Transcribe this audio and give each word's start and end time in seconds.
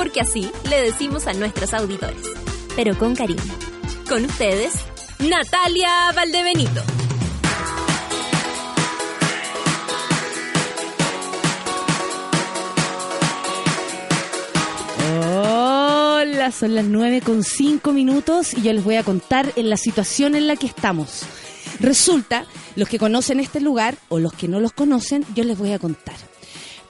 Porque 0.00 0.22
así 0.22 0.50
le 0.70 0.80
decimos 0.80 1.26
a 1.26 1.34
nuestros 1.34 1.74
auditores. 1.74 2.22
Pero 2.74 2.96
con 2.96 3.14
cariño. 3.14 3.42
Con 4.08 4.24
ustedes, 4.24 4.72
Natalia 5.18 6.10
Valdebenito. 6.16 6.80
Hola, 15.36 16.50
son 16.50 16.74
las 16.74 16.86
9 16.86 17.20
con 17.20 17.44
5 17.44 17.92
minutos 17.92 18.54
y 18.54 18.62
yo 18.62 18.72
les 18.72 18.82
voy 18.82 18.96
a 18.96 19.02
contar 19.02 19.52
en 19.56 19.68
la 19.68 19.76
situación 19.76 20.34
en 20.34 20.46
la 20.46 20.56
que 20.56 20.66
estamos. 20.66 21.24
Resulta, 21.78 22.46
los 22.74 22.88
que 22.88 22.98
conocen 22.98 23.38
este 23.38 23.60
lugar 23.60 23.98
o 24.08 24.18
los 24.18 24.32
que 24.32 24.48
no 24.48 24.60
los 24.60 24.72
conocen, 24.72 25.26
yo 25.34 25.44
les 25.44 25.58
voy 25.58 25.72
a 25.72 25.78
contar. 25.78 26.16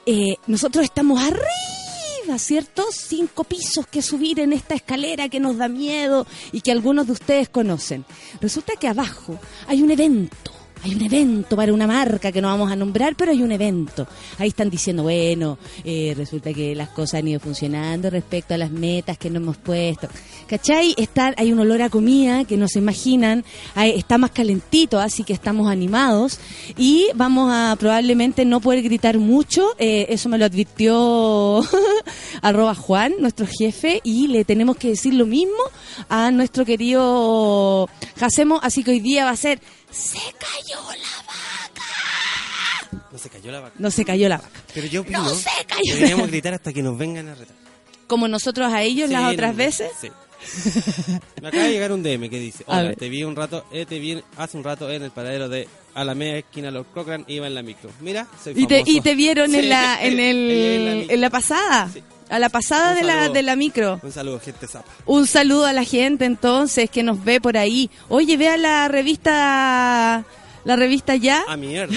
Eh, 0.07 0.37
nosotros 0.47 0.85
estamos 0.85 1.21
arriba, 1.21 1.80
¿cierto? 2.39 2.85
Cinco 2.93 3.45
pisos 3.45 3.87
que 3.87 4.03
subir 4.03 4.41
en 4.41 4.53
esta 4.53 4.75
escalera 4.75 5.29
que 5.29 5.41
nos 5.41 5.57
da 5.57 5.69
miedo 5.69 6.27
y 6.53 6.61
que 6.61 6.73
algunos 6.73 7.07
de 7.07 7.13
ustedes 7.13 7.49
conocen. 7.49 8.05
Resulta 8.41 8.75
que 8.79 8.89
abajo 8.89 9.39
hay 9.67 9.83
un 9.83 9.91
evento 9.91 10.60
hay 10.83 10.95
un 10.95 11.03
evento 11.03 11.57
para 11.57 11.73
una 11.73 11.87
marca 11.87 12.33
que 12.33 12.41
no 12.41 12.49
vamos 12.49 12.73
a 12.73 12.77
nombrar, 12.77 13.15
pero 13.17 13.33
hay 13.33 13.43
un 13.43 13.53
evento. 13.53 14.07
Ahí 14.39 14.49
están 14.49 14.71
diciendo, 14.71 15.03
bueno, 15.03 15.59
eh, 15.85 16.15
resulta 16.17 16.53
que 16.53 16.75
las 16.75 16.89
cosas 16.89 17.21
han 17.21 17.29
ido 17.29 17.41
funcionando 17.41 18.09
respecto 18.09 18.55
a 18.55 18.59
las 18.59 18.71
metas 18.71 19.19
que 19.19 19.29
nos 19.29 19.43
hemos 19.43 19.57
puesto. 19.59 20.09
¿Cachai? 20.47 20.95
Está, 20.97 21.35
hay 21.37 21.53
un 21.53 21.59
olor 21.59 21.83
a 21.83 21.91
comida 21.91 22.45
que 22.45 22.57
no 22.57 22.67
se 22.67 22.79
imaginan, 22.79 23.45
está 23.77 24.19
más 24.19 24.31
calentito, 24.31 24.99
así 24.99 25.23
que 25.23 25.33
estamos 25.33 25.71
animados 25.71 26.41
y 26.77 27.07
vamos 27.15 27.53
a 27.53 27.77
probablemente 27.79 28.45
no 28.45 28.61
poder 28.61 28.83
gritar 28.83 29.19
mucho. 29.19 29.75
Eh, 29.79 30.07
eso 30.09 30.29
me 30.29 30.39
lo 30.39 30.45
advirtió 30.45 31.63
arroba 32.43 32.75
Juan, 32.75 33.15
nuestro 33.21 33.47
jefe, 33.47 34.01
y 34.03 34.29
le 34.29 34.45
tenemos 34.45 34.77
que 34.77 34.89
decir 34.89 35.15
lo 35.15 35.27
mismo 35.27 35.63
a 36.09 36.31
nuestro 36.31 36.65
querido 36.65 37.89
Jacemo, 38.17 38.61
así 38.63 38.83
que 38.83 38.93
hoy 38.93 39.01
día 39.01 39.25
va 39.25 39.31
a 39.31 39.37
ser 39.37 39.61
se 39.91 40.19
cayó 40.19 40.81
la 40.81 41.23
vaca. 41.27 43.03
No 43.13 43.19
se 43.19 43.29
cayó 43.29 43.51
la 43.53 43.61
vaca. 43.61 43.75
No 43.79 43.91
se 43.91 44.05
cayó 44.05 44.29
la 44.29 44.37
vaca. 44.39 44.61
Pero 44.75 44.87
yo 44.87 45.01
opino 45.03 45.23
No 45.23 45.35
se 45.35 45.49
cayó. 45.67 45.83
que 45.85 45.95
deberíamos 45.95 46.29
gritar 46.29 46.55
hasta 46.55 46.73
que 46.73 46.83
nos 46.83 46.97
vengan 46.99 47.29
a 47.29 47.35
retar. 47.35 47.57
Como 48.07 48.27
nosotros 48.29 48.73
a 48.73 48.83
ellos 48.83 49.09
las 49.11 49.33
otras 49.33 49.53
no, 49.53 49.57
veces. 49.59 49.91
Sí. 50.01 50.11
Me 51.43 51.49
acaba 51.49 51.65
de 51.65 51.71
llegar 51.73 51.93
un 51.93 52.03
DM 52.03 52.31
que 52.31 52.39
dice, 52.41 52.65
hola, 52.67 52.95
te 52.95 53.09
vi 53.11 53.23
un 53.25 53.37
rato, 53.37 53.65
eh, 53.73 53.85
te 53.87 53.99
vi 53.99 54.21
hace 54.39 54.57
un 54.57 54.65
rato 54.65 54.91
en 54.91 55.03
el 55.03 55.11
paradero 55.11 55.49
de 55.51 55.69
Alameda, 55.95 56.39
esquina 56.39 56.71
Los 56.71 56.87
Cochran, 56.87 57.25
iba 57.29 57.47
en 57.47 57.55
la 57.55 57.63
micro. 57.63 57.91
Mira, 58.01 58.27
soy 58.43 58.55
Y 58.57 58.67
te, 58.67 58.77
famoso. 58.81 58.91
y 58.97 59.01
te 59.03 59.15
vieron 59.15 59.55
en 59.55 59.69
la 59.69 60.03
en 60.03 60.19
el 60.21 60.51
en 60.51 60.85
la 61.09 61.15
en 61.15 61.21
la 61.21 61.31
pasada. 61.31 61.91
Sí. 61.93 62.03
A 62.31 62.39
la 62.39 62.49
pasada 62.49 62.95
de 62.95 63.03
la 63.03 63.29
de 63.29 63.43
la 63.43 63.57
micro. 63.57 64.01
Un 64.03 64.13
saludo, 64.13 64.41
gente 64.41 64.67
zapa. 64.67 64.91
Un 65.05 65.27
saludo 65.27 65.67
a 65.67 65.73
la 65.73 65.85
gente 65.85 66.25
entonces 66.25 66.89
que 66.89 67.03
nos 67.03 67.23
ve 67.25 67.41
por 67.41 67.57
ahí. 67.57 67.91
Oye, 68.09 68.37
vea 68.37 68.57
la 68.57 68.89
revista 68.89 70.25
la 70.65 70.77
revista 70.77 71.17
ya. 71.17 71.45
Ah, 71.49 71.57
mierda. 71.57 71.95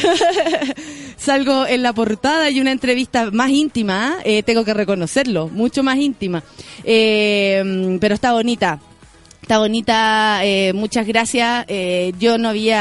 Salgo 1.17 1.67
en 1.67 1.83
la 1.83 1.93
portada 1.93 2.49
y 2.49 2.59
una 2.59 2.71
entrevista 2.71 3.29
más 3.31 3.49
íntima, 3.49 4.17
eh, 4.23 4.43
tengo 4.43 4.63
que 4.65 4.73
reconocerlo, 4.73 5.49
mucho 5.49 5.83
más 5.83 5.97
íntima. 5.97 6.43
Eh, 6.83 7.97
pero 7.99 8.15
está 8.15 8.33
bonita. 8.33 8.79
Está 9.41 9.59
bonita, 9.59 10.39
eh, 10.45 10.71
muchas 10.73 11.05
gracias. 11.05 11.65
Eh, 11.67 12.13
yo 12.17 12.37
no 12.37 12.47
había... 12.47 12.77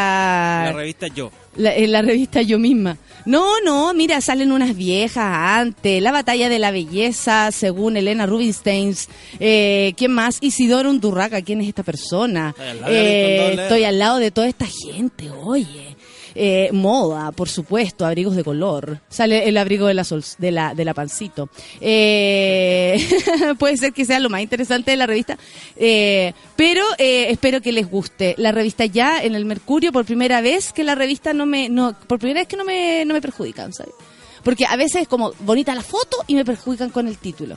La 0.67 0.73
revista 0.73 1.09
Yo. 1.09 1.33
La- 1.57 1.75
en 1.77 1.93
la 1.93 2.01
revista 2.03 2.41
yo 2.43 2.59
misma. 2.59 2.97
No, 3.27 3.61
no, 3.65 3.93
mira, 3.95 4.21
salen 4.21 4.51
unas 4.53 4.75
viejas 4.75 5.25
antes, 5.25 6.03
la 6.03 6.11
batalla 6.11 6.49
de 6.49 6.59
la 6.59 6.71
belleza, 6.71 7.53
según 7.53 7.97
Elena 7.97 8.27
Rubinstein. 8.27 8.95
Eh, 9.39 9.93
¿Quién 9.97 10.13
más? 10.13 10.39
Isidoro 10.41 10.91
Undurraca, 10.91 11.41
¿quién 11.43 11.61
es 11.61 11.69
esta 11.69 11.83
persona? 11.83 12.55
Estoy 12.59 12.69
al 12.71 12.81
lado 12.81 12.93
Eh, 12.93 13.55
estoy 13.63 13.85
al 13.85 13.99
lado 13.99 14.19
de 14.19 14.31
toda 14.31 14.49
esta 14.49 14.67
gente, 14.67 15.31
oye. 15.31 15.92
Eh, 16.35 16.71
moda, 16.73 17.33
por 17.33 17.49
supuesto, 17.49 18.07
abrigos 18.07 18.37
de 18.37 18.45
color. 18.45 19.01
Sale 19.09 19.49
el 19.49 19.57
abrigo 19.57 19.87
de 19.87 19.95
la, 19.95 20.05
sol, 20.05 20.25
de 20.39 20.51
la, 20.51 20.75
de 20.75 20.85
la 20.85 20.95
pancito. 20.95 21.49
Eh, 21.81 23.05
puede 23.59 23.77
ser 23.77 23.93
que 23.93 24.05
sea 24.05 24.21
lo 24.21 24.31
más 24.31 24.43
interesante 24.43 24.91
de 24.93 24.97
la 24.97 25.07
revista. 25.07 25.39
Eh, 25.77 26.33
pero 26.57 26.83
eh, 26.99 27.27
espero 27.31 27.61
que 27.61 27.73
les 27.73 27.91
guste. 27.91 28.35
La 28.39 28.53
revista 28.53 28.87
ya 28.87 29.23
en 29.23 29.35
el 29.35 29.45
Mercurio, 29.45 29.93
por 29.93 30.05
primera 30.05 30.41
vez 30.41 30.73
que 30.73 30.85
la 30.85 30.95
revista 30.95 31.33
no 31.33 31.47
me, 31.47 31.69
no, 31.69 31.97
por 32.07 32.19
primera 32.19 32.41
vez 32.41 32.49
que 32.49 32.57
no 32.57 32.65
me, 32.65 33.05
no 33.05 33.15
me 33.15 33.21
perjudican, 33.21 33.73
¿sabes? 33.73 33.95
Porque 34.43 34.67
a 34.67 34.77
veces 34.77 35.03
es 35.03 35.09
como 35.09 35.33
bonita 35.41 35.75
la 35.75 35.83
foto 35.83 36.19
y 36.27 36.35
me 36.35 36.45
perjudican 36.45 36.91
con 36.91 37.07
el 37.07 37.19
título. 37.19 37.57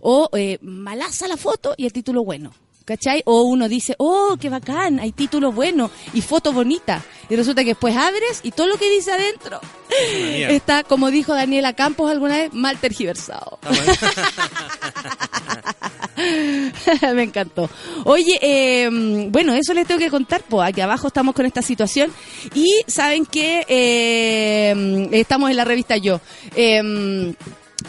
O 0.00 0.28
eh, 0.34 0.58
malaza 0.62 1.26
la 1.26 1.36
foto 1.36 1.74
y 1.76 1.86
el 1.86 1.92
título 1.92 2.24
bueno. 2.24 2.52
¿Cachai? 2.88 3.22
O 3.26 3.42
uno 3.42 3.68
dice, 3.68 3.94
oh, 3.98 4.38
qué 4.40 4.48
bacán, 4.48 4.98
hay 4.98 5.12
título 5.12 5.52
bueno 5.52 5.90
y 6.14 6.22
foto 6.22 6.54
bonita. 6.54 7.04
Y 7.28 7.36
resulta 7.36 7.62
que 7.62 7.72
después 7.72 7.94
abres 7.94 8.40
y 8.42 8.50
todo 8.50 8.66
lo 8.66 8.78
que 8.78 8.88
dice 8.88 9.12
adentro 9.12 9.60
está, 10.48 10.84
como 10.84 11.10
dijo 11.10 11.34
Daniela 11.34 11.74
Campos 11.74 12.10
alguna 12.10 12.38
vez, 12.38 12.54
mal 12.54 12.78
tergiversado. 12.78 13.58
Me 17.14 17.24
encantó. 17.24 17.68
Oye, 18.04 18.38
eh, 18.40 18.88
bueno, 19.28 19.52
eso 19.52 19.74
les 19.74 19.86
tengo 19.86 20.00
que 20.00 20.08
contar, 20.08 20.42
pues 20.48 20.66
aquí 20.66 20.80
abajo 20.80 21.08
estamos 21.08 21.34
con 21.34 21.44
esta 21.44 21.60
situación 21.60 22.10
y 22.54 22.70
saben 22.86 23.26
que 23.26 23.66
eh, 23.68 25.08
estamos 25.12 25.50
en 25.50 25.56
la 25.58 25.66
revista 25.66 25.98
Yo. 25.98 26.22
Eh, 26.56 27.34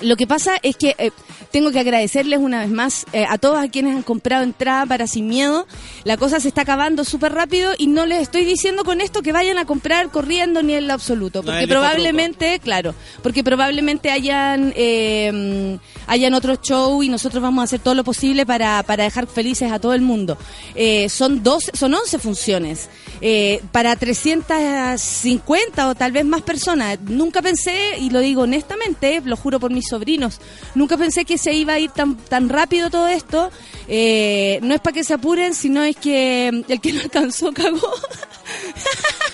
lo 0.02 0.16
que 0.16 0.28
pasa 0.28 0.58
es 0.62 0.76
que 0.76 0.96
eh, 0.98 1.12
tengo 1.52 1.72
que 1.72 1.80
agradecerles 1.80 2.40
una 2.40 2.60
vez 2.62 2.70
más 2.70 3.06
eh, 3.14 3.26
a 3.28 3.38
todos 3.38 3.58
a 3.58 3.68
quienes 3.68 3.96
han 3.96 4.04
comprado 4.04 4.44
entrada 4.44 4.86
para 4.86 5.08
Sin 5.08 5.28
Miedo. 5.28 5.68
La 6.04 6.18
cosa 6.18 6.40
se 6.40 6.48
está 6.48 6.62
acabando 6.62 7.04
súper 7.04 7.34
rápido 7.34 7.74
y 7.78 7.88
no 7.88 8.06
les 8.06 8.22
estoy 8.22 8.46
diciendo 8.46 8.84
con 8.84 9.02
esto 9.02 9.22
que 9.22 9.32
vayan 9.32 9.58
a 9.58 9.66
comprar 9.66 10.10
corriendo 10.10 10.64
ni 10.64 10.74
en 10.74 10.88
lo 10.88 10.94
absoluto, 10.94 11.44
porque 11.44 11.68
probablemente, 11.68 12.60
claro, 12.60 12.94
porque 13.24 13.44
probablemente 13.44 14.12
hayan 14.12 14.74
eh, 14.76 15.78
hayan 16.08 16.34
otro 16.34 16.56
show 16.56 17.04
y 17.04 17.10
nosotros 17.10 17.42
vamos 17.42 17.62
a 17.62 17.66
hacer 17.66 17.80
todo 17.80 17.96
lo 17.96 18.04
posible 18.04 18.46
para, 18.46 18.82
para 18.84 19.04
dejar 19.04 19.28
felices 19.28 19.72
a 19.72 19.80
todo 19.80 19.94
el 19.94 20.02
mundo. 20.02 20.38
Son 21.10 21.44
dos, 21.44 21.70
son 21.74 21.94
11 21.94 22.20
funciones 22.20 22.90
eh, 23.22 23.62
para 23.74 23.96
350 23.98 25.90
o 25.90 25.96
tal 25.96 26.12
vez 26.12 26.26
más 26.26 26.42
personas. 26.42 27.00
Nunca 27.02 27.42
pensé, 27.42 27.98
y 28.00 28.10
lo 28.10 28.20
digo 28.20 28.44
honestamente, 28.44 29.22
lo 29.24 29.36
juro 29.36 29.60
por 29.60 29.72
mis 29.72 29.89
sobrinos, 29.90 30.40
nunca 30.76 30.98
pensé 30.98 31.26
que 31.26 31.38
se 31.38 31.54
iba 31.54 31.74
a 31.74 31.80
ir 31.80 31.92
tan, 31.92 32.18
tan 32.18 32.50
rápido 32.50 32.90
todo 32.90 33.08
esto. 33.08 33.52
Eh, 33.88 34.60
no 34.62 34.76
es 34.76 34.82
para 34.82 34.94
que 34.94 35.04
se 35.04 35.16
apuren, 35.16 35.54
sino 35.54 35.84
es 35.84 35.96
que 35.96 36.48
el 36.48 36.82
que 36.82 36.94
no 36.94 37.02
alcanzó 37.02 37.52
cagó. 37.52 37.80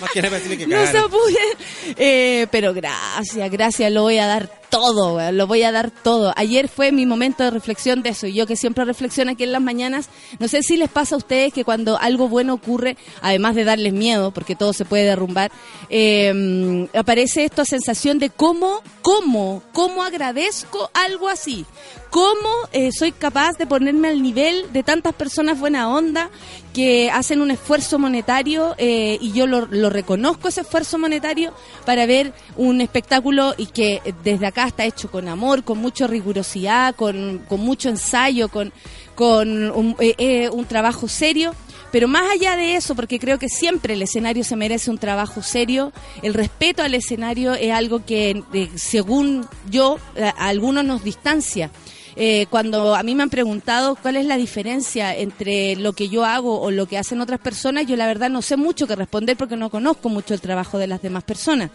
Más 0.00 0.10
que 0.10 0.22
nada 0.22 0.40
que 0.40 0.66
No 0.66 0.86
se 0.86 0.98
apuren. 0.98 1.96
Eh, 1.96 2.46
pero 2.50 2.74
gracias, 2.74 3.50
gracias, 3.50 3.92
lo 3.92 4.02
voy 4.02 4.18
a 4.18 4.26
dar 4.26 4.50
todo, 4.68 5.32
lo 5.32 5.46
voy 5.46 5.62
a 5.62 5.72
dar 5.72 5.90
todo. 5.90 6.32
Ayer 6.36 6.68
fue 6.68 6.92
mi 6.92 7.06
momento 7.06 7.44
de 7.44 7.50
reflexión 7.50 8.02
de 8.02 8.10
eso. 8.10 8.26
y 8.26 8.34
Yo 8.34 8.46
que 8.46 8.56
siempre 8.56 8.84
reflexiono 8.84 9.32
aquí 9.32 9.44
en 9.44 9.52
las 9.52 9.62
mañanas, 9.62 10.08
no 10.38 10.48
sé 10.48 10.62
si 10.62 10.76
les 10.76 10.90
pasa 10.90 11.14
a 11.14 11.18
ustedes 11.18 11.52
que 11.52 11.64
cuando 11.64 11.98
algo 11.98 12.28
bueno 12.28 12.54
ocurre, 12.54 12.96
además 13.22 13.54
de 13.54 13.64
darles 13.64 13.92
miedo, 13.92 14.32
porque 14.32 14.56
todo 14.56 14.72
se 14.72 14.84
puede 14.84 15.04
derrumbar, 15.04 15.50
eh, 15.88 16.88
aparece 16.94 17.44
esta 17.44 17.64
sensación 17.64 18.18
de 18.18 18.30
cómo, 18.30 18.82
cómo, 19.02 19.62
cómo 19.72 20.02
agradezco 20.02 20.90
algo 20.92 21.28
así. 21.28 21.64
Cómo 22.10 22.68
eh, 22.72 22.90
soy 22.92 23.12
capaz 23.12 23.58
de 23.58 23.66
ponerme 23.66 24.08
al 24.08 24.22
nivel 24.22 24.72
de 24.72 24.82
tantas 24.82 25.14
personas 25.14 25.58
buena 25.58 25.88
onda 25.88 26.30
que 26.72 27.10
hacen 27.10 27.40
un 27.40 27.50
esfuerzo 27.50 27.98
monetario 27.98 28.74
eh, 28.78 29.18
y 29.20 29.32
yo 29.32 29.46
lo, 29.46 29.66
lo 29.66 29.90
reconozco 29.90 30.48
ese 30.48 30.60
esfuerzo 30.60 30.98
monetario 30.98 31.52
para 31.84 32.06
ver 32.06 32.32
un 32.56 32.80
espectáculo 32.80 33.54
y 33.56 33.66
que 33.66 34.02
desde 34.22 34.46
acá 34.46 34.66
está 34.66 34.84
hecho 34.84 35.10
con 35.10 35.26
amor, 35.28 35.64
con 35.64 35.78
mucha 35.78 36.06
rigurosidad, 36.06 36.94
con, 36.94 37.44
mucho 37.50 37.88
ensayo, 37.88 38.48
con, 38.48 38.72
con 39.14 39.70
un, 39.70 39.96
eh, 39.98 40.48
un 40.50 40.64
trabajo 40.64 41.08
serio. 41.08 41.54
Pero 41.92 42.08
más 42.08 42.30
allá 42.30 42.56
de 42.56 42.76
eso, 42.76 42.94
porque 42.94 43.18
creo 43.18 43.38
que 43.38 43.48
siempre 43.48 43.94
el 43.94 44.02
escenario 44.02 44.44
se 44.44 44.56
merece 44.56 44.90
un 44.90 44.98
trabajo 44.98 45.42
serio, 45.42 45.92
el 46.22 46.34
respeto 46.34 46.82
al 46.82 46.94
escenario 46.94 47.54
es 47.54 47.72
algo 47.72 48.04
que, 48.04 48.42
según 48.74 49.46
yo, 49.70 49.98
a 50.18 50.48
algunos 50.48 50.84
nos 50.84 51.04
distancia. 51.04 51.70
Eh, 52.18 52.46
cuando 52.48 52.94
a 52.94 53.02
mí 53.02 53.14
me 53.14 53.22
han 53.22 53.30
preguntado 53.30 53.94
cuál 53.94 54.16
es 54.16 54.24
la 54.24 54.38
diferencia 54.38 55.14
entre 55.14 55.76
lo 55.76 55.92
que 55.92 56.08
yo 56.08 56.24
hago 56.24 56.60
o 56.62 56.70
lo 56.70 56.86
que 56.86 56.96
hacen 56.96 57.20
otras 57.20 57.40
personas, 57.40 57.86
yo 57.86 57.94
la 57.94 58.06
verdad 58.06 58.30
no 58.30 58.40
sé 58.40 58.56
mucho 58.56 58.86
que 58.86 58.96
responder 58.96 59.36
porque 59.36 59.56
no 59.56 59.68
conozco 59.68 60.08
mucho 60.08 60.32
el 60.32 60.40
trabajo 60.40 60.78
de 60.78 60.86
las 60.86 61.02
demás 61.02 61.24
personas. 61.24 61.70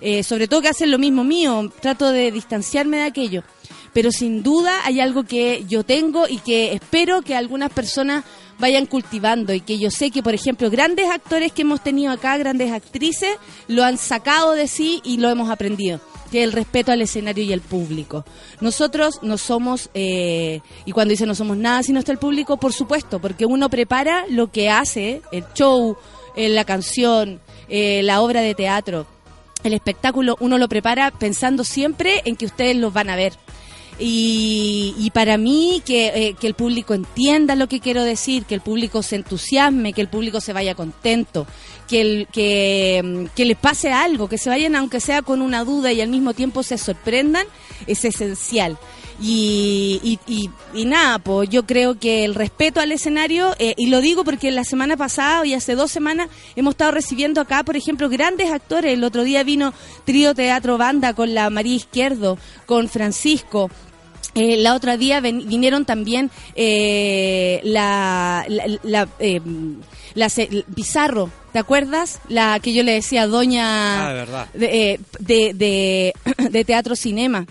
Eh, 0.00 0.22
sobre 0.22 0.48
todo 0.48 0.62
que 0.62 0.68
hacen 0.68 0.90
lo 0.90 0.98
mismo 0.98 1.24
mío, 1.24 1.70
trato 1.80 2.10
de 2.10 2.32
distanciarme 2.32 2.98
de 2.98 3.04
aquello. 3.04 3.42
Pero 3.92 4.12
sin 4.12 4.42
duda 4.42 4.84
hay 4.84 5.00
algo 5.00 5.24
que 5.24 5.64
yo 5.68 5.84
tengo 5.84 6.28
y 6.28 6.38
que 6.38 6.72
espero 6.72 7.22
que 7.22 7.34
algunas 7.34 7.70
personas 7.72 8.24
vayan 8.58 8.86
cultivando 8.86 9.52
y 9.52 9.60
que 9.60 9.78
yo 9.78 9.90
sé 9.90 10.10
que, 10.10 10.22
por 10.22 10.34
ejemplo, 10.34 10.70
grandes 10.70 11.10
actores 11.10 11.52
que 11.52 11.62
hemos 11.62 11.82
tenido 11.82 12.12
acá, 12.12 12.36
grandes 12.36 12.70
actrices, 12.72 13.36
lo 13.66 13.82
han 13.84 13.98
sacado 13.98 14.52
de 14.52 14.68
sí 14.68 15.00
y 15.02 15.16
lo 15.16 15.28
hemos 15.30 15.50
aprendido 15.50 16.00
que 16.30 16.44
el 16.44 16.52
respeto 16.52 16.92
al 16.92 17.02
escenario 17.02 17.42
y 17.42 17.52
al 17.52 17.60
público. 17.60 18.24
Nosotros 18.60 19.18
no 19.22 19.36
somos, 19.36 19.90
eh, 19.94 20.60
y 20.84 20.92
cuando 20.92 21.10
dice 21.10 21.26
no 21.26 21.34
somos 21.34 21.56
nada 21.56 21.82
si 21.82 21.92
no 21.92 21.98
está 21.98 22.12
el 22.12 22.18
público, 22.18 22.56
por 22.56 22.72
supuesto, 22.72 23.20
porque 23.20 23.46
uno 23.46 23.68
prepara 23.68 24.24
lo 24.28 24.50
que 24.50 24.70
hace, 24.70 25.22
el 25.32 25.44
show, 25.54 25.96
eh, 26.36 26.48
la 26.48 26.64
canción, 26.64 27.40
eh, 27.68 28.02
la 28.04 28.20
obra 28.20 28.42
de 28.42 28.54
teatro, 28.54 29.06
el 29.64 29.74
espectáculo, 29.74 30.36
uno 30.40 30.58
lo 30.58 30.68
prepara 30.68 31.10
pensando 31.10 31.64
siempre 31.64 32.22
en 32.24 32.36
que 32.36 32.46
ustedes 32.46 32.76
los 32.76 32.92
van 32.92 33.10
a 33.10 33.16
ver. 33.16 33.34
Y, 34.02 35.10
para 35.12 35.36
mí 35.36 35.82
que, 35.84 36.34
que, 36.40 36.46
el 36.46 36.54
público 36.54 36.94
entienda 36.94 37.54
lo 37.54 37.68
que 37.68 37.80
quiero 37.80 38.02
decir, 38.02 38.44
que 38.46 38.54
el 38.54 38.62
público 38.62 39.02
se 39.02 39.16
entusiasme, 39.16 39.92
que 39.92 40.00
el 40.00 40.08
público 40.08 40.40
se 40.40 40.54
vaya 40.54 40.74
contento, 40.74 41.46
que, 41.86 42.26
que, 42.32 43.28
que 43.36 43.44
les 43.44 43.58
pase 43.58 43.92
algo, 43.92 44.26
que 44.26 44.38
se 44.38 44.48
vayan 44.48 44.74
aunque 44.74 45.00
sea 45.00 45.20
con 45.20 45.42
una 45.42 45.64
duda 45.64 45.92
y 45.92 46.00
al 46.00 46.08
mismo 46.08 46.32
tiempo 46.32 46.62
se 46.62 46.78
sorprendan, 46.78 47.46
es 47.86 48.02
esencial. 48.06 48.78
Y, 49.22 50.18
y, 50.26 50.50
y, 50.72 50.84
nada, 50.86 51.18
pues 51.18 51.50
yo 51.50 51.66
creo 51.66 51.98
que 51.98 52.24
el 52.24 52.34
respeto 52.34 52.80
al 52.80 52.90
escenario, 52.90 53.54
eh, 53.58 53.74
y 53.76 53.88
lo 53.88 54.00
digo 54.00 54.24
porque 54.24 54.50
la 54.50 54.64
semana 54.64 54.96
pasada 54.96 55.44
y 55.44 55.52
hace 55.52 55.74
dos 55.74 55.90
semanas 55.90 56.30
hemos 56.56 56.72
estado 56.72 56.92
recibiendo 56.92 57.42
acá, 57.42 57.62
por 57.62 57.76
ejemplo, 57.76 58.08
grandes 58.08 58.50
actores. 58.50 58.94
El 58.94 59.04
otro 59.04 59.22
día 59.22 59.42
vino 59.42 59.74
Trío 60.06 60.34
Teatro 60.34 60.78
Banda 60.78 61.12
con 61.12 61.34
la 61.34 61.50
María 61.50 61.76
Izquierdo, 61.76 62.38
con 62.64 62.88
Francisco, 62.88 63.70
eh, 64.34 64.56
la 64.58 64.74
otra 64.74 64.96
día 64.96 65.20
vinieron 65.20 65.84
también 65.84 66.30
eh, 66.54 67.60
la, 67.64 68.46
la, 68.82 69.08
eh, 69.18 69.40
Pizarro, 70.74 71.30
¿te 71.52 71.58
acuerdas? 71.58 72.20
La 72.28 72.60
que 72.60 72.72
yo 72.72 72.84
le 72.84 72.92
decía, 72.92 73.26
doña 73.26 74.08
ah, 74.08 74.46
de, 74.54 75.00
de, 75.18 76.14
de, 76.50 76.64
Teatro 76.64 76.94
Cinema. 76.94 77.46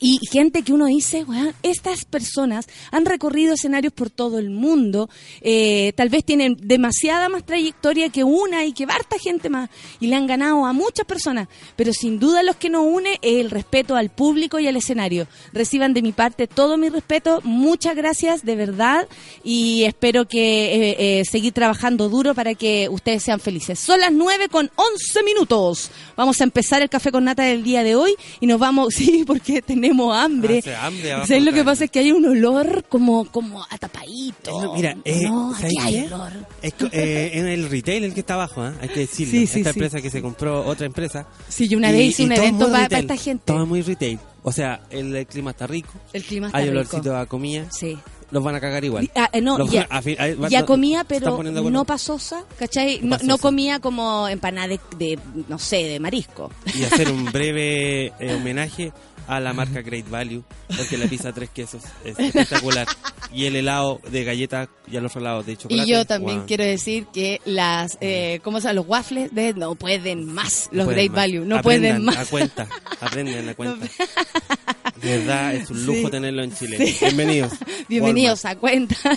Y 0.00 0.20
gente 0.30 0.62
que 0.62 0.72
uno 0.72 0.86
dice, 0.86 1.24
bueno, 1.24 1.52
estas 1.62 2.04
personas 2.04 2.68
han 2.92 3.04
recorrido 3.04 3.54
escenarios 3.54 3.92
por 3.92 4.10
todo 4.10 4.38
el 4.38 4.48
mundo, 4.48 5.10
eh, 5.40 5.92
tal 5.96 6.08
vez 6.08 6.24
tienen 6.24 6.56
demasiada 6.60 7.28
más 7.28 7.44
trayectoria 7.44 8.08
que 8.08 8.22
una 8.22 8.64
y 8.64 8.72
que 8.72 8.84
harta 8.84 9.18
gente 9.18 9.50
más, 9.50 9.70
y 9.98 10.06
le 10.06 10.14
han 10.14 10.28
ganado 10.28 10.64
a 10.66 10.72
muchas 10.72 11.04
personas, 11.04 11.48
pero 11.74 11.92
sin 11.92 12.20
duda 12.20 12.44
los 12.44 12.56
que 12.56 12.70
nos 12.70 12.86
une 12.86 13.18
es 13.22 13.40
el 13.40 13.50
respeto 13.50 13.96
al 13.96 14.10
público 14.10 14.60
y 14.60 14.68
al 14.68 14.76
escenario. 14.76 15.26
Reciban 15.52 15.94
de 15.94 16.02
mi 16.02 16.12
parte 16.12 16.46
todo 16.46 16.76
mi 16.76 16.90
respeto, 16.90 17.40
muchas 17.42 17.96
gracias 17.96 18.44
de 18.44 18.54
verdad, 18.54 19.08
y 19.42 19.82
espero 19.82 20.28
que 20.28 20.74
eh, 20.74 20.96
eh, 21.20 21.24
seguir 21.24 21.52
trabajando 21.52 22.08
duro 22.08 22.36
para 22.36 22.54
que 22.54 22.88
ustedes 22.88 23.24
sean 23.24 23.40
felices. 23.40 23.80
Son 23.80 23.98
las 23.98 24.12
9 24.12 24.48
con 24.48 24.70
11 24.76 25.22
minutos. 25.24 25.90
Vamos 26.16 26.40
a 26.40 26.44
empezar 26.44 26.82
el 26.82 26.88
café 26.88 27.10
con 27.10 27.24
nata 27.24 27.42
del 27.42 27.64
día 27.64 27.82
de 27.82 27.96
hoy 27.96 28.14
y 28.38 28.46
nos 28.46 28.60
vamos, 28.60 28.94
sí, 28.94 29.24
porque 29.26 29.60
tenemos 29.60 29.87
tenemos 29.88 30.16
hambre. 30.16 30.62
hambre 30.80 31.40
lo 31.40 31.52
que 31.52 31.64
pasa? 31.64 31.84
Es 31.84 31.90
que 31.90 32.00
hay 32.00 32.12
un 32.12 32.24
olor 32.26 32.84
como, 32.88 33.24
como 33.26 33.64
atapadito. 33.70 34.74
mira, 34.74 34.96
eh, 35.04 35.22
no, 35.22 35.54
aquí 35.54 35.78
hay 35.80 36.06
olor. 36.06 36.32
Es, 36.62 36.74
eh, 36.92 37.30
en 37.34 37.46
el 37.46 37.70
retail 37.70 38.04
el 38.04 38.14
que 38.14 38.20
está 38.20 38.34
abajo, 38.34 38.66
¿eh? 38.66 38.72
hay 38.80 38.88
que 38.88 39.00
decirlo. 39.00 39.40
esta 39.40 39.70
empresa 39.70 40.00
que 40.00 40.10
se 40.10 40.22
compró 40.22 40.66
otra 40.66 40.86
empresa. 40.86 41.26
Sí, 41.48 41.68
yo 41.68 41.78
una 41.78 41.90
vez 41.90 42.08
hice 42.08 42.24
un 42.24 42.32
evento 42.32 42.70
para, 42.70 42.98
esta 42.98 43.16
gente. 43.16 43.44
Todo 43.46 43.66
muy 43.66 43.82
retail. 43.82 44.18
O 44.42 44.52
sea, 44.52 44.80
el, 44.90 45.26
clima 45.26 45.50
está 45.50 45.66
rico. 45.66 45.92
El 46.12 46.24
clima 46.24 46.46
está 46.48 46.58
hay 46.58 46.64
rico. 46.64 46.78
olorcito 46.78 47.16
a 47.16 47.26
comida. 47.26 47.66
Sí 47.70 47.98
los 48.30 48.44
van 48.44 48.54
a 48.54 48.60
cagar 48.60 48.84
igual. 48.84 49.10
Ah, 49.14 49.30
eh, 49.32 49.40
no, 49.40 49.56
ya, 49.66 50.66
comía, 50.66 51.04
pero 51.04 51.42
no 51.42 51.84
pasosa, 51.84 52.44
¿cachai? 52.58 53.00
No, 53.02 53.38
comía 53.38 53.80
como 53.80 54.28
empanada 54.28 54.68
de, 54.98 55.18
no 55.48 55.58
sé, 55.58 55.84
de 55.84 56.00
marisco. 56.00 56.50
Y 56.74 56.84
hacer 56.84 57.10
un 57.10 57.24
breve 57.32 58.12
homenaje 58.20 58.92
a 59.28 59.40
la 59.40 59.52
marca 59.52 59.82
Great 59.82 60.08
Value, 60.08 60.42
porque 60.74 60.96
la 60.96 61.06
pizza 61.06 61.32
tres 61.32 61.50
quesos 61.50 61.82
es 62.02 62.18
espectacular. 62.18 62.88
y 63.32 63.44
el 63.44 63.56
helado 63.56 64.00
de 64.10 64.24
galleta 64.24 64.70
y 64.90 64.96
al 64.96 65.04
otro 65.04 65.20
lado 65.20 65.42
de 65.42 65.56
chocolate. 65.56 65.86
Y 65.86 65.92
yo 65.92 66.06
también 66.06 66.44
quiero 66.46 66.64
decir 66.64 67.06
que 67.12 67.40
las, 67.44 67.98
eh, 68.00 68.40
¿cómo 68.42 68.60
se 68.60 68.72
Los 68.72 68.88
waffles 68.88 69.34
de, 69.34 69.52
no 69.52 69.74
pueden 69.74 70.26
más, 70.32 70.70
los 70.72 70.88
Great 70.88 71.12
Value, 71.12 71.44
no 71.44 71.60
pueden 71.60 72.04
más. 72.04 72.16
A 72.16 72.24
cuenta, 72.24 72.66
aprenden 73.00 73.48
a 73.48 73.54
cuenta. 73.54 73.86
De 75.02 75.18
verdad, 75.18 75.54
es 75.54 75.70
un 75.70 75.86
lujo 75.86 76.10
tenerlo 76.10 76.42
en 76.42 76.52
Chile. 76.52 76.96
Bienvenidos. 77.00 77.52
Bienvenidos 77.88 78.44
a 78.44 78.56
cuenta 78.56 78.96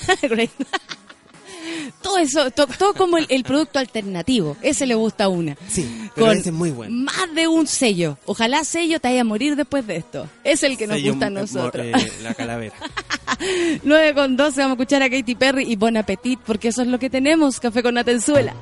todo 2.01 2.17
eso, 2.17 2.51
todo 2.51 2.93
como 2.93 3.17
el, 3.17 3.43
producto 3.43 3.79
alternativo. 3.79 4.57
Ese 4.61 4.85
le 4.85 4.95
gusta 4.95 5.25
a 5.25 5.27
una. 5.27 5.57
Sí, 5.67 6.09
pero 6.15 6.31
ese 6.31 6.49
es 6.49 6.55
muy 6.55 6.71
bueno. 6.71 6.95
Más 6.95 7.33
de 7.33 7.47
un 7.47 7.67
sello. 7.67 8.17
Ojalá 8.25 8.63
sello 8.63 8.99
te 8.99 9.09
vaya 9.09 9.21
a 9.21 9.25
morir 9.25 9.55
después 9.55 9.85
de 9.87 9.97
esto. 9.97 10.27
Es 10.43 10.63
el 10.63 10.77
que 10.77 10.87
nos 10.87 11.01
gusta 11.01 11.27
a 11.27 11.29
nosotros. 11.29 11.85
Eh, 11.85 12.11
la 12.21 12.33
calavera. 12.33 12.75
9 13.83 14.13
con 14.13 14.37
12 14.37 14.61
vamos 14.61 14.77
a 14.77 14.81
escuchar 14.81 15.03
a 15.03 15.09
Katy 15.09 15.35
Perry 15.35 15.71
y 15.71 15.75
Bon 15.75 15.95
Appetit 15.97 16.39
porque 16.45 16.69
eso 16.69 16.81
es 16.81 16.87
lo 16.87 16.99
que 16.99 17.09
tenemos. 17.09 17.59
Café 17.59 17.81
con 17.83 17.95
Natenzuela. 17.95 18.53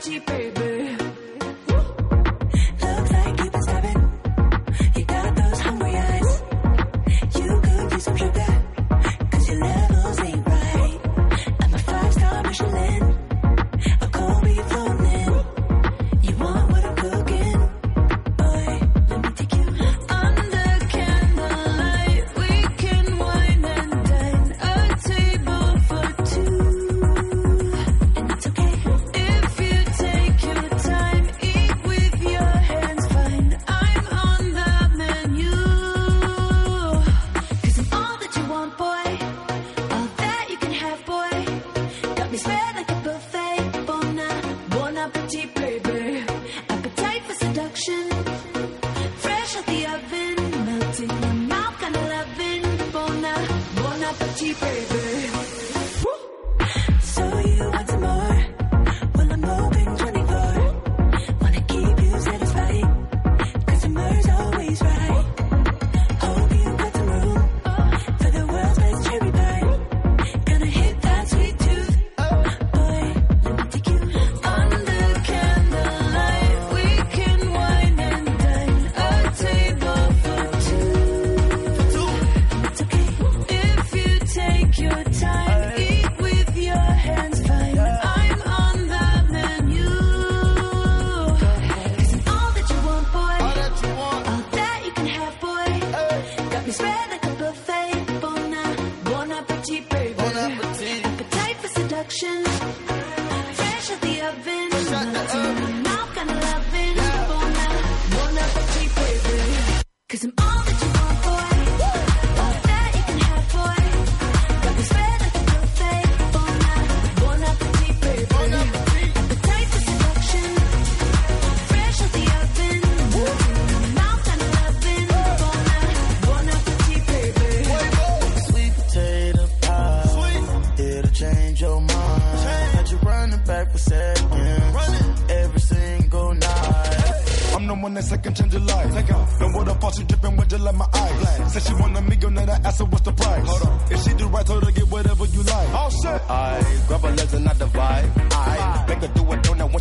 Take 0.00 0.28
you 0.30 0.97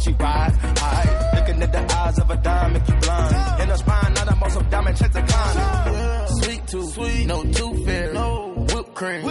she 0.07 0.13
ride. 0.13 0.53
I 0.63 1.39
looking 1.39 1.61
at 1.61 1.71
the 1.71 1.95
eyes 1.95 2.19
of 2.19 2.29
a 2.29 2.37
dime 2.37 2.73
make 2.73 2.87
you 2.87 2.95
blind. 2.95 3.61
In 3.61 3.69
her 3.69 3.77
spine, 3.77 4.13
not 4.13 4.31
a 4.31 4.35
muscle 4.35 4.61
diamond 4.63 4.97
checks 4.97 5.15
a 5.15 5.21
con. 5.21 6.27
Sweet 6.41 6.67
tooth, 6.67 6.93
sweet, 6.93 7.25
no 7.25 7.43
tooth 7.43 7.85
fairy, 7.85 8.13
no 8.13 8.67
whipped 8.73 8.95
cream, 8.95 9.23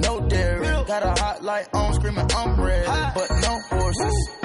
no 0.00 0.20
dairy. 0.28 0.66
Got 0.86 1.02
a 1.02 1.20
hot 1.20 1.42
light 1.42 1.68
on, 1.72 1.94
screaming 1.94 2.30
I'm 2.34 2.60
red, 2.60 2.86
but 3.14 3.28
no 3.42 3.58
horses, 3.70 4.28
no 4.30 4.37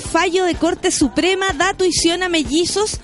Fallo 0.00 0.44
de 0.44 0.54
Corte 0.54 0.90
Suprema 0.90 1.52
da 1.52 1.74
tuición 1.74 2.22
a 2.22 2.28
mellizos 2.28 3.00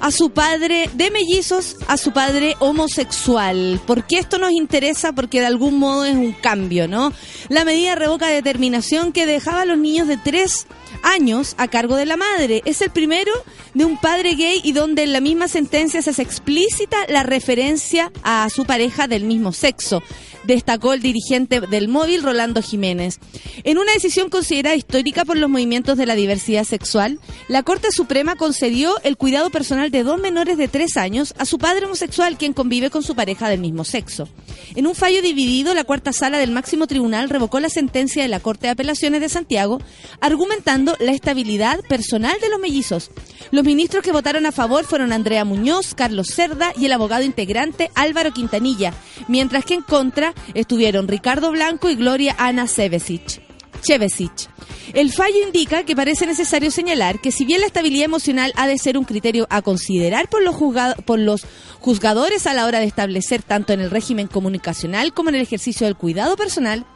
a 0.00 0.10
su 0.10 0.30
padre 0.30 0.90
de 0.94 1.10
mellizos 1.10 1.76
a 1.88 1.96
su 1.96 2.12
padre 2.12 2.54
homosexual. 2.58 3.80
¿Por 3.86 4.06
qué 4.06 4.18
esto 4.18 4.38
nos 4.38 4.52
interesa? 4.52 5.12
Porque 5.12 5.40
de 5.40 5.46
algún 5.46 5.78
modo 5.78 6.04
es 6.04 6.14
un 6.14 6.32
cambio, 6.32 6.88
¿no? 6.88 7.12
La 7.48 7.64
medida 7.64 7.94
revoca 7.94 8.28
determinación 8.28 9.12
que 9.12 9.26
dejaba 9.26 9.62
a 9.62 9.64
los 9.64 9.78
niños 9.78 10.08
de 10.08 10.16
tres 10.16 10.66
años 11.02 11.54
a 11.58 11.68
cargo 11.68 11.96
de 11.96 12.06
la 12.06 12.16
madre. 12.16 12.62
Es 12.64 12.80
el 12.82 12.90
primero 12.90 13.32
de 13.74 13.84
un 13.84 13.98
padre 13.98 14.34
gay 14.34 14.60
y 14.62 14.72
donde 14.72 15.02
en 15.02 15.12
la 15.12 15.20
misma 15.20 15.48
sentencia 15.48 16.02
se 16.02 16.10
hace 16.10 16.22
explícita 16.22 16.96
la 17.08 17.22
referencia 17.22 18.12
a 18.22 18.48
su 18.50 18.64
pareja 18.64 19.06
del 19.06 19.24
mismo 19.24 19.52
sexo 19.52 20.02
destacó 20.46 20.92
el 20.92 21.02
dirigente 21.02 21.60
del 21.60 21.88
móvil, 21.88 22.22
Rolando 22.22 22.62
Jiménez. 22.62 23.18
En 23.64 23.78
una 23.78 23.92
decisión 23.92 24.30
considerada 24.30 24.76
histórica 24.76 25.24
por 25.24 25.36
los 25.36 25.50
movimientos 25.50 25.96
de 25.96 26.06
la 26.06 26.14
diversidad 26.14 26.64
sexual, 26.64 27.18
la 27.48 27.62
Corte 27.62 27.88
Suprema 27.90 28.36
concedió 28.36 28.94
el 29.02 29.16
cuidado 29.16 29.50
personal 29.50 29.90
de 29.90 30.02
dos 30.02 30.20
menores 30.20 30.56
de 30.56 30.68
tres 30.68 30.96
años 30.96 31.34
a 31.38 31.44
su 31.44 31.58
padre 31.58 31.86
homosexual, 31.86 32.38
quien 32.38 32.52
convive 32.52 32.90
con 32.90 33.02
su 33.02 33.14
pareja 33.14 33.48
del 33.48 33.60
mismo 33.60 33.84
sexo. 33.84 34.28
En 34.74 34.86
un 34.86 34.94
fallo 34.94 35.22
dividido, 35.22 35.74
la 35.74 35.84
cuarta 35.84 36.12
sala 36.12 36.38
del 36.38 36.50
máximo 36.50 36.86
tribunal 36.86 37.28
revocó 37.28 37.60
la 37.60 37.68
sentencia 37.68 38.22
de 38.22 38.28
la 38.28 38.40
Corte 38.40 38.66
de 38.66 38.72
Apelaciones 38.72 39.20
de 39.20 39.28
Santiago, 39.28 39.80
argumentando 40.20 40.96
la 41.00 41.12
estabilidad 41.12 41.80
personal 41.88 42.36
de 42.40 42.48
los 42.48 42.60
mellizos. 42.60 43.10
Los 43.50 43.64
ministros 43.64 44.02
que 44.02 44.12
votaron 44.12 44.46
a 44.46 44.52
favor 44.52 44.84
fueron 44.84 45.12
Andrea 45.12 45.44
Muñoz, 45.44 45.94
Carlos 45.94 46.28
Cerda 46.28 46.72
y 46.76 46.86
el 46.86 46.92
abogado 46.92 47.22
integrante 47.22 47.90
Álvaro 47.94 48.32
Quintanilla, 48.32 48.92
mientras 49.28 49.64
que 49.64 49.74
en 49.74 49.82
contra 49.82 50.34
estuvieron 50.54 51.08
Ricardo 51.08 51.50
Blanco 51.50 51.88
y 51.90 51.96
Gloria 51.96 52.34
Ana 52.38 52.66
Cevesic. 52.66 53.45
Chevesic. 53.80 54.48
El 54.94 55.12
fallo 55.12 55.42
indica 55.44 55.84
que 55.84 55.96
parece 55.96 56.26
necesario 56.26 56.70
señalar 56.70 57.20
que 57.20 57.32
si 57.32 57.44
bien 57.44 57.60
la 57.60 57.66
estabilidad 57.66 58.04
emocional 58.04 58.52
ha 58.56 58.66
de 58.66 58.78
ser 58.78 58.96
un 58.96 59.04
criterio 59.04 59.46
a 59.50 59.60
considerar 59.62 60.28
por 60.28 60.42
los, 60.42 60.56
por 61.04 61.18
los 61.18 61.42
juzgadores 61.80 62.46
a 62.46 62.54
la 62.54 62.66
hora 62.66 62.78
de 62.78 62.86
establecer 62.86 63.42
tanto 63.42 63.72
en 63.72 63.80
el 63.80 63.90
régimen 63.90 64.26
comunicacional 64.26 65.12
como 65.12 65.28
en 65.28 65.36
el 65.36 65.42
ejercicio 65.42 65.86
del 65.86 65.96
cuidado 65.96 66.36
personal, 66.36 66.86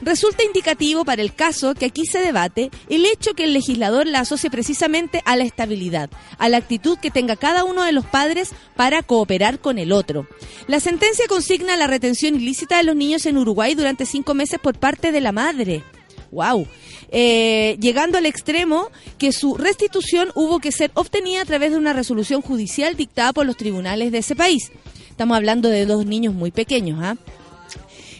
resulta 0.00 0.44
indicativo 0.44 1.04
para 1.04 1.22
el 1.22 1.34
caso 1.34 1.74
que 1.74 1.86
aquí 1.86 2.06
se 2.06 2.20
debate 2.20 2.70
el 2.88 3.04
hecho 3.04 3.34
que 3.34 3.44
el 3.44 3.52
legislador 3.52 4.06
la 4.06 4.20
asocie 4.20 4.50
precisamente 4.50 5.22
a 5.24 5.36
la 5.36 5.44
estabilidad, 5.44 6.10
a 6.38 6.48
la 6.48 6.56
actitud 6.56 6.98
que 6.98 7.10
tenga 7.10 7.36
cada 7.36 7.64
uno 7.64 7.82
de 7.82 7.92
los 7.92 8.06
padres 8.06 8.50
para 8.76 9.02
cooperar 9.02 9.60
con 9.60 9.78
el 9.78 9.92
otro. 9.92 10.26
La 10.66 10.80
sentencia 10.80 11.26
consigna 11.28 11.76
la 11.76 11.86
retención 11.86 12.36
ilícita 12.36 12.78
de 12.78 12.84
los 12.84 12.96
niños 12.96 13.26
en 13.26 13.38
Uruguay 13.38 13.74
durante 13.74 14.06
cinco 14.06 14.34
meses 14.34 14.58
por 14.60 14.78
parte 14.78 15.12
de 15.12 15.20
la 15.20 15.32
madre. 15.32 15.84
¡Wow! 16.30 16.66
Eh, 17.10 17.76
llegando 17.80 18.18
al 18.18 18.26
extremo 18.26 18.90
que 19.18 19.32
su 19.32 19.56
restitución 19.56 20.30
hubo 20.34 20.60
que 20.60 20.72
ser 20.72 20.90
obtenida 20.94 21.42
a 21.42 21.44
través 21.44 21.72
de 21.72 21.78
una 21.78 21.92
resolución 21.92 22.40
judicial 22.40 22.96
dictada 22.96 23.32
por 23.32 23.46
los 23.46 23.56
tribunales 23.56 24.12
de 24.12 24.18
ese 24.18 24.36
país. 24.36 24.70
Estamos 25.08 25.36
hablando 25.36 25.68
de 25.68 25.86
dos 25.86 26.06
niños 26.06 26.34
muy 26.34 26.50
pequeños, 26.50 26.98
¿ah? 27.02 27.16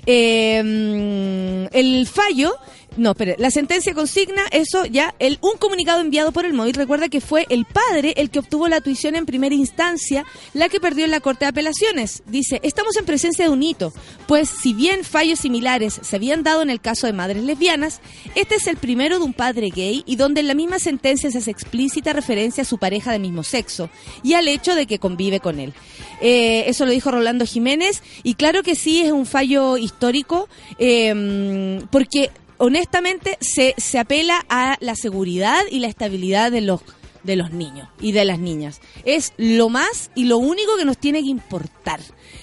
Eh, 0.07 0.62
mm, 0.62 1.76
el 1.76 2.07
fallo, 2.07 2.55
no, 2.97 3.15
pero 3.15 3.35
la 3.39 3.51
sentencia 3.51 3.95
consigna 3.95 4.43
eso 4.51 4.85
ya, 4.85 5.15
el, 5.19 5.39
un 5.43 5.57
comunicado 5.59 6.01
enviado 6.01 6.33
por 6.33 6.45
el 6.45 6.55
móvil. 6.55 6.75
Recuerda 6.75 7.09
que 7.09 7.21
fue 7.21 7.47
el 7.49 7.65
padre 7.65 8.15
el 8.17 8.31
que 8.31 8.41
obtuvo 8.41 8.69
la 8.69 8.81
tuición 8.81 9.15
en 9.15 9.27
primera 9.27 9.55
instancia, 9.55 10.25
la 10.55 10.69
que 10.69 10.81
perdió 10.81 11.05
en 11.05 11.11
la 11.11 11.21
Corte 11.21 11.45
de 11.45 11.51
Apelaciones. 11.51 12.23
Dice, 12.27 12.61
estamos 12.63 12.97
en 12.97 13.05
presencia 13.05 13.45
de 13.45 13.51
un 13.51 13.63
hito, 13.63 13.93
pues 14.27 14.49
si 14.49 14.75
bien 14.75 15.05
fallos 15.05 15.41
similares 15.41 16.01
se 16.03 16.17
habían 16.17 16.43
dado 16.43 16.63
en 16.63 16.71
el 16.71 16.81
caso 16.81 17.07
de 17.07 17.13
madres 17.13 17.45
lesbianas, 17.45 18.01
este 18.35 18.57
es 18.57 18.67
el 18.67 18.77
primero 18.77 19.19
de 19.19 19.25
un 19.25 19.33
padre 19.33 19.71
gay 19.71 20.03
y 20.07 20.17
donde 20.17 20.41
en 20.41 20.49
la 20.49 20.55
misma 20.55 20.79
sentencia 20.79 21.31
se 21.31 21.39
hace 21.39 21.51
explícita 21.51 22.13
referencia 22.13 22.63
a 22.63 22.67
su 22.67 22.79
pareja 22.79 23.13
de 23.13 23.19
mismo 23.19 23.45
sexo 23.45 23.89
y 24.23 24.35
al 24.35 24.49
hecho 24.49 24.75
de 24.75 24.87
que 24.87 24.99
convive 24.99 25.41
con 25.41 25.61
él. 25.61 25.75
Eh, 26.21 26.65
eso 26.67 26.85
lo 26.85 26.93
dijo 26.93 27.11
Rolando 27.11 27.47
Jiménez 27.47 28.03
y 28.23 28.35
claro 28.35 28.63
que 28.63 28.75
sí 28.75 29.01
es 29.01 29.13
un 29.13 29.27
fallo 29.27 29.77
histórico 29.77 30.49
eh, 30.79 31.81
porque 31.91 32.31
honestamente 32.61 33.38
se, 33.40 33.75
se 33.79 33.99
apela 33.99 34.45
a 34.49 34.76
la 34.81 34.95
seguridad 34.95 35.62
y 35.71 35.81
la 35.81 35.88
estabilidad 35.88 36.52
de 36.52 36.61
los 36.61 36.83
de 37.23 37.37
los 37.37 37.52
niños 37.52 37.88
y 38.00 38.12
de 38.12 38.25
las 38.25 38.38
niñas. 38.38 38.81
Es 39.05 39.35
lo 39.37 39.69
más 39.69 40.11
y 40.14 40.25
lo 40.25 40.38
único 40.38 40.76
que 40.79 40.87
nos 40.87 40.97
tiene 40.97 41.21
que 41.23 41.29
importar. 41.29 42.00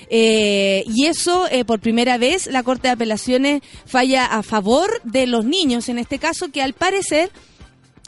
Eh, 0.09 0.83
y 0.87 1.05
eso, 1.05 1.47
eh, 1.49 1.65
por 1.65 1.79
primera 1.79 2.19
vez, 2.19 2.45
la 2.45 2.61
Corte 2.61 2.87
de 2.87 2.93
Apelaciones 2.93 3.61
falla 3.85 4.25
a 4.25 4.43
favor 4.43 5.01
de 5.03 5.25
los 5.25 5.45
niños, 5.45 5.89
en 5.89 5.97
este 5.97 6.19
caso, 6.19 6.49
que 6.51 6.61
al 6.61 6.73
parecer 6.73 7.31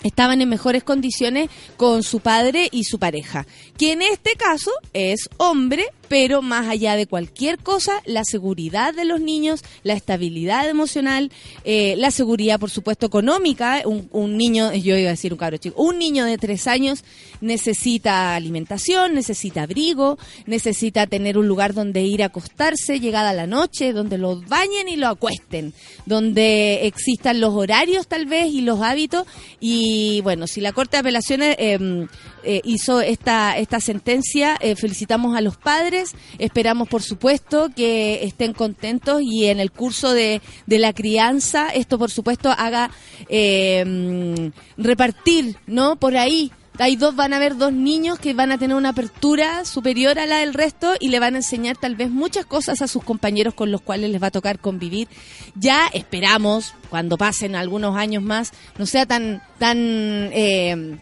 estaban 0.03 0.41
en 0.41 0.49
mejores 0.49 0.83
condiciones 0.83 1.49
con 1.75 2.03
su 2.03 2.19
padre 2.19 2.69
y 2.71 2.83
su 2.83 2.99
pareja, 2.99 3.45
que 3.77 3.91
en 3.93 4.01
este 4.01 4.33
caso 4.33 4.71
es 4.93 5.29
hombre 5.37 5.87
pero 6.09 6.41
más 6.41 6.67
allá 6.67 6.95
de 6.95 7.05
cualquier 7.05 7.59
cosa, 7.59 8.01
la 8.05 8.23
seguridad 8.25 8.93
de 8.93 9.05
los 9.05 9.21
niños, 9.21 9.63
la 9.83 9.93
estabilidad 9.93 10.67
emocional, 10.67 11.31
eh, 11.63 11.95
la 11.97 12.11
seguridad, 12.11 12.59
por 12.59 12.71
supuesto, 12.71 13.05
económica. 13.05 13.83
Un, 13.85 14.37
niño, 14.37 14.73
yo 14.73 14.97
iba 14.97 15.09
a 15.09 15.11
decir 15.11 15.31
un 15.31 15.39
cabro 15.39 15.57
chico, 15.57 15.81
un 15.81 15.99
niño 15.99 16.25
de 16.25 16.37
tres 16.37 16.67
años 16.67 17.03
necesita 17.41 18.35
alimentación, 18.35 19.13
necesita 19.13 19.63
abrigo, 19.63 20.17
necesita 20.45 21.07
tener 21.07 21.37
un 21.37 21.47
lugar 21.47 21.73
donde 21.73 22.01
ir 22.01 22.23
a 22.23 22.27
acostarse, 22.27 22.99
llegada 22.99 23.31
la 23.31 23.47
noche, 23.47 23.93
donde 23.93 24.17
lo 24.17 24.41
bañen 24.41 24.89
y 24.89 24.95
lo 24.95 25.07
acuesten, 25.07 25.73
donde 26.05 26.87
existan 26.87 27.39
los 27.39 27.53
horarios 27.53 28.07
tal 28.07 28.25
vez 28.25 28.47
y 28.51 28.61
los 28.61 28.81
hábitos. 28.81 29.27
Y 29.59 30.21
bueno, 30.21 30.47
si 30.47 30.59
la 30.59 30.73
Corte 30.73 30.97
de 30.97 31.01
Apelaciones 31.01 31.55
eh, 31.59 32.07
eh, 32.43 32.62
hizo 32.63 33.01
esta, 33.01 33.58
esta 33.58 33.79
sentencia, 33.79 34.58
eh, 34.60 34.75
felicitamos 34.75 35.36
a 35.36 35.41
los 35.41 35.58
padres, 35.58 36.13
esperamos 36.38 36.88
por 36.88 37.01
supuesto 37.01 37.69
que 37.75 38.24
estén 38.24 38.53
contentos 38.53 39.22
y 39.22 39.48
en 39.48 39.60
el 39.60 39.72
curso 39.72 40.13
de, 40.13 40.41
de 40.65 40.79
la 40.79 40.93
crianza 40.93 41.69
esto 41.69 41.98
por 41.98 42.12
supuesto 42.12 42.50
haga 42.50 42.91
eh, 43.27 43.84
mm, 43.86 44.81
repartir, 44.81 45.58
¿no? 45.67 45.96
Por 45.98 46.17
ahí 46.17 46.51
hay 46.79 46.96
dos, 46.96 47.13
van 47.13 47.34
a 47.34 47.36
haber 47.36 47.58
dos 47.58 47.74
niños 47.74 48.19
que 48.19 48.34
van 48.34 48.53
a 48.53 48.58
tener 48.58 48.75
una 48.77 48.89
apertura 48.89 49.65
superior 49.65 50.17
a 50.17 50.25
la 50.25 50.38
del 50.38 50.53
resto 50.53 50.93
y 50.98 51.10
le 51.10 51.19
van 51.19 51.36
a 51.36 51.39
enseñar 51.39 51.75
tal 51.75 51.98
vez 51.98 52.10
muchas 52.10 52.46
cosas 52.46 52.81
a 52.81 52.88
sus 52.88 53.03
compañeros 53.03 53.53
con 53.53 53.69
los 53.69 53.81
cuales 53.81 54.10
les 54.12 54.24
va 54.24 54.27
a 54.27 54.31
tocar 54.31 54.60
convivir. 54.60 55.10
Ya 55.55 55.88
esperamos, 55.93 56.74
cuando 56.89 57.17
pasen 57.17 57.58
algunos 57.58 57.98
años 57.98 58.24
más, 58.24 58.53
no 58.77 58.86
sea 58.86 59.05
tan, 59.05 59.43
tan, 59.58 59.77
eh, 59.77 60.98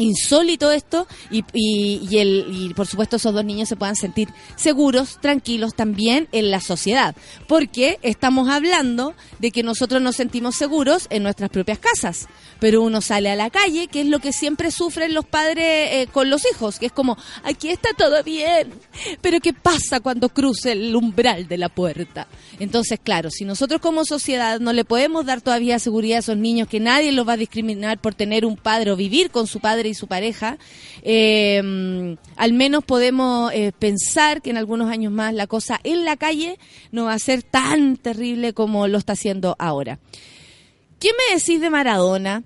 insólito 0.00 0.70
esto 0.70 1.06
y, 1.30 1.44
y, 1.52 2.08
y 2.10 2.18
el, 2.18 2.46
y 2.48 2.74
por 2.74 2.86
supuesto 2.86 3.16
esos 3.16 3.34
dos 3.34 3.44
niños 3.44 3.68
se 3.68 3.76
puedan 3.76 3.96
sentir 3.96 4.28
seguros, 4.56 5.18
tranquilos 5.20 5.74
también 5.74 6.28
en 6.32 6.50
la 6.50 6.60
sociedad. 6.60 7.14
Porque 7.46 7.98
estamos 8.02 8.48
hablando 8.48 9.14
de 9.38 9.50
que 9.50 9.62
nosotros 9.62 10.00
nos 10.02 10.16
sentimos 10.16 10.56
seguros 10.56 11.06
en 11.10 11.22
nuestras 11.22 11.50
propias 11.50 11.78
casas, 11.78 12.28
pero 12.58 12.82
uno 12.82 13.00
sale 13.00 13.30
a 13.30 13.36
la 13.36 13.50
calle, 13.50 13.88
que 13.88 14.00
es 14.00 14.06
lo 14.06 14.18
que 14.18 14.32
siempre 14.32 14.70
sufren 14.70 15.14
los 15.14 15.26
padres 15.26 15.90
eh, 15.92 16.08
con 16.12 16.30
los 16.30 16.42
hijos, 16.50 16.78
que 16.78 16.86
es 16.86 16.92
como, 16.92 17.16
aquí 17.44 17.68
está 17.68 17.90
todo 17.96 18.22
bien, 18.22 18.72
pero 19.20 19.40
¿qué 19.40 19.52
pasa 19.52 20.00
cuando 20.00 20.28
cruce 20.28 20.72
el 20.72 20.94
umbral 20.96 21.46
de 21.48 21.58
la 21.58 21.68
puerta? 21.68 22.26
Entonces, 22.58 22.98
claro, 23.02 23.30
si 23.30 23.44
nosotros 23.44 23.80
como 23.80 24.04
sociedad 24.04 24.60
no 24.60 24.72
le 24.72 24.84
podemos 24.84 25.26
dar 25.26 25.40
todavía 25.40 25.78
seguridad 25.78 26.16
a 26.16 26.20
esos 26.20 26.36
niños, 26.36 26.68
que 26.68 26.80
nadie 26.80 27.12
los 27.12 27.28
va 27.28 27.34
a 27.34 27.36
discriminar 27.36 28.00
por 28.00 28.14
tener 28.14 28.44
un 28.44 28.56
padre 28.56 28.90
o 28.90 28.96
vivir 28.96 29.30
con 29.30 29.46
su 29.46 29.60
padre 29.60 29.89
y 29.90 29.94
su 29.94 30.06
pareja, 30.06 30.58
eh, 31.02 32.16
al 32.36 32.52
menos 32.52 32.84
podemos 32.84 33.52
eh, 33.52 33.72
pensar 33.78 34.42
que 34.42 34.50
en 34.50 34.56
algunos 34.56 34.90
años 34.90 35.12
más 35.12 35.34
la 35.34 35.46
cosa 35.46 35.80
en 35.84 36.04
la 36.04 36.16
calle 36.16 36.58
no 36.92 37.04
va 37.04 37.14
a 37.14 37.18
ser 37.18 37.42
tan 37.42 37.96
terrible 37.96 38.52
como 38.54 38.88
lo 38.88 38.98
está 38.98 39.12
haciendo 39.12 39.56
ahora. 39.58 39.98
¿Qué 40.98 41.10
me 41.12 41.38
decís 41.38 41.60
de 41.60 41.70
Maradona? 41.70 42.42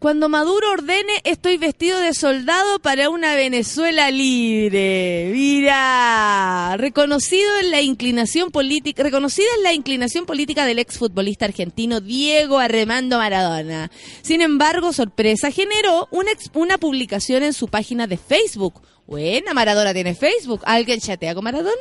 Cuando 0.00 0.30
Maduro 0.30 0.70
ordene, 0.72 1.12
estoy 1.24 1.58
vestido 1.58 2.00
de 2.00 2.14
soldado 2.14 2.78
para 2.78 3.10
una 3.10 3.34
Venezuela 3.34 4.10
libre. 4.10 5.28
Mira, 5.30 6.74
reconocido 6.78 7.46
en 7.62 7.70
la 7.70 7.82
inclinación 7.82 8.50
política, 8.50 9.02
reconocida 9.02 9.46
en 9.58 9.62
la 9.62 9.74
inclinación 9.74 10.24
política 10.24 10.64
del 10.64 10.78
exfutbolista 10.78 11.44
argentino 11.44 12.00
Diego 12.00 12.58
Armando 12.58 13.18
Maradona. 13.18 13.90
Sin 14.22 14.40
embargo, 14.40 14.94
sorpresa 14.94 15.50
generó 15.50 16.08
una, 16.10 16.32
ex- 16.32 16.50
una 16.54 16.78
publicación 16.78 17.42
en 17.42 17.52
su 17.52 17.68
página 17.68 18.06
de 18.06 18.16
Facebook. 18.16 18.80
Buena, 19.06 19.52
Maradona 19.52 19.92
tiene 19.92 20.14
Facebook. 20.14 20.62
¿Alguien 20.64 20.98
chatea 21.00 21.34
con 21.34 21.44
Maradona? 21.44 21.74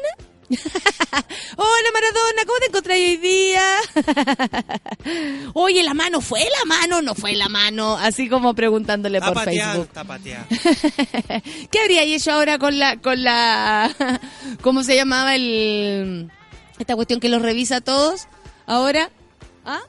Hola 1.58 1.90
Maradona, 1.94 2.46
¿cómo 2.46 2.60
te 2.60 2.66
encontrás 2.68 2.98
hoy 2.98 3.18
día? 3.18 3.78
Oye, 5.54 5.84
la 5.84 5.94
mano, 5.94 6.22
¿fue 6.22 6.40
la 6.42 6.66
mano? 6.66 7.02
¿No 7.04 7.14
fue 7.14 7.36
la 7.36 7.50
mano? 7.50 7.96
Así 7.98 8.28
como 8.28 8.56
preguntándole 8.56 9.22
por 9.22 9.34
pateando, 9.34 9.88
Facebook. 9.94 10.50
¿Qué 11.72 11.80
habría 11.80 12.04
hecho 12.04 12.32
ahora 12.32 12.58
con 12.58 12.80
la, 12.80 12.98
con 12.98 13.24
la, 13.24 14.20
cómo 14.62 14.84
se 14.84 14.96
llamaba 14.96 15.36
el, 15.36 16.32
esta 16.80 16.96
cuestión 16.96 17.20
que 17.20 17.30
los 17.30 17.42
revisa 17.44 17.78
a 17.78 17.82
todos? 17.82 18.28
Ahora, 18.66 19.12
¿ah? 19.66 19.82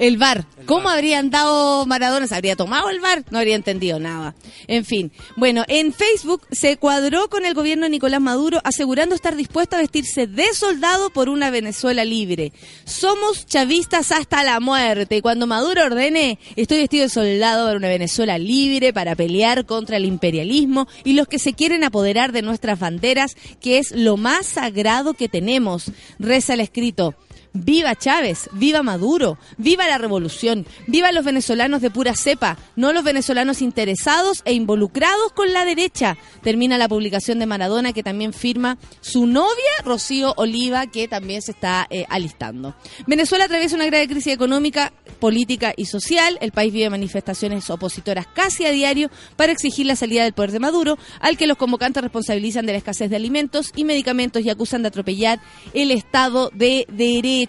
El 0.00 0.16
bar. 0.16 0.46
¿Cómo 0.64 0.84
VAR. 0.84 0.94
habría 0.94 1.18
andado 1.18 1.84
Maradona? 1.84 2.26
¿Se 2.26 2.34
habría 2.34 2.56
tomado 2.56 2.88
el 2.88 3.00
bar? 3.00 3.22
No 3.30 3.38
habría 3.38 3.54
entendido 3.54 4.00
nada. 4.00 4.34
En 4.66 4.86
fin. 4.86 5.12
Bueno, 5.36 5.62
en 5.68 5.92
Facebook 5.92 6.40
se 6.50 6.78
cuadró 6.78 7.28
con 7.28 7.44
el 7.44 7.52
gobierno 7.52 7.84
de 7.84 7.90
Nicolás 7.90 8.22
Maduro 8.22 8.62
asegurando 8.64 9.14
estar 9.14 9.36
dispuesto 9.36 9.76
a 9.76 9.80
vestirse 9.80 10.26
de 10.26 10.54
soldado 10.54 11.10
por 11.10 11.28
una 11.28 11.50
Venezuela 11.50 12.02
libre. 12.06 12.54
Somos 12.86 13.44
chavistas 13.44 14.10
hasta 14.10 14.42
la 14.42 14.58
muerte. 14.58 15.18
Y 15.18 15.20
cuando 15.20 15.46
Maduro 15.46 15.84
ordene, 15.84 16.38
estoy 16.56 16.78
vestido 16.78 17.02
de 17.02 17.10
soldado 17.10 17.66
para 17.66 17.76
una 17.76 17.88
Venezuela 17.88 18.38
libre 18.38 18.94
para 18.94 19.14
pelear 19.14 19.66
contra 19.66 19.98
el 19.98 20.06
imperialismo 20.06 20.88
y 21.04 21.12
los 21.12 21.28
que 21.28 21.38
se 21.38 21.52
quieren 21.52 21.84
apoderar 21.84 22.32
de 22.32 22.40
nuestras 22.40 22.78
banderas, 22.78 23.36
que 23.60 23.76
es 23.76 23.90
lo 23.90 24.16
más 24.16 24.46
sagrado 24.46 25.12
que 25.12 25.28
tenemos. 25.28 25.92
Reza 26.18 26.54
el 26.54 26.60
escrito. 26.60 27.14
Viva 27.52 27.96
Chávez, 27.96 28.48
viva 28.52 28.84
Maduro, 28.84 29.36
viva 29.58 29.88
la 29.88 29.98
revolución, 29.98 30.66
viva 30.86 31.10
los 31.10 31.24
venezolanos 31.24 31.82
de 31.82 31.90
pura 31.90 32.14
cepa, 32.14 32.56
no 32.76 32.92
los 32.92 33.02
venezolanos 33.02 33.60
interesados 33.60 34.42
e 34.44 34.52
involucrados 34.52 35.32
con 35.32 35.52
la 35.52 35.64
derecha. 35.64 36.16
Termina 36.42 36.78
la 36.78 36.88
publicación 36.88 37.40
de 37.40 37.46
Maradona 37.46 37.92
que 37.92 38.04
también 38.04 38.32
firma 38.32 38.78
su 39.00 39.26
novia 39.26 39.50
Rocío 39.84 40.32
Oliva 40.36 40.86
que 40.86 41.08
también 41.08 41.42
se 41.42 41.50
está 41.50 41.88
eh, 41.90 42.06
alistando. 42.08 42.76
Venezuela 43.08 43.46
atraviesa 43.46 43.74
una 43.74 43.86
grave 43.86 44.06
crisis 44.06 44.32
económica, 44.32 44.92
política 45.18 45.74
y 45.76 45.86
social. 45.86 46.38
El 46.40 46.52
país 46.52 46.72
vive 46.72 46.88
manifestaciones 46.88 47.68
opositoras 47.68 48.28
casi 48.28 48.64
a 48.64 48.70
diario 48.70 49.10
para 49.34 49.50
exigir 49.50 49.86
la 49.86 49.96
salida 49.96 50.22
del 50.22 50.34
poder 50.34 50.52
de 50.52 50.60
Maduro, 50.60 50.98
al 51.18 51.36
que 51.36 51.48
los 51.48 51.56
convocantes 51.56 52.00
responsabilizan 52.00 52.64
de 52.66 52.72
la 52.72 52.78
escasez 52.78 53.10
de 53.10 53.16
alimentos 53.16 53.72
y 53.74 53.84
medicamentos 53.84 54.44
y 54.44 54.50
acusan 54.50 54.82
de 54.82 54.88
atropellar 54.88 55.40
el 55.74 55.90
Estado 55.90 56.50
de 56.54 56.86
Derecho. 56.88 57.39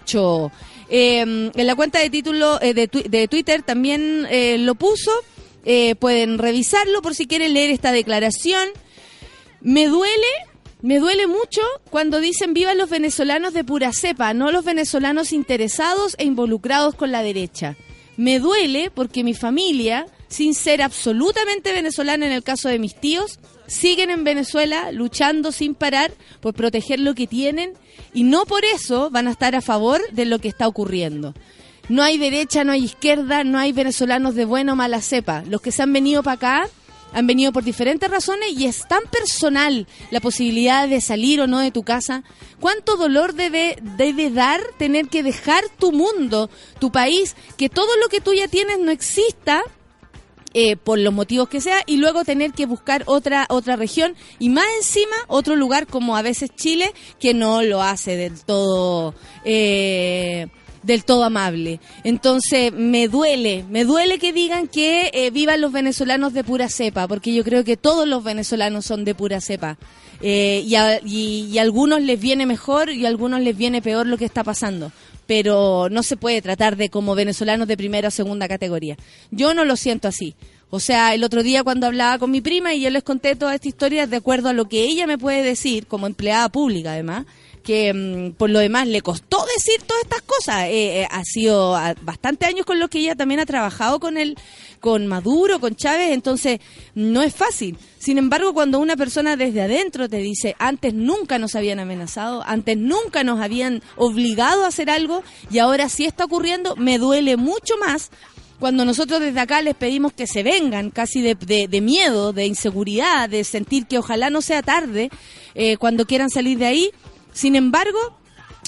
Eh, 0.89 1.19
en 1.21 1.51
la 1.67 1.75
cuenta 1.75 1.99
de 1.99 2.09
título 2.09 2.61
eh, 2.61 2.73
de, 2.73 2.89
twi- 2.89 3.07
de 3.09 3.27
Twitter 3.27 3.63
también 3.63 4.25
eh, 4.29 4.57
lo 4.57 4.75
puso. 4.75 5.11
Eh, 5.63 5.95
pueden 5.95 6.37
revisarlo 6.39 7.01
por 7.01 7.13
si 7.15 7.27
quieren 7.27 7.53
leer 7.53 7.71
esta 7.71 7.91
declaración. 7.91 8.67
Me 9.61 9.85
duele, 9.87 10.27
me 10.81 10.97
duele 10.99 11.27
mucho 11.27 11.61
cuando 11.91 12.19
dicen 12.19 12.53
vivan 12.53 12.77
los 12.79 12.89
venezolanos 12.89 13.53
de 13.53 13.63
pura 13.63 13.91
cepa, 13.93 14.33
no 14.33 14.51
los 14.51 14.65
venezolanos 14.65 15.31
interesados 15.31 16.15
e 16.17 16.25
involucrados 16.25 16.95
con 16.95 17.11
la 17.11 17.21
derecha. 17.21 17.77
Me 18.17 18.39
duele 18.39 18.89
porque 18.91 19.23
mi 19.23 19.33
familia, 19.35 20.07
sin 20.27 20.53
ser 20.55 20.81
absolutamente 20.81 21.71
venezolana 21.73 22.25
en 22.25 22.31
el 22.31 22.43
caso 22.43 22.67
de 22.67 22.79
mis 22.79 22.95
tíos, 22.99 23.39
siguen 23.71 24.09
en 24.09 24.25
Venezuela 24.25 24.91
luchando 24.91 25.53
sin 25.53 25.75
parar 25.75 26.11
por 26.41 26.53
proteger 26.53 26.99
lo 26.99 27.15
que 27.15 27.25
tienen 27.25 27.73
y 28.13 28.23
no 28.23 28.45
por 28.45 28.65
eso 28.65 29.09
van 29.09 29.29
a 29.29 29.31
estar 29.31 29.55
a 29.55 29.61
favor 29.61 30.01
de 30.11 30.25
lo 30.25 30.39
que 30.39 30.49
está 30.49 30.67
ocurriendo. 30.67 31.33
No 31.87 32.03
hay 32.03 32.17
derecha, 32.17 32.65
no 32.65 32.73
hay 32.73 32.83
izquierda, 32.83 33.45
no 33.45 33.57
hay 33.57 33.71
venezolanos 33.71 34.35
de 34.35 34.43
buena 34.43 34.73
o 34.73 34.75
mala 34.75 35.01
cepa. 35.01 35.43
Los 35.47 35.61
que 35.61 35.71
se 35.71 35.83
han 35.83 35.93
venido 35.93 36.21
para 36.21 36.35
acá 36.35 36.69
han 37.13 37.27
venido 37.27 37.53
por 37.53 37.63
diferentes 37.63 38.11
razones 38.11 38.49
y 38.57 38.65
es 38.65 38.87
tan 38.89 39.03
personal 39.09 39.87
la 40.09 40.19
posibilidad 40.19 40.87
de 40.87 40.99
salir 40.99 41.39
o 41.39 41.47
no 41.47 41.59
de 41.59 41.71
tu 41.71 41.83
casa. 41.83 42.23
¿Cuánto 42.59 42.97
dolor 42.97 43.35
debe, 43.35 43.77
debe 43.97 44.31
dar 44.31 44.61
tener 44.79 45.07
que 45.07 45.23
dejar 45.23 45.63
tu 45.79 45.93
mundo, 45.93 46.49
tu 46.79 46.91
país, 46.91 47.37
que 47.57 47.69
todo 47.69 47.95
lo 48.01 48.09
que 48.09 48.19
tú 48.19 48.33
ya 48.33 48.49
tienes 48.49 48.79
no 48.79 48.91
exista? 48.91 49.63
Eh, 50.53 50.75
por 50.75 50.99
los 50.99 51.13
motivos 51.13 51.47
que 51.47 51.61
sea 51.61 51.81
y 51.85 51.97
luego 51.97 52.25
tener 52.25 52.51
que 52.51 52.65
buscar 52.65 53.03
otra 53.05 53.45
otra 53.49 53.75
región 53.75 54.15
y 54.37 54.49
más 54.49 54.65
encima 54.77 55.15
otro 55.27 55.55
lugar 55.55 55.87
como 55.87 56.17
a 56.17 56.21
veces 56.21 56.49
Chile 56.55 56.93
que 57.19 57.33
no 57.33 57.61
lo 57.61 57.81
hace 57.81 58.17
del 58.17 58.43
todo 58.43 59.15
eh, 59.45 60.47
del 60.83 61.05
todo 61.05 61.23
amable. 61.23 61.79
Entonces 62.03 62.73
me 62.73 63.07
duele 63.07 63.63
me 63.69 63.85
duele 63.85 64.19
que 64.19 64.33
digan 64.33 64.67
que 64.67 65.11
eh, 65.13 65.31
vivan 65.31 65.61
los 65.61 65.71
venezolanos 65.71 66.33
de 66.33 66.43
pura 66.43 66.69
cepa 66.69 67.07
porque 67.07 67.33
yo 67.33 67.43
creo 67.43 67.63
que 67.63 67.77
todos 67.77 68.07
los 68.07 68.23
venezolanos 68.23 68.85
son 68.85 69.05
de 69.05 69.15
pura 69.15 69.39
cepa. 69.41 69.77
Eh, 70.23 70.63
y, 70.67 70.75
a, 70.75 70.99
y, 71.03 71.49
y 71.51 71.57
a 71.57 71.63
algunos 71.63 71.99
les 72.01 72.19
viene 72.19 72.45
mejor 72.45 72.91
y 72.91 73.05
a 73.05 73.07
algunos 73.07 73.41
les 73.41 73.57
viene 73.57 73.81
peor 73.81 74.05
lo 74.05 74.19
que 74.19 74.25
está 74.25 74.43
pasando 74.43 74.91
pero 75.31 75.87
no 75.89 76.03
se 76.03 76.17
puede 76.17 76.41
tratar 76.41 76.75
de 76.75 76.89
como 76.89 77.15
venezolanos 77.15 77.65
de 77.65 77.77
primera 77.77 78.09
o 78.09 78.11
segunda 78.11 78.49
categoría. 78.49 78.97
Yo 79.31 79.53
no 79.53 79.63
lo 79.63 79.77
siento 79.77 80.09
así. 80.09 80.35
O 80.69 80.81
sea, 80.81 81.13
el 81.13 81.23
otro 81.23 81.41
día 81.41 81.63
cuando 81.63 81.87
hablaba 81.87 82.19
con 82.19 82.31
mi 82.31 82.41
prima 82.41 82.73
y 82.73 82.81
yo 82.81 82.89
les 82.89 83.01
conté 83.01 83.37
toda 83.37 83.55
esta 83.55 83.69
historia 83.69 84.07
de 84.07 84.17
acuerdo 84.17 84.49
a 84.49 84.53
lo 84.53 84.67
que 84.67 84.83
ella 84.83 85.07
me 85.07 85.17
puede 85.17 85.41
decir, 85.41 85.87
como 85.87 86.05
empleada 86.05 86.49
pública 86.49 86.91
además, 86.91 87.27
que 87.63 87.93
mm, 87.93 88.31
por 88.33 88.49
lo 88.49 88.59
demás 88.59 88.87
le 88.87 89.01
costó 89.01 89.37
decir 89.55 89.81
todas 89.85 90.03
estas 90.03 90.21
cosas. 90.21 90.63
Eh, 90.65 91.01
eh, 91.01 91.07
ha 91.09 91.23
sido 91.23 91.75
ah, 91.75 91.93
bastante 92.01 92.45
años 92.45 92.65
con 92.65 92.79
los 92.79 92.89
que 92.89 92.99
ella 92.99 93.15
también 93.15 93.39
ha 93.39 93.45
trabajado 93.45 93.99
con 93.99 94.17
el, 94.17 94.37
con 94.79 95.07
Maduro, 95.07 95.59
con 95.59 95.75
Chávez, 95.75 96.11
entonces 96.11 96.59
no 96.95 97.21
es 97.21 97.33
fácil. 97.35 97.77
Sin 97.99 98.17
embargo, 98.17 98.53
cuando 98.53 98.79
una 98.79 98.97
persona 98.97 99.35
desde 99.35 99.61
adentro 99.61 100.09
te 100.09 100.17
dice, 100.17 100.55
antes 100.59 100.93
nunca 100.93 101.37
nos 101.37 101.55
habían 101.55 101.79
amenazado, 101.79 102.43
antes 102.45 102.77
nunca 102.77 103.23
nos 103.23 103.39
habían 103.39 103.81
obligado 103.95 104.65
a 104.65 104.67
hacer 104.69 104.89
algo 104.89 105.23
y 105.51 105.59
ahora 105.59 105.87
sí 105.89 106.05
está 106.05 106.25
ocurriendo, 106.25 106.75
me 106.75 106.97
duele 106.97 107.37
mucho 107.37 107.75
más 107.77 108.09
cuando 108.59 108.85
nosotros 108.85 109.19
desde 109.21 109.39
acá 109.39 109.61
les 109.63 109.73
pedimos 109.73 110.13
que 110.13 110.27
se 110.27 110.43
vengan, 110.43 110.91
casi 110.91 111.19
de, 111.21 111.33
de- 111.33 111.67
de 111.67 111.81
miedo, 111.81 112.31
de 112.31 112.45
inseguridad, 112.45 113.27
de 113.27 113.43
sentir 113.43 113.87
que 113.87 113.97
ojalá 113.97 114.29
no 114.29 114.43
sea 114.43 114.61
tarde 114.61 115.09
eh, 115.55 115.77
cuando 115.77 116.05
quieran 116.05 116.29
salir 116.29 116.59
de 116.59 116.65
ahí. 116.67 116.91
Sin 117.33 117.55
embargo, 117.55 117.97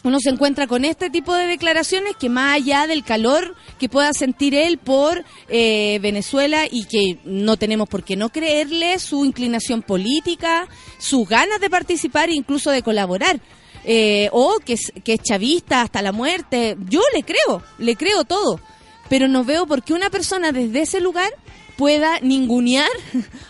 uno 0.03 0.19
se 0.19 0.29
encuentra 0.29 0.67
con 0.67 0.83
este 0.83 1.09
tipo 1.09 1.33
de 1.33 1.47
declaraciones 1.47 2.15
que 2.17 2.27
más 2.27 2.55
allá 2.55 2.87
del 2.87 3.03
calor 3.03 3.55
que 3.79 3.87
pueda 3.87 4.13
sentir 4.13 4.53
él 4.53 4.77
por 4.77 5.23
eh, 5.47 5.99
Venezuela 6.01 6.65
y 6.69 6.85
que 6.85 7.19
no 7.23 7.55
tenemos 7.55 7.87
por 7.87 8.03
qué 8.03 8.17
no 8.17 8.29
creerle 8.29 8.99
su 8.99 9.23
inclinación 9.23 9.81
política, 9.81 10.67
sus 10.97 11.27
ganas 11.27 11.61
de 11.61 11.69
participar 11.69 12.29
e 12.29 12.35
incluso 12.35 12.69
de 12.71 12.83
colaborar. 12.83 13.39
eh, 13.85 14.29
o 14.31 14.59
que 14.65 14.73
es, 14.73 14.93
que 15.03 15.15
es 15.15 15.21
chavista 15.21 15.81
hasta 15.81 16.01
la 16.01 16.13
muerte, 16.13 16.77
yo 16.87 17.01
le 17.13 17.23
creo, 17.23 17.61
le 17.77 17.95
creo 17.97 18.23
todo, 18.23 18.61
pero 19.09 19.27
no 19.27 19.43
veo 19.43 19.65
por 19.65 19.83
qué 19.83 19.93
una 19.93 20.09
persona 20.09 20.53
desde 20.53 20.81
ese 20.81 21.01
lugar 21.01 21.31
pueda 21.77 22.19
ningunear 22.21 22.89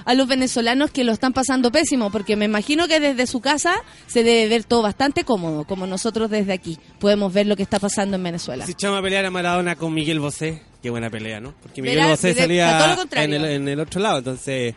a 0.05 0.13
los 0.13 0.27
venezolanos 0.27 0.91
que 0.91 1.03
lo 1.03 1.11
están 1.11 1.33
pasando 1.33 1.71
pésimo, 1.71 2.11
porque 2.11 2.35
me 2.35 2.45
imagino 2.45 2.87
que 2.87 2.99
desde 2.99 3.27
su 3.27 3.41
casa 3.41 3.75
se 4.07 4.23
debe 4.23 4.47
ver 4.47 4.63
todo 4.63 4.81
bastante 4.81 5.23
cómodo, 5.23 5.65
como 5.65 5.87
nosotros 5.87 6.29
desde 6.29 6.53
aquí 6.53 6.77
podemos 6.99 7.33
ver 7.33 7.47
lo 7.47 7.55
que 7.55 7.63
está 7.63 7.79
pasando 7.79 8.15
en 8.17 8.23
Venezuela. 8.23 8.65
Si 8.65 8.71
echamos 8.73 8.99
a 8.99 9.01
pelear 9.01 9.25
a 9.25 9.31
Maradona 9.31 9.75
con 9.75 9.93
Miguel 9.93 10.19
Bosé, 10.19 10.61
qué 10.81 10.89
buena 10.89 11.09
pelea, 11.09 11.39
¿no? 11.39 11.53
Porque 11.61 11.81
Miguel 11.81 11.97
Verá, 11.97 12.09
Bosé 12.09 12.33
salía 12.33 12.97
en 13.11 13.33
el, 13.33 13.45
en 13.45 13.67
el 13.67 13.79
otro 13.79 14.01
lado, 14.01 14.19
entonces 14.19 14.75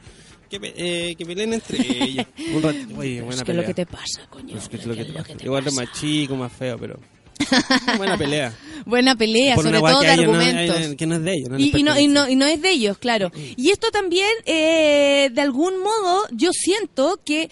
que, 0.49 0.61
eh, 0.63 1.15
que 1.17 1.27
peleen 1.27 1.55
entre 1.55 1.79
ellos. 2.05 2.27
Un. 2.55 2.65
Oye, 2.99 3.21
buena 3.21 3.35
es 3.35 3.41
que 3.41 3.47
pelea. 3.47 3.63
lo 3.63 3.67
que 3.67 3.75
te 3.75 3.87
pasa, 3.87 4.27
coño. 4.29 4.57
Es 4.57 4.69
que 4.69 4.77
es 4.77 4.87
lo 4.87 4.95
que 4.95 5.01
que 5.01 5.13
te 5.13 5.13
lo 5.13 5.23
pasa. 5.23 5.45
Igual 5.45 5.67
es 5.67 5.75
más 5.75 5.93
chico, 5.93 6.37
más 6.37 6.53
feo, 6.53 6.79
pero 6.79 6.99
buena 7.97 8.17
pelea. 8.17 8.55
Buena 8.85 9.17
pelea, 9.17 9.55
Por 9.57 9.65
sobre 9.65 9.81
todo 9.81 10.01
de 10.01 10.07
no- 10.07 10.13
argumentos. 10.23 10.95
que 10.97 11.07
no 11.07 11.17
es 11.17 11.23
de 11.25 11.33
ellos. 11.35 11.49
no 11.51 11.59
les 11.59 11.67
y, 11.75 11.79
y 11.79 11.83
no, 11.83 11.99
y, 12.01 12.09
no, 12.09 12.29
y 12.29 12.37
no 12.37 12.47
es 12.47 12.63
de 12.63 12.71
ellos, 12.71 12.99
claro. 12.99 13.33
Y 13.57 13.71
esto 13.71 13.91
también, 13.91 14.31
eh, 14.45 15.31
de 15.33 15.41
algún 15.41 15.79
modo, 15.81 16.27
yo 16.31 16.51
siento 16.53 17.21
que 17.25 17.51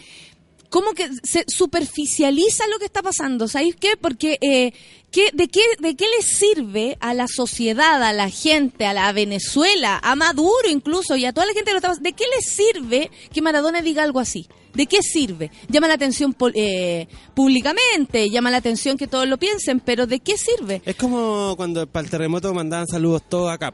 como 0.70 0.92
que 0.92 1.08
se 1.22 1.44
superficializa 1.48 2.66
lo 2.68 2.78
que 2.78 2.84
está 2.84 3.02
pasando. 3.02 3.46
¿Sabéis 3.48 3.76
qué? 3.76 3.96
Porque 3.96 4.38
eh, 4.40 4.72
¿qué, 5.12 5.30
de, 5.32 5.48
qué, 5.48 5.60
¿de 5.78 5.94
qué 5.94 6.06
le 6.16 6.22
sirve 6.24 6.96
a 7.00 7.14
la 7.14 7.26
sociedad, 7.28 8.02
a 8.02 8.12
la 8.12 8.28
gente, 8.30 8.84
a 8.86 8.92
la 8.92 9.12
Venezuela, 9.12 10.00
a 10.02 10.16
Maduro 10.16 10.68
incluso 10.68 11.16
y 11.16 11.24
a 11.24 11.32
toda 11.32 11.46
la 11.46 11.52
gente 11.52 11.66
que 11.66 11.72
lo 11.72 11.78
está 11.78 11.88
pasando? 11.88 12.08
¿De 12.08 12.14
qué 12.14 12.24
le 12.24 12.42
sirve 12.42 13.10
que 13.32 13.42
Maradona 13.42 13.82
diga 13.82 14.02
algo 14.02 14.18
así? 14.20 14.48
¿De 14.74 14.86
qué 14.86 15.02
sirve? 15.02 15.50
Llama 15.68 15.88
la 15.88 15.94
atención 15.94 16.36
eh, 16.54 17.06
públicamente, 17.34 18.28
llama 18.28 18.50
la 18.50 18.56
atención 18.58 18.96
que 18.96 19.06
todos 19.06 19.28
lo 19.28 19.38
piensen, 19.38 19.80
pero 19.80 20.06
¿de 20.06 20.20
qué 20.20 20.36
sirve? 20.36 20.82
Es 20.84 20.96
como 20.96 21.54
cuando 21.56 21.86
para 21.86 22.04
el 22.04 22.10
terremoto 22.10 22.52
mandaban 22.52 22.86
saludos 22.86 23.22
todos 23.28 23.50
acá. 23.50 23.72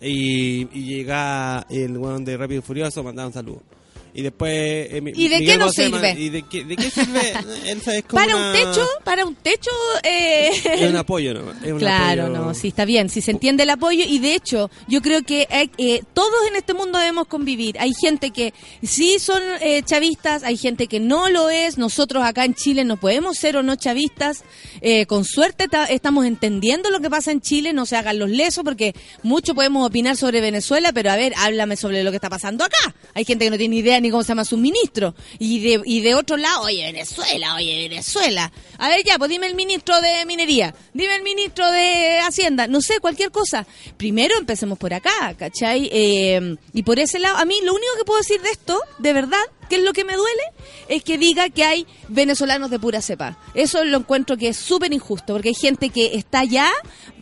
Y, 0.00 0.66
y 0.76 0.84
llega 0.84 1.66
el 1.68 1.96
weón 1.96 2.24
de 2.24 2.36
Rápido 2.36 2.60
y 2.60 2.62
Furioso, 2.62 3.02
mandaban 3.02 3.32
saludos. 3.32 3.62
Y 4.12 4.22
después... 4.22 4.50
eh, 4.52 4.88
¿Y 5.14 5.28
de 5.28 5.38
Miguel 5.38 5.44
qué 5.46 5.56
nos 5.58 5.74
sirve? 5.74 6.12
¿Y 6.18 6.28
de 6.30 6.42
qué, 6.42 6.64
de 6.64 6.76
qué 6.76 6.90
sirve? 6.90 7.32
Elsa 7.66 7.96
es 7.96 8.04
como 8.04 8.20
Para 8.22 8.36
un 8.36 8.52
techo, 8.52 8.86
para 9.04 9.24
un 9.24 9.34
techo... 9.36 9.70
eh, 10.02 10.50
Es 10.64 10.90
un 10.90 10.96
apoyo, 10.96 11.34
¿no? 11.34 11.52
Es 11.64 11.72
un 11.72 11.78
Claro, 11.78 12.24
apoyo- 12.26 12.28
no, 12.46 12.54
sí, 12.54 12.68
está 12.68 12.84
bien, 12.84 13.08
sí 13.08 13.20
se 13.20 13.30
entiende 13.30 13.62
el 13.62 13.70
apoyo 13.70 14.04
y 14.06 14.18
de 14.18 14.34
hecho 14.34 14.70
yo 14.88 15.00
creo 15.00 15.22
que 15.22 15.46
hay- 15.50 15.70
eh, 15.78 16.02
todos 16.12 16.30
en 16.48 16.56
este 16.56 16.74
mundo 16.74 16.98
debemos 16.98 17.26
convivir. 17.28 17.78
Hay 17.78 17.92
gente 17.94 18.30
que 18.30 18.52
sí 18.82 19.18
son 19.20 19.42
eh, 19.60 19.82
chavistas, 19.84 20.42
hay 20.42 20.56
gente 20.56 20.86
que 20.88 20.98
no 21.00 21.28
lo 21.28 21.48
es. 21.50 21.78
Nosotros 21.78 22.24
acá 22.24 22.44
en 22.44 22.54
Chile 22.54 22.84
no 22.84 22.96
podemos 22.96 23.38
ser 23.38 23.56
o 23.56 23.62
no 23.62 23.76
chavistas. 23.76 24.42
Eh, 24.80 25.06
con 25.06 25.24
suerte 25.24 25.68
ta- 25.68 25.84
estamos 25.86 26.26
entendiendo 26.26 26.90
lo 26.90 27.00
que 27.00 27.10
pasa 27.10 27.30
en 27.30 27.40
Chile, 27.40 27.72
no 27.72 27.86
se 27.86 27.96
hagan 27.96 28.18
los 28.18 28.28
lesos 28.30 28.64
porque 28.64 28.94
mucho 29.22 29.54
podemos 29.54 29.86
opinar 29.86 30.16
sobre 30.16 30.40
Venezuela, 30.40 30.92
pero 30.92 31.10
a 31.12 31.16
ver, 31.16 31.32
háblame 31.36 31.76
sobre 31.76 32.02
lo 32.02 32.10
que 32.10 32.16
está 32.16 32.28
pasando 32.30 32.64
acá. 32.64 32.94
Hay 33.14 33.24
gente 33.24 33.44
que 33.44 33.50
no 33.50 33.58
tiene 33.58 33.76
idea 33.76 33.99
ni 34.00 34.10
cómo 34.10 34.22
se 34.22 34.28
llama 34.28 34.44
su 34.44 34.56
ministro. 34.56 35.14
Y 35.38 35.60
de, 35.60 35.82
y 35.84 36.00
de 36.00 36.14
otro 36.14 36.36
lado, 36.36 36.62
oye, 36.62 36.84
Venezuela, 36.84 37.54
oye, 37.54 37.88
Venezuela. 37.88 38.52
A 38.78 38.88
ver, 38.88 39.04
ya, 39.04 39.18
pues 39.18 39.30
dime 39.30 39.46
el 39.46 39.54
ministro 39.54 40.00
de 40.00 40.24
Minería, 40.26 40.74
dime 40.94 41.16
el 41.16 41.22
ministro 41.22 41.70
de 41.70 42.20
Hacienda, 42.20 42.66
no 42.66 42.80
sé, 42.80 43.00
cualquier 43.00 43.30
cosa. 43.30 43.66
Primero 43.96 44.36
empecemos 44.38 44.78
por 44.78 44.94
acá, 44.94 45.34
¿cachai? 45.38 45.88
Eh, 45.92 46.56
y 46.72 46.82
por 46.82 46.98
ese 46.98 47.18
lado, 47.18 47.36
a 47.36 47.44
mí 47.44 47.56
lo 47.62 47.72
único 47.72 47.92
que 47.98 48.04
puedo 48.04 48.20
decir 48.20 48.40
de 48.40 48.50
esto, 48.50 48.80
de 48.98 49.12
verdad, 49.12 49.42
que 49.68 49.76
es 49.76 49.82
lo 49.82 49.92
que 49.92 50.04
me 50.04 50.16
duele, 50.16 50.42
es 50.88 51.04
que 51.04 51.16
diga 51.16 51.48
que 51.48 51.64
hay 51.64 51.86
venezolanos 52.08 52.70
de 52.70 52.78
pura 52.78 53.00
cepa. 53.00 53.38
Eso 53.54 53.84
lo 53.84 53.98
encuentro 53.98 54.36
que 54.36 54.48
es 54.48 54.56
súper 54.56 54.92
injusto, 54.92 55.32
porque 55.34 55.50
hay 55.50 55.54
gente 55.54 55.90
que 55.90 56.16
está 56.16 56.44
ya 56.44 56.70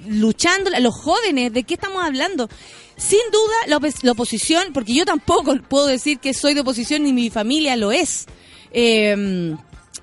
luchando, 0.07 0.71
los 0.81 0.95
jóvenes, 0.95 1.53
¿de 1.53 1.64
qué 1.64 1.75
estamos 1.75 2.03
hablando? 2.03 2.49
Sin 2.98 3.20
duda, 3.32 3.54
la, 3.68 3.80
la 4.02 4.12
oposición, 4.12 4.72
porque 4.74 4.92
yo 4.92 5.04
tampoco 5.06 5.56
puedo 5.68 5.87
decir 5.87 6.18
que 6.18 6.34
soy 6.34 6.52
de 6.54 6.61
oposición 6.61 7.04
ni 7.04 7.12
mi 7.12 7.30
familia 7.30 7.76
lo 7.76 7.92
es, 7.92 8.26
eh, 8.72 9.54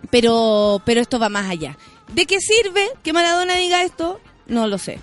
pero, 0.09 0.81
pero 0.85 1.01
esto 1.01 1.19
va 1.19 1.29
más 1.29 1.49
allá. 1.49 1.77
¿De 2.13 2.25
qué 2.25 2.39
sirve 2.39 2.87
que 3.03 3.13
Maradona 3.13 3.55
diga 3.55 3.83
esto? 3.83 4.19
No 4.47 4.67
lo 4.67 4.77
sé. 4.77 4.99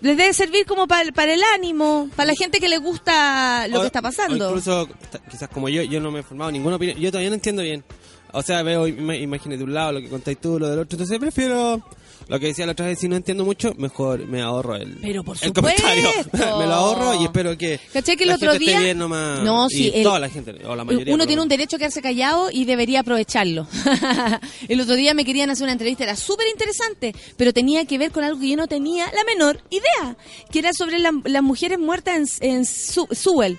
Les 0.00 0.16
debe 0.16 0.32
servir 0.32 0.64
como 0.64 0.86
para, 0.88 1.12
para 1.12 1.34
el 1.34 1.42
ánimo, 1.54 2.08
para 2.16 2.28
la 2.28 2.34
gente 2.34 2.58
que 2.58 2.68
le 2.70 2.78
gusta 2.78 3.66
lo 3.68 3.78
O- 3.78 3.80
que 3.82 3.86
está 3.88 4.00
pasando. 4.00 4.48
incluso, 4.48 4.88
quizás 5.30 5.48
como 5.50 5.68
yo, 5.68 5.82
yo 5.82 6.00
no 6.00 6.10
me 6.10 6.20
he 6.20 6.22
formado 6.22 6.50
ninguna 6.50 6.76
opinión. 6.76 6.98
Yo 6.98 7.10
todavía 7.10 7.28
no 7.28 7.34
entiendo 7.34 7.62
bien. 7.62 7.84
O 8.32 8.40
sea, 8.42 8.62
veo 8.62 8.86
imágenes 8.86 9.58
de 9.58 9.64
un 9.64 9.74
lado, 9.74 9.92
lo 9.92 10.00
que 10.00 10.08
contáis 10.08 10.40
tú, 10.40 10.58
lo 10.58 10.70
del 10.70 10.78
otro. 10.78 10.94
Entonces 10.96 11.18
prefiero 11.18 11.84
lo 12.30 12.40
que 12.40 12.46
decía 12.46 12.64
la 12.64 12.72
otra 12.72 12.86
vez. 12.86 12.98
Si 12.98 13.08
no 13.08 13.16
entiendo 13.16 13.44
mucho, 13.44 13.74
mejor 13.76 14.26
me 14.26 14.40
ahorro 14.40 14.76
el, 14.76 14.96
Pero 15.02 15.22
por 15.24 15.36
el 15.36 15.48
supuesto. 15.48 15.82
comentario. 15.82 16.10
me 16.58 16.66
lo 16.66 16.72
ahorro 16.74 17.20
y 17.20 17.24
espero 17.24 17.58
que, 17.58 17.78
¿Cachai 17.92 18.16
que 18.16 18.22
el 18.22 18.28
la 18.30 18.36
otro 18.36 18.52
gente 18.52 18.64
día- 18.64 18.72
esté 18.74 18.84
bien 18.84 18.98
nomás. 18.98 19.40
No, 19.40 19.66
y 19.68 19.74
sí, 19.74 19.92
el- 19.94 20.02
toda 20.04 20.18
la 20.18 20.28
gente, 20.28 20.54
o 20.64 20.74
la 20.76 20.84
mayoría. 20.84 21.12
Uno 21.14 21.26
tiene 21.26 21.42
un 21.42 21.48
derecho 21.48 21.76
a 21.76 21.78
quedarse 21.78 22.00
callado 22.00 22.50
y 22.50 22.64
debería 22.64 23.00
aprovecharlo. 23.00 23.66
el 24.68 24.80
otro 24.80 24.94
día 24.94 25.12
me 25.14 25.24
querían 25.24 25.50
hacer 25.50 25.64
una 25.64 25.72
entrevista, 25.72 26.04
era 26.04 26.16
súper 26.16 26.46
interesante, 26.48 27.14
pero 27.36 27.52
tenía 27.52 27.84
que 27.84 27.98
ver 27.98 28.10
con 28.12 28.24
algo 28.24 28.40
que 28.40 28.48
yo 28.48 28.56
no 28.56 28.66
tenía 28.68 29.06
la 29.12 29.24
menor 29.24 29.60
idea, 29.70 30.16
que 30.52 30.58
era 30.60 30.72
sobre 30.72 30.98
la- 30.98 31.12
las 31.24 31.42
mujeres 31.42 31.78
muertas 31.78 32.40
en, 32.40 32.50
en 32.50 32.64
Su- 32.64 33.08
Sewell. 33.10 33.58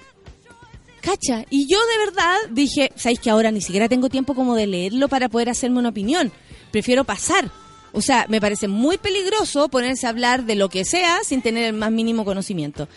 Cacha, 1.02 1.46
y 1.50 1.68
yo 1.68 1.80
de 1.80 2.06
verdad 2.06 2.36
dije, 2.52 2.92
¿sabéis 2.96 3.20
que 3.20 3.32
ahora 3.32 3.50
ni 3.52 3.60
siquiera 3.60 3.90
tengo 3.90 4.08
tiempo 4.08 4.36
como 4.36 4.56
de 4.56 4.68
leerlo 4.68 5.08
para 5.08 5.30
poder 5.30 5.50
hacerme 5.50 5.80
una 5.80 5.90
opinión? 5.90 6.32
Prefiero 6.72 7.04
pasar. 7.04 7.52
O 7.94 8.02
sea, 8.02 8.26
me 8.30 8.42
parece 8.42 8.68
muy 8.68 8.98
peligroso 8.98 9.70
ponerse 9.70 10.08
a 10.08 10.10
hablar 10.10 10.46
de 10.46 10.56
lo 10.56 10.70
que 10.70 10.86
sea 10.86 11.20
sin 11.24 11.42
tener 11.42 11.66
el 11.66 11.74
más 11.74 11.92
mínimo 11.92 12.26
conocimiento. 12.26 12.88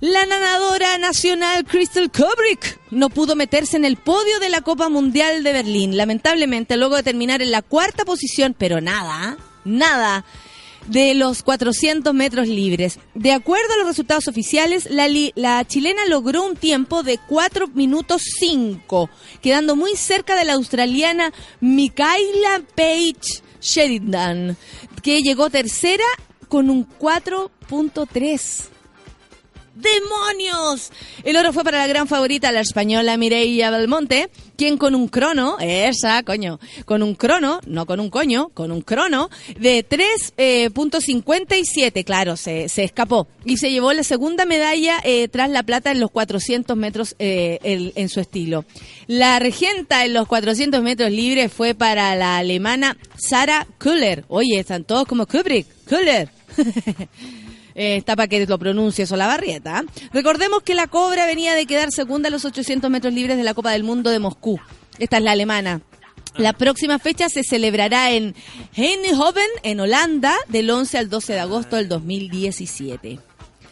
La 0.00 0.24
nadadora 0.24 0.96
nacional 0.96 1.66
Crystal 1.66 2.10
Kubrick 2.10 2.80
no 2.90 3.10
pudo 3.10 3.36
meterse 3.36 3.76
en 3.76 3.84
el 3.84 3.96
podio 3.96 4.40
de 4.40 4.48
la 4.48 4.62
Copa 4.62 4.88
Mundial 4.88 5.42
de 5.42 5.52
Berlín, 5.52 5.96
lamentablemente, 5.96 6.78
luego 6.78 6.96
de 6.96 7.02
terminar 7.02 7.42
en 7.42 7.50
la 7.50 7.60
cuarta 7.60 8.06
posición, 8.06 8.54
pero 8.56 8.80
nada, 8.80 9.36
nada 9.66 10.24
de 10.86 11.14
los 11.14 11.42
400 11.42 12.14
metros 12.14 12.48
libres. 12.48 12.98
De 13.14 13.32
acuerdo 13.32 13.74
a 13.74 13.76
los 13.78 13.88
resultados 13.88 14.26
oficiales, 14.26 14.88
la, 14.90 15.64
chilena 15.66 16.06
logró 16.06 16.44
un 16.44 16.56
tiempo 16.56 17.02
de 17.02 17.18
4 17.28 17.68
minutos 17.68 18.22
5, 18.38 19.10
quedando 19.42 19.76
muy 19.76 19.96
cerca 19.96 20.34
de 20.34 20.44
la 20.44 20.54
australiana 20.54 21.32
Mikaela 21.60 22.62
Page 22.74 23.42
Sheridan, 23.60 24.56
que 25.02 25.22
llegó 25.22 25.50
tercera 25.50 26.04
con 26.48 26.70
un 26.70 26.86
4.3. 26.98 28.68
¡Demonios! 29.80 30.92
El 31.24 31.36
oro 31.36 31.52
fue 31.52 31.64
para 31.64 31.78
la 31.78 31.86
gran 31.86 32.06
favorita, 32.06 32.52
la 32.52 32.60
española 32.60 33.16
Mireia 33.16 33.70
Belmonte, 33.70 34.28
quien 34.56 34.76
con 34.76 34.94
un 34.94 35.08
crono, 35.08 35.56
esa, 35.60 36.22
coño, 36.22 36.60
con 36.84 37.02
un 37.02 37.14
crono, 37.14 37.60
no 37.66 37.86
con 37.86 37.98
un 37.98 38.10
coño, 38.10 38.50
con 38.52 38.72
un 38.72 38.82
crono, 38.82 39.30
de 39.58 39.88
3.57, 39.88 42.04
claro, 42.04 42.36
se, 42.36 42.68
se 42.68 42.84
escapó. 42.84 43.26
Y 43.44 43.56
se 43.56 43.70
llevó 43.70 43.94
la 43.94 44.04
segunda 44.04 44.44
medalla 44.44 45.00
eh, 45.02 45.28
tras 45.28 45.48
la 45.48 45.62
plata 45.62 45.90
en 45.90 46.00
los 46.00 46.10
400 46.10 46.76
metros 46.76 47.16
eh, 47.18 47.90
en 47.94 48.10
su 48.10 48.20
estilo. 48.20 48.66
La 49.06 49.38
regenta 49.38 50.04
en 50.04 50.12
los 50.12 50.28
400 50.28 50.82
metros 50.82 51.10
libres 51.10 51.50
fue 51.52 51.74
para 51.74 52.14
la 52.16 52.36
alemana 52.36 52.98
Sarah 53.16 53.66
Kuller. 53.78 54.26
Oye, 54.28 54.60
están 54.60 54.84
todos 54.84 55.06
como 55.06 55.24
Kubrick, 55.26 55.66
Kuller. 55.88 56.28
Eh, 57.80 57.96
está 57.96 58.14
para 58.14 58.28
que 58.28 58.44
lo 58.44 58.58
pronuncie 58.58 59.06
Solabarrieta. 59.06 59.84
Recordemos 60.12 60.62
que 60.62 60.74
la 60.74 60.86
Cobra 60.86 61.24
venía 61.24 61.54
de 61.54 61.64
quedar 61.64 61.90
segunda 61.90 62.28
a 62.28 62.30
los 62.30 62.44
800 62.44 62.90
metros 62.90 63.14
libres 63.14 63.38
de 63.38 63.42
la 63.42 63.54
Copa 63.54 63.70
del 63.70 63.84
Mundo 63.84 64.10
de 64.10 64.18
Moscú. 64.18 64.60
Esta 64.98 65.16
es 65.16 65.22
la 65.22 65.30
alemana. 65.30 65.80
La 66.36 66.52
próxima 66.52 66.98
fecha 66.98 67.30
se 67.30 67.42
celebrará 67.42 68.10
en 68.10 68.34
Eindhoven, 68.74 69.48
en 69.62 69.80
Holanda, 69.80 70.34
del 70.48 70.68
11 70.68 70.98
al 70.98 71.08
12 71.08 71.32
de 71.32 71.40
agosto 71.40 71.76
del 71.76 71.88
2017. 71.88 73.18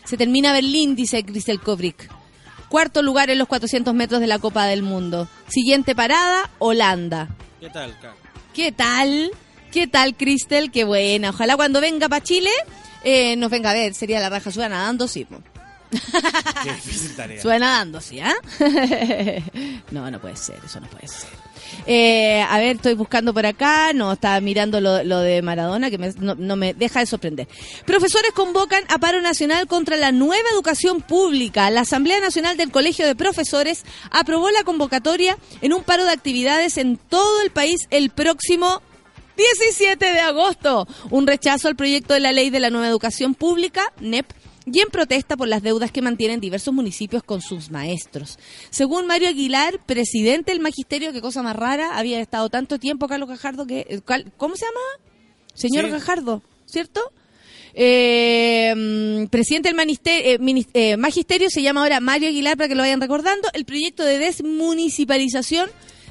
Se 0.05 0.17
termina 0.17 0.55
Berlín, 0.55 0.97
dice 0.97 1.23
Cristel 1.23 1.61
Kovrik. 1.61 2.09
Cuarto 2.71 3.03
lugar 3.03 3.29
en 3.29 3.37
los 3.37 3.47
400 3.47 3.93
metros 3.93 4.23
de 4.23 4.27
la 4.27 4.39
Copa 4.39 4.65
del 4.65 4.83
Mundo. 4.83 5.29
Siguiente 5.49 5.95
parada, 5.95 6.49
Holanda. 6.61 7.29
¿Qué 7.61 7.69
tal? 7.69 7.95
¿Qué 8.55 8.73
tal? 8.73 9.31
¿Qué 9.71 9.87
tal, 9.87 10.17
Cristel? 10.17 10.71
Qué 10.71 10.85
buena. 10.85 11.29
Ojalá 11.29 11.57
cuando 11.57 11.83
venga 11.83 12.09
para 12.09 12.25
Chile 12.25 12.49
eh, 13.05 13.37
nos 13.37 13.51
venga 13.51 13.71
a 13.71 13.75
ver. 13.75 13.95
Sería 13.95 14.21
la 14.21 14.29
raja 14.31 14.51
suena 14.51 14.71
nadando, 14.77 15.09
sí. 15.09 15.27
Qué 16.65 16.73
difícil 16.73 17.17
tarea. 17.17 17.41
Suena 17.41 17.71
dando, 17.71 18.01
¿sí? 18.01 18.21
¿ah? 18.21 18.35
no, 19.91 20.11
no 20.11 20.21
puede 20.21 20.37
ser, 20.37 20.57
eso 20.65 20.81
no 20.81 20.87
puede 20.89 21.09
ser. 21.09 21.31
Eh, 21.87 22.43
a 22.49 22.59
ver, 22.59 22.77
estoy 22.77 22.95
buscando 22.95 23.33
por 23.33 23.47
acá. 23.47 23.93
No, 23.95 24.13
estaba 24.13 24.41
mirando 24.41 24.81
lo, 24.81 25.03
lo 25.05 25.21
de 25.21 25.41
Maradona, 25.43 25.91
que 25.91 25.99
me- 25.99 26.13
no, 26.19 26.35
no 26.35 26.57
me 26.57 26.75
deja 26.75 27.01
de 27.01 27.07
sorprender. 27.07 27.49
Profesores 27.87 28.33
convocan 28.33 28.85
a 28.89 28.99
paro 28.99 29.21
nacional 29.23 29.67
contra 29.67 29.97
la 29.97 30.13
nueva 30.13 30.49
educación 30.53 31.01
pública. 31.01 31.71
La 31.71 31.83
Asamblea 31.83 32.21
Nacional 32.21 32.57
del 32.57 32.71
Colegio 32.71 33.07
de 33.07 33.15
Profesores 33.15 33.85
aprobó 34.11 34.51
la 34.51 34.65
convocatoria 34.65 35.37
en 35.63 35.73
un 35.73 35.83
paro 35.85 36.05
de 36.05 36.13
actividades 36.13 36.77
en 36.79 36.97
todo 36.97 37.43
el 37.43 37.51
país 37.51 37.87
el 37.91 38.11
próximo 38.11 38.83
17 39.39 40.05
de 40.05 40.21
agosto. 40.21 40.87
Un 41.11 41.27
rechazo 41.27 41.69
al 41.69 41.77
proyecto 41.77 42.13
de 42.15 42.21
la 42.21 42.33
ley 42.33 42.51
de 42.51 42.61
la 42.61 42.71
nueva 42.71 42.89
educación 42.89 43.35
pública, 43.35 43.93
NEP, 44.01 44.27
y 44.71 44.81
en 44.81 44.89
protesta 44.89 45.37
por 45.37 45.49
las 45.49 45.63
deudas 45.63 45.91
que 45.93 46.03
mantienen 46.03 46.41
diversos 46.41 46.75
municipios 46.75 47.23
con 47.23 47.41
sus 47.41 47.71
maestros. 47.71 48.39
Según 48.69 49.07
Mario 49.07 49.29
Aguilar, 49.29 49.81
presidente 49.87 50.53
del 50.53 50.61
magisterio, 50.61 51.13
qué 51.13 51.23
cosa 51.23 51.43
más 51.43 51.57
rara, 51.57 51.97
había 51.97 52.21
estado 52.21 52.51
tanto 52.51 52.79
tiempo 52.79 53.09
Carlos 53.09 53.29
Gajardo 53.31 53.67
que... 53.67 53.87
eh, 53.89 54.01
¿cuál- 54.05 54.31
¿Cómo 54.37 54.57
se 54.57 54.67
llama? 54.67 54.81
Señor 55.55 55.87
Sí. 55.87 55.91
Gajardo, 55.93 56.43
¿cierto? 56.67 57.01
Eh, 57.73 58.75
mm, 58.77 59.27
presidente 59.29 59.73
del 59.73 59.99
eh, 60.05 60.39
eh, 60.75 60.97
magisterio 60.97 61.49
se 61.49 61.63
llama 61.63 61.83
ahora 61.83 62.01
Mario 62.01 62.29
Aguilar 62.29 62.57
para 62.57 62.69
que 62.69 62.75
lo 62.75 62.83
vayan 62.83 63.01
recordando. 63.01 63.49
El 63.55 63.65
proyecto 63.65 64.05
de 64.05 64.19
desmunicipalización 64.19 65.71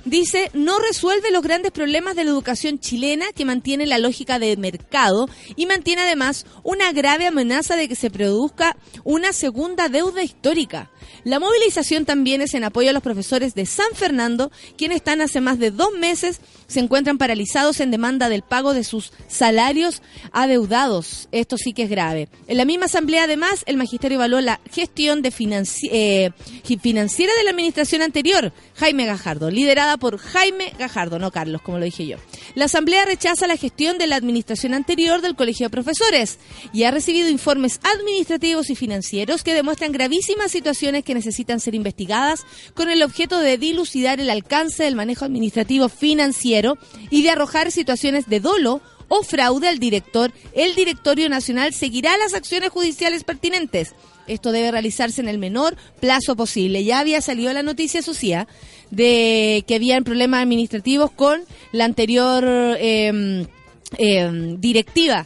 dice 0.09 0.49
no 0.53 0.79
resuelve 0.79 1.31
los 1.31 1.43
grandes 1.43 1.71
problemas 1.71 2.15
de 2.15 2.23
la 2.23 2.31
educación 2.31 2.79
chilena 2.79 3.25
que 3.35 3.45
mantiene 3.45 3.85
la 3.85 3.97
lógica 3.97 4.39
de 4.39 4.55
mercado 4.57 5.29
y 5.55 5.65
mantiene 5.65 6.01
además 6.03 6.45
una 6.63 6.91
grave 6.91 7.27
amenaza 7.27 7.75
de 7.75 7.87
que 7.87 7.95
se 7.95 8.09
produzca 8.09 8.75
una 9.03 9.33
segunda 9.33 9.89
deuda 9.89 10.23
histórica. 10.23 10.89
La 11.23 11.39
movilización 11.39 12.05
también 12.05 12.41
es 12.41 12.53
en 12.53 12.63
apoyo 12.63 12.89
a 12.89 12.93
los 12.93 13.03
profesores 13.03 13.53
de 13.53 13.65
San 13.65 13.93
Fernando, 13.93 14.51
quienes 14.77 14.97
están 14.97 15.21
hace 15.21 15.41
más 15.41 15.59
de 15.59 15.71
dos 15.71 15.91
meses, 15.97 16.39
se 16.67 16.79
encuentran 16.79 17.17
paralizados 17.17 17.79
en 17.79 17.91
demanda 17.91 18.29
del 18.29 18.43
pago 18.43 18.73
de 18.73 18.83
sus 18.83 19.11
salarios 19.27 20.01
adeudados. 20.31 21.27
Esto 21.31 21.57
sí 21.57 21.73
que 21.73 21.83
es 21.83 21.89
grave. 21.89 22.29
En 22.47 22.57
la 22.57 22.65
misma 22.65 22.85
asamblea, 22.85 23.23
además, 23.23 23.63
el 23.65 23.77
magisterio 23.77 24.15
evaluó 24.15 24.41
la 24.41 24.59
gestión 24.71 25.21
de 25.21 25.31
financi- 25.31 25.89
eh, 25.91 26.31
financiera 26.79 27.33
de 27.37 27.43
la 27.43 27.51
administración 27.51 28.01
anterior, 28.01 28.53
Jaime 28.75 29.05
Gajardo, 29.05 29.49
liderada 29.49 29.96
por 29.97 30.17
Jaime 30.17 30.73
Gajardo, 30.77 31.19
no 31.19 31.31
Carlos, 31.31 31.61
como 31.61 31.79
lo 31.79 31.85
dije 31.85 32.05
yo. 32.05 32.17
La 32.55 32.65
asamblea 32.65 33.05
rechaza 33.05 33.47
la 33.47 33.57
gestión 33.57 33.97
de 33.97 34.07
la 34.07 34.15
administración 34.15 34.73
anterior 34.73 35.21
del 35.21 35.35
Colegio 35.35 35.65
de 35.65 35.69
Profesores 35.71 36.39
y 36.73 36.83
ha 36.83 36.91
recibido 36.91 37.29
informes 37.29 37.79
administrativos 37.95 38.69
y 38.69 38.75
financieros 38.75 39.43
que 39.43 39.53
demuestran 39.53 39.91
gravísimas 39.91 40.51
situaciones 40.51 41.03
que 41.03 41.15
necesitan 41.15 41.59
ser 41.59 41.75
investigadas 41.75 42.45
con 42.73 42.89
el 42.89 43.03
objeto 43.03 43.39
de 43.39 43.57
dilucidar 43.57 44.19
el 44.19 44.29
alcance 44.29 44.83
del 44.83 44.95
manejo 44.95 45.25
administrativo 45.25 45.89
financiero 45.89 46.77
y 47.09 47.23
de 47.23 47.31
arrojar 47.31 47.71
situaciones 47.71 48.27
de 48.27 48.39
dolo 48.39 48.81
o 49.09 49.23
fraude 49.23 49.67
al 49.67 49.79
director, 49.79 50.31
el 50.53 50.75
Directorio 50.75 51.29
Nacional 51.29 51.73
seguirá 51.73 52.17
las 52.17 52.33
acciones 52.33 52.69
judiciales 52.69 53.23
pertinentes. 53.23 53.93
Esto 54.27 54.51
debe 54.51 54.71
realizarse 54.71 55.21
en 55.21 55.27
el 55.29 55.37
menor 55.37 55.75
plazo 55.99 56.35
posible. 56.35 56.83
Ya 56.83 56.99
había 56.99 57.21
salido 57.21 57.51
la 57.53 57.63
noticia, 57.63 57.99
eso 57.99 58.13
sí, 58.13 58.33
¿ah? 58.33 58.47
de 58.91 59.63
que 59.67 59.75
habían 59.75 60.03
problemas 60.03 60.41
administrativos 60.43 61.11
con 61.11 61.41
la 61.71 61.85
anterior 61.85 62.43
eh, 62.79 64.55
directiva 64.57 65.25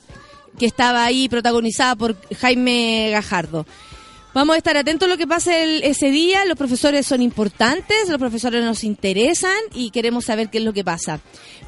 que 0.59 0.65
estaba 0.65 1.05
ahí 1.05 1.27
protagonizada 1.29 1.95
por 1.95 2.15
Jaime 2.35 3.09
Gajardo. 3.11 3.65
Vamos 4.33 4.53
a 4.55 4.57
estar 4.57 4.77
atentos 4.77 5.07
a 5.07 5.09
lo 5.09 5.17
que 5.17 5.27
pase 5.27 5.63
el- 5.63 5.83
ese 5.83 6.09
día. 6.09 6.45
Los 6.45 6.57
profesores 6.57 7.05
son 7.05 7.21
importantes, 7.21 8.07
los 8.07 8.17
profesores 8.19 8.63
nos 8.63 8.83
interesan 8.85 9.57
y 9.73 9.89
queremos 9.91 10.25
saber 10.25 10.49
qué 10.49 10.59
es 10.59 10.63
lo 10.63 10.71
que 10.73 10.83
pasa. 10.85 11.19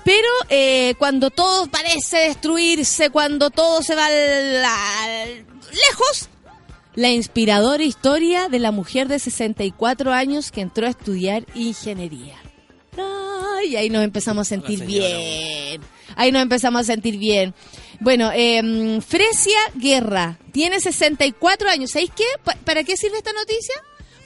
Pero 0.06 0.28
eh, 0.50 0.94
cuando 0.98 1.30
todo 1.30 1.68
parece 1.68 2.18
destruirse, 2.20 3.10
cuando 3.10 3.50
todo 3.50 3.82
se 3.82 3.96
va 3.96 4.06
al- 4.06 5.46
lejos, 5.90 6.30
la 6.96 7.10
inspiradora 7.12 7.84
historia 7.84 8.50
de 8.50 8.60
la 8.60 8.72
mujer 8.72 9.08
de 9.08 9.20
64 9.20 10.12
años 10.12 10.52
que 10.52 10.62
entró 10.62 10.86
a 10.88 10.90
estudiar 10.90 11.46
ingeniería. 11.56 12.36
Ay, 12.98 13.76
ahí 13.76 13.90
nos 13.90 14.04
empezamos 14.04 14.48
a 14.48 14.50
sentir 14.50 14.86
bien. 14.86 15.82
Ahí 16.16 16.32
nos 16.32 16.42
empezamos 16.44 16.82
a 16.82 16.84
sentir 16.84 17.18
bien. 17.18 17.54
Bueno, 18.00 18.32
eh, 18.36 19.00
Fresia 19.08 19.58
Guerra 19.76 20.38
tiene 20.52 20.80
64 20.80 21.70
años. 21.70 21.92
¿Sabéis 21.92 22.12
qué? 22.16 22.26
Pa- 22.44 22.56
¿Para 22.64 22.84
qué 22.84 22.96
sirve 22.98 23.18
esta 23.18 23.34
noticia? 23.34 23.76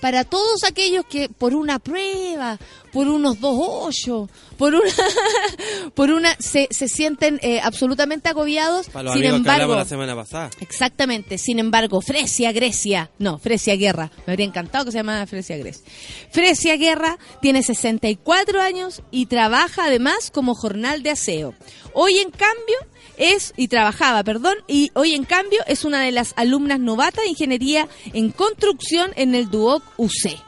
Para 0.01 0.23
todos 0.23 0.63
aquellos 0.63 1.05
que 1.05 1.29
por 1.29 1.55
una 1.55 1.79
prueba, 1.79 2.59
por 2.91 3.07
unos 3.07 3.39
dos 3.39 3.55
hoyos, 3.59 4.29
por 4.57 4.75
una, 4.75 4.91
por 5.95 6.11
una, 6.11 6.35
se, 6.39 6.67
se 6.71 6.87
sienten 6.87 7.39
eh, 7.41 7.59
absolutamente 7.61 8.29
agobiados. 8.29 8.89
Para 8.89 9.03
los 9.03 9.13
Sin 9.13 9.23
amigos 9.23 9.39
embargo, 9.39 9.75
la 9.75 9.85
semana 9.85 10.15
pasada. 10.15 10.49
Exactamente, 10.59 11.37
sin 11.37 11.59
embargo, 11.59 12.01
Fresia 12.01 12.51
Grecia, 12.51 13.09
no, 13.19 13.37
Fresia 13.37 13.75
Guerra, 13.75 14.11
me 14.25 14.33
habría 14.33 14.47
encantado 14.47 14.85
que 14.85 14.91
se 14.91 14.97
llamara 14.97 15.25
Fresia 15.27 15.57
Grecia. 15.57 15.83
Fresia 16.31 16.75
Guerra 16.77 17.17
tiene 17.41 17.63
64 17.63 18.61
años 18.61 19.01
y 19.11 19.25
trabaja 19.27 19.85
además 19.85 20.31
como 20.31 20.55
jornal 20.55 21.03
de 21.03 21.11
aseo. 21.11 21.53
Hoy 21.93 22.19
en 22.19 22.29
cambio 22.29 22.77
es, 23.17 23.53
y 23.57 23.67
trabajaba, 23.67 24.23
perdón, 24.23 24.55
y 24.67 24.91
hoy 24.93 25.13
en 25.13 25.25
cambio 25.25 25.59
es 25.67 25.85
una 25.85 26.01
de 26.01 26.11
las 26.11 26.33
alumnas 26.35 26.79
novatas 26.79 27.23
de 27.23 27.29
ingeniería 27.29 27.87
en 28.13 28.31
construcción 28.31 29.11
en 29.15 29.35
el 29.35 29.49
Duoc 29.49 29.83
UC. 29.97 30.46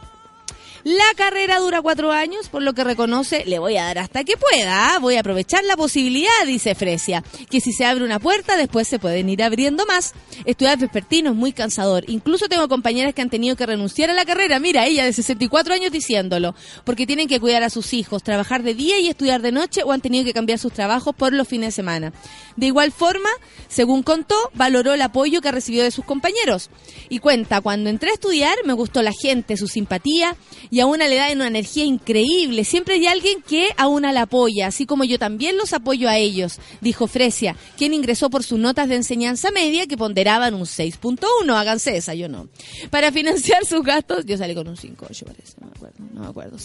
La 0.84 1.04
carrera 1.18 1.60
dura 1.60 1.82
cuatro 1.82 2.12
años, 2.12 2.48
por 2.48 2.62
lo 2.62 2.74
que 2.74 2.86
reconoce, 2.86 3.44
le 3.46 3.60
voy 3.60 3.76
a 3.76 3.84
dar 3.84 3.98
hasta 3.98 4.24
que 4.24 4.38
pueda, 4.38 4.98
voy 5.00 5.16
a 5.16 5.20
aprovechar 5.20 5.64
la 5.66 5.76
posibilidad, 5.76 6.30
dice 6.46 6.74
Fresia, 6.74 7.22
que 7.50 7.60
si 7.60 7.74
se 7.74 7.86
abre 7.86 8.06
una 8.06 8.20
puerta, 8.20 8.56
después 8.56 8.88
se 8.88 8.98
pueden 8.98 9.28
ir 9.28 9.44
abriendo 9.44 9.86
más. 9.86 10.14
Estudiar 10.46 10.78
vespertino 10.78 11.32
es 11.32 11.36
muy 11.36 11.52
cansador. 11.52 12.06
Incluso 12.08 12.48
tengo 12.48 12.70
compañeras 12.70 13.14
que 13.14 13.22
han 13.22 13.30
tenido 13.30 13.58
que 13.58 13.66
renunciar 13.66 14.10
a 14.10 14.14
la 14.14 14.24
carrera, 14.24 14.60
mira, 14.60 14.86
ella 14.86 15.04
de 15.04 15.12
64 15.12 15.74
años 15.74 15.92
diciéndolo, 15.92 16.56
porque 16.86 17.06
tienen 17.06 17.28
que 17.28 17.42
cuidar 17.42 17.64
a 17.64 17.70
sus 17.70 17.94
hijos, 17.94 18.24
trabajar 18.24 18.64
de 18.64 18.74
día 18.74 19.00
y 19.00 19.10
estudiar 19.10 19.42
de 19.42 19.52
noche 19.52 19.84
o 19.84 19.92
han 19.92 20.02
tenido 20.02 20.24
que 20.24 20.34
cambiar 20.34 20.60
sus 20.60 20.72
trabajos 20.72 21.14
por 21.14 21.34
los 21.34 21.48
fines 21.48 21.68
de 21.68 21.72
semana. 21.74 22.14
De 22.56 22.68
igual 22.68 22.92
forma, 22.92 23.30
según 23.68 24.02
contó, 24.02 24.36
valoró 24.54 24.94
el 24.94 25.02
apoyo 25.02 25.42
que 25.42 25.52
recibió 25.52 25.84
de 25.84 25.92
sus 25.92 26.06
compañeros. 26.06 26.70
Y 27.10 27.20
cuenta, 27.20 27.62
cuando 27.62 27.90
entré 27.90 28.12
a 28.12 28.14
estudiar 28.14 28.56
me 28.66 28.74
gustó 28.74 29.02
la 29.02 29.12
gente, 29.12 29.58
su 29.58 29.68
simpatía 29.68 30.36
y 30.72 30.80
a 30.80 30.86
una 30.86 31.08
le 31.08 31.16
da 31.16 31.32
una 31.32 31.48
energía 31.48 31.84
increíble. 31.84 32.64
Siempre 32.64 32.96
hay 32.96 33.08
alguien 33.08 33.42
que 33.42 33.70
a 33.78 33.88
una 33.88 34.12
la 34.12 34.24
apoya, 34.24 34.68
así 34.68 34.86
como 34.86 35.04
yo 35.04 35.18
también 35.18 35.58
los 35.58 35.74
apoyo 35.74 36.10
a 36.10 36.18
ellos, 36.18 36.60
dijo 36.82 37.08
Fresia, 37.08 37.56
quien 37.78 37.94
ingresó 37.94 38.30
por 38.30 38.44
sus 38.44 38.60
notas 38.60 38.90
de 38.90 38.96
enseñanza 38.96 39.52
media 39.52 39.88
que 39.88 39.98
ponderaban 39.98 40.54
un 40.54 40.62
6.1. 40.62 41.54
Háganse 41.54 41.98
esa, 41.98 42.14
yo 42.14 42.30
no. 42.30 42.48
Para 42.90 43.12
financiar 43.12 43.66
sus 43.66 43.84
gastos, 43.84 44.26
yo 44.26 44.38
salí 44.38 44.56
con 44.56 44.68
un 44.68 44.76
5.8 44.76 45.24
parece, 45.26 45.54
no 45.60 45.68
me 45.68 45.74
acuerdo, 45.76 45.96
no 46.14 46.22
me 46.22 46.28
acuerdo. 46.28 46.58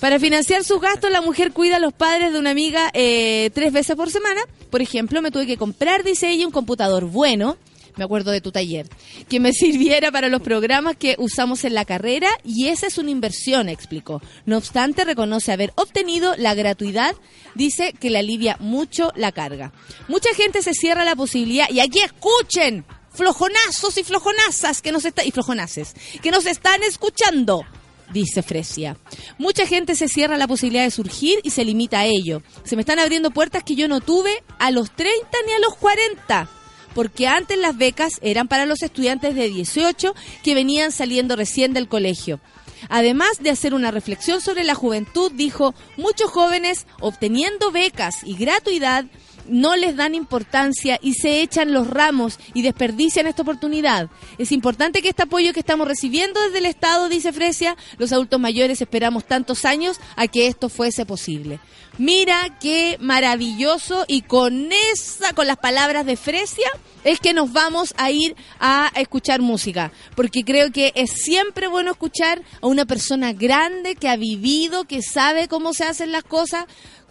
Para 0.00 0.18
financiar 0.18 0.64
sus 0.64 0.80
gastos, 0.80 1.10
la 1.10 1.20
mujer 1.20 1.52
cuida 1.52 1.76
a 1.76 1.80
los 1.80 1.92
padres 1.92 2.32
de 2.32 2.38
una 2.38 2.50
amiga 2.50 2.90
eh, 2.94 3.50
tres 3.54 3.72
veces 3.72 3.96
por 3.96 4.10
semana. 4.10 4.40
Por 4.70 4.82
ejemplo, 4.82 5.22
me 5.22 5.30
tuve 5.30 5.46
que 5.46 5.56
comprar, 5.56 6.04
dice 6.04 6.30
ella, 6.30 6.46
un 6.46 6.52
computador 6.52 7.04
bueno 7.04 7.56
me 7.96 8.04
acuerdo 8.04 8.30
de 8.30 8.40
tu 8.40 8.52
taller, 8.52 8.88
que 9.28 9.40
me 9.40 9.52
sirviera 9.52 10.10
para 10.10 10.28
los 10.28 10.42
programas 10.42 10.96
que 10.96 11.16
usamos 11.18 11.64
en 11.64 11.74
la 11.74 11.84
carrera 11.84 12.28
y 12.44 12.68
esa 12.68 12.86
es 12.86 12.98
una 12.98 13.10
inversión, 13.10 13.68
explicó. 13.68 14.22
No 14.46 14.56
obstante, 14.56 15.04
reconoce 15.04 15.52
haber 15.52 15.72
obtenido 15.76 16.34
la 16.36 16.54
gratuidad, 16.54 17.14
dice 17.54 17.92
que 17.98 18.10
le 18.10 18.18
alivia 18.18 18.56
mucho 18.60 19.12
la 19.16 19.32
carga. 19.32 19.72
Mucha 20.08 20.32
gente 20.34 20.62
se 20.62 20.74
cierra 20.74 21.04
la 21.04 21.16
posibilidad, 21.16 21.68
y 21.70 21.80
aquí 21.80 22.00
escuchen, 22.00 22.84
flojonazos 23.12 23.98
y 23.98 24.04
flojonazas 24.04 24.82
que 24.82 24.92
nos 24.92 25.04
está, 25.04 25.24
y 25.24 25.30
flojonaces, 25.30 25.94
que 26.22 26.30
nos 26.30 26.46
están 26.46 26.82
escuchando. 26.82 27.64
Dice 28.12 28.42
Fresia. 28.42 28.96
Mucha 29.38 29.66
gente 29.66 29.94
se 29.94 30.08
cierra 30.08 30.36
la 30.36 30.48
posibilidad 30.48 30.82
de 30.82 30.90
surgir 30.90 31.38
y 31.44 31.50
se 31.50 31.64
limita 31.64 32.00
a 32.00 32.06
ello. 32.06 32.42
Se 32.64 32.74
me 32.74 32.82
están 32.82 32.98
abriendo 32.98 33.30
puertas 33.30 33.62
que 33.62 33.76
yo 33.76 33.86
no 33.86 34.00
tuve 34.00 34.42
a 34.58 34.72
los 34.72 34.90
30 34.90 35.28
ni 35.46 35.52
a 35.52 35.60
los 35.60 35.76
40 35.76 36.48
porque 36.94 37.26
antes 37.28 37.58
las 37.58 37.76
becas 37.76 38.18
eran 38.22 38.48
para 38.48 38.66
los 38.66 38.82
estudiantes 38.82 39.34
de 39.34 39.48
18 39.48 40.14
que 40.42 40.54
venían 40.54 40.92
saliendo 40.92 41.36
recién 41.36 41.72
del 41.72 41.88
colegio. 41.88 42.40
Además 42.88 43.38
de 43.40 43.50
hacer 43.50 43.74
una 43.74 43.90
reflexión 43.90 44.40
sobre 44.40 44.64
la 44.64 44.74
juventud, 44.74 45.30
dijo, 45.34 45.74
muchos 45.96 46.30
jóvenes 46.30 46.86
obteniendo 47.00 47.70
becas 47.70 48.16
y 48.24 48.36
gratuidad 48.36 49.04
no 49.46 49.76
les 49.76 49.96
dan 49.96 50.14
importancia 50.14 50.98
y 51.02 51.14
se 51.14 51.42
echan 51.42 51.72
los 51.72 51.88
ramos 51.88 52.38
y 52.54 52.62
desperdician 52.62 53.26
esta 53.26 53.42
oportunidad. 53.42 54.08
Es 54.38 54.52
importante 54.52 55.02
que 55.02 55.10
este 55.10 55.22
apoyo 55.22 55.52
que 55.52 55.60
estamos 55.60 55.86
recibiendo 55.86 56.40
desde 56.40 56.58
el 56.58 56.66
Estado, 56.66 57.08
dice 57.08 57.32
Fresia, 57.32 57.76
los 57.98 58.12
adultos 58.12 58.40
mayores 58.40 58.80
esperamos 58.80 59.24
tantos 59.24 59.64
años 59.64 60.00
a 60.16 60.28
que 60.28 60.46
esto 60.46 60.68
fuese 60.68 61.06
posible. 61.06 61.60
Mira 61.98 62.56
qué 62.60 62.96
maravilloso 63.00 64.04
y 64.08 64.22
con 64.22 64.70
esa, 64.92 65.34
con 65.34 65.46
las 65.46 65.58
palabras 65.58 66.06
de 66.06 66.16
Fresia, 66.16 66.70
es 67.04 67.20
que 67.20 67.34
nos 67.34 67.52
vamos 67.52 67.94
a 67.96 68.10
ir 68.10 68.36
a 68.58 68.90
escuchar 68.94 69.40
música, 69.40 69.92
porque 70.14 70.44
creo 70.44 70.70
que 70.70 70.92
es 70.94 71.10
siempre 71.10 71.66
bueno 71.66 71.90
escuchar 71.90 72.42
a 72.62 72.66
una 72.66 72.86
persona 72.86 73.32
grande 73.32 73.96
que 73.96 74.08
ha 74.08 74.16
vivido, 74.16 74.84
que 74.84 75.02
sabe 75.02 75.48
cómo 75.48 75.74
se 75.74 75.84
hacen 75.84 76.12
las 76.12 76.24
cosas. 76.24 76.66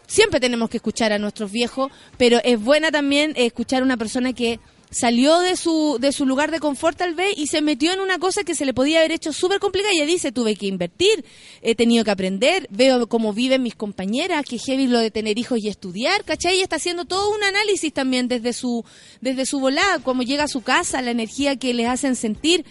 Siempre 0.10 0.40
tenemos 0.40 0.72
que 0.72 0.78
escuchar 0.78 1.14
a 1.14 1.20
nuestros 1.20 1.52
viejos, 1.52 1.92
pero 2.18 2.40
es 2.44 2.60
buena 2.60 2.90
también 2.90 3.34
escuchar 3.36 3.84
a 3.84 3.86
una 3.86 3.96
persona 3.96 4.34
que 4.34 4.60
salió 4.90 5.38
de 5.42 5.56
su, 5.56 6.00
de 6.02 6.12
su 6.12 6.26
lugar 6.26 6.50
de 6.50 6.60
confort 6.60 6.98
tal 6.98 7.14
vez 7.14 7.38
y 7.38 7.46
se 7.46 7.62
metió 7.62 7.94
en 7.94 8.00
una 8.00 8.18
cosa 8.18 8.44
que 8.44 8.56
se 8.56 8.66
le 8.66 8.74
podía 8.74 9.00
haber 9.02 9.12
hecho 9.12 9.32
súper 9.32 9.60
complicada. 9.60 9.94
Ella 9.94 10.08
dice, 10.08 10.32
tuve 10.32 10.56
que 10.56 10.66
invertir, 10.66 11.24
he 11.62 11.76
tenido 11.76 12.04
que 12.04 12.10
aprender, 12.10 12.66
veo 12.72 13.06
cómo 13.06 13.34
viven 13.34 13.62
mis 13.62 13.76
compañeras, 13.76 14.46
que 14.46 14.58
heavy 14.58 14.88
lo 14.88 14.98
de 14.98 15.12
tener 15.12 15.38
hijos 15.38 15.60
y 15.60 15.68
estudiar, 15.68 16.24
¿cachai? 16.24 16.56
Ella 16.56 16.64
está 16.64 16.78
haciendo 16.78 17.06
todo 17.06 17.30
un 17.30 17.44
análisis 17.44 17.94
también 17.94 18.28
desde 18.28 18.52
su, 18.54 18.84
desde 19.22 19.46
su 19.46 19.60
volada, 19.60 20.00
cómo 20.00 20.24
llega 20.24 20.46
a 20.46 20.48
su 20.48 20.62
casa, 20.62 21.04
la 21.04 21.12
energía 21.12 21.56
que 21.58 21.72
les 21.76 21.88
hacen 21.88 22.16
sentir. 22.16 22.66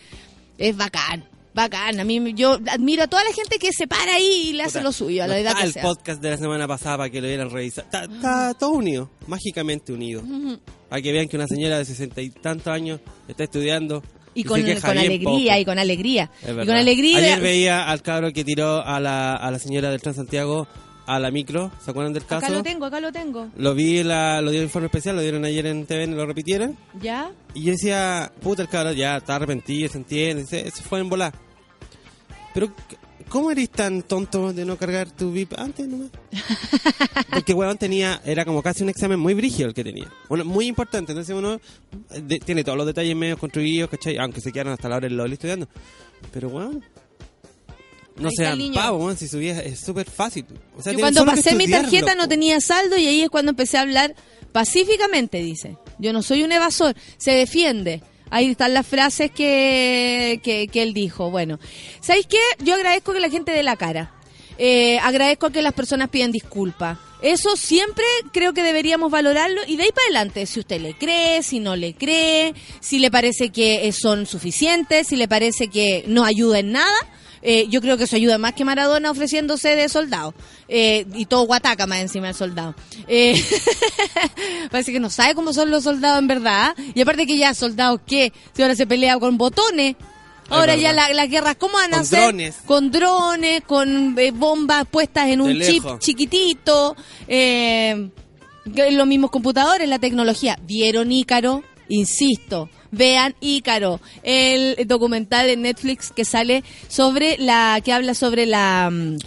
Es 0.58 0.76
bacán. 0.76 1.37
Bacán, 1.54 1.98
a 1.98 2.04
mí 2.04 2.34
yo 2.34 2.58
admiro 2.70 3.02
a 3.04 3.06
toda 3.08 3.24
la 3.24 3.32
gente 3.32 3.58
que 3.58 3.72
se 3.72 3.86
para 3.88 4.14
ahí 4.14 4.50
y 4.50 4.52
le 4.52 4.62
hace 4.62 4.78
Puta, 4.78 4.82
lo 4.84 4.92
suyo, 4.92 5.24
a 5.24 5.26
la 5.26 5.34
no 5.34 5.40
edad 5.40 5.50
está 5.52 5.60
que 5.62 5.66
el 5.66 5.72
sea. 5.72 5.82
podcast 5.82 6.22
de 6.22 6.30
la 6.30 6.36
semana 6.36 6.68
pasada 6.68 6.98
para 6.98 7.10
que 7.10 7.20
lo 7.20 7.26
vieran 7.28 7.50
revisar. 7.50 7.84
Está, 7.84 8.04
está 8.04 8.54
todo 8.54 8.70
unido, 8.70 9.10
mágicamente 9.26 9.92
unido. 9.92 10.22
Para 10.88 11.02
que 11.02 11.12
vean 11.12 11.26
que 11.28 11.36
una 11.36 11.46
señora 11.46 11.78
de 11.78 11.84
sesenta 11.84 12.20
y 12.22 12.30
tantos 12.30 12.68
años 12.68 13.00
está 13.26 13.44
estudiando. 13.44 14.02
Y 14.34 14.44
con, 14.44 14.60
con 14.62 14.98
alegría, 14.98 15.58
y 15.58 15.64
con 15.64 15.78
alegría. 15.78 16.30
Y 16.42 16.54
con 16.54 16.70
alegría. 16.70 17.18
Ayer 17.18 17.40
veía 17.40 17.88
al 17.90 18.02
cabro 18.02 18.32
que 18.32 18.44
tiró 18.44 18.84
a 18.86 19.00
la, 19.00 19.34
a 19.34 19.50
la 19.50 19.58
señora 19.58 19.90
del 19.90 20.00
Transantiago 20.00 20.68
a 21.08 21.18
la 21.18 21.30
micro. 21.30 21.72
¿Se 21.84 21.90
acuerdan 21.90 22.12
del 22.12 22.24
caso? 22.24 22.46
Acá 22.46 22.54
lo 22.54 22.62
tengo, 22.62 22.84
acá 22.86 23.00
lo 23.00 23.10
tengo. 23.10 23.48
Lo 23.56 23.74
vi, 23.74 24.02
la, 24.02 24.40
lo 24.42 24.50
dio 24.50 24.60
en 24.60 24.66
informe 24.66 24.86
especial, 24.86 25.16
lo 25.16 25.22
dieron 25.22 25.44
ayer 25.44 25.66
en 25.66 25.86
TVN, 25.86 26.16
lo 26.16 26.26
repitieron. 26.26 26.76
¿Ya? 27.00 27.32
Y 27.54 27.62
yo 27.64 27.72
decía, 27.72 28.30
puta, 28.40 28.62
el 28.62 28.68
cabrón 28.68 28.94
ya 28.94 29.16
está 29.16 29.36
arrepentido, 29.36 29.88
se 29.90 29.98
entiende, 29.98 30.46
se, 30.46 30.70
se 30.70 30.82
fue 30.82 31.00
en 31.00 31.08
volar. 31.08 31.32
Pero, 32.54 32.72
¿cómo 33.28 33.50
eres 33.50 33.70
tan 33.70 34.02
tonto 34.02 34.52
de 34.52 34.64
no 34.64 34.76
cargar 34.76 35.10
tu 35.10 35.32
VIP 35.32 35.52
antes 35.58 35.86
nomás? 35.88 36.10
Porque, 37.30 37.52
weón, 37.54 37.76
tenía, 37.78 38.20
era 38.24 38.44
como 38.44 38.62
casi 38.62 38.82
un 38.82 38.88
examen 38.88 39.18
muy 39.18 39.34
brígido 39.34 39.68
el 39.68 39.74
que 39.74 39.84
tenía. 39.84 40.08
Bueno, 40.28 40.44
muy 40.44 40.66
importante, 40.66 41.12
entonces 41.12 41.34
uno 41.36 41.60
de- 42.10 42.38
tiene 42.40 42.64
todos 42.64 42.76
los 42.78 42.86
detalles 42.86 43.14
medio 43.16 43.38
construidos, 43.38 43.90
¿cachai? 43.90 44.16
Aunque 44.18 44.40
se 44.40 44.50
quedaron 44.52 44.72
hasta 44.72 44.88
la 44.88 44.96
hora 44.96 45.08
del 45.08 45.16
LOL 45.16 45.32
estudiando. 45.32 45.68
Pero, 46.32 46.48
weón, 46.48 46.82
no 48.18 48.30
sean 48.30 48.58
pavos, 48.74 49.18
si 49.18 49.28
su 49.28 49.38
vida 49.38 49.60
es 49.60 49.80
súper 49.80 50.08
fácil. 50.10 50.44
O 50.76 50.82
sea, 50.82 50.92
Yo 50.92 51.00
cuando 51.00 51.24
pasé 51.24 51.54
mi 51.54 51.68
tarjeta 51.68 52.14
no 52.14 52.28
tenía 52.28 52.60
saldo 52.60 52.96
y 52.96 53.06
ahí 53.06 53.22
es 53.22 53.30
cuando 53.30 53.50
empecé 53.50 53.78
a 53.78 53.82
hablar 53.82 54.14
pacíficamente, 54.52 55.38
dice. 55.38 55.76
Yo 55.98 56.12
no 56.12 56.22
soy 56.22 56.42
un 56.42 56.52
evasor, 56.52 56.94
se 57.16 57.32
defiende. 57.32 58.02
Ahí 58.30 58.50
están 58.50 58.74
las 58.74 58.86
frases 58.86 59.30
que, 59.30 60.40
que, 60.42 60.68
que 60.68 60.82
él 60.82 60.92
dijo. 60.92 61.30
Bueno, 61.30 61.58
¿sabéis 62.00 62.26
qué? 62.26 62.40
Yo 62.62 62.74
agradezco 62.74 63.12
que 63.12 63.20
la 63.20 63.30
gente 63.30 63.52
dé 63.52 63.62
la 63.62 63.76
cara. 63.76 64.12
Eh, 64.58 64.98
agradezco 64.98 65.50
que 65.50 65.62
las 65.62 65.72
personas 65.72 66.08
piden 66.08 66.32
disculpas. 66.32 66.98
Eso 67.22 67.56
siempre 67.56 68.04
creo 68.32 68.52
que 68.52 68.62
deberíamos 68.62 69.10
valorarlo 69.10 69.60
y 69.66 69.76
de 69.76 69.84
ahí 69.84 69.90
para 69.90 70.04
adelante, 70.06 70.46
si 70.46 70.60
usted 70.60 70.80
le 70.80 70.94
cree, 70.94 71.42
si 71.42 71.58
no 71.58 71.74
le 71.74 71.94
cree, 71.94 72.54
si 72.80 72.98
le 72.98 73.10
parece 73.10 73.50
que 73.50 73.90
son 73.92 74.26
suficientes, 74.26 75.08
si 75.08 75.16
le 75.16 75.26
parece 75.26 75.68
que 75.68 76.04
no 76.06 76.24
ayuda 76.24 76.60
en 76.60 76.72
nada, 76.72 76.96
eh, 77.42 77.66
yo 77.68 77.80
creo 77.80 77.96
que 77.96 78.04
eso 78.04 78.16
ayuda 78.16 78.38
más 78.38 78.52
que 78.54 78.64
Maradona 78.64 79.10
ofreciéndose 79.10 79.76
de 79.76 79.88
soldado. 79.88 80.34
Eh, 80.68 81.06
y 81.14 81.26
todo 81.26 81.42
guataca 81.46 81.86
más 81.86 82.00
encima 82.00 82.26
del 82.26 82.36
soldado. 82.36 82.74
Eh, 83.06 83.42
parece 84.70 84.92
que 84.92 85.00
no 85.00 85.10
sabe 85.10 85.34
cómo 85.34 85.52
son 85.52 85.70
los 85.70 85.84
soldados 85.84 86.18
en 86.18 86.26
verdad. 86.28 86.74
Y 86.94 87.00
aparte 87.00 87.26
que 87.26 87.36
ya, 87.36 87.54
soldados 87.54 88.00
si 88.08 88.32
ahora 88.62 88.74
se 88.74 88.86
pelea 88.86 89.18
con 89.18 89.38
botones. 89.38 89.96
Ahora 90.50 90.76
ya 90.76 90.94
la- 90.94 91.12
las 91.12 91.28
guerras, 91.28 91.56
¿cómo 91.58 91.74
van 91.74 91.92
a 91.92 92.04
ser? 92.04 92.20
drones. 92.22 92.56
Con 92.64 92.90
drones, 92.90 93.60
con 93.66 94.18
eh, 94.18 94.30
bombas 94.30 94.86
puestas 94.90 95.28
en 95.28 95.42
un 95.42 95.60
chip 95.60 95.84
chiquitito. 95.98 96.96
Eh, 97.26 98.08
que 98.74 98.90
los 98.92 99.06
mismos 99.06 99.30
computadores, 99.30 99.86
la 99.88 99.98
tecnología. 99.98 100.58
¿Vieron 100.62 101.12
Ícaro? 101.12 101.62
Insisto, 101.90 102.68
vean 102.90 103.34
Ícaro, 103.40 104.00
el 104.22 104.76
documental 104.86 105.48
en 105.48 105.62
Netflix 105.62 106.10
que 106.10 106.24
sale 106.24 106.64
sobre 106.88 107.36
la, 107.38 107.80
que 107.84 107.92
habla 107.92 108.14
sobre 108.14 108.46
la, 108.46 108.90
mm, 108.90 109.18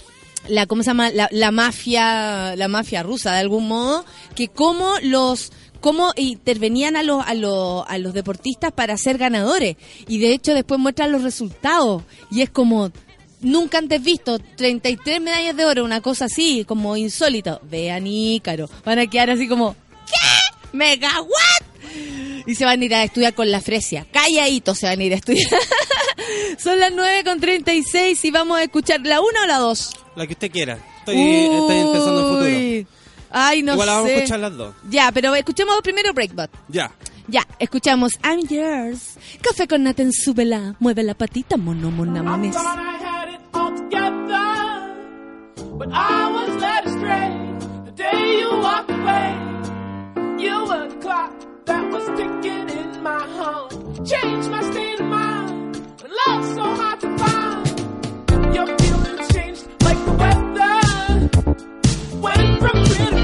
la 0.47 0.65
¿cómo 0.65 0.84
se 0.84 0.89
llama? 0.89 1.12
La, 1.12 1.28
la 1.32 1.52
mafia, 1.52 2.56
la 2.56 2.67
mafia 2.67 3.04
rusa 3.04 3.34
de 3.34 3.39
algún 3.39 3.67
modo, 3.67 4.06
que 4.36 4.47
cómo 4.47 4.93
los 5.04 5.52
cómo 5.82 6.13
intervenían 6.15 6.95
a 6.95 7.04
los, 7.04 7.26
a 7.26 7.34
los, 7.34 7.84
a 7.88 7.97
los 7.97 8.13
deportistas 8.13 8.71
para 8.71 8.95
ser 8.97 9.17
ganadores. 9.17 9.76
Y 10.08 10.19
de 10.19 10.32
hecho 10.32 10.54
después 10.54 10.80
muestran 10.80 11.12
los 11.12 11.24
resultados. 11.24 12.04
Y 12.30 12.41
es 12.41 12.50
como, 12.50 12.91
nunca 13.41 13.80
antes 13.80 14.02
visto, 14.02 14.39
33 14.39 15.19
medallas 15.19 15.58
de 15.58 15.65
oro, 15.65 15.84
una 15.84 16.00
cosa 16.00 16.26
así, 16.26 16.63
como 16.65 16.95
insólito. 16.95 17.60
Vean 17.63 18.08
Ícaro. 18.08 18.69
Van 18.86 19.00
a 19.00 19.08
quedar 19.08 19.32
así 19.32 19.47
como, 19.47 19.76
¿qué? 20.06 20.78
¿Mega 20.78 21.19
what? 21.21 21.71
Y 22.46 22.56
se 22.56 22.66
van 22.66 22.82
a 22.82 22.86
ir 22.86 22.94
a 22.96 23.04
estudiar 23.04 23.34
con 23.34 23.50
la 23.52 23.62
fresia. 23.62 24.06
Calladito 24.12 24.74
se 24.76 24.88
van 24.88 25.00
a 25.00 25.04
ir 25.04 25.14
a 25.14 25.18
estudiar. 25.18 25.50
Son 26.58 26.80
las 26.80 26.92
9 26.92 27.24
con 27.24 27.40
36 27.40 28.26
y 28.26 28.32
vamos 28.32 28.58
a 28.58 28.64
escuchar 28.64 29.02
la 29.02 29.22
1 29.22 29.28
o 29.44 29.48
la 29.48 29.58
2. 29.58 29.90
La 30.16 30.28
que 30.28 30.34
usted 30.34 30.52
quiera. 30.52 30.78
Estoy, 31.00 31.16
estoy 31.22 31.78
empezando 31.78 32.22
el 32.22 32.28
futuro. 32.84 32.98
Ay, 33.34 33.64
no 33.64 33.74
Igual 33.74 33.88
la 33.88 33.94
vamos 33.94 34.08
sé. 34.10 34.14
a 34.14 34.18
escuchar 34.18 34.40
las 34.40 34.58
dos. 34.58 34.76
Ya, 34.90 35.12
pero 35.14 35.34
escuchemos 35.36 35.80
primero 35.82 36.14
Breakbot. 36.14 36.50
Ya. 36.68 36.92
Ya, 37.28 37.48
escuchamos 37.60 38.12
I'm 38.24 38.46
Yours. 38.48 39.18
Café 39.42 39.68
con 39.68 39.84
nata 39.84 40.02
en 40.02 40.12
su 40.12 40.34
vela. 40.34 40.76
Mueve 40.80 41.04
la 41.04 41.14
patita, 41.14 41.56
mono, 41.56 41.92
mona, 41.92 42.22
mames. 42.24 42.54
thought 42.56 42.78
I 42.78 42.98
had 43.04 43.30
it 43.34 43.40
all 43.54 43.74
together, 43.74 44.96
but 45.78 45.88
I 45.94 46.30
was 46.30 46.62
led 46.62 46.86
astray 46.88 47.30
the 47.86 47.92
day 47.92 48.40
you 48.42 48.50
walked 48.62 48.92
away. 48.92 49.36
You 50.38 50.66
were 50.66 50.90
the 50.90 50.96
clock 51.00 51.32
that 51.65 51.91
was 51.91 52.06
ticking 52.17 52.69
in 52.69 53.04
my 53.04 53.19
heart, 53.38 53.71
changed 54.06 54.50
my 54.50 54.62
state 54.71 55.00
of 55.00 55.06
mind. 55.08 55.76
When 56.02 56.12
love's 56.28 56.54
so 56.56 56.63
hard 56.63 57.00
to 57.02 57.17
find, 57.17 58.56
your 58.56 58.67
feelings 58.78 59.34
changed 59.34 59.67
like 59.84 60.06
the 60.06 60.13
weather. 60.21 60.80
Went 62.19 62.60
from 62.60 62.86
clear 62.86 63.21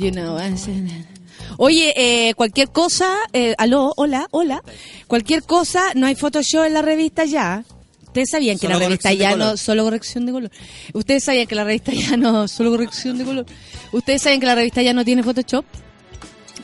you 0.00 0.10
know, 0.10 0.38
Oye, 1.58 1.92
eh, 1.96 2.34
cualquier 2.34 2.70
cosa, 2.70 3.06
eh, 3.32 3.54
aló, 3.58 3.92
hola, 3.96 4.26
hola. 4.30 4.62
Cualquier 5.06 5.42
cosa, 5.42 5.92
no 5.94 6.06
hay 6.06 6.14
Photoshop 6.14 6.64
en 6.64 6.74
la 6.74 6.82
revista 6.82 7.24
ya. 7.24 7.64
Ustedes 8.06 8.30
sabían 8.30 8.58
que 8.58 8.66
Solo 8.66 8.78
la 8.78 8.84
revista 8.86 9.12
ya 9.12 9.36
no, 9.36 9.56
solo 9.56 9.84
corrección 9.84 10.26
de 10.26 10.32
color. 10.32 10.50
Ustedes 10.94 11.22
sabían 11.22 11.46
que 11.46 11.54
la 11.54 11.64
revista 11.64 11.92
ya 11.92 12.16
no, 12.16 12.48
solo 12.48 12.70
corrección 12.70 13.18
de 13.18 13.24
color. 13.24 13.46
Ustedes 13.92 14.22
saben 14.22 14.40
que 14.40 14.46
la 14.46 14.54
revista 14.54 14.82
ya 14.82 14.92
no 14.94 15.04
tiene 15.04 15.22
Photoshop. 15.22 15.64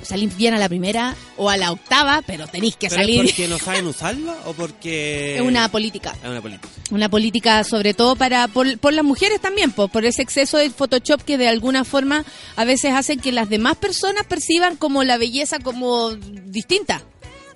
Salís 0.03 0.37
bien 0.37 0.55
a 0.55 0.59
la 0.59 0.69
primera 0.69 1.15
o 1.37 1.51
a 1.51 1.57
la 1.57 1.73
octava, 1.73 2.23
pero 2.27 2.47
tenéis 2.47 2.77
que 2.77 2.89
¿Pero 2.89 3.01
es 3.03 3.07
salir. 3.07 3.25
porque 3.25 3.49
no 3.49 3.59
saben 3.59 3.87
usarla 3.87 4.37
o 4.47 4.55
porque...? 4.55 5.37
Es 5.37 5.43
una 5.43 5.69
política. 5.69 6.15
Es 6.23 6.29
una 6.29 6.41
política. 6.41 6.66
Una 6.91 7.09
política 7.09 7.65
sobre 7.65 7.95
todo 7.95 8.15
para 8.15 8.47
por, 8.47 8.79
por 8.79 8.93
las 8.93 9.05
mujeres 9.05 9.41
también, 9.41 9.73
po, 9.73 9.89
por 9.89 10.05
ese 10.05 10.23
exceso 10.23 10.57
de 10.57 10.71
Photoshop 10.71 11.23
que 11.23 11.37
de 11.37 11.49
alguna 11.49 11.85
forma 11.85 12.25
a 12.55 12.65
veces 12.65 12.93
hacen 12.93 13.19
que 13.19 13.33
las 13.33 13.49
demás 13.49 13.77
personas 13.77 14.25
perciban 14.27 14.77
como 14.77 15.03
la 15.03 15.19
belleza 15.19 15.59
como 15.59 16.15
distinta 16.15 17.03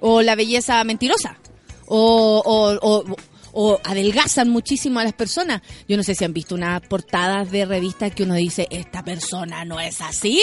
o 0.00 0.22
la 0.22 0.34
belleza 0.34 0.82
mentirosa 0.82 1.38
o, 1.86 3.16
o, 3.52 3.80
adelgazan 3.84 4.48
muchísimo 4.48 5.00
a 5.00 5.04
las 5.04 5.12
personas. 5.12 5.62
Yo 5.88 5.96
no 5.96 6.02
sé 6.02 6.14
si 6.14 6.24
han 6.24 6.32
visto 6.32 6.54
unas 6.54 6.80
portadas 6.82 7.50
de 7.50 7.64
revistas 7.64 8.14
que 8.14 8.22
uno 8.22 8.34
dice, 8.34 8.68
esta 8.70 9.02
persona 9.02 9.64
no 9.64 9.80
es 9.80 10.00
así. 10.00 10.40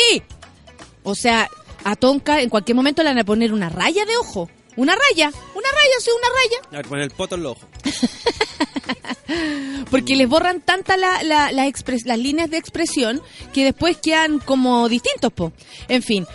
O 1.04 1.16
sea, 1.16 1.50
a 1.86 1.96
Tonka 1.96 2.42
en 2.42 2.50
cualquier 2.50 2.76
momento 2.76 3.04
le 3.04 3.10
van 3.10 3.20
a 3.20 3.24
poner 3.24 3.54
una 3.54 3.70
raya 3.70 4.06
de 4.06 4.18
ojo. 4.18 4.50
Una 4.76 4.94
raya, 4.94 5.32
una 5.56 5.70
raya, 5.72 5.96
sí, 6.00 6.12
una 6.16 6.28
raya. 6.30 6.70
A 6.72 6.76
ver, 6.78 6.88
poner 6.88 7.04
el 7.06 7.12
poto 7.12 7.36
en 7.36 7.44
los 7.44 7.54
ojos. 7.54 7.68
Porque 9.92 10.16
les 10.16 10.28
borran 10.28 10.62
tanta 10.62 10.98
la, 10.98 11.24
la- 11.24 11.52
la 11.52 11.68
expres- 11.68 12.06
las 12.06 12.18
líneas 12.20 12.50
de 12.50 12.58
expresión 12.58 13.22
que 13.54 13.64
después 13.64 13.98
quedan 13.98 14.40
como 14.40 14.88
distintos, 14.90 15.32
po. 15.34 15.52
En 15.88 16.04
fin. 16.04 16.26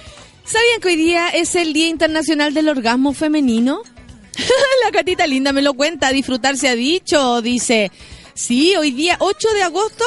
¿Sabían 0.45 0.81
que 0.81 0.89
hoy 0.89 0.97
día 0.97 1.29
es 1.29 1.55
el 1.55 1.73
Día 1.73 1.89
Internacional 1.89 2.53
del 2.55 2.69
Orgasmo 2.69 3.13
Femenino? 3.13 3.83
la 4.85 4.91
catita 4.91 5.27
linda 5.27 5.53
me 5.53 5.63
lo 5.63 5.75
cuenta, 5.75 6.11
disfrutar 6.11 6.57
se 6.57 6.69
ha 6.69 6.75
dicho, 6.75 7.41
dice. 7.43 7.91
Sí, 8.35 8.75
hoy 8.77 8.91
día 8.93 9.17
8 9.21 9.49
de 9.55 9.63
agosto 9.63 10.05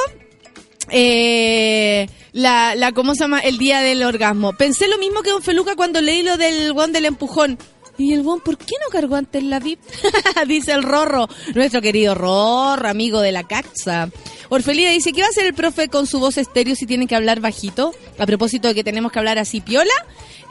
eh, 0.90 2.08
la, 2.34 2.76
la, 2.76 2.92
¿cómo 2.92 3.14
se 3.16 3.22
llama? 3.22 3.40
El 3.40 3.58
día 3.58 3.82
del 3.82 4.04
orgasmo. 4.04 4.54
Pensé 4.54 4.88
lo 4.88 4.98
mismo 4.98 5.22
que 5.22 5.30
Don 5.32 5.44
Feluca 5.44 5.76
cuando 5.76 6.02
leí 6.02 6.22
lo 6.24 6.38
del 6.38 6.74
guan 6.74 6.92
del 6.92 7.06
empujón. 7.06 7.58
Y 7.98 8.14
el 8.14 8.24
guan, 8.24 8.42
¿por 8.42 8.58
qué 8.58 8.76
no 8.84 8.90
cargó 8.92 9.16
antes 9.16 9.44
la 9.44 9.60
VIP? 9.60 9.80
dice 10.48 10.74
el 10.74 10.84
Rorro, 10.84 11.28
nuestro 11.54 11.82
querido 11.82 12.14
Rorro, 12.14 12.88
amigo 12.88 13.22
de 13.22 13.32
la 13.32 13.44
Caxa. 13.44 14.10
Orfelida 14.50 14.92
dice, 14.92 15.14
¿qué 15.14 15.22
va 15.22 15.28
a 15.28 15.30
hacer 15.30 15.46
el 15.46 15.54
profe 15.54 15.88
con 15.88 16.06
su 16.06 16.20
voz 16.20 16.38
estéreo 16.38 16.76
si 16.76 16.86
tiene 16.86 17.08
que 17.08 17.16
hablar 17.16 17.40
bajito? 17.40 17.94
A 18.20 18.26
propósito 18.26 18.68
de 18.68 18.76
que 18.76 18.84
tenemos 18.84 19.12
que 19.12 19.20
hablar 19.20 19.40
así 19.40 19.62
piola. 19.62 19.94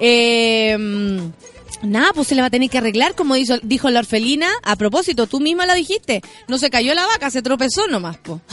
Eh, 0.01 0.77
Nada, 1.85 2.13
pues 2.15 2.29
se 2.29 2.35
le 2.35 2.41
va 2.41 2.47
a 2.47 2.51
tener 2.51 2.71
que 2.71 2.79
arreglar, 2.79 3.15
como 3.15 3.35
dijo, 3.35 3.55
dijo 3.63 3.91
la 3.91 4.01
orfelina. 4.01 4.49
A 4.63 4.77
propósito, 4.77 5.27
tú 5.27 5.41
misma 5.41 5.67
lo 5.67 5.75
dijiste. 5.75 6.23
No 6.49 6.59
se 6.59 6.71
cayó 6.71 6.95
la 6.95 7.07
vaca, 7.07 7.31
se 7.31 7.43
tropezó 7.43 7.87
nomás, 7.89 8.17
po. 8.19 8.41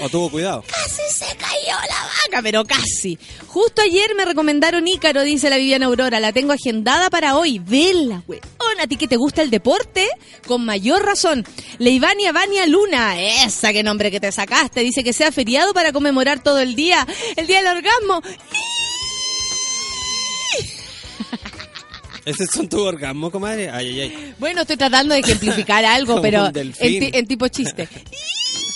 O 0.00 0.08
tuvo 0.08 0.30
cuidado. 0.30 0.62
Casi 0.66 1.02
se 1.12 1.26
cayó 1.36 1.76
la 1.88 2.04
vaca, 2.04 2.42
pero 2.42 2.64
casi. 2.64 3.18
Justo 3.46 3.82
ayer 3.82 4.14
me 4.16 4.24
recomendaron 4.24 4.86
Ícaro, 4.86 5.22
dice 5.22 5.50
la 5.50 5.56
Viviana 5.56 5.86
Aurora. 5.86 6.20
La 6.20 6.32
tengo 6.32 6.52
agendada 6.52 7.10
para 7.10 7.36
hoy. 7.36 7.58
Vela, 7.58 8.22
güey. 8.26 8.40
a 8.80 8.86
ti 8.86 8.96
que 8.96 9.08
te 9.08 9.16
gusta 9.16 9.42
el 9.42 9.50
deporte, 9.50 10.08
con 10.46 10.64
mayor 10.64 11.04
razón. 11.04 11.44
Leivania 11.78 12.30
Vania 12.32 12.66
Luna, 12.66 13.20
esa 13.20 13.72
que 13.72 13.82
nombre 13.82 14.12
que 14.12 14.20
te 14.20 14.30
sacaste, 14.30 14.80
dice 14.80 15.02
que 15.02 15.12
sea 15.12 15.32
feriado 15.32 15.74
para 15.74 15.92
conmemorar 15.92 16.42
todo 16.42 16.60
el 16.60 16.76
día, 16.76 17.04
el 17.36 17.48
día 17.48 17.58
del 17.62 17.76
orgasmo. 17.78 18.22
¿Ese 22.24 22.46
son 22.46 22.68
tu 22.68 22.80
orgasmo, 22.82 23.30
comadre? 23.30 23.70
Ay, 23.70 23.88
ay, 23.88 24.00
ay. 24.00 24.34
Bueno, 24.38 24.60
estoy 24.60 24.76
tratando 24.76 25.14
de 25.14 25.20
ejemplificar 25.20 25.84
algo, 25.84 26.20
pero 26.22 26.50
en, 26.54 26.74
en 26.80 27.26
tipo 27.26 27.48
chiste. 27.48 27.88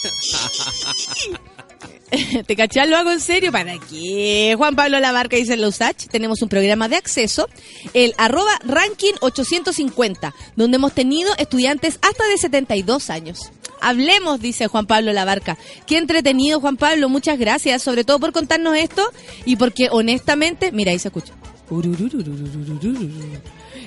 ¿Te 2.47 2.57
cachás? 2.57 2.89
Lo 2.89 2.97
hago 2.97 3.11
en 3.11 3.21
serio. 3.21 3.53
¿Para 3.53 3.79
qué? 3.79 4.55
Juan 4.57 4.77
Pablo 4.77 5.01
Labarca 5.01 5.37
dice 5.37 5.55
en 5.55 5.65
USACH. 5.65 6.09
Tenemos 6.09 6.43
un 6.43 6.49
programa 6.49 6.89
de 6.89 6.97
acceso, 6.97 7.49
el 7.95 8.15
arroba 8.19 8.53
ranking 8.65 9.15
850, 9.21 10.35
donde 10.57 10.77
hemos 10.77 10.93
tenido 10.93 11.33
estudiantes 11.39 11.99
hasta 12.03 12.27
de 12.27 12.37
72 12.37 13.11
años. 13.11 13.51
Hablemos, 13.81 14.41
dice 14.41 14.69
Juan 14.69 14.87
Pablo 14.87 15.13
Labarca. 15.13 15.57
Qué 15.87 15.97
entretenido, 15.97 16.61
Juan 16.61 16.77
Pablo. 16.77 17.09
Muchas 17.09 17.39
gracias, 17.39 17.83
sobre 17.83 18.05
todo 18.05 18.21
por 18.21 18.33
contarnos 18.33 18.77
esto 18.77 19.03
y 19.45 19.57
porque 19.57 19.89
honestamente, 19.91 20.71
mira, 20.71 20.93
ahí 20.93 20.99
se 20.99 21.09
escucha. 21.09 21.33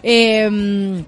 Eh, 0.02 1.06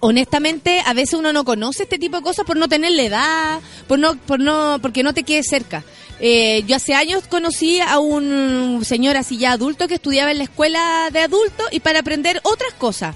honestamente, 0.00 0.82
a 0.84 0.92
veces 0.92 1.14
uno 1.14 1.32
no 1.32 1.44
conoce 1.44 1.84
este 1.84 1.98
tipo 1.98 2.16
de 2.16 2.22
cosas 2.22 2.44
por 2.44 2.56
no 2.56 2.68
tenerle 2.68 3.06
edad, 3.06 3.60
por 3.86 3.98
no, 3.98 4.16
por 4.16 4.40
no, 4.40 4.78
porque 4.80 5.02
no 5.02 5.14
te 5.14 5.22
quede 5.22 5.42
cerca. 5.42 5.84
Eh, 6.20 6.64
yo 6.66 6.76
hace 6.76 6.94
años 6.94 7.28
conocí 7.28 7.80
a 7.80 7.98
un 7.98 8.84
señor 8.84 9.16
así 9.16 9.38
ya 9.38 9.52
adulto 9.52 9.86
que 9.86 9.94
estudiaba 9.94 10.32
en 10.32 10.38
la 10.38 10.44
escuela 10.44 11.08
de 11.12 11.20
adultos 11.20 11.66
y 11.70 11.80
para 11.80 12.00
aprender 12.00 12.40
otras 12.42 12.74
cosas. 12.74 13.14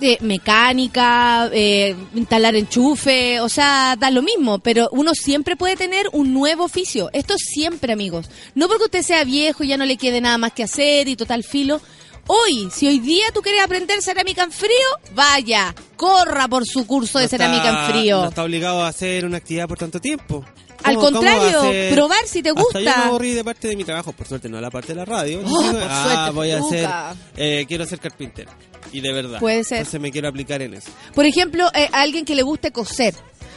Eh, 0.00 0.18
mecánica, 0.20 1.48
eh, 1.52 1.94
instalar 2.14 2.56
enchufe, 2.56 3.40
o 3.40 3.48
sea, 3.48 3.96
da 3.96 4.10
lo 4.10 4.22
mismo, 4.22 4.58
pero 4.58 4.88
uno 4.90 5.14
siempre 5.14 5.54
puede 5.54 5.76
tener 5.76 6.08
un 6.12 6.34
nuevo 6.34 6.64
oficio. 6.64 7.10
Esto 7.12 7.36
siempre, 7.38 7.92
amigos. 7.92 8.26
No 8.56 8.66
porque 8.66 8.84
usted 8.84 9.02
sea 9.02 9.22
viejo 9.24 9.62
y 9.62 9.68
ya 9.68 9.76
no 9.76 9.86
le 9.86 9.96
quede 9.96 10.20
nada 10.20 10.36
más 10.36 10.52
que 10.52 10.64
hacer 10.64 11.08
y 11.08 11.16
total 11.16 11.44
filo. 11.44 11.80
Hoy, 12.26 12.70
si 12.72 12.86
hoy 12.86 13.00
día 13.00 13.26
tú 13.34 13.42
quieres 13.42 13.62
aprender 13.62 14.00
cerámica 14.02 14.42
en 14.44 14.52
frío, 14.52 14.70
vaya, 15.14 15.74
corra 15.96 16.48
por 16.48 16.64
su 16.66 16.86
curso 16.86 17.18
de 17.18 17.28
cerámica 17.28 17.68
está- 17.68 17.86
en 17.86 17.92
frío. 17.92 18.22
No 18.22 18.28
está 18.28 18.44
obligado 18.44 18.82
a 18.82 18.88
hacer 18.88 19.24
una 19.26 19.36
actividad 19.38 19.68
por 19.68 19.78
tanto 19.78 20.00
tiempo. 20.00 20.44
Al 20.82 20.96
¿Cómo- 20.96 21.06
cómo 21.12 21.22
va 21.22 21.32
a 21.32 21.40
contrario, 21.52 21.94
probar 21.94 22.26
si 22.26 22.42
te 22.42 22.50
Hasta 22.50 22.60
yo 22.60 22.64
gusta. 22.64 22.80
me 22.80 22.90
aburrí 23.04 23.30
de 23.32 23.42
parte 23.44 23.68
de 23.68 23.76
mi 23.76 23.84
trabajo, 23.84 24.12
por 24.12 24.26
suerte 24.26 24.48
no 24.50 24.60
la 24.60 24.70
parte 24.70 24.88
de 24.88 24.94
la 24.96 25.04
radio. 25.06 25.40
Oh, 25.46 25.62
por 25.72 25.82
ah, 25.82 26.04
suerte, 26.04 26.30
voy 26.32 26.50
a 26.50 26.58
hacer, 26.58 26.88
eh, 27.36 27.64
quiero 27.66 27.86
ser 27.86 28.00
carpintero. 28.00 28.50
Y 28.92 29.00
de 29.00 29.12
verdad. 29.12 29.38
Puede 29.40 29.64
ser. 29.64 29.78
Entonces 29.78 30.00
me 30.00 30.12
quiero 30.12 30.28
aplicar 30.28 30.60
en 30.62 30.74
eso. 30.74 30.90
Por 31.14 31.24
ejemplo, 31.24 31.68
eh, 31.74 31.88
a 31.90 32.02
alguien 32.02 32.24
que 32.26 32.34
le 32.34 32.42
guste 32.42 32.70
coser. 32.70 33.14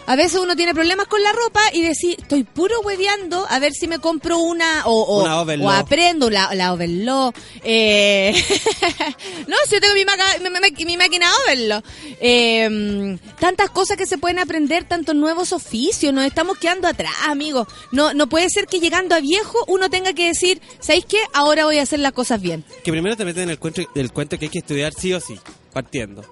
A 0.07 0.15
veces 0.15 0.39
uno 0.39 0.55
tiene 0.55 0.73
problemas 0.73 1.07
con 1.07 1.21
la 1.21 1.31
ropa 1.33 1.59
y 1.73 1.81
decir, 1.83 2.15
estoy 2.19 2.43
puro 2.45 2.79
hueveando 2.81 3.45
a 3.49 3.59
ver 3.59 3.73
si 3.73 3.87
me 3.87 3.99
compro 3.99 4.39
una 4.39 4.83
o, 4.85 5.01
o, 5.03 5.23
Una 5.23 5.41
Overlock. 5.41 5.67
o 5.67 5.71
aprendo 5.71 6.29
la, 6.29 6.49
la 6.55 6.73
Overlock. 6.73 7.35
Eh, 7.63 8.33
no, 9.47 9.55
si 9.67 9.75
yo 9.75 9.81
tengo 9.81 9.93
mi, 9.93 10.05
maca- 10.05 10.39
mi, 10.39 10.49
mi- 10.49 10.85
mi 10.85 10.97
máquina 10.97 11.27
Overlock. 11.45 11.85
Eh, 12.21 13.17
tantas 13.39 13.69
cosas 13.69 13.97
que 13.97 14.05
se 14.05 14.17
pueden 14.17 14.39
aprender, 14.39 14.85
tantos 14.85 15.13
nuevos 15.15 15.51
oficios. 15.51 16.13
Nos 16.13 16.25
estamos 16.25 16.57
quedando 16.57 16.87
atrás, 16.87 17.11
amigos. 17.25 17.67
No, 17.91 18.13
no 18.13 18.27
puede 18.27 18.49
ser 18.49 18.67
que 18.67 18.79
llegando 18.79 19.13
a 19.15 19.19
viejo 19.19 19.57
uno 19.67 19.89
tenga 19.89 20.13
que 20.13 20.27
decir, 20.27 20.61
¿sabéis 20.79 21.05
qué? 21.05 21.19
Ahora 21.33 21.65
voy 21.65 21.79
a 21.79 21.83
hacer 21.83 21.99
las 21.99 22.13
cosas 22.13 22.41
bien. 22.41 22.63
Que 22.83 22.91
primero 22.91 23.15
te 23.17 23.25
meten 23.25 23.43
en 23.43 23.49
el 23.49 23.59
cuento, 23.59 23.81
el 23.93 24.11
cuento 24.13 24.39
que 24.39 24.45
hay 24.45 24.51
que 24.51 24.59
estudiar 24.59 24.93
sí 24.93 25.13
o 25.13 25.19
sí, 25.19 25.37
partiendo. 25.73 26.23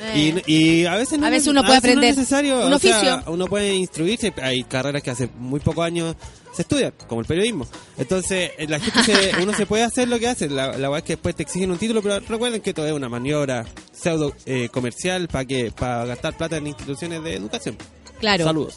Eh. 0.00 0.42
Y, 0.46 0.52
y 0.82 0.86
a 0.86 0.94
veces 0.96 1.18
no 1.18 1.26
A 1.26 1.28
es- 1.28 1.32
veces 1.34 1.48
uno 1.48 1.60
puede 1.62 1.68
no 1.72 1.74
es 1.74 1.78
aprender 1.84 2.16
necesario, 2.16 2.66
un 2.66 2.78
sea, 2.80 3.16
oficio. 3.16 3.32
uno 3.32 3.46
puede 3.46 3.74
instruirse, 3.74 4.32
hay 4.42 4.64
carreras 4.64 5.02
que 5.02 5.10
hace 5.10 5.28
muy 5.38 5.60
pocos 5.60 5.84
años 5.84 6.14
se 6.54 6.62
estudian, 6.62 6.92
como 7.06 7.20
el 7.20 7.26
periodismo. 7.26 7.66
Entonces, 7.96 8.52
eh, 8.58 8.66
la 8.68 8.80
gente 8.80 9.02
se- 9.02 9.32
uno 9.42 9.52
se 9.54 9.66
puede 9.66 9.82
hacer 9.84 10.08
lo 10.08 10.18
que 10.18 10.28
hace, 10.28 10.48
la, 10.48 10.68
la 10.68 10.88
verdad 10.88 10.98
es 10.98 11.04
que 11.04 11.12
después 11.14 11.34
te 11.34 11.42
exigen 11.42 11.70
un 11.70 11.78
título, 11.78 12.02
pero 12.02 12.20
recuerden 12.20 12.60
que 12.60 12.72
todo 12.74 12.86
es 12.86 12.92
una 12.92 13.08
maniobra 13.08 13.64
pseudo 13.92 14.32
eh, 14.46 14.68
comercial 14.70 15.28
para 15.28 15.44
que 15.44 15.70
para 15.72 16.04
gastar 16.04 16.36
plata 16.36 16.56
en 16.56 16.66
instituciones 16.68 17.22
de 17.22 17.34
educación. 17.34 17.76
Claro. 18.20 18.44
Saludos. 18.44 18.76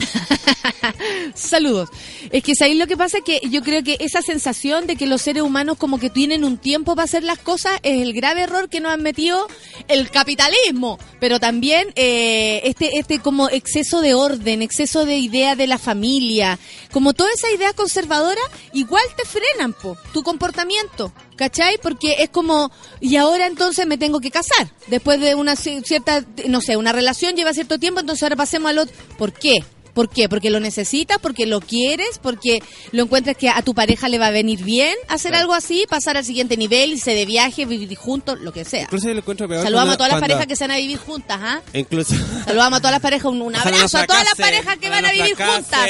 Saludos. 1.34 1.88
Es 2.30 2.42
que 2.42 2.52
ahí 2.60 2.74
lo 2.74 2.86
que 2.86 2.96
pasa 2.96 3.18
es 3.18 3.24
que 3.24 3.40
yo 3.48 3.62
creo 3.62 3.82
que 3.82 3.96
esa 4.00 4.22
sensación 4.22 4.86
de 4.86 4.96
que 4.96 5.06
los 5.06 5.22
seres 5.22 5.42
humanos 5.42 5.78
como 5.78 5.98
que 5.98 6.10
tienen 6.10 6.44
un 6.44 6.58
tiempo 6.58 6.94
para 6.94 7.04
hacer 7.04 7.24
las 7.24 7.38
cosas 7.38 7.78
es 7.82 8.02
el 8.02 8.12
grave 8.12 8.42
error 8.42 8.68
que 8.68 8.80
nos 8.80 8.92
han 8.92 9.02
metido 9.02 9.46
el 9.88 10.10
capitalismo, 10.10 10.98
pero 11.18 11.40
también 11.40 11.92
eh, 11.96 12.60
este 12.64 12.98
este 12.98 13.20
como 13.20 13.48
exceso 13.48 14.00
de 14.00 14.14
orden, 14.14 14.62
exceso 14.62 15.04
de 15.04 15.18
idea 15.18 15.56
de 15.56 15.66
la 15.66 15.78
familia, 15.78 16.58
como 16.92 17.14
toda 17.14 17.30
esa 17.32 17.50
idea 17.50 17.72
conservadora, 17.72 18.40
igual 18.72 19.04
te 19.16 19.24
frenan 19.24 19.72
po, 19.72 19.96
tu 20.12 20.22
comportamiento. 20.22 21.12
¿Cachai? 21.40 21.78
Porque 21.82 22.16
es 22.18 22.28
como, 22.28 22.70
y 23.00 23.16
ahora 23.16 23.46
entonces 23.46 23.86
me 23.86 23.96
tengo 23.96 24.20
que 24.20 24.30
casar. 24.30 24.70
Después 24.88 25.18
de 25.20 25.34
una 25.34 25.54
ci- 25.54 25.82
cierta, 25.86 26.22
no 26.48 26.60
sé, 26.60 26.76
una 26.76 26.92
relación 26.92 27.34
lleva 27.34 27.54
cierto 27.54 27.78
tiempo, 27.78 28.00
entonces 28.00 28.22
ahora 28.24 28.36
pasemos 28.36 28.68
al 28.68 28.76
otro. 28.80 28.94
¿Por 29.16 29.32
qué? 29.32 29.64
¿Por 29.94 30.10
qué? 30.10 30.28
Porque 30.28 30.50
lo 30.50 30.60
necesitas, 30.60 31.16
porque 31.18 31.46
lo 31.46 31.62
quieres, 31.62 32.18
porque 32.22 32.62
lo 32.92 33.04
encuentras 33.04 33.38
que 33.38 33.48
a 33.48 33.62
tu 33.62 33.72
pareja 33.74 34.10
le 34.10 34.18
va 34.18 34.26
a 34.26 34.30
venir 34.30 34.62
bien 34.64 34.94
hacer 35.08 35.30
Claro. 35.30 35.44
algo 35.44 35.54
así, 35.54 35.86
pasar 35.88 36.18
al 36.18 36.26
siguiente 36.26 36.58
nivel, 36.58 36.92
irse 36.92 37.14
de 37.14 37.24
viaje, 37.24 37.64
vivir 37.64 37.96
juntos, 37.96 38.38
lo 38.40 38.52
que 38.52 38.66
sea. 38.66 38.82
Incluso 38.82 39.08
lo 39.08 39.16
encuentro 39.18 39.48
peor. 39.48 39.62
Saludamos 39.62 39.94
a 39.94 39.96
todas 39.96 40.12
las 40.12 40.20
parejas 40.20 40.46
que 40.46 40.56
se 40.56 40.64
van 40.64 40.72
a 40.72 40.76
vivir 40.76 40.98
juntas, 40.98 41.38
¿ah? 41.42 41.62
Incluso. 41.72 42.14
Saludamos 42.44 42.76
a 42.76 42.80
todas 42.80 42.92
las 42.92 43.00
parejas, 43.00 43.24
un, 43.32 43.56
abrazo 43.56 43.96
a 43.96 44.06
todas 44.06 44.24
las 44.24 44.34
parejas 44.34 44.76
que 44.76 44.90
van 44.90 45.06
a 45.06 45.10
vivir 45.10 45.34
juntas. 45.36 45.88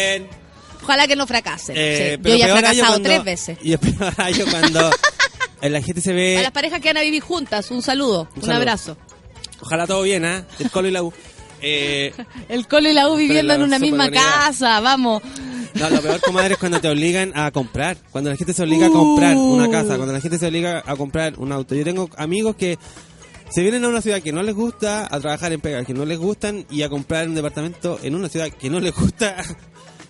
Ojalá 0.83 1.07
que 1.07 1.15
no 1.17 1.27
fracasen. 1.27 1.75
Eh, 1.77 2.19
Sí, 2.25 2.31
Yo 2.31 2.37
ya 2.37 2.47
he 2.47 2.53
fracasado 2.53 2.87
cuando- 2.93 3.09
tres 3.09 3.25
veces. 3.25 3.59
Y 3.63 3.75
es 3.75 3.79
peor 3.81 4.15
cuando 4.51 4.91
la 5.63 5.83
gente 5.83 6.01
se 6.01 6.39
A 6.39 6.43
las 6.43 6.53
parejas 6.53 6.81
que 6.81 6.89
van 6.89 6.97
a 6.99 7.03
vivir 7.03 7.23
juntas, 7.23 7.71
un 7.71 7.83
saludo, 7.83 8.29
un, 8.37 8.43
saludo. 8.43 8.57
abrazo. 8.57 8.97
Ojalá 9.61 9.87
todo 9.87 10.03
bien, 10.03 10.25
¿ah? 10.25 10.45
El 10.59 10.71
colo 10.71 10.89
y 10.89 10.91
la 10.91 11.03
U. 11.03 11.13
Eh, 11.63 12.15
El 12.49 12.67
Colo 12.67 12.89
y 12.89 12.95
la 12.95 13.11
U 13.11 13.17
viviendo 13.17 13.53
en 13.53 13.63
una 13.63 13.79
misma 13.79 14.11
casa, 14.11 14.81
vamos. 14.81 15.23
no, 15.75 15.91
lo 15.91 16.01
peor, 16.01 16.21
comadre, 16.23 16.55
es 16.55 16.59
cuando 16.59 16.81
te 16.81 16.89
obligan 16.89 17.33
a 17.35 17.51
comprar. 17.51 17.99
Cuando 18.11 18.31
la 18.31 18.37
gente 18.37 18.55
se 18.55 18.63
obliga 18.63 18.87
a 18.87 18.91
comprar 18.91 19.37
Uh. 19.37 19.55
una 19.55 19.71
casa. 19.71 19.97
Cuando 19.97 20.13
la 20.15 20.21
gente 20.23 20.39
se 20.39 20.47
obliga 20.47 20.83
a 20.87 20.97
comprar 20.97 21.35
un 21.39 21.53
auto. 21.53 21.75
Yo 21.75 21.85
tengo 21.85 22.09
amigos 22.17 22.57
que 22.57 22.79
se 23.51 23.61
vienen 23.63 23.85
a 23.85 23.89
una 23.89 24.01
ciudad 24.01 24.23
que 24.23 24.33
no 24.33 24.43
les 24.43 24.55
gusta, 24.55 25.07
a 25.15 25.21
trabajar 25.21 25.53
en 25.53 25.61
pegas 25.61 25.85
que 25.85 25.93
no 25.93 26.05
les 26.07 26.19
gustan 26.19 26.65
y 26.71 26.81
a 26.83 26.89
comprar 26.89 27.29
un 27.29 27.35
departamento 27.35 27.99
en 28.03 28.15
una 28.15 28.29
ciudad 28.31 28.49
que 28.49 28.71
no 28.71 28.81
les 28.81 28.95
gusta. 28.95 29.37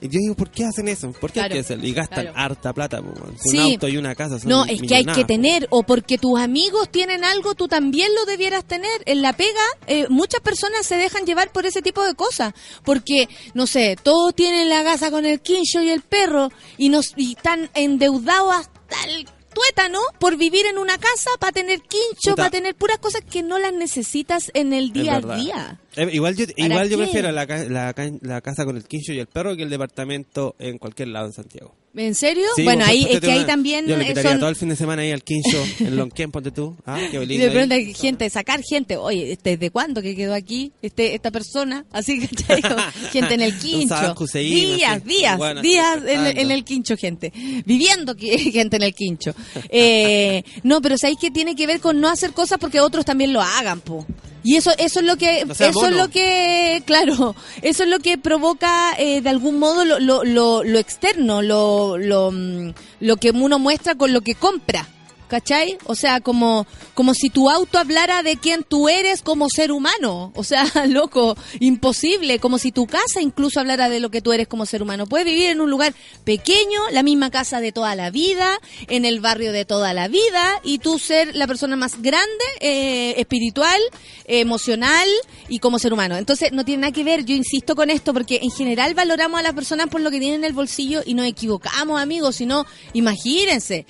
Y 0.03 0.09
yo 0.09 0.19
digo, 0.19 0.35
¿por 0.35 0.51
qué 0.51 0.65
hacen 0.65 0.89
eso? 0.89 1.13
¿Por 1.13 1.31
qué 1.31 1.41
Claro, 1.41 1.53
hay 1.53 1.61
que 1.61 1.65
hacerlo? 1.65 1.87
Y 1.87 1.93
gastan 1.93 2.23
claro. 2.23 2.39
harta 2.39 2.73
plata. 2.73 3.03
Sí. 3.45 3.59
Un 3.59 3.73
auto 3.73 3.89
y 3.89 3.97
una 3.99 4.15
casa. 4.15 4.39
son 4.39 4.49
No, 4.49 4.65
es 4.65 4.81
que 4.81 4.95
hay 4.95 5.05
que 5.05 5.23
po. 5.23 5.27
tener, 5.27 5.67
o 5.71 5.83
porque 5.83 6.17
tus 6.17 6.39
amigos 6.39 6.89
tienen 6.91 7.23
algo, 7.23 7.55
tú 7.55 7.69
también 7.69 8.15
lo 8.15 8.25
debieras 8.25 8.65
tener. 8.65 9.03
En 9.05 9.21
la 9.21 9.35
pega, 9.35 9.61
eh, 9.87 10.07
muchas 10.09 10.41
personas 10.41 10.87
se 10.87 10.97
dejan 10.97 11.27
llevar 11.27 11.53
por 11.53 11.67
ese 11.67 11.83
tipo 11.83 12.03
de 12.05 12.15
cosas. 12.15 12.55
Porque, 12.83 13.29
no 13.53 13.67
sé, 13.67 13.97
todos 14.03 14.35
tienen 14.35 14.71
la 14.71 14.83
casa 14.85 15.11
con 15.11 15.27
el 15.27 15.41
quincho 15.41 15.83
y 15.83 15.91
el 15.91 16.01
perro 16.01 16.51
y, 16.79 16.89
nos, 16.89 17.13
y 17.17 17.33
están 17.33 17.69
endeudados 17.75 18.55
hasta 18.55 19.05
el 19.07 19.27
tuétano 19.53 20.01
por 20.19 20.37
vivir 20.37 20.67
en 20.67 20.79
una 20.79 20.99
casa 20.99 21.31
para 21.39 21.53
tener 21.53 21.81
quincho, 21.81 22.37
para 22.37 22.51
tener 22.51 22.75
puras 22.75 22.99
cosas 22.99 23.23
que 23.29 23.43
no 23.43 23.59
las 23.59 23.73
necesitas 23.73 24.51
en 24.55 24.73
el 24.73 24.93
día 24.93 25.17
a 25.17 25.37
día. 25.37 25.81
Eh, 25.97 26.09
igual 26.13 26.37
yo, 26.37 26.45
igual 26.57 26.89
yo 26.89 26.99
prefiero 26.99 27.33
la, 27.33 27.45
la, 27.47 27.95
la 28.23 28.41
casa 28.41 28.65
con 28.65 28.77
el 28.77 28.85
quincho 28.85 29.13
y 29.13 29.19
el 29.19 29.27
perro 29.27 29.57
que 29.57 29.65
el 29.65 29.71
departamento 29.71 30.55
en 30.59 30.79
cualquier 30.79 31.09
lado 31.09 31.27
en 31.27 31.33
Santiago. 31.33 31.75
¿En 31.97 32.15
serio? 32.15 32.45
Sí, 32.55 32.63
bueno, 32.63 32.83
vos 32.83 32.89
ahí 32.89 33.05
es 33.11 33.19
que 33.19 33.27
una- 33.27 33.35
ahí 33.41 33.45
también 33.45 33.85
Yo 33.89 33.97
le 33.97 34.07
quitaría 34.07 34.31
son... 34.31 34.39
todo 34.39 34.49
el 34.51 34.55
fin 34.55 34.69
de 34.69 34.77
semana 34.77 35.03
ahí 35.03 35.11
al 35.11 35.25
quincho 35.25 35.61
en 35.81 35.97
Lonquén, 35.97 36.31
ponte 36.31 36.53
tú. 36.53 36.77
Ah, 36.87 37.01
qué 37.11 37.17
Y 37.21 37.27
lindo. 37.27 37.45
de 37.45 37.51
ahí. 37.51 37.57
pronto 37.57 37.75
hay 37.75 37.93
gente, 37.95 38.31
sacar 38.31 38.61
gente, 38.63 38.97
oye, 38.97 39.33
este, 39.33 39.57
¿desde 39.57 39.71
cuándo 39.73 40.01
que 40.01 40.15
quedó 40.15 40.35
aquí 40.35 40.71
este 40.83 41.17
esta 41.17 41.33
persona? 41.33 41.85
Así 41.91 42.21
que 42.21 42.29
gente 43.13 43.35
en 43.35 43.41
el 43.41 43.59
quincho. 43.59 44.15
Días, 44.35 44.93
así, 44.99 45.05
días, 45.09 45.63
días 45.63 45.99
en, 46.07 46.39
en 46.39 46.51
el 46.53 46.63
quincho, 46.65 46.97
gente. 46.97 47.33
Viviendo 47.67 48.15
gente 48.17 48.77
en 48.77 48.83
el 48.83 48.95
quincho. 48.95 49.35
Eh, 49.69 50.45
no, 50.63 50.81
pero 50.81 50.97
¿sabéis 50.97 51.19
que 51.19 51.33
tiene 51.33 51.57
que 51.57 51.67
ver 51.67 51.81
con 51.81 52.01
no 52.01 52.09
hacer 52.09 52.33
cosas 52.33 52.59
porque 52.61 52.79
otros 52.81 53.05
también 53.05 53.33
lo 53.33 53.41
hagan, 53.43 53.81
po? 53.81 54.07
Y 54.43 54.57
eso, 54.57 54.71
eso 54.79 55.01
es 55.01 55.07
lo 55.07 55.17
que, 55.17 55.45
No 55.45 55.55
eso 55.83 55.91
es 55.91 55.97
lo 55.97 56.09
que, 56.09 56.83
claro, 56.87 57.35
eso 57.63 57.83
es 57.83 57.89
lo 57.89 57.99
que 57.99 58.19
provoca 58.19 58.93
eh, 58.99 59.21
de 59.21 59.29
algún 59.31 59.59
modo 59.59 59.85
lo, 59.85 59.99
lo, 59.99 60.25
lo, 60.25 60.63
lo 60.65 60.79
externo, 60.79 61.43
lo, 61.43 61.99
lo, 61.99 62.31
mm, 62.33 62.73
lo 63.01 63.17
que 63.17 63.31
uno 63.31 63.59
muestra 63.59 63.95
con 63.95 64.13
lo 64.13 64.21
que 64.21 64.35
compra. 64.35 64.87
¿Cachai? 65.31 65.79
O 65.85 65.95
sea, 65.95 66.21
como, 66.21 66.67
como 66.95 67.15
si 67.15 67.31
tu 67.31 67.49
auto 67.49 67.79
hablara 67.79 68.25
de 68.25 68.37
quién 68.37 68.65
tú 68.65 68.89
eres 68.89 69.23
como 69.23 69.49
ser 69.49 69.71
humano. 69.71 70.33
O 70.35 70.43
sea, 70.43 70.65
loco, 70.89 71.37
imposible. 71.61 72.41
Como 72.41 72.59
si 72.59 72.73
tu 72.73 72.89
casa 72.89 73.23
incluso 73.23 73.61
hablara 73.61 73.89
de 73.89 74.01
lo 74.01 74.11
que 74.11 74.23
tú 74.23 74.33
eres 74.33 74.49
como 74.49 74.67
ser 74.67 74.83
humano. 74.83 75.07
Puedes 75.07 75.25
vivir 75.25 75.47
en 75.47 75.61
un 75.61 75.71
lugar 75.71 75.95
pequeño, 76.25 76.81
la 76.91 77.05
misma 77.05 77.31
casa 77.31 77.61
de 77.61 77.71
toda 77.71 77.95
la 77.95 78.11
vida, 78.11 78.59
en 78.89 79.05
el 79.05 79.21
barrio 79.21 79.53
de 79.53 79.65
toda 79.65 79.95
la 79.95 80.09
vida, 80.09 80.61
y 80.65 80.79
tú 80.79 80.99
ser 80.99 81.37
la 81.37 81.47
persona 81.47 81.77
más 81.77 82.03
grande, 82.03 82.45
eh, 82.59 83.15
espiritual, 83.17 83.81
emocional 84.25 85.09
y 85.49 85.61
como 85.61 85.79
ser 85.79 85.93
humano. 85.93 86.17
Entonces, 86.17 86.51
no 86.51 86.65
tiene 86.65 86.81
nada 86.81 86.93
que 86.93 87.05
ver, 87.05 87.25
yo 87.25 87.37
insisto 87.37 87.77
con 87.77 87.89
esto, 87.89 88.13
porque 88.13 88.41
en 88.43 88.51
general 88.51 88.95
valoramos 88.95 89.39
a 89.39 89.45
las 89.45 89.53
personas 89.53 89.87
por 89.87 90.01
lo 90.01 90.11
que 90.11 90.19
tienen 90.19 90.41
en 90.41 90.45
el 90.47 90.55
bolsillo 90.55 91.03
y 91.07 91.15
nos 91.15 91.27
equivocamos, 91.27 92.01
amigos. 92.01 92.35
Si 92.35 92.47
no, 92.47 92.67
imagínense. 92.95 93.87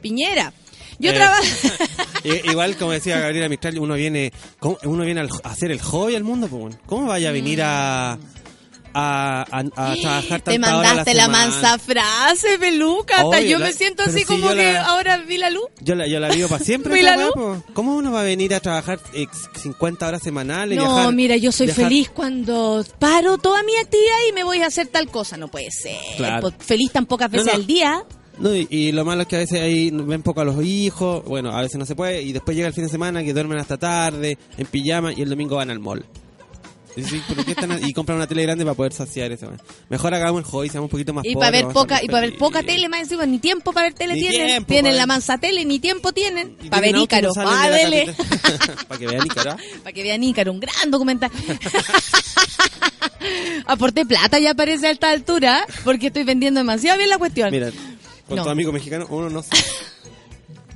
Piñera. 0.00 0.52
Yo 0.98 1.10
Eh, 1.12 1.14
trabajo. 1.14 1.42
Igual, 2.50 2.76
como 2.76 2.92
decía 2.92 3.18
Gabriela 3.18 3.48
Mistral, 3.48 3.78
uno 3.78 3.94
viene 3.94 4.32
¿cómo- 4.58 4.78
uno 4.84 5.04
viene 5.04 5.22
a 5.22 5.48
hacer 5.48 5.70
el 5.70 5.80
hobby 5.80 6.14
al 6.14 6.24
mundo. 6.24 6.48
¿Cómo 6.86 7.06
vaya 7.06 7.30
a 7.30 7.32
venir 7.32 7.62
a, 7.62 8.18
a, 8.92 9.46
a, 9.50 9.58
a 9.76 9.94
trabajar 10.00 10.40
Te 10.42 10.58
mandaste 10.58 11.14
la 11.14 11.24
semana? 11.24 11.46
mansa 11.46 11.78
frase, 11.78 12.58
peluca. 12.58 13.22
Hasta 13.22 13.40
yo 13.40 13.58
la- 13.58 13.66
me 13.66 13.72
siento 13.72 14.02
así 14.02 14.18
si 14.18 14.24
como 14.26 14.50
que 14.50 14.72
la- 14.74 14.84
ahora 14.88 15.16
vi 15.18 15.38
la 15.38 15.48
luz. 15.48 15.64
Yo 15.80 15.94
la, 15.94 16.06
yo 16.06 16.20
la 16.20 16.28
vivo 16.28 16.48
para 16.48 16.62
siempre. 16.64 17.02
Po. 17.34 17.62
¿Cómo 17.72 17.96
uno 17.96 18.12
va 18.12 18.20
a 18.20 18.24
venir 18.24 18.52
a 18.54 18.60
trabajar 18.60 19.00
eh, 19.14 19.26
50 19.62 20.06
horas 20.06 20.22
semanales? 20.22 20.76
No, 20.76 20.84
viajar- 20.84 21.14
mira, 21.14 21.36
yo 21.36 21.50
soy 21.50 21.68
viajar- 21.68 21.84
feliz 21.84 22.10
cuando 22.10 22.84
paro 22.98 23.38
toda 23.38 23.62
mi 23.62 23.74
actividad 23.76 24.16
y 24.28 24.32
me 24.34 24.44
voy 24.44 24.60
a 24.60 24.66
hacer 24.66 24.88
tal 24.88 25.08
cosa. 25.08 25.38
No 25.38 25.48
puede 25.48 25.70
ser. 25.70 25.96
Claro. 26.18 26.52
Feliz 26.58 26.92
tan 26.92 27.06
pocas 27.06 27.30
No, 27.30 27.38
veces 27.38 27.54
no. 27.54 27.58
al 27.60 27.66
día. 27.66 28.04
No, 28.40 28.54
y, 28.54 28.66
y 28.70 28.92
lo 28.92 29.04
malo 29.04 29.22
es 29.22 29.28
que 29.28 29.36
a 29.36 29.40
veces 29.40 29.60
ahí 29.60 29.90
ven 29.90 30.22
poco 30.22 30.40
a 30.40 30.44
los 30.44 30.64
hijos, 30.64 31.22
bueno, 31.26 31.50
a 31.50 31.60
veces 31.60 31.78
no 31.78 31.84
se 31.86 31.94
puede, 31.94 32.22
y 32.22 32.32
después 32.32 32.56
llega 32.56 32.68
el 32.68 32.74
fin 32.74 32.84
de 32.84 32.90
semana 32.90 33.22
que 33.22 33.32
duermen 33.34 33.58
hasta 33.58 33.76
tarde, 33.76 34.38
en 34.56 34.66
pijama, 34.66 35.12
y 35.12 35.20
el 35.22 35.28
domingo 35.28 35.56
van 35.56 35.70
al 35.70 35.78
mall. 35.78 36.04
Y, 36.96 37.04
sí, 37.04 37.22
¿por 37.28 37.44
qué 37.44 37.52
están 37.52 37.70
a- 37.70 37.78
y 37.80 37.92
compran 37.92 38.16
una 38.16 38.26
tele 38.26 38.42
grande 38.42 38.64
para 38.64 38.74
poder 38.74 38.92
saciar 38.92 39.30
eso. 39.30 39.48
Mejor 39.88 40.12
hagamos 40.12 40.40
el 40.40 40.44
hobby, 40.50 40.68
seamos 40.70 40.86
un 40.88 40.90
poquito 40.90 41.12
más 41.14 41.24
Y 41.24 41.34
para 41.36 41.52
ver 41.52 41.68
poca 41.68 42.02
y 42.02 42.08
para 42.08 42.22
ver 42.22 42.36
poca 42.36 42.64
tele 42.64 42.88
más 42.88 43.02
encima, 43.02 43.24
ni 43.26 43.38
tiempo 43.38 43.72
para 43.72 43.86
ver 43.86 43.94
tele 43.94 44.14
Ni 44.14 44.20
tienen. 44.20 44.46
tiempo 44.48 44.68
tienen 44.72 44.96
la 44.96 45.06
mansa 45.06 45.38
tele, 45.38 45.64
ni 45.64 45.78
tiempo 45.78 46.12
tienen. 46.12 46.56
Para 46.68 46.82
ver 46.82 46.96
Ícaro. 46.96 47.30
para 47.32 47.78
que 48.98 49.06
vean 49.06 49.24
Ícaro. 49.24 49.56
Para 49.84 49.92
que 49.92 50.02
vean 50.02 50.24
Ícaro, 50.24 50.50
un 50.50 50.58
gran 50.60 50.90
documental. 50.90 51.30
Aporté 53.66 54.04
plata 54.06 54.38
ya 54.40 54.54
parece 54.54 54.88
a 54.88 54.90
esta 54.90 55.10
altura, 55.10 55.64
porque 55.84 56.08
estoy 56.08 56.24
vendiendo 56.24 56.58
demasiado 56.58 56.98
bien 56.98 57.10
la 57.10 57.18
cuestión. 57.18 57.52
Con 58.30 58.36
No. 58.38 58.44
tu 58.44 58.48
amigo 58.50 58.72
mexicano, 58.72 59.06
uno 59.10 59.28
no 59.28 59.42
sabe. 59.42 59.62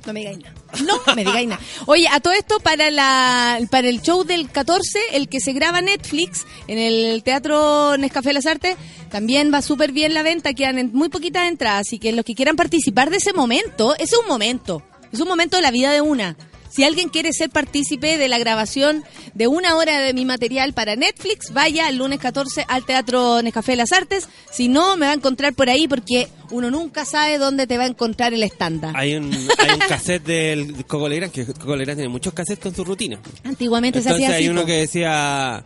No 0.05 0.13
me 0.13 0.19
digáis 0.19 0.37
nada. 0.37 0.53
No 0.85 1.15
me 1.15 1.25
digáis 1.25 1.47
nada. 1.47 1.61
Oye, 1.87 2.07
a 2.11 2.19
todo 2.19 2.33
esto, 2.33 2.59
para 2.59 2.91
la 2.91 3.57
para 3.71 3.89
el 3.89 4.03
show 4.03 4.23
del 4.23 4.51
14, 4.51 4.99
el 5.13 5.27
que 5.27 5.39
se 5.39 5.51
graba 5.53 5.81
Netflix 5.81 6.45
en 6.67 6.77
el 6.77 7.23
Teatro 7.23 7.97
Nescafé 7.97 8.31
Las 8.31 8.45
Artes, 8.45 8.77
también 9.09 9.51
va 9.51 9.63
súper 9.63 9.91
bien 9.93 10.13
la 10.13 10.21
venta, 10.21 10.53
quedan 10.53 10.77
en 10.77 10.91
muy 10.93 11.09
poquitas 11.09 11.47
entradas, 11.49 11.87
así 11.87 11.97
que 11.97 12.11
los 12.11 12.23
que 12.23 12.35
quieran 12.35 12.55
participar 12.55 13.09
de 13.09 13.17
ese 13.17 13.33
momento, 13.33 13.95
ese 13.95 14.13
es 14.13 14.21
un 14.21 14.27
momento, 14.27 14.83
es 15.11 15.19
un 15.21 15.27
momento 15.27 15.55
de 15.57 15.63
la 15.63 15.71
vida 15.71 15.91
de 15.91 16.01
una. 16.01 16.37
Si 16.75 16.83
alguien 16.83 17.07
quiere 17.07 17.31
ser 17.31 17.49
partícipe 17.49 18.17
de 18.17 18.27
la 18.27 18.37
grabación 18.37 19.05
de 19.33 19.47
una 19.47 19.77
hora 19.77 20.01
de 20.01 20.13
mi 20.13 20.25
material 20.25 20.73
para 20.73 20.97
Netflix, 20.97 21.53
vaya 21.53 21.87
el 21.87 21.95
lunes 21.95 22.19
14 22.19 22.65
al 22.67 22.85
Teatro 22.85 23.41
Nescafé 23.41 23.71
de 23.71 23.75
las 23.77 23.93
Artes. 23.93 24.27
Si 24.51 24.67
no, 24.67 24.97
me 24.97 25.05
va 25.05 25.13
a 25.13 25.15
encontrar 25.15 25.53
por 25.53 25.69
ahí 25.69 25.87
porque 25.87 26.27
uno 26.51 26.69
nunca 26.69 27.05
sabe 27.05 27.37
dónde 27.37 27.65
te 27.65 27.77
va 27.77 27.85
a 27.85 27.87
encontrar 27.87 28.33
el 28.33 28.43
estándar. 28.43 28.93
Hay 28.97 29.15
un, 29.15 29.33
hay 29.33 29.71
un 29.71 29.79
cassette 29.87 30.25
del 30.25 30.85
Coco 30.85 31.07
Legrand, 31.07 31.31
que 31.31 31.45
Coco 31.45 31.77
Legrand 31.77 31.97
tiene 31.97 32.09
muchos 32.09 32.33
cassettes 32.33 32.61
con 32.61 32.75
su 32.75 32.83
rutina. 32.83 33.21
Antiguamente 33.45 34.01
se 34.01 34.09
hacía 34.09 34.27
así. 34.27 34.35
hay 34.35 34.49
uno 34.49 34.65
que 34.65 34.73
decía, 34.73 35.63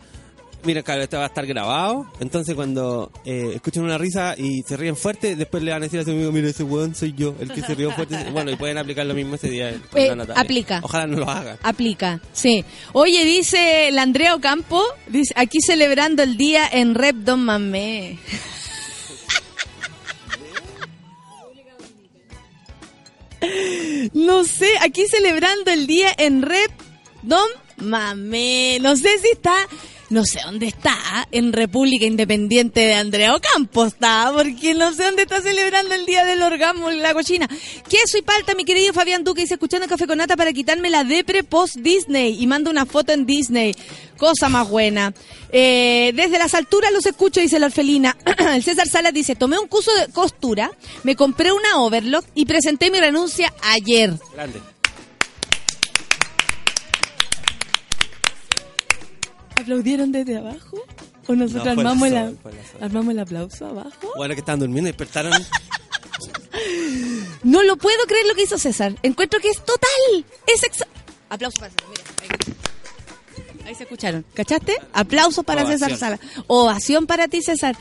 mira, 0.64 0.82
claro, 0.82 1.02
esto 1.02 1.18
va 1.18 1.24
a 1.24 1.26
estar 1.26 1.46
grabado. 1.46 2.06
Entonces 2.20 2.54
cuando 2.54 3.10
eh, 3.24 3.52
escuchan 3.54 3.84
una 3.84 3.98
risa 3.98 4.34
y 4.36 4.62
se 4.62 4.76
ríen 4.76 4.96
fuerte, 4.96 5.36
después 5.36 5.62
le 5.62 5.70
van 5.70 5.82
a 5.82 5.86
decir 5.86 6.00
a 6.00 6.04
su 6.04 6.10
amigo, 6.10 6.32
mira, 6.32 6.48
ese 6.48 6.62
weón 6.62 6.94
soy 6.94 7.14
yo, 7.14 7.34
el 7.40 7.52
que 7.52 7.62
se 7.62 7.74
rió 7.74 7.90
fuerte. 7.92 8.16
Bueno, 8.30 8.50
y 8.50 8.56
pueden 8.56 8.78
aplicar 8.78 9.06
lo 9.06 9.14
mismo 9.14 9.34
ese 9.34 9.48
día. 9.48 9.70
Eh, 9.94 10.14
la 10.14 10.34
aplica. 10.34 10.80
Ojalá 10.82 11.06
no 11.06 11.18
lo 11.18 11.28
hagan. 11.28 11.58
Aplica, 11.62 12.20
sí. 12.32 12.64
Oye, 12.92 13.24
dice 13.24 13.88
el 13.88 13.98
Andrea 13.98 14.34
Ocampo, 14.34 14.82
dice, 15.08 15.32
aquí 15.36 15.58
celebrando 15.60 16.22
el 16.22 16.36
día 16.36 16.68
en 16.70 16.94
Rep 16.94 17.16
Don 17.16 17.44
Mamé. 17.44 18.18
No 24.12 24.44
sé, 24.44 24.68
aquí 24.82 25.06
celebrando 25.06 25.70
el 25.70 25.86
día 25.86 26.12
en 26.16 26.42
Rep 26.42 26.70
Don 27.22 27.48
Mamé. 27.78 28.78
No 28.80 28.96
sé 28.96 29.18
si 29.18 29.28
está, 29.32 29.56
no 30.10 30.24
sé 30.24 30.40
dónde 30.44 30.66
está, 30.66 31.28
en 31.30 31.52
República 31.52 32.04
Independiente 32.04 32.80
de 32.80 32.94
Andrea 32.94 33.34
Ocampo 33.34 33.86
está, 33.86 34.32
porque 34.34 34.74
no 34.74 34.92
sé 34.92 35.04
dónde 35.04 35.22
está 35.22 35.40
celebrando 35.40 35.94
el 35.94 36.04
día 36.04 36.24
del 36.24 36.42
orgasmo 36.42 36.90
en 36.90 37.00
la 37.00 37.14
cochina. 37.14 37.48
Queso 37.88 38.18
y 38.18 38.22
palta, 38.22 38.54
mi 38.56 38.64
querido 38.64 38.92
Fabián 38.92 39.22
Duque, 39.22 39.42
dice 39.42 39.54
escuchando 39.54 39.86
Café 39.86 40.08
con 40.08 40.18
Nata 40.18 40.36
para 40.36 40.52
quitarme 40.52 40.90
la 40.90 41.04
depre 41.04 41.44
post 41.44 41.76
Disney 41.76 42.42
y 42.42 42.46
manda 42.48 42.70
una 42.70 42.86
foto 42.86 43.12
en 43.12 43.24
Disney. 43.24 43.72
Cosa 44.18 44.48
más 44.48 44.68
buena. 44.68 45.14
Eh, 45.52 46.12
desde 46.14 46.38
las 46.38 46.54
alturas 46.54 46.92
los 46.92 47.06
escucho, 47.06 47.40
dice 47.40 47.60
la 47.60 47.66
orfelina. 47.66 48.16
el 48.54 48.64
César 48.64 48.88
Salas 48.88 49.14
dice, 49.14 49.36
tomé 49.36 49.58
un 49.58 49.68
curso 49.68 49.94
de 49.94 50.12
costura, 50.12 50.72
me 51.04 51.14
compré 51.14 51.52
una 51.52 51.78
overlock 51.78 52.26
y 52.34 52.46
presenté 52.46 52.90
mi 52.90 52.98
renuncia 52.98 53.52
ayer. 53.62 54.12
Grande. 54.34 54.60
¿Aplaudieron 59.60 60.12
desde 60.12 60.36
abajo? 60.36 60.78
¿O 61.26 61.34
nosotros 61.34 61.64
No, 61.64 61.70
armamos, 61.72 62.08
el 62.08 62.14
sol, 62.14 62.38
armamos 62.80 63.12
el 63.12 63.18
aplauso 63.20 63.66
abajo? 63.66 64.12
Bueno, 64.16 64.34
que 64.34 64.40
estaban 64.40 64.60
durmiendo 64.60 64.88
y 64.88 64.92
despertaron. 64.92 65.32
No 67.42 67.62
lo 67.62 67.76
puedo 67.76 67.98
creer 68.06 68.26
lo 68.26 68.34
que 68.34 68.42
hizo 68.42 68.58
César. 68.58 68.94
Encuentro 69.02 69.40
que 69.40 69.48
es 69.48 69.58
total. 69.64 70.24
Es 70.46 70.62
exa- 70.62 70.86
Aplauso 71.30 71.58
para 71.58 71.70
César. 71.72 71.86
Mira, 71.88 72.02
ahí. 72.22 73.66
Ahí 73.68 73.74
se 73.74 73.84
escucharon. 73.84 74.24
¿Cachaste? 74.34 74.76
Aplauso 74.92 75.42
para 75.42 75.62
Ovación. 75.62 75.78
César 75.90 76.18
Sala. 76.18 76.20
Ovación 76.48 77.06
para 77.06 77.28
ti, 77.28 77.40
César. 77.40 77.76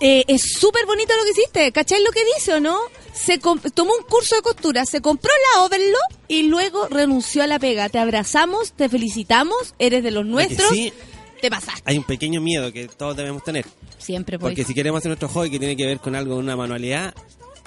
Eh, 0.00 0.24
es 0.28 0.42
súper 0.58 0.86
bonito 0.86 1.12
lo 1.16 1.24
que 1.24 1.30
hiciste. 1.40 1.72
¿Cachai 1.72 2.02
lo 2.02 2.10
que 2.10 2.24
dice 2.36 2.54
o 2.54 2.60
no? 2.60 2.78
Se 3.12 3.38
tomó 3.38 3.92
un 3.94 4.04
curso 4.08 4.36
de 4.36 4.42
costura, 4.42 4.84
se 4.84 5.00
compró 5.00 5.30
la 5.54 5.62
Overlock 5.64 6.12
y 6.28 6.44
luego 6.44 6.88
renunció 6.88 7.42
a 7.42 7.46
la 7.46 7.58
pega. 7.58 7.88
Te 7.88 7.98
abrazamos, 7.98 8.72
te 8.72 8.88
felicitamos, 8.88 9.74
eres 9.78 10.02
de 10.02 10.10
los 10.10 10.26
nuestros. 10.26 10.68
sí, 10.70 10.92
Te 11.40 11.50
pasaste. 11.50 11.82
hay 11.84 11.98
un 11.98 12.04
pequeño 12.04 12.40
miedo 12.40 12.72
que 12.72 12.88
todos 12.88 13.16
debemos 13.16 13.44
tener. 13.44 13.64
Siempre, 13.98 14.38
pues. 14.38 14.50
Porque 14.50 14.64
si 14.64 14.74
queremos 14.74 14.98
hacer 14.98 15.10
nuestro 15.10 15.28
hobby 15.28 15.50
que 15.50 15.58
tiene 15.58 15.76
que 15.76 15.86
ver 15.86 15.98
con 16.00 16.14
algo, 16.14 16.36
una 16.36 16.56
manualidad, 16.56 17.14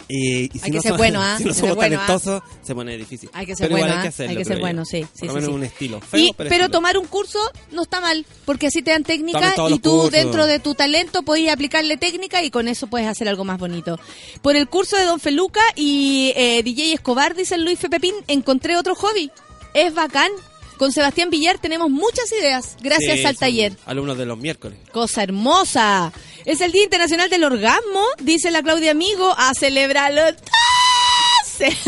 eh, 0.10 0.50
y 0.54 0.60
si 0.60 0.66
Hay 0.66 0.72
no 0.72 0.78
que 0.78 0.82
ser 0.82 0.92
somos- 0.92 0.98
bueno, 0.98 1.22
¿ah? 1.24 1.38
Si 1.38 1.44
no 1.46 1.54
somos 1.54 1.70
ser 1.70 1.76
bueno, 1.76 2.02
¿ah? 2.08 2.42
se 2.64 2.76
pone 2.76 2.98
difícil. 2.98 3.30
Hay 3.34 3.46
que 3.46 3.56
ser 3.56 3.68
pero 3.68 3.78
igual 3.78 3.90
bueno, 3.90 3.96
hay 3.96 4.02
que 4.02 4.08
¿ah? 4.08 4.10
hacerlo. 4.10 4.30
hay 4.32 4.38
que 4.38 4.46
ser 4.46 4.60
bueno, 4.60 4.86
sí, 4.86 5.02
Por 5.02 5.10
sí, 5.20 5.26
lo 5.26 5.32
sí, 5.32 5.36
menos 5.36 5.50
sí. 5.50 5.56
un 5.56 5.64
estilo. 5.64 6.02
Feo, 6.02 6.20
Y- 6.20 6.24
pero, 6.38 6.50
pero 6.50 6.64
estilo. 6.66 6.70
tomar 6.70 6.98
un 6.98 7.06
curso 7.08 7.40
no 7.72 7.82
está 7.84 8.00
mal, 8.02 8.26
porque 8.46 8.68
así 8.68 8.82
te 8.82 8.92
dan 8.92 9.04
técnica 9.04 9.54
y 9.70 9.80
tú 9.80 9.92
cursos. 9.92 10.12
dentro 10.12 10.46
de 10.46 10.60
tu 10.60 10.76
talento 10.76 11.24
puedes 11.24 11.50
aplicarle 11.52 11.98
técnica 11.98 12.44
y 12.44 12.50
con 12.52 12.68
eso 12.68 12.88
puedes 12.88 13.08
hacer 13.08 13.28
algo 13.28 13.44
más 13.44 13.60
bonito. 13.60 14.00
Por 14.42 14.56
el 14.56 14.68
curso 14.68 14.96
de 14.98 15.04
Don 15.06 15.20
Feluca 15.20 15.62
y 15.76 16.34
eh, 16.36 16.62
DJ 16.64 16.94
Escobar, 16.94 17.36
dice 17.36 17.58
Luis 17.58 17.80
Fepepín, 17.80 18.16
encontré 18.28 18.78
otro 18.78 18.96
hobby. 18.96 19.32
Es 19.74 19.94
bacán. 19.94 20.32
Con 20.78 20.92
Sebastián 20.92 21.30
Villar 21.30 21.58
tenemos 21.58 21.90
muchas 21.90 22.32
ideas, 22.32 22.78
gracias 22.82 23.20
Sí, 23.20 23.26
al 23.26 23.38
taller. 23.38 23.74
Alumnos 23.86 24.18
de 24.18 24.26
los 24.26 24.38
miércoles. 24.38 24.78
Cosa 24.92 25.24
hermosa. 25.24 26.14
Es 26.46 26.62
el 26.62 26.72
Día 26.72 26.84
Internacional 26.84 27.30
del 27.30 27.44
Orgasmo, 27.44 28.04
dice 28.20 28.52
la 28.52 28.62
Claudia 28.62 28.92
Amigo, 28.92 29.34
a 29.38 29.54
celebrarlo. 29.54 30.22
¡Tase! 30.34 31.76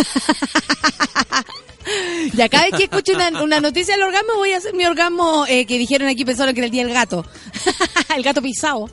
Y 2.33 2.49
cada 2.49 2.65
vez 2.65 2.73
que 2.77 2.83
escucho 2.83 3.13
una, 3.13 3.41
una 3.41 3.59
noticia 3.59 3.95
del 3.95 4.03
orgasmo, 4.03 4.35
voy 4.35 4.51
a 4.53 4.57
hacer 4.57 4.75
mi 4.75 4.85
orgasmo 4.85 5.45
eh, 5.47 5.65
que 5.65 5.77
dijeron 5.77 6.07
aquí, 6.07 6.23
pensaron 6.23 6.53
que 6.53 6.59
era 6.59 6.65
el 6.65 6.71
día 6.71 6.85
del 6.85 6.93
gato. 6.93 7.25
el 8.15 8.23
gato 8.23 8.41
pisado. 8.41 8.89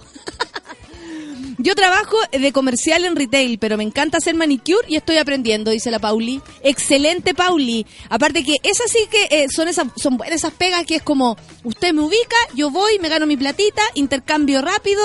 Yo 1.67 1.75
trabajo 1.75 2.17
de 2.31 2.53
comercial 2.53 3.05
en 3.05 3.17
retail, 3.17 3.59
pero 3.59 3.77
me 3.77 3.83
encanta 3.83 4.19
hacer 4.19 4.37
manicure 4.37 4.87
y 4.87 4.95
estoy 4.95 5.17
aprendiendo, 5.17 5.73
dice 5.73 5.91
la 5.91 5.99
Pauli. 5.99 6.41
Excelente, 6.63 7.35
Pauli. 7.35 7.85
Aparte 8.09 8.45
que 8.45 8.55
esas 8.63 8.89
sí 8.89 9.01
que 9.11 9.27
eh, 9.33 9.49
son 9.49 9.67
esas 9.67 9.89
son 9.97 10.17
esas 10.31 10.53
pegas 10.53 10.87
que 10.87 10.95
es 10.95 11.03
como 11.03 11.37
usted 11.65 11.93
me 11.93 12.03
ubica, 12.03 12.37
yo 12.55 12.71
voy, 12.71 13.01
me 13.01 13.09
gano 13.09 13.27
mi 13.27 13.37
platita, 13.37 13.83
intercambio 13.95 14.63
rápido, 14.63 15.03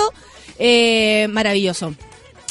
eh, 0.56 1.26
maravilloso. 1.32 1.96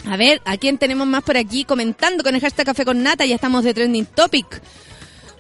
A 0.06 0.18
ver, 0.18 0.42
¿a 0.44 0.58
quién 0.58 0.78
tenemos 0.78 1.08
más 1.08 1.24
por 1.24 1.38
aquí 1.38 1.64
comentando 1.64 2.22
con 2.22 2.36
el 2.36 2.42
hashtag 2.42 2.66
Café 2.66 2.84
con 2.84 3.02
Nata? 3.02 3.26
Ya 3.26 3.36
estamos 3.36 3.64
de 3.64 3.74
Trending 3.74 4.08
Topic. 4.08 4.62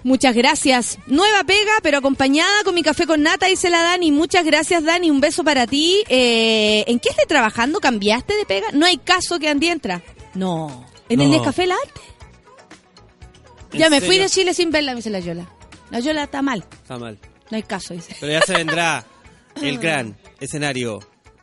Muchas 0.03 0.35
gracias. 0.35 0.97
Nueva 1.05 1.43
pega, 1.43 1.71
pero 1.83 1.99
acompañada 1.99 2.63
con 2.63 2.73
mi 2.73 2.81
café 2.81 3.05
con 3.05 3.21
nata, 3.21 3.45
dice 3.45 3.69
la 3.69 3.83
Dani. 3.83 4.11
Muchas 4.11 4.43
gracias, 4.45 4.83
Dani. 4.83 5.11
Un 5.11 5.21
beso 5.21 5.43
para 5.43 5.67
ti. 5.67 6.03
Eh, 6.09 6.83
¿En 6.87 6.99
qué 6.99 7.09
estás 7.09 7.27
trabajando? 7.27 7.79
¿Cambiaste 7.79 8.35
de 8.35 8.45
pega? 8.45 8.67
No 8.73 8.85
hay 8.85 8.97
caso 8.97 9.37
que 9.39 9.47
Andy 9.49 9.67
entra. 9.67 10.01
No. 10.33 10.85
¿En 11.09 11.21
el. 11.21 11.29
Nescafé 11.29 11.67
la 11.67 11.75
Ya 13.73 13.89
me 13.89 14.01
fui 14.01 14.17
de 14.17 14.29
Chile 14.29 14.53
sin 14.53 14.71
verla, 14.71 14.91
me 14.93 14.97
dice 14.97 15.09
la 15.09 15.19
Yola. 15.19 15.47
La 15.91 15.99
Yola 15.99 16.23
está 16.23 16.41
mal. 16.41 16.65
Está 16.71 16.97
mal. 16.97 17.17
No 17.49 17.57
hay 17.57 17.63
caso, 17.63 17.93
dice. 17.93 18.15
Pero 18.19 18.31
ya 18.31 18.41
se 18.41 18.53
vendrá 18.53 19.05
el 19.61 19.77
gran 19.77 20.17
escenario. 20.39 20.99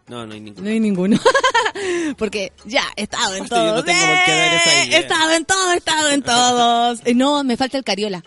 No, 0.08 0.26
no 0.26 0.32
hay 0.34 0.40
ninguno. 0.40 0.64
No 0.64 0.70
hay 0.70 0.80
ninguno. 0.80 1.20
Porque 2.18 2.52
ya, 2.64 2.82
he 2.96 3.02
estado 3.02 3.34
en 3.34 3.44
Aparte, 3.44 3.54
yo 3.54 3.60
todos. 3.72 3.76
no 3.76 3.84
tengo 3.84 4.00
por 4.00 4.24
qué 4.24 4.32
dar 4.32 4.54
esa 4.54 4.82
¡Eh! 4.82 4.86
idea. 4.86 4.98
He 4.98 5.02
estado 5.02 5.32
en 5.32 5.44
todos, 5.44 5.74
he 5.74 5.76
estado 5.76 6.08
en 6.10 6.22
todos. 6.22 7.00
Eh, 7.04 7.14
No, 7.14 7.44
me 7.44 7.56
falta 7.56 7.76
el 7.76 7.84
Cariola. 7.84 8.22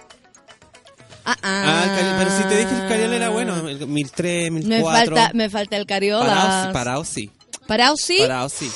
Ah, 1.25 1.37
Ah, 1.43 1.83
ah. 1.85 2.15
pero 2.19 2.31
si 2.35 2.43
te 2.43 2.57
dije 2.57 2.69
que 2.69 2.81
el 2.81 2.87
Cariola 2.87 3.15
era 3.15 3.29
bueno, 3.29 3.67
el 3.67 3.87
1003, 3.87 4.51
Me 4.51 4.59
1004. 4.61 5.15
falta, 5.15 5.31
me 5.33 5.49
falta 5.49 5.77
el 5.77 5.85
Cariola. 5.85 6.71
Parado, 6.73 7.03
sí, 7.05 7.29
parado 7.63 7.95
sí. 7.97 8.17
Parado 8.19 8.49
sí. 8.49 8.69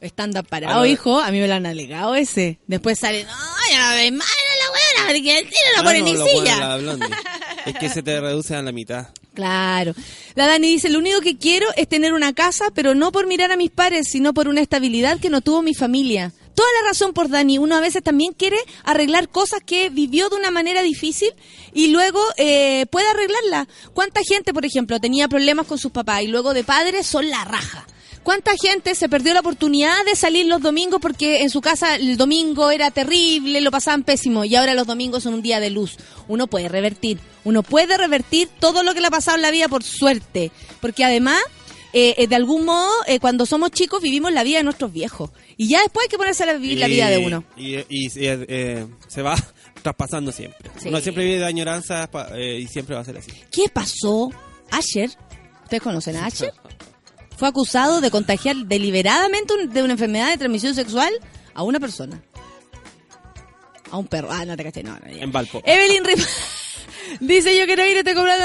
Estándar 0.00 0.44
parado, 0.46 0.86
hijo. 0.86 1.20
A 1.20 1.30
mí 1.30 1.38
me 1.40 1.46
lo 1.46 1.52
han 1.54 1.66
alegado 1.66 2.14
ese. 2.14 2.58
Después 2.66 2.98
sale, 2.98 3.24
no, 3.24 3.30
ya 3.70 3.90
me 3.96 4.10
mala 4.12 4.30
la 4.58 4.70
buena, 4.70 5.12
porque 5.12 5.38
el 5.38 5.44
tiro 5.44 5.60
no 5.76 5.80
Ah, 5.80 5.84
pone 5.84 5.98
no, 5.98 6.04
ni 6.06 6.12
lo 6.14 6.24
bueno 6.24 6.94
silla. 6.96 7.06
Es 7.66 7.74
que 7.76 7.88
se 7.90 8.02
te 8.02 8.18
reduce 8.18 8.56
a 8.56 8.62
la 8.62 8.72
mitad. 8.72 9.08
Claro. 9.34 9.92
La 10.36 10.46
Dani 10.46 10.68
dice, 10.68 10.88
lo 10.88 10.98
único 10.98 11.20
que 11.20 11.36
quiero 11.36 11.66
es 11.76 11.86
tener 11.86 12.14
una 12.14 12.32
casa, 12.32 12.66
pero 12.74 12.94
no 12.94 13.12
por 13.12 13.26
mirar 13.26 13.52
a 13.52 13.56
mis 13.56 13.70
pares, 13.70 14.06
sino 14.10 14.32
por 14.32 14.48
una 14.48 14.62
estabilidad 14.62 15.18
que 15.20 15.28
no 15.28 15.42
tuvo 15.42 15.60
mi 15.60 15.74
familia. 15.74 16.32
Toda 16.60 16.82
la 16.82 16.88
razón 16.90 17.14
por 17.14 17.30
Dani. 17.30 17.56
Uno 17.56 17.74
a 17.74 17.80
veces 17.80 18.02
también 18.02 18.34
quiere 18.34 18.58
arreglar 18.84 19.30
cosas 19.30 19.60
que 19.64 19.88
vivió 19.88 20.28
de 20.28 20.36
una 20.36 20.50
manera 20.50 20.82
difícil 20.82 21.32
y 21.72 21.86
luego 21.86 22.20
eh, 22.36 22.84
puede 22.90 23.08
arreglarla. 23.08 23.66
¿Cuánta 23.94 24.20
gente, 24.22 24.52
por 24.52 24.66
ejemplo, 24.66 25.00
tenía 25.00 25.26
problemas 25.26 25.66
con 25.66 25.78
sus 25.78 25.90
papás 25.90 26.20
y 26.20 26.26
luego 26.26 26.52
de 26.52 26.62
padres 26.62 27.06
son 27.06 27.30
la 27.30 27.46
raja? 27.46 27.86
¿Cuánta 28.22 28.50
gente 28.60 28.94
se 28.94 29.08
perdió 29.08 29.32
la 29.32 29.40
oportunidad 29.40 30.04
de 30.04 30.14
salir 30.14 30.44
los 30.44 30.60
domingos 30.60 31.00
porque 31.00 31.40
en 31.40 31.48
su 31.48 31.62
casa 31.62 31.94
el 31.94 32.18
domingo 32.18 32.70
era 32.70 32.90
terrible, 32.90 33.62
lo 33.62 33.70
pasaban 33.70 34.04
pésimo 34.04 34.44
y 34.44 34.54
ahora 34.54 34.74
los 34.74 34.86
domingos 34.86 35.22
son 35.22 35.32
un 35.32 35.42
día 35.42 35.60
de 35.60 35.70
luz? 35.70 35.96
Uno 36.28 36.46
puede 36.46 36.68
revertir, 36.68 37.20
uno 37.44 37.62
puede 37.62 37.96
revertir 37.96 38.50
todo 38.60 38.82
lo 38.82 38.92
que 38.92 39.00
le 39.00 39.06
ha 39.06 39.10
pasado 39.10 39.36
en 39.36 39.42
la 39.42 39.50
vida 39.50 39.68
por 39.68 39.82
suerte, 39.82 40.52
porque 40.82 41.04
además, 41.04 41.40
eh, 41.92 42.14
eh, 42.18 42.26
de 42.26 42.36
algún 42.36 42.64
modo, 42.64 42.90
eh, 43.06 43.18
cuando 43.20 43.46
somos 43.46 43.70
chicos 43.70 44.00
vivimos 44.02 44.32
la 44.32 44.42
vida 44.44 44.58
de 44.58 44.64
nuestros 44.64 44.92
viejos 44.92 45.30
y 45.56 45.68
ya 45.68 45.80
después 45.82 46.04
hay 46.04 46.08
que 46.08 46.16
ponerse 46.18 46.44
a 46.44 46.52
vivir 46.54 46.78
la 46.78 46.86
vida 46.86 47.08
de 47.08 47.18
uno. 47.18 47.44
Y, 47.56 47.76
y- 47.76 47.84
y, 47.88 48.10
eh, 48.16 48.86
se 49.08 49.22
va 49.22 49.34
traspasando 49.82 50.30
siempre. 50.32 50.70
Sí. 50.78 50.88
Uno 50.88 51.00
siempre 51.00 51.24
vive 51.24 51.38
de 51.38 51.46
añoranzas 51.46 52.08
y 52.38 52.66
siempre 52.68 52.94
va 52.94 53.00
a 53.02 53.04
ser 53.04 53.18
así. 53.18 53.32
¿Qué 53.50 53.68
pasó? 53.72 54.30
Asher, 54.70 55.10
¿ustedes 55.64 55.82
conocen 55.82 56.16
a 56.16 56.26
Asher? 56.26 56.52
Fue 57.36 57.48
acusado 57.48 58.00
de 58.02 58.10
contagiar 58.10 58.54
deliberadamente 58.66 59.54
un- 59.54 59.72
de 59.72 59.82
una 59.82 59.92
enfermedad 59.94 60.28
de 60.30 60.36
transmisión 60.38 60.74
sexual 60.74 61.12
a 61.54 61.62
una 61.62 61.80
persona. 61.80 62.22
A 63.90 63.96
un 63.96 64.06
perro. 64.06 64.28
Ah, 64.30 64.44
no 64.44 64.56
te 64.56 64.62
caché, 64.62 64.82
no. 64.84 64.96
En 65.04 65.32
Valpo. 65.32 65.60
Evelyn 65.64 66.04
Rip- 66.04 66.24
Dice 67.20 67.58
yo 67.58 67.66
quiero 67.66 67.84
ir, 67.86 67.96
estoy 67.96 68.14
comprando. 68.14 68.44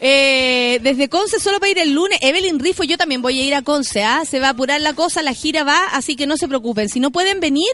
Eh, 0.00 0.78
desde 0.82 1.08
Conce 1.08 1.40
solo 1.40 1.58
para 1.58 1.70
ir 1.70 1.78
el 1.78 1.92
lunes. 1.92 2.18
Evelyn 2.22 2.58
Rifo, 2.58 2.84
yo 2.84 2.96
también 2.96 3.22
voy 3.22 3.40
a 3.40 3.44
ir 3.44 3.54
a 3.54 3.62
Conce. 3.62 4.04
¿ah? 4.04 4.24
Se 4.24 4.40
va 4.40 4.48
a 4.48 4.50
apurar 4.50 4.80
la 4.80 4.94
cosa, 4.94 5.22
la 5.22 5.34
gira 5.34 5.64
va, 5.64 5.86
así 5.92 6.16
que 6.16 6.26
no 6.26 6.36
se 6.36 6.46
preocupen. 6.46 6.88
Si 6.88 7.00
no 7.00 7.10
pueden 7.10 7.40
venir, 7.40 7.68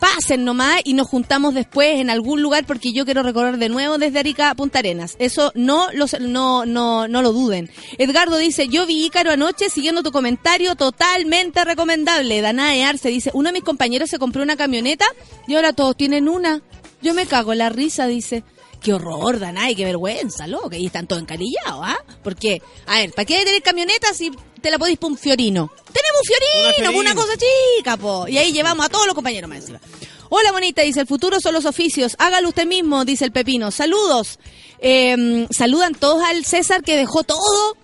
pasen 0.00 0.44
nomás 0.44 0.80
y 0.84 0.94
nos 0.94 1.08
juntamos 1.08 1.54
después 1.54 2.00
en 2.00 2.10
algún 2.10 2.42
lugar 2.42 2.64
porque 2.66 2.92
yo 2.92 3.04
quiero 3.04 3.22
recorrer 3.22 3.58
de 3.58 3.68
nuevo 3.68 3.98
desde 3.98 4.18
Arica 4.18 4.50
a 4.50 4.54
Punta 4.54 4.78
Arenas. 4.78 5.16
Eso 5.18 5.52
no, 5.54 5.88
los, 5.92 6.18
no, 6.20 6.64
no, 6.64 7.08
no 7.08 7.22
lo 7.22 7.32
duden. 7.32 7.70
Edgardo 7.98 8.36
dice, 8.38 8.68
yo 8.68 8.86
vi 8.86 9.04
Ícaro 9.04 9.30
anoche 9.30 9.68
siguiendo 9.68 10.02
tu 10.02 10.12
comentario, 10.12 10.76
totalmente 10.76 11.64
recomendable. 11.64 12.40
Danae 12.40 12.84
Arce 12.84 13.08
dice, 13.08 13.30
uno 13.34 13.50
de 13.50 13.54
mis 13.54 13.64
compañeros 13.64 14.10
se 14.10 14.18
compró 14.18 14.42
una 14.42 14.56
camioneta 14.56 15.06
y 15.46 15.54
ahora 15.54 15.72
todos 15.72 15.96
tienen 15.96 16.28
una. 16.28 16.62
Yo 17.02 17.12
me 17.12 17.26
cago 17.26 17.52
en 17.52 17.58
la 17.58 17.68
risa, 17.68 18.06
dice. 18.06 18.42
Qué 18.80 18.92
horror, 18.92 19.38
Danay, 19.38 19.74
qué 19.74 19.84
vergüenza, 19.84 20.46
loco. 20.46 20.70
Y 20.72 20.86
están 20.86 21.06
todos 21.06 21.22
encarillados, 21.22 21.80
¿ah? 21.82 21.98
Porque, 22.22 22.62
a 22.86 22.98
ver, 22.98 23.12
¿para 23.12 23.24
qué 23.24 23.44
tener 23.44 23.62
camioneta 23.62 24.12
si 24.14 24.30
te 24.60 24.70
la 24.70 24.78
podéis 24.78 24.98
por 24.98 25.10
un 25.10 25.18
fiorino? 25.18 25.70
Tenemos 25.92 26.20
un 26.22 26.82
fiorino, 26.82 26.98
Una 26.98 27.14
cosa 27.14 27.32
chica, 27.36 27.96
po. 27.96 28.28
Y 28.28 28.38
ahí 28.38 28.52
llevamos 28.52 28.86
a 28.86 28.88
todos 28.88 29.06
los 29.06 29.14
compañeros 29.14 29.48
más 29.48 29.58
encima. 29.58 29.80
Hola, 30.28 30.52
bonita, 30.52 30.82
dice, 30.82 31.00
el 31.00 31.06
futuro 31.06 31.40
son 31.40 31.54
los 31.54 31.64
oficios. 31.66 32.16
Hágalo 32.18 32.48
usted 32.48 32.66
mismo, 32.66 33.04
dice 33.04 33.24
el 33.24 33.32
Pepino. 33.32 33.70
Saludos. 33.70 34.38
Eh, 34.78 35.46
saludan 35.50 35.94
todos 35.94 36.22
al 36.22 36.44
César 36.44 36.82
que 36.82 36.96
dejó 36.96 37.22
todo 37.24 37.76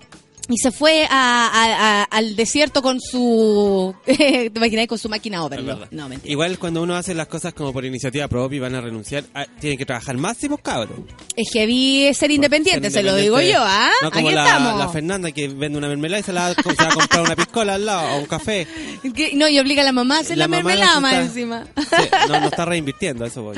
y 0.52 0.58
se 0.58 0.70
fue 0.70 1.04
a- 1.08 1.48
a- 1.48 2.00
a- 2.00 2.04
al 2.04 2.36
desierto 2.36 2.82
con 2.82 3.00
su... 3.00 3.94
¿Te? 4.04 4.86
Con 4.86 4.98
su 4.98 5.08
máquina 5.08 5.42
verdad. 5.48 5.88
No, 5.90 6.08
mentira. 6.08 6.30
Igual 6.32 6.58
cuando 6.58 6.82
uno 6.82 6.94
hace 6.96 7.14
las 7.14 7.26
cosas 7.28 7.54
como 7.54 7.72
por 7.72 7.84
iniciativa 7.84 8.28
propia 8.28 8.56
y 8.56 8.60
van 8.60 8.74
a 8.74 8.80
renunciar, 8.80 9.24
ah, 9.34 9.46
tienen 9.60 9.78
que 9.78 9.86
trabajar 9.86 10.16
más 10.16 10.42
y 10.42 10.48
pues 10.48 10.60
cabros. 10.62 10.98
Es 11.36 11.50
heavy 11.52 12.12
ser 12.14 12.30
independiente, 12.30 12.90
se 12.90 13.02
lo 13.02 13.14
digo 13.16 13.40
yo, 13.40 13.58
¿ah? 13.58 13.90
No 14.02 14.10
como 14.10 14.28
Aquí 14.28 14.34
la, 14.34 14.44
estamos. 14.46 14.78
la 14.78 14.88
Fernanda 14.88 15.30
que 15.32 15.48
vende 15.48 15.78
una 15.78 15.88
mermelada 15.88 16.20
y 16.20 16.22
se, 16.22 16.32
la, 16.32 16.54
se 16.54 16.62
va 16.62 16.90
a 16.90 16.94
comprar 16.94 17.22
una 17.22 17.36
piscola 17.36 17.74
al 17.74 17.86
lado 17.86 18.16
o 18.16 18.18
un 18.20 18.26
café. 18.26 18.66
Que- 19.14 19.32
No, 19.34 19.48
y 19.48 19.58
obliga 19.58 19.82
a 19.82 19.84
la 19.84 19.92
mamá 19.92 20.18
a 20.18 20.20
hacer 20.20 20.38
la, 20.38 20.48
mermelada 20.48 20.94
la 20.94 21.00
más 21.00 21.12
está- 21.14 21.24
encima. 21.26 21.64
Sí, 21.76 22.08
no, 22.28 22.40
no 22.40 22.46
está 22.48 22.64
reinvirtiendo, 22.64 23.24
eso 23.24 23.42
voy. 23.42 23.56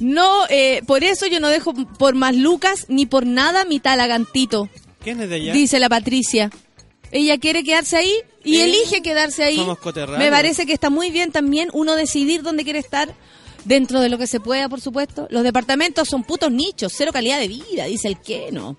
No, 0.00 0.44
eh, 0.50 0.82
por 0.86 1.04
eso 1.04 1.26
yo 1.26 1.40
no 1.40 1.48
dejo 1.48 1.72
por 1.74 2.14
más 2.14 2.36
lucas 2.36 2.86
ni 2.88 3.06
por 3.06 3.26
nada 3.26 3.64
mi 3.64 3.80
talagantito, 3.80 4.68
¿Quién 5.02 5.20
es 5.20 5.28
de 5.28 5.36
allá? 5.36 5.52
dice 5.52 5.78
la 5.78 5.88
Patricia. 5.88 6.50
Ella 7.10 7.36
quiere 7.38 7.62
quedarse 7.62 7.96
ahí 7.98 8.12
y 8.44 8.56
Eh, 8.58 8.64
elige 8.64 9.02
quedarse 9.02 9.44
ahí. 9.44 9.56
somos. 9.56 9.78
Me 10.18 10.30
parece 10.30 10.64
que 10.66 10.72
está 10.72 10.88
muy 10.90 11.10
bien 11.10 11.30
también 11.30 11.68
uno 11.72 11.94
decidir 11.94 12.42
dónde 12.42 12.64
quiere 12.64 12.78
estar. 12.78 13.14
Dentro 13.64 14.00
de 14.00 14.08
lo 14.08 14.18
que 14.18 14.26
se 14.26 14.40
pueda, 14.40 14.68
por 14.68 14.80
supuesto. 14.80 15.28
Los 15.30 15.44
departamentos 15.44 16.08
son 16.08 16.24
putos 16.24 16.50
nichos, 16.50 16.92
cero 16.96 17.12
calidad 17.12 17.38
de 17.38 17.46
vida, 17.46 17.84
dice 17.84 18.08
el 18.08 18.18
que 18.20 18.50
no. 18.50 18.76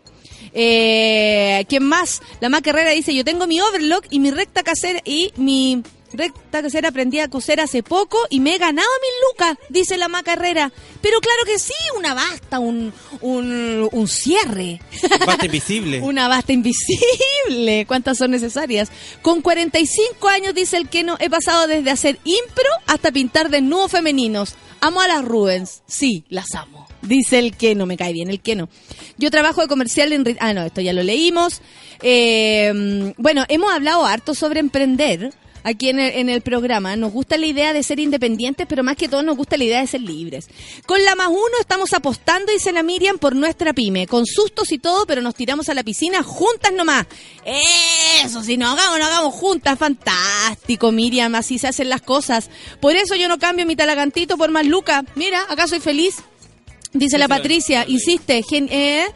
Eh, 0.54 1.64
¿Quién 1.70 1.84
más? 1.84 2.22
La 2.42 2.50
más 2.50 2.62
Carrera 2.62 2.92
dice, 2.92 3.16
yo 3.16 3.24
tengo 3.24 3.48
mi 3.48 3.62
overlock 3.62 4.06
y 4.10 4.20
mi 4.20 4.30
recta 4.30 4.62
casera 4.62 5.00
y 5.06 5.32
mi 5.38 5.82
recta 6.14 6.62
casera 6.62 6.90
aprendí 6.90 7.20
a 7.20 7.28
coser 7.28 7.60
hace 7.60 7.84
poco 7.84 8.18
y 8.30 8.40
me 8.40 8.56
he 8.56 8.58
ganado 8.58 8.88
mil 9.02 9.12
lucas, 9.30 9.58
dice 9.70 9.98
la 9.98 10.08
más 10.08 10.24
Carrera. 10.24 10.72
Pero 11.02 11.20
claro 11.20 11.40
que 11.46 11.60
sí, 11.60 11.74
una 11.98 12.14
basta, 12.14 12.60
un, 12.60 12.94
un, 13.22 13.90
un 13.92 14.08
cierre. 14.08 14.80
Basta 15.26 15.46
invisible. 15.46 16.02
Una 16.14 16.28
basta 16.28 16.54
invisible. 16.54 17.86
¿Cuántas 17.88 18.18
son 18.18 18.32
necesarias? 18.32 18.90
Con 19.22 19.42
45 19.42 20.28
años, 20.28 20.54
dice 20.54 20.78
el 20.78 20.90
que 20.90 21.04
no, 21.04 21.18
he 21.20 21.30
pasado 21.30 21.68
desde 21.68 21.92
hacer 21.92 22.20
impro 22.24 22.70
hasta 22.88 23.12
pintar 23.12 23.50
desnudos 23.50 23.92
femeninos. 23.92 24.56
Amo 24.80 25.02
a 25.02 25.08
las 25.08 25.24
Rubens. 25.24 25.82
Sí, 25.88 26.26
las 26.30 26.56
amo. 26.56 26.88
Dice 27.02 27.40
el 27.40 27.56
que 27.56 27.76
no, 27.76 27.86
me 27.86 27.98
cae 27.98 28.14
bien 28.14 28.30
el 28.30 28.42
que 28.42 28.56
no. 28.56 28.70
Yo 29.18 29.32
trabajo 29.32 29.62
de 29.62 29.68
comercial 29.68 30.14
en... 30.14 30.38
Ah, 30.40 30.54
no, 30.54 30.64
esto 30.64 30.82
ya 30.82 30.94
lo 30.94 31.04
leímos. 31.04 31.62
Eh, 32.02 33.14
bueno, 33.18 33.46
hemos 33.48 33.72
hablado 33.74 34.06
harto 34.06 34.36
sobre 34.36 34.60
emprender 34.60 35.34
aquí 35.64 35.90
en 35.90 36.00
el, 36.00 36.14
en 36.16 36.30
el 36.30 36.42
programa. 36.42 36.96
Nos 36.96 37.12
gusta 37.12 37.38
la 37.38 37.46
idea 37.46 37.74
de 37.74 37.84
ser 37.84 38.00
independientes, 38.00 38.68
pero 38.68 38.84
más 38.84 38.96
que 38.98 39.08
todo 39.08 39.24
nos 39.24 39.38
gusta 39.38 39.58
la 39.58 39.64
idea 39.64 39.80
de 39.82 39.88
ser 39.88 40.02
libres. 40.02 40.48
Con 40.86 41.04
la 41.04 41.16
más 41.16 41.28
uno 41.30 41.58
estamos 41.60 41.94
apostando, 41.94 42.52
dice 42.52 42.72
la 42.72 42.84
Miriam, 42.84 43.18
por 43.18 43.36
nuestra 43.36 43.74
pyme. 43.74 44.08
Con 44.08 44.26
sustos 44.26 44.72
y 44.72 44.80
todo, 44.80 45.06
pero 45.06 45.22
nos 45.22 45.36
tiramos 45.36 45.70
a 45.70 45.74
la 45.74 45.84
piscina 45.84 46.24
juntas 46.24 46.72
nomás. 46.74 47.06
Eso, 48.24 48.44
si 48.44 48.58
nos 48.58 48.78
hagamos, 48.78 49.00
nos 49.00 49.08
hagamos 49.08 49.34
juntas. 49.34 49.78
Fantástico, 49.80 50.92
Miriam, 50.92 51.36
así 51.36 51.58
se 51.58 51.68
hacen 51.68 51.90
las 51.90 52.02
cosas. 52.02 52.50
Por 52.80 52.96
eso 52.96 53.16
yo 53.16 53.28
no 53.28 53.40
cambio 53.40 53.66
mi 53.66 53.76
talagantito 53.76 54.38
por 54.38 54.52
más 54.52 54.66
Luca. 54.66 55.04
Mira, 55.16 55.42
acá 55.50 55.68
soy 55.68 55.80
feliz. 55.80 56.16
Dice 56.16 56.24
la 56.94 57.00
Dice 57.00 57.18
la- 57.18 57.28
Patricia, 57.28 57.86
insiste, 57.88 58.44
gen- 58.44 58.70
eh, 58.72 59.08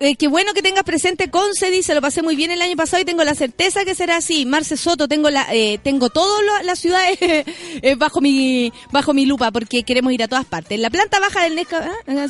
eh, 0.00 0.16
qué 0.16 0.28
bueno 0.28 0.52
que 0.54 0.62
tengas 0.62 0.84
presente 0.84 1.30
Conce, 1.30 1.70
dice, 1.70 1.94
lo 1.94 2.00
pasé 2.00 2.22
muy 2.22 2.36
bien 2.36 2.50
el 2.50 2.62
año 2.62 2.76
pasado 2.76 3.02
y 3.02 3.04
tengo 3.04 3.24
la 3.24 3.34
certeza 3.34 3.84
que 3.84 3.94
será 3.94 4.16
así. 4.16 4.46
Marce 4.46 4.76
Soto, 4.76 5.08
tengo 5.08 5.30
la, 5.30 5.46
eh, 5.52 5.78
tengo 5.82 6.10
todas 6.10 6.64
las 6.64 6.78
ciudades 6.78 7.18
eh, 7.20 7.94
bajo 7.96 8.20
mi 8.20 8.72
bajo 8.92 9.14
mi 9.14 9.26
lupa 9.26 9.50
porque 9.50 9.82
queremos 9.82 10.12
ir 10.12 10.22
a 10.22 10.28
todas 10.28 10.46
partes. 10.46 10.78
La 10.78 10.90
planta 10.90 11.20
baja 11.20 11.42
del 11.44 11.56
Nesca... 11.56 11.90
ah, 12.06 12.26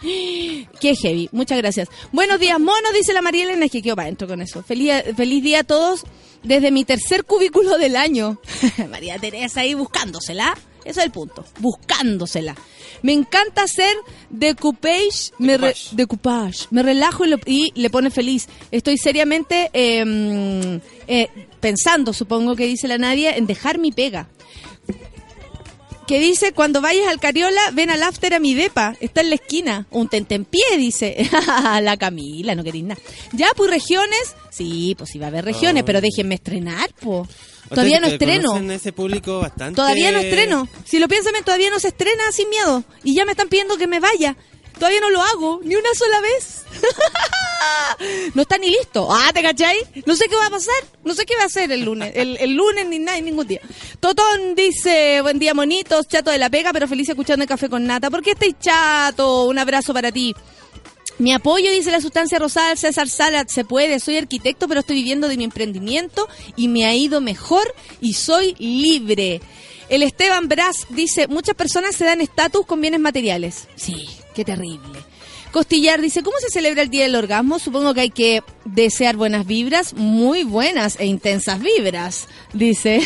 Qué 0.80 0.94
heavy, 0.96 1.28
muchas 1.32 1.58
gracias. 1.58 1.88
Buenos 2.12 2.40
días, 2.40 2.58
monos, 2.58 2.92
dice 2.92 3.12
la 3.12 3.22
María 3.22 3.44
Elena, 3.44 3.66
es 3.66 3.72
que 3.72 3.82
quedo 3.82 3.96
para 3.96 4.06
adentro 4.06 4.28
con 4.28 4.42
eso. 4.42 4.62
Feliz, 4.62 4.92
feliz 5.16 5.42
día 5.42 5.60
a 5.60 5.64
todos 5.64 6.04
desde 6.42 6.70
mi 6.70 6.84
tercer 6.84 7.24
cubículo 7.24 7.78
del 7.78 7.96
año. 7.96 8.40
María 8.90 9.18
Teresa 9.18 9.60
ahí 9.60 9.74
buscándosela. 9.74 10.56
Eso 10.86 11.00
es 11.00 11.06
el 11.06 11.12
punto, 11.12 11.44
buscándosela. 11.60 12.54
Me 13.02 13.12
encanta 13.12 13.62
hacer 13.64 13.94
decoupage, 14.30 15.32
me 15.38 15.56
re- 15.58 15.68
Decoupage. 15.68 15.96
decoupage. 15.96 16.66
Me 16.70 16.82
relajo 16.82 17.24
y, 17.24 17.28
lo- 17.28 17.38
y 17.44 17.72
le 17.74 17.90
pone 17.90 18.10
feliz. 18.10 18.48
Estoy 18.70 18.96
seriamente 18.98 19.70
eh, 19.72 20.04
mm, 20.04 20.80
eh, 21.08 21.28
pensando, 21.60 22.12
supongo 22.12 22.54
que 22.56 22.66
dice 22.66 22.88
la 22.88 22.98
Nadia, 22.98 23.36
en 23.36 23.46
dejar 23.46 23.78
mi 23.78 23.92
pega. 23.92 24.28
Que 26.06 26.20
dice, 26.20 26.52
cuando 26.52 26.80
vayas 26.80 27.08
al 27.08 27.18
Cariola, 27.18 27.60
ven 27.72 27.90
al 27.90 28.00
after 28.04 28.32
a 28.32 28.38
mi 28.38 28.54
depa. 28.54 28.94
Está 29.00 29.22
en 29.22 29.28
la 29.30 29.34
esquina. 29.34 29.86
Un 29.90 30.08
tentempié, 30.08 30.62
dice. 30.78 31.28
la 31.82 31.96
Camila, 31.96 32.54
no 32.54 32.62
queréis 32.62 32.84
nada. 32.84 33.00
Ya, 33.32 33.48
pues 33.56 33.70
regiones. 33.70 34.36
Sí, 34.52 34.94
pues 34.96 35.10
va 35.20 35.24
a 35.24 35.28
haber 35.28 35.44
regiones, 35.44 35.82
pero 35.82 36.00
déjenme 36.00 36.36
estrenar, 36.36 36.90
pues. 37.00 37.28
Todavía 37.68 38.00
no 38.00 38.06
estreno. 38.06 38.48
conocen 38.48 38.70
ese 38.70 38.92
público 38.92 39.40
bastante... 39.40 39.76
Todavía 39.76 40.12
no 40.12 40.18
estreno. 40.18 40.68
Si 40.84 40.98
lo 40.98 41.08
piensan, 41.08 41.34
todavía 41.44 41.70
no 41.70 41.78
se 41.78 41.88
estrena 41.88 42.30
sin 42.32 42.48
miedo. 42.48 42.84
Y 43.02 43.14
ya 43.14 43.24
me 43.24 43.32
están 43.32 43.48
pidiendo 43.48 43.76
que 43.76 43.86
me 43.86 44.00
vaya. 44.00 44.36
Todavía 44.78 45.00
no 45.00 45.10
lo 45.10 45.22
hago, 45.22 45.60
ni 45.64 45.74
una 45.74 45.88
sola 45.94 46.20
vez. 46.20 46.64
no 48.34 48.42
está 48.42 48.58
ni 48.58 48.70
listo. 48.70 49.08
Ah, 49.10 49.30
¿te 49.32 49.42
cachai? 49.42 49.78
No 50.04 50.14
sé 50.14 50.28
qué 50.28 50.36
va 50.36 50.46
a 50.46 50.50
pasar. 50.50 50.74
No 51.02 51.14
sé 51.14 51.24
qué 51.24 51.34
va 51.36 51.44
a 51.44 51.46
hacer 51.46 51.72
el 51.72 51.82
lunes. 51.82 52.12
El, 52.14 52.36
el 52.36 52.54
lunes 52.54 52.86
ni 52.86 52.98
nada, 52.98 53.18
ningún 53.20 53.46
día. 53.46 53.60
Totón 54.00 54.54
dice, 54.54 55.22
buen 55.22 55.38
día, 55.38 55.54
monitos, 55.54 56.06
chato 56.08 56.30
de 56.30 56.38
la 56.38 56.50
pega, 56.50 56.72
pero 56.74 56.86
feliz 56.86 57.08
escuchando 57.08 57.42
el 57.42 57.48
café 57.48 57.70
con 57.70 57.86
nata. 57.86 58.10
¿Por 58.10 58.22
qué 58.22 58.32
estáis 58.32 58.56
chato? 58.60 59.44
Un 59.44 59.58
abrazo 59.58 59.94
para 59.94 60.12
ti. 60.12 60.34
Mi 61.18 61.32
apoyo, 61.32 61.70
dice 61.70 61.90
la 61.90 62.00
sustancia 62.00 62.38
rosada, 62.38 62.76
César 62.76 63.08
Salat, 63.08 63.48
se 63.48 63.64
puede. 63.64 64.00
Soy 64.00 64.18
arquitecto, 64.18 64.68
pero 64.68 64.80
estoy 64.80 64.96
viviendo 64.96 65.28
de 65.28 65.38
mi 65.38 65.44
emprendimiento 65.44 66.28
y 66.56 66.68
me 66.68 66.84
ha 66.84 66.94
ido 66.94 67.20
mejor 67.20 67.74
y 68.00 68.14
soy 68.14 68.54
libre. 68.58 69.40
El 69.88 70.02
Esteban 70.02 70.48
Brás 70.48 70.86
dice, 70.90 71.26
muchas 71.28 71.54
personas 71.54 71.96
se 71.96 72.04
dan 72.04 72.20
estatus 72.20 72.66
con 72.66 72.80
bienes 72.80 73.00
materiales. 73.00 73.68
Sí, 73.76 74.06
qué 74.34 74.44
terrible. 74.44 74.98
Costillar 75.56 76.02
dice, 76.02 76.22
¿cómo 76.22 76.36
se 76.38 76.50
celebra 76.50 76.82
el 76.82 76.90
Día 76.90 77.04
del 77.04 77.14
Orgasmo? 77.14 77.58
Supongo 77.58 77.94
que 77.94 78.02
hay 78.02 78.10
que 78.10 78.42
desear 78.66 79.16
buenas 79.16 79.46
vibras, 79.46 79.94
muy 79.94 80.44
buenas 80.44 81.00
e 81.00 81.06
intensas 81.06 81.62
vibras, 81.62 82.28
dice. 82.52 83.00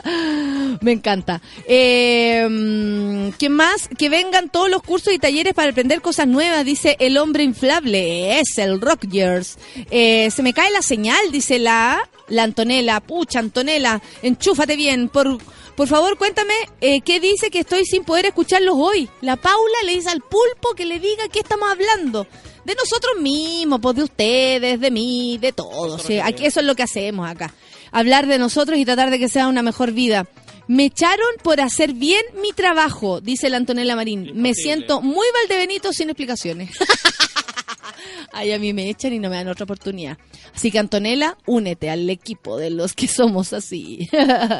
Me 0.80 0.90
encanta. 0.90 1.40
Eh, 1.68 3.30
¿Qué 3.38 3.48
más? 3.48 3.88
Que 3.96 4.08
vengan 4.08 4.48
todos 4.48 4.68
los 4.68 4.82
cursos 4.82 5.12
y 5.12 5.20
talleres 5.20 5.54
para 5.54 5.70
aprender 5.70 6.00
cosas 6.00 6.26
nuevas, 6.26 6.64
dice 6.64 6.96
el 6.98 7.18
hombre 7.18 7.44
inflable. 7.44 8.40
Es 8.40 8.58
el 8.58 8.80
Rockers. 8.80 9.56
Eh, 9.88 10.28
se 10.32 10.42
me 10.42 10.52
cae 10.52 10.72
la 10.72 10.82
señal, 10.82 11.30
dice 11.30 11.60
la, 11.60 12.00
la 12.26 12.42
Antonella. 12.42 12.98
Pucha, 12.98 13.38
Antonella, 13.38 14.02
enchúfate 14.22 14.74
bien. 14.74 15.08
Por, 15.08 15.38
por 15.76 15.88
favor, 15.88 16.16
cuéntame 16.16 16.54
eh, 16.80 17.02
qué 17.02 17.20
dice 17.20 17.50
que 17.50 17.60
estoy 17.60 17.84
sin 17.84 18.02
poder 18.02 18.26
escucharlos 18.26 18.74
hoy. 18.76 19.08
La 19.20 19.36
Paula 19.36 19.76
le 19.84 19.92
dice 19.92 20.08
al 20.08 20.20
pulpo 20.20 20.74
que 20.74 20.86
le 20.86 20.98
diga 20.98 21.28
qué 21.30 21.40
estamos 21.40 21.68
hablando. 21.70 22.26
De 22.64 22.74
nosotros 22.74 23.20
mismos, 23.20 23.80
pues 23.80 23.94
de 23.94 24.02
ustedes, 24.02 24.80
de 24.80 24.90
mí, 24.90 25.38
de 25.40 25.52
todos. 25.52 26.02
sí. 26.02 26.18
Aquí, 26.18 26.46
eso 26.46 26.60
es 26.60 26.66
lo 26.66 26.74
que 26.74 26.82
hacemos 26.82 27.28
acá. 27.28 27.54
Hablar 27.92 28.26
de 28.26 28.38
nosotros 28.38 28.78
y 28.78 28.84
tratar 28.84 29.10
de 29.10 29.18
que 29.18 29.28
sea 29.28 29.48
una 29.48 29.62
mejor 29.62 29.92
vida. 29.92 30.26
Me 30.66 30.86
echaron 30.86 31.28
por 31.42 31.60
hacer 31.60 31.92
bien 31.92 32.22
mi 32.40 32.52
trabajo, 32.52 33.20
dice 33.20 33.48
la 33.50 33.58
Antonella 33.58 33.94
Marín. 33.94 34.32
Me 34.34 34.54
siento 34.54 35.00
muy 35.00 35.26
Valdebenito 35.32 35.92
sin 35.92 36.08
explicaciones. 36.10 36.70
Ay, 38.32 38.52
a 38.52 38.58
mí 38.58 38.72
me 38.72 38.88
echan 38.88 39.12
y 39.12 39.18
no 39.18 39.30
me 39.30 39.36
dan 39.36 39.48
otra 39.48 39.64
oportunidad. 39.64 40.18
Así 40.54 40.70
que 40.70 40.78
Antonella, 40.78 41.36
únete 41.46 41.90
al 41.90 42.08
equipo 42.10 42.56
de 42.56 42.70
los 42.70 42.94
que 42.94 43.08
somos 43.08 43.52
así. 43.52 44.08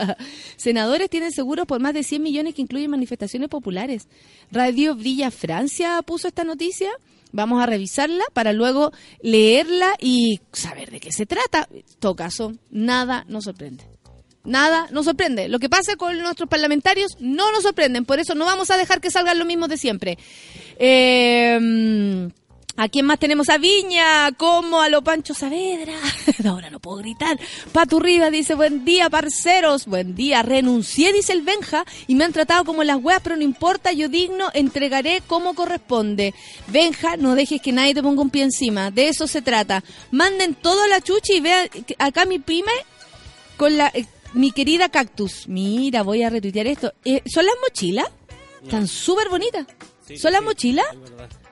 Senadores 0.56 1.10
tienen 1.10 1.32
seguros 1.32 1.66
por 1.66 1.80
más 1.80 1.94
de 1.94 2.02
100 2.02 2.22
millones 2.22 2.54
que 2.54 2.62
incluyen 2.62 2.90
manifestaciones 2.90 3.48
populares. 3.48 4.08
Radio 4.50 4.94
Villa 4.94 5.30
Francia 5.30 6.00
puso 6.02 6.28
esta 6.28 6.44
noticia. 6.44 6.90
Vamos 7.32 7.62
a 7.62 7.66
revisarla 7.66 8.24
para 8.32 8.52
luego 8.52 8.92
leerla 9.20 9.94
y 10.00 10.40
saber 10.52 10.90
de 10.90 11.00
qué 11.00 11.12
se 11.12 11.26
trata. 11.26 11.68
En 11.72 11.82
todo 11.98 12.16
caso, 12.16 12.52
nada 12.70 13.24
nos 13.28 13.44
sorprende. 13.44 13.84
Nada 14.44 14.86
nos 14.92 15.06
sorprende. 15.06 15.48
Lo 15.48 15.58
que 15.58 15.68
pasa 15.68 15.96
con 15.96 16.16
nuestros 16.18 16.48
parlamentarios 16.48 17.16
no 17.18 17.50
nos 17.50 17.64
sorprenden. 17.64 18.04
Por 18.04 18.20
eso 18.20 18.34
no 18.34 18.44
vamos 18.44 18.70
a 18.70 18.76
dejar 18.76 19.00
que 19.00 19.10
salgan 19.10 19.38
lo 19.38 19.44
mismo 19.44 19.66
de 19.66 19.76
siempre. 19.76 20.18
Eh, 20.78 22.30
¿A 22.78 22.88
quién 22.88 23.06
más 23.06 23.18
tenemos? 23.18 23.48
A 23.48 23.56
Viña, 23.56 24.32
como 24.36 24.80
a 24.82 24.88
lo 24.90 25.02
Pancho 25.02 25.32
Saavedra. 25.32 25.94
Ahora 26.48 26.68
no 26.68 26.78
puedo 26.78 26.98
gritar. 26.98 27.38
Patu 27.72 28.00
Rivas 28.00 28.30
dice, 28.30 28.54
buen 28.54 28.84
día, 28.84 29.08
parceros. 29.08 29.86
Buen 29.86 30.14
día. 30.14 30.42
Renuncié, 30.42 31.12
dice 31.14 31.32
el 31.32 31.40
Benja, 31.40 31.86
y 32.06 32.14
me 32.14 32.24
han 32.24 32.34
tratado 32.34 32.64
como 32.64 32.84
las 32.84 32.98
weas, 33.02 33.20
pero 33.22 33.34
no 33.36 33.42
importa, 33.42 33.92
yo 33.92 34.08
digno, 34.10 34.50
entregaré 34.52 35.22
como 35.26 35.54
corresponde. 35.54 36.34
Benja, 36.66 37.16
no 37.16 37.34
dejes 37.34 37.62
que 37.62 37.72
nadie 37.72 37.94
te 37.94 38.02
ponga 38.02 38.20
un 38.20 38.30
pie 38.30 38.42
encima. 38.42 38.90
De 38.90 39.08
eso 39.08 39.26
se 39.26 39.40
trata. 39.40 39.82
Manden 40.10 40.54
todo 40.54 40.82
a 40.82 40.88
la 40.88 41.00
chucha 41.00 41.32
y 41.32 41.40
vean 41.40 41.68
que 41.70 41.96
acá 41.98 42.26
mi 42.26 42.38
pyme 42.40 42.72
con 43.56 43.76
la... 43.78 43.90
eh, 43.94 44.04
mi 44.34 44.52
querida 44.52 44.90
Cactus. 44.90 45.48
Mira, 45.48 46.02
voy 46.02 46.22
a 46.22 46.28
retuitear 46.28 46.66
esto. 46.66 46.92
Eh, 47.06 47.22
¿Son 47.24 47.46
las 47.46 47.54
mochilas? 47.66 48.06
Están 48.62 48.86
súper 48.86 49.30
bonitas. 49.30 49.66
Sí, 50.06 50.18
¿Son 50.18 50.30
las 50.32 50.42
mochilas? 50.42 50.86
es. 50.92 51.45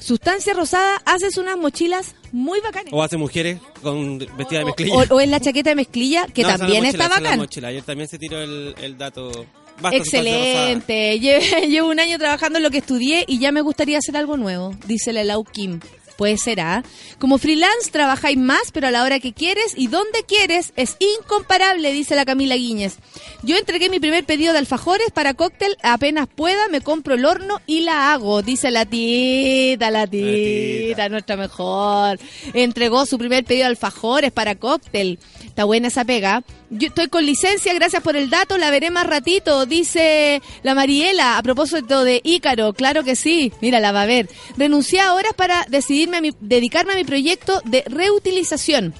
Sustancia 0.00 0.54
Rosada, 0.54 1.02
haces 1.04 1.36
unas 1.38 1.56
mochilas 1.56 2.14
muy 2.32 2.60
bacanas. 2.60 2.92
O 2.92 3.02
hace 3.02 3.16
mujeres 3.16 3.58
con 3.82 4.18
vestida 4.18 4.60
de 4.60 4.64
O, 4.64 4.66
mezclilla. 4.66 4.94
o- 4.94 5.14
o 5.16 5.20
en 5.20 5.30
la 5.30 5.40
chaqueta 5.40 5.70
de 5.70 5.76
mezclilla, 5.76 6.26
que 6.26 6.42
No, 6.42 6.48
también 6.56 6.84
mochila, 6.84 7.04
está 7.04 7.20
bacán. 7.20 7.38
mochila. 7.38 7.68
Ayer 7.68 7.82
también 7.82 8.08
se 8.08 8.18
tiró 8.18 8.40
el, 8.42 8.74
el 8.80 8.96
dato. 8.96 9.46
Basta, 9.80 9.96
Excelente. 9.96 11.20
Lle- 11.20 11.40
Llevo 11.68 11.88
un 11.88 12.00
año 12.00 12.18
trabajando 12.18 12.58
en 12.58 12.64
lo 12.64 12.70
que 12.70 12.78
estudié 12.78 13.24
y 13.28 13.38
ya 13.38 13.52
me 13.52 13.60
gustaría 13.60 13.98
hacer 13.98 14.16
algo 14.16 14.36
nuevo, 14.36 14.74
dice 14.86 15.12
la 15.12 15.22
Lau 15.24 15.44
Kim. 15.44 15.80
Puede 16.18 16.36
ser, 16.36 16.58
¿ah? 16.58 16.82
Como 17.20 17.38
freelance 17.38 17.92
trabajáis 17.92 18.36
más, 18.36 18.72
pero 18.72 18.88
a 18.88 18.90
la 18.90 19.04
hora 19.04 19.20
que 19.20 19.32
quieres 19.32 19.74
y 19.76 19.86
donde 19.86 20.24
quieres 20.24 20.72
es 20.74 20.96
incomparable, 20.98 21.92
dice 21.92 22.16
la 22.16 22.24
Camila 22.24 22.56
Guíñez. 22.56 22.96
Yo 23.44 23.56
entregué 23.56 23.88
mi 23.88 24.00
primer 24.00 24.24
pedido 24.24 24.52
de 24.52 24.58
alfajores 24.58 25.12
para 25.14 25.34
cóctel, 25.34 25.76
apenas 25.80 26.26
pueda 26.26 26.66
me 26.66 26.80
compro 26.80 27.14
el 27.14 27.24
horno 27.24 27.60
y 27.66 27.82
la 27.82 28.12
hago, 28.12 28.42
dice 28.42 28.72
la 28.72 28.84
tita, 28.84 29.92
la 29.92 30.08
tita, 30.08 30.94
tita. 30.94 31.08
nuestra 31.08 31.36
mejor. 31.36 32.18
Entregó 32.52 33.06
su 33.06 33.16
primer 33.16 33.44
pedido 33.44 33.66
de 33.66 33.70
alfajores 33.70 34.32
para 34.32 34.56
cóctel. 34.56 35.20
Está 35.44 35.62
buena 35.66 35.86
esa 35.86 36.04
pega. 36.04 36.42
Yo 36.70 36.88
estoy 36.88 37.08
con 37.08 37.24
licencia, 37.24 37.72
gracias 37.74 38.02
por 38.02 38.16
el 38.16 38.28
dato, 38.28 38.58
la 38.58 38.70
veré 38.70 38.90
más 38.90 39.06
ratito, 39.06 39.64
dice 39.64 40.42
la 40.62 40.74
Mariela, 40.74 41.38
a 41.38 41.42
propósito 41.42 42.04
de 42.04 42.20
Ícaro, 42.22 42.74
claro 42.74 43.04
que 43.04 43.16
sí, 43.16 43.52
mira, 43.62 43.80
la 43.80 43.90
va 43.90 44.02
a 44.02 44.06
ver. 44.06 44.28
Renuncié 44.58 45.00
a 45.00 45.14
horas 45.14 45.32
para 45.34 45.64
decidirme 45.70 46.07
a 46.16 46.20
mi- 46.22 46.34
dedicarme 46.40 46.94
a 46.94 46.96
mi 46.96 47.04
proyecto 47.04 47.60
de 47.66 47.84
reutilización, 47.86 48.94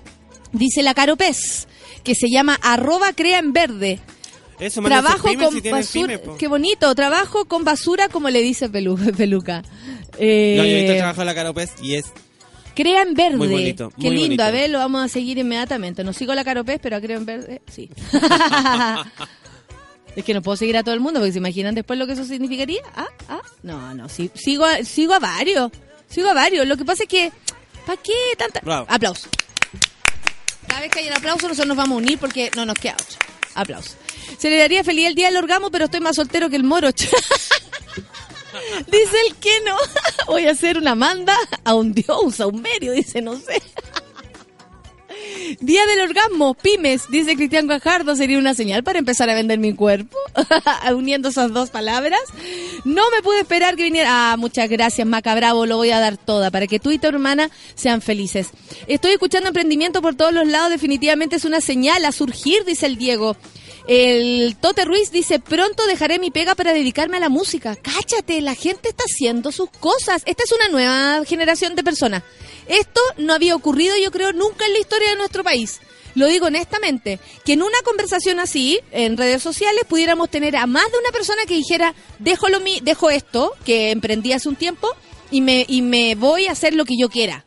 dice 0.53 0.83
la 0.83 0.93
Caro 0.95 1.17
Pez, 1.17 1.67
que 2.05 2.15
se 2.15 2.29
llama 2.31 2.59
arroba 2.63 3.13
crea 3.15 3.39
en 3.39 3.53
verde. 3.53 3.99
Eso, 4.61 4.83
Trabajo 4.83 5.23
con 5.23 5.53
si 5.63 5.71
basura, 5.71 6.19
pymes, 6.19 6.37
qué 6.39 6.49
bonito, 6.49 6.93
trabajo 6.95 7.45
con 7.45 7.63
basura 7.65 8.09
como 8.09 8.29
le 8.29 8.43
dice 8.43 8.69
Pelu- 8.71 9.13
Peluca. 9.17 9.63
Eh, 10.19 10.55
No, 10.59 10.65
yo 10.65 10.71
he 10.71 10.75
visto 10.77 10.93
el 10.93 10.99
trabajo 10.99 11.21
de 11.21 11.25
la 11.27 11.35
Caropez 11.35 11.71
y 11.81 11.95
es 11.95 12.07
Crea 12.75 13.03
en 13.03 13.15
verde. 13.15 13.37
Muy 13.37 13.49
bonito, 13.49 13.93
Qué 14.01 14.11
lindo. 14.11 14.43
A 14.45 14.51
ver, 14.53 14.71
lo 14.71 14.79
vamos 14.79 15.05
a 15.05 15.09
seguir 15.09 15.39
inmediatamente. 15.39 16.05
No 16.05 16.13
sigo 16.13 16.33
la 16.35 16.45
Caropez, 16.45 16.79
pero 16.81 16.97
a 16.97 17.01
Creo 17.01 17.19
en 17.19 17.27
verde, 17.27 17.61
sí. 17.73 17.89
es 20.17 20.25
que 20.25 20.35
no 20.35 20.43
puedo 20.43 20.57
seguir 20.57 20.77
a 20.77 20.83
todo 20.83 20.95
el 20.95 21.01
mundo 21.01 21.21
porque 21.21 21.33
se 21.33 21.39
imaginan 21.39 21.75
después 21.75 21.99
lo 21.99 22.07
que 22.07 22.15
eso 22.15 22.25
significaría. 22.25 22.81
Ah, 22.95 23.07
ah. 23.29 23.41
No, 23.63 23.95
no, 23.95 24.09
sí, 24.09 24.31
sigo, 24.35 24.65
a, 24.65 24.83
sigo 24.85 25.15
a 25.15 25.19
varios. 25.21 25.71
Sigo 26.09 26.29
a 26.31 26.35
varios. 26.35 26.67
Lo 26.67 26.77
que 26.77 26.85
pasa 26.85 27.05
es 27.05 27.09
que, 27.09 27.33
¿para 27.87 28.01
qué 28.01 28.15
tanta? 28.37 28.61
Bravo. 28.61 28.87
Aplauso. 28.89 29.29
Cada 30.67 30.81
vez 30.83 30.91
que 30.91 31.01
hay 31.01 31.09
un 31.09 31.15
aplauso, 31.15 31.49
nosotros 31.49 31.69
nos 31.69 31.77
vamos 31.77 31.97
a 31.97 31.99
unir 31.99 32.19
porque 32.19 32.51
no 32.57 32.67
nos 32.67 32.79
queda 32.79 32.95
otro. 32.95 33.19
Aplauso. 33.55 33.97
Se 34.39 34.51
le 34.51 34.59
daría 34.59 34.85
feliz 34.85 35.07
el 35.07 35.15
día 35.15 35.27
del 35.29 35.37
orgasmo, 35.37 35.71
pero 35.71 35.87
estoy 35.87 36.01
más 36.01 36.17
soltero 36.17 36.51
que 36.51 36.57
el 36.57 36.65
moro. 36.65 36.91
Dice 38.87 39.17
el 39.27 39.37
que 39.37 39.61
no. 39.65 39.77
Voy 40.27 40.47
a 40.47 40.53
hacer 40.53 40.79
una 40.79 40.95
manda 40.95 41.37
a 41.65 41.75
un 41.75 41.93
dios, 41.93 42.41
a 42.41 42.47
un 42.47 42.61
medio, 42.61 42.93
dice, 42.93 43.21
no 43.23 43.37
sé. 43.37 43.63
Día 45.61 45.87
del 45.87 46.01
orgasmo, 46.01 46.55
pymes, 46.55 47.09
dice 47.09 47.35
Cristian 47.35 47.67
Guajardo, 47.67 48.15
sería 48.17 48.39
una 48.39 48.55
señal 48.55 48.85
para 48.85 48.99
empezar 48.99 49.31
a 49.31 49.35
vender 49.35 49.59
mi 49.59 49.73
cuerpo, 49.75 50.17
uniendo 50.95 51.31
esas 51.31 51.53
dos 51.53 51.71
palabras. 51.71 52.21
No 52.85 53.03
me 53.11 53.23
pude 53.23 53.41
esperar 53.41 53.77
que 53.77 53.85
viniera. 53.85 54.33
Ah, 54.33 54.37
muchas 54.37 54.69
gracias, 54.69 55.07
Macabravo, 55.07 55.67
lo 55.67 55.77
voy 55.77 55.91
a 55.91 56.01
dar 56.01 56.17
toda 56.17 56.51
para 56.51 56.67
que 56.67 56.79
tú 56.79 56.91
y 56.91 56.99
tu 56.99 57.07
hermana 57.07 57.51
sean 57.75 58.03
felices. 58.03 58.51
Estoy 58.87 59.13
escuchando 59.13 59.49
emprendimiento 59.49 60.03
por 60.03 60.15
todos 60.15 60.33
los 60.33 60.47
lados, 60.47 60.71
definitivamente 60.71 61.37
es 61.37 61.45
una 61.45 61.61
señal 61.61 62.05
a 62.05 62.13
surgir, 62.13 62.65
dice 62.65 62.87
el 62.87 62.97
Diego. 62.97 63.37
El 63.89 64.59
Tote 64.61 64.85
Ruiz 64.85 65.11
dice, 65.11 65.39
pronto 65.39 65.87
dejaré 65.87 66.19
mi 66.19 66.31
pega 66.31 66.55
para 66.55 66.75
dedicarme 66.75 67.17
a 67.17 67.21
la 67.21 67.31
música. 67.31 67.75
Cáchate, 67.75 68.43
la 68.43 68.55
gente 68.55 68.91
está 68.91 69.05
haciendo 69.05 69.51
sus 69.51 69.71
cosas. 69.71 70.21
Esta 70.27 70.45
es 70.45 70.53
una 70.53 70.69
nueva 70.69 71.25
generación 71.25 71.75
de 71.75 71.83
personas. 71.83 72.23
Esto 72.67 73.01
no 73.17 73.33
había 73.33 73.57
ocurrido, 73.57 73.97
yo 73.97 74.11
creo, 74.11 74.35
nunca 74.35 74.67
en 74.67 74.75
la 74.75 74.79
historia 74.79 75.09
de 75.09 75.17
nuestro 75.17 75.43
país. 75.43 75.81
Lo 76.15 76.27
digo 76.27 76.49
honestamente, 76.49 77.19
que 77.47 77.55
en 77.55 77.63
una 77.63 77.79
conversación 77.83 78.41
así, 78.41 78.79
en 78.91 79.17
redes 79.17 79.43
sociales, 79.43 79.85
pudiéramos 79.89 80.29
tener 80.29 80.55
a 80.57 80.67
más 80.67 80.93
de 80.93 80.99
una 80.99 81.11
persona 81.11 81.41
que 81.49 81.55
dijera, 81.55 81.95
dejo, 82.19 82.51
lo 82.51 82.61
mi, 82.61 82.81
dejo 82.81 83.09
esto, 83.09 83.55
que 83.65 83.91
emprendí 83.91 84.35
hace 84.35 84.51
un 84.51 84.57
tiempo, 84.57 84.89
y 85.31 85.41
me, 85.41 85.65
y 85.67 85.81
me 85.81 86.15
voy 86.15 86.47
a 86.47 86.53
hacer 86.53 86.75
lo 86.75 86.85
que 86.85 86.99
yo 86.99 87.09
quiera. 87.09 87.47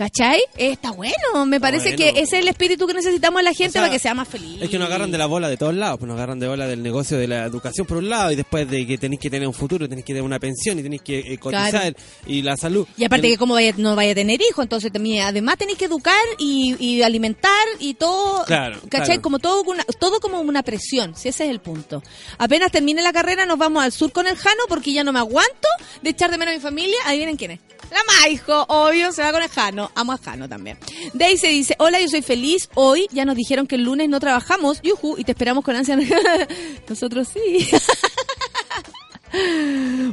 ¿Cachai? 0.00 0.40
Está 0.56 0.92
bueno, 0.92 1.44
me 1.44 1.60
parece 1.60 1.94
bueno. 1.94 1.98
que 1.98 2.08
ese 2.22 2.22
es 2.38 2.42
el 2.42 2.48
espíritu 2.48 2.86
que 2.86 2.94
necesitamos 2.94 3.40
en 3.40 3.44
la 3.44 3.52
gente 3.52 3.68
O 3.68 3.72
sea, 3.72 3.82
para 3.82 3.92
que 3.92 3.98
sea 3.98 4.14
más 4.14 4.26
feliz. 4.26 4.56
Es 4.62 4.70
que 4.70 4.78
nos 4.78 4.88
agarran 4.88 5.10
de 5.10 5.18
la 5.18 5.26
bola 5.26 5.46
de 5.50 5.58
todos 5.58 5.74
lados, 5.74 5.98
pues 5.98 6.08
nos 6.08 6.16
agarran 6.16 6.38
de 6.40 6.48
bola 6.48 6.66
del 6.66 6.82
negocio 6.82 7.18
de 7.18 7.28
la 7.28 7.44
educación 7.44 7.86
por 7.86 7.98
un 7.98 8.08
lado 8.08 8.32
y 8.32 8.36
después 8.36 8.66
de 8.70 8.86
que 8.86 8.96
tenéis 8.96 9.20
que 9.20 9.28
tener 9.28 9.46
un 9.46 9.52
futuro, 9.52 9.86
tenéis 9.86 10.06
que 10.06 10.14
tener 10.14 10.22
una 10.22 10.38
pensión 10.38 10.78
y 10.78 10.82
tenéis 10.82 11.02
que 11.02 11.18
eh, 11.18 11.36
cotizar 11.36 11.70
Claro. 11.70 11.96
y 12.26 12.40
la 12.40 12.56
salud. 12.56 12.88
Y 12.96 13.04
aparte 13.04 13.28
que 13.28 13.36
como 13.36 13.52
vaya, 13.52 13.74
no 13.76 13.94
vaya 13.94 14.12
a 14.12 14.14
tener 14.14 14.40
hijos, 14.40 14.62
entonces 14.62 14.90
también 14.90 15.22
además 15.26 15.58
tenéis 15.58 15.76
que 15.76 15.84
educar 15.84 16.14
y, 16.38 16.76
y 16.82 17.02
alimentar 17.02 17.50
y 17.78 17.92
todo, 17.92 18.42
Claro, 18.46 18.80
¿cachai? 18.88 19.06
claro. 19.06 19.20
Como 19.20 19.38
todo, 19.38 19.62
una- 19.64 19.84
todo 19.84 20.18
como 20.20 20.40
una 20.40 20.62
presión, 20.62 21.14
si 21.14 21.28
ese 21.28 21.44
es 21.44 21.50
el 21.50 21.60
punto. 21.60 22.02
Apenas 22.38 22.72
termine 22.72 23.02
la 23.02 23.12
carrera 23.12 23.44
nos 23.44 23.58
vamos 23.58 23.84
al 23.84 23.92
sur 23.92 24.12
con 24.12 24.26
el 24.26 24.36
Jano 24.36 24.62
porque 24.66 24.94
ya 24.94 25.04
no 25.04 25.12
me 25.12 25.18
aguanto 25.18 25.68
de 26.00 26.08
echar 26.08 26.30
de 26.30 26.38
menos 26.38 26.52
a 26.52 26.56
mi 26.56 26.62
familia. 26.62 26.96
Adivinen 27.04 27.36
quién 27.36 27.50
es. 27.50 27.60
La 27.90 27.98
Maijo, 28.22 28.66
obvio, 28.68 29.10
se 29.10 29.20
va 29.20 29.32
con 29.32 29.42
el 29.42 29.48
Jano. 29.48 29.89
Amo 29.94 30.12
a 30.12 30.18
Jano 30.18 30.48
también. 30.48 30.78
Daisy 31.14 31.48
dice, 31.48 31.74
hola, 31.78 32.00
yo 32.00 32.08
soy 32.08 32.22
feliz. 32.22 32.68
Hoy 32.74 33.06
ya 33.12 33.24
nos 33.24 33.36
dijeron 33.36 33.66
que 33.66 33.76
el 33.76 33.84
lunes 33.84 34.08
no 34.08 34.20
trabajamos, 34.20 34.80
yuju, 34.82 35.16
y 35.18 35.24
te 35.24 35.32
esperamos 35.32 35.64
con 35.64 35.76
ansia. 35.76 35.98
Nosotros 36.88 37.28
sí. 37.32 37.68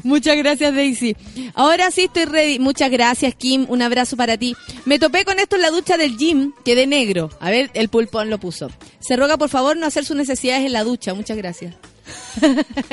Muchas 0.03 0.37
gracias, 0.37 0.75
Daisy. 0.75 1.15
Ahora 1.55 1.89
sí 1.91 2.03
estoy 2.03 2.25
ready. 2.25 2.59
Muchas 2.59 2.91
gracias, 2.91 3.33
Kim. 3.35 3.65
Un 3.69 3.81
abrazo 3.81 4.15
para 4.15 4.37
ti. 4.37 4.55
Me 4.85 4.99
topé 4.99 5.25
con 5.25 5.39
esto 5.39 5.55
en 5.55 5.63
la 5.63 5.71
ducha 5.71 5.97
del 5.97 6.17
gym. 6.17 6.53
Quedé 6.63 6.85
negro. 6.87 7.29
A 7.39 7.49
ver, 7.49 7.71
el 7.73 7.89
pulpón 7.89 8.29
lo 8.29 8.39
puso. 8.39 8.69
Se 8.99 9.15
roga, 9.15 9.37
por 9.37 9.49
favor, 9.49 9.75
no 9.77 9.85
hacer 9.85 10.05
sus 10.05 10.15
necesidades 10.15 10.65
en 10.65 10.73
la 10.73 10.83
ducha. 10.83 11.13
Muchas 11.13 11.37
gracias. 11.37 11.75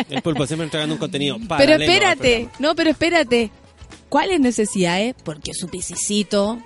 El 0.08 0.22
pulpo 0.22 0.46
siempre 0.46 0.64
entregando 0.64 0.94
un 0.94 0.98
contenido 0.98 1.36
Pero 1.36 1.48
paralelo 1.48 1.74
al 1.74 1.82
espérate. 1.82 2.48
No, 2.58 2.74
pero 2.74 2.90
espérate. 2.90 3.50
¿Cuáles 4.08 4.40
necesidades? 4.40 5.14
Porque 5.24 5.54
su 5.54 5.68
pisicito. 5.68 6.58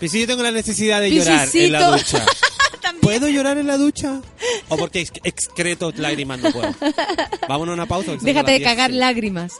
Pues 0.00 0.10
si 0.12 0.20
yo 0.20 0.26
tengo 0.26 0.42
la 0.42 0.50
necesidad 0.50 1.00
de 1.00 1.10
llorar 1.12 1.48
en 1.54 1.72
la 1.72 1.90
ducha. 1.90 2.26
¿Puedo 3.02 3.28
llorar 3.28 3.56
en 3.58 3.66
la 3.66 3.76
ducha? 3.78 4.20
¿O 4.68 4.76
porque 4.76 5.00
ex- 5.00 5.12
excreto 5.24 5.92
lágrimas 5.96 6.40
no 6.40 6.50
puedo? 6.52 6.74
Vámonos 7.48 7.72
a 7.72 7.74
una 7.74 7.86
pausa. 7.86 8.12
Déjate 8.20 8.52
de 8.52 8.62
cagar 8.62 8.90
10. 8.90 9.00
lágrimas. 9.00 9.52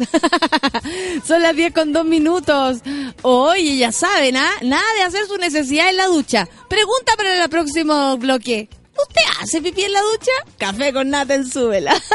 Son 1.26 1.40
las 1.42 1.54
10 1.56 1.72
con 1.72 1.92
2 1.92 2.04
minutos. 2.04 2.78
Oye, 3.22 3.76
ya 3.76 3.92
saben, 3.92 4.36
¿ah? 4.36 4.50
Nada 4.62 4.82
de 4.96 5.02
hacer 5.04 5.26
su 5.26 5.36
necesidad 5.38 5.88
en 5.88 5.96
la 5.96 6.06
ducha. 6.06 6.48
Pregunta 6.68 7.14
para 7.16 7.42
el 7.42 7.48
próximo 7.50 8.16
bloque. 8.18 8.68
¿Usted 8.92 9.22
hace 9.40 9.62
pipí 9.62 9.82
en 9.84 9.92
la 9.92 10.00
ducha? 10.02 10.32
Café 10.58 10.92
con 10.92 11.08
nata 11.10 11.34
en 11.34 11.50
súbela. 11.50 12.00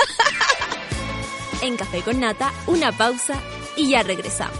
En 1.61 1.77
Café 1.77 2.01
con 2.01 2.19
Nata, 2.19 2.53
una 2.67 2.91
pausa 2.95 3.39
y 3.75 3.89
ya 3.89 4.03
regresamos. 4.03 4.59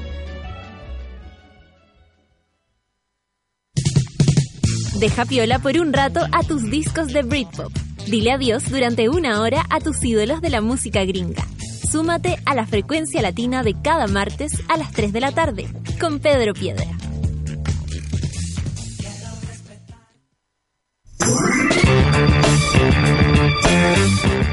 Deja 5.01 5.25
piola 5.25 5.57
por 5.57 5.79
un 5.79 5.93
rato 5.93 6.19
a 6.31 6.43
tus 6.43 6.69
discos 6.69 7.07
de 7.07 7.23
Britpop. 7.23 7.75
Dile 8.05 8.33
adiós 8.33 8.69
durante 8.69 9.09
una 9.09 9.41
hora 9.41 9.65
a 9.71 9.79
tus 9.79 10.03
ídolos 10.03 10.41
de 10.41 10.51
la 10.51 10.61
música 10.61 11.03
gringa. 11.05 11.43
Súmate 11.91 12.37
a 12.45 12.53
la 12.53 12.67
frecuencia 12.67 13.19
latina 13.23 13.63
de 13.63 13.73
cada 13.81 14.05
martes 14.05 14.51
a 14.67 14.77
las 14.77 14.91
3 14.91 15.11
de 15.11 15.19
la 15.19 15.31
tarde 15.31 15.67
con 15.99 16.19
Pedro 16.19 16.53
Piedra. 16.53 16.85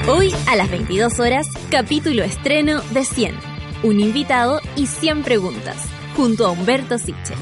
Hoy 0.08 0.32
a 0.46 0.56
las 0.56 0.70
22 0.70 1.20
horas, 1.20 1.46
capítulo 1.70 2.22
estreno 2.22 2.80
de 2.92 3.04
100. 3.04 3.34
Un 3.82 4.00
invitado 4.00 4.62
y 4.76 4.86
100 4.86 5.24
preguntas, 5.24 5.76
junto 6.16 6.46
a 6.46 6.52
Humberto 6.52 6.96
Siche. 6.96 7.34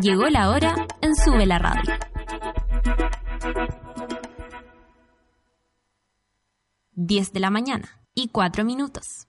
Llegó 0.00 0.28
la 0.28 0.50
hora 0.50 0.86
en 1.00 1.16
Sube 1.16 1.46
la 1.46 1.58
Radio. 1.58 1.92
10 6.92 7.32
de 7.32 7.40
la 7.40 7.50
mañana 7.50 8.00
y 8.14 8.28
4 8.28 8.64
minutos. 8.64 9.26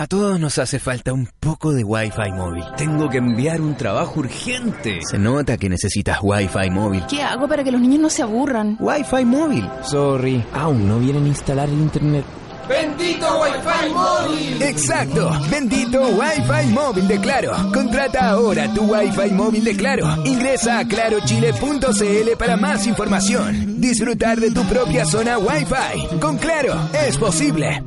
A 0.00 0.06
todos 0.06 0.40
nos 0.40 0.56
hace 0.56 0.78
falta 0.78 1.12
un 1.12 1.28
poco 1.40 1.74
de 1.74 1.84
Wi-Fi 1.84 2.32
móvil. 2.32 2.64
Tengo 2.78 3.10
que 3.10 3.18
enviar 3.18 3.60
un 3.60 3.76
trabajo 3.76 4.20
urgente. 4.20 5.00
Se 5.02 5.18
nota 5.18 5.58
que 5.58 5.68
necesitas 5.68 6.20
Wi-Fi 6.22 6.70
móvil. 6.70 7.04
¿Qué 7.06 7.22
hago 7.22 7.46
para 7.46 7.62
que 7.62 7.70
los 7.70 7.82
niños 7.82 8.00
no 8.00 8.08
se 8.08 8.22
aburran? 8.22 8.78
Wi-Fi 8.80 9.26
móvil. 9.26 9.68
Sorry, 9.82 10.42
aún 10.54 10.88
no 10.88 11.00
vienen 11.00 11.26
a 11.26 11.28
instalar 11.28 11.68
el 11.68 11.78
internet. 11.78 12.24
¡Bendito 12.66 13.26
Wi-Fi 13.42 13.92
móvil! 13.92 14.62
Exacto, 14.62 15.32
bendito 15.50 16.00
Wi-Fi 16.00 16.72
móvil 16.72 17.06
de 17.06 17.20
Claro. 17.20 17.52
Contrata 17.70 18.30
ahora 18.30 18.72
tu 18.72 18.90
Wi-Fi 18.90 19.32
móvil 19.32 19.64
de 19.64 19.76
Claro. 19.76 20.06
Ingresa 20.24 20.78
a 20.78 20.88
clarochile.cl 20.88 22.36
para 22.38 22.56
más 22.56 22.86
información. 22.86 23.78
Disfrutar 23.78 24.40
de 24.40 24.50
tu 24.50 24.64
propia 24.64 25.04
zona 25.04 25.36
Wi-Fi. 25.36 26.18
Con 26.20 26.38
Claro, 26.38 26.88
es 27.06 27.18
posible. 27.18 27.82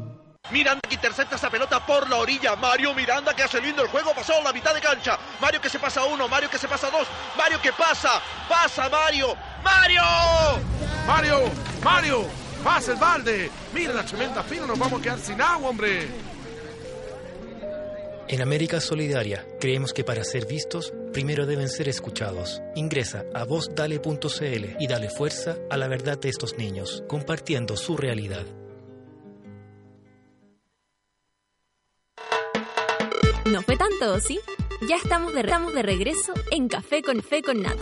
Miranda 0.54 0.80
que 0.88 0.96
intercepta 0.96 1.36
esa 1.36 1.50
pelota 1.50 1.86
por 1.86 2.10
la 2.10 2.16
orilla. 2.16 2.56
Mario 2.56 2.94
Miranda 2.94 3.36
que 3.36 3.44
hace 3.44 3.60
lindo 3.60 3.82
el 3.82 3.90
juego. 3.90 4.14
Pasó 4.14 4.42
la 4.42 4.54
mitad 4.54 4.74
de 4.74 4.80
cancha. 4.80 5.20
Mario 5.42 5.60
que 5.60 5.70
se 5.70 5.80
pasa 5.80 6.06
uno. 6.06 6.30
Mario 6.30 6.50
que 6.50 6.58
se 6.58 6.70
pasa 6.70 6.90
dos. 6.90 7.08
Mario 7.36 7.60
que 7.62 7.74
pasa. 7.74 8.22
Pasa 8.48 8.88
Mario. 8.88 9.36
¡Mario! 9.64 10.04
Mario, 11.08 11.52
Mario, 11.84 12.26
pasa 12.64 12.94
el 12.94 12.98
balde. 12.98 13.50
Mira 13.74 13.94
la 13.94 14.04
tremenda 14.04 14.42
fila, 14.44 14.66
nos 14.66 14.80
vamos 14.80 15.00
a 15.00 15.04
quedar 15.04 15.20
sin 15.20 15.42
agua, 15.42 15.70
hombre. 15.70 16.08
En 18.30 18.42
América 18.42 18.80
Solidaria 18.80 19.46
creemos 19.60 19.94
que 19.94 20.06
para 20.06 20.24
ser 20.24 20.46
vistos, 20.46 20.94
primero 21.12 21.46
deben 21.46 21.68
ser 21.68 21.90
escuchados. 21.90 22.62
Ingresa 22.76 23.26
a 23.34 23.44
vozdale.cl 23.44 24.76
y 24.80 24.88
dale 24.88 25.10
fuerza 25.10 25.58
a 25.70 25.78
la 25.78 25.88
verdad 25.88 26.18
de 26.18 26.30
estos 26.30 26.58
niños, 26.58 27.04
compartiendo 27.08 27.76
su 27.76 27.98
realidad. 27.98 28.46
No 33.46 33.62
fue 33.62 33.76
tanto, 33.76 34.20
¿sí? 34.20 34.40
Ya 34.88 34.96
estamos 34.96 35.34
de, 35.34 35.42
estamos 35.42 35.74
de 35.74 35.84
regreso 35.84 36.34
en 36.52 36.68
Café 36.68 37.02
con 37.02 37.22
Fe 37.22 37.42
con 37.42 37.62
Nada. 37.62 37.82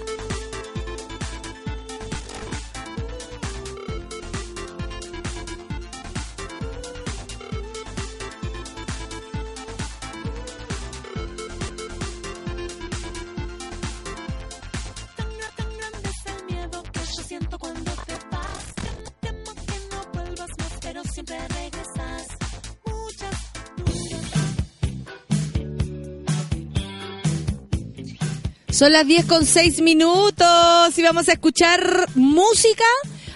Son 28.81 28.91
las 28.91 29.05
10 29.05 29.25
con 29.25 29.45
6 29.45 29.79
minutos 29.83 30.97
y 30.97 31.03
vamos 31.03 31.29
a 31.29 31.33
escuchar 31.33 32.09
música 32.15 32.83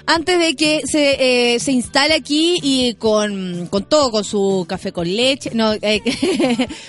antes 0.08 0.40
de 0.40 0.56
que 0.56 0.82
se, 0.88 1.54
eh, 1.54 1.60
se 1.60 1.72
instale 1.72 2.16
aquí 2.16 2.58
y 2.64 2.96
con, 2.96 3.68
con 3.68 3.84
todo, 3.86 4.10
con 4.10 4.24
su 4.24 4.66
café 4.68 4.92
con 4.92 5.06
leche. 5.06 5.52
No, 5.54 5.74
eh, 5.84 6.02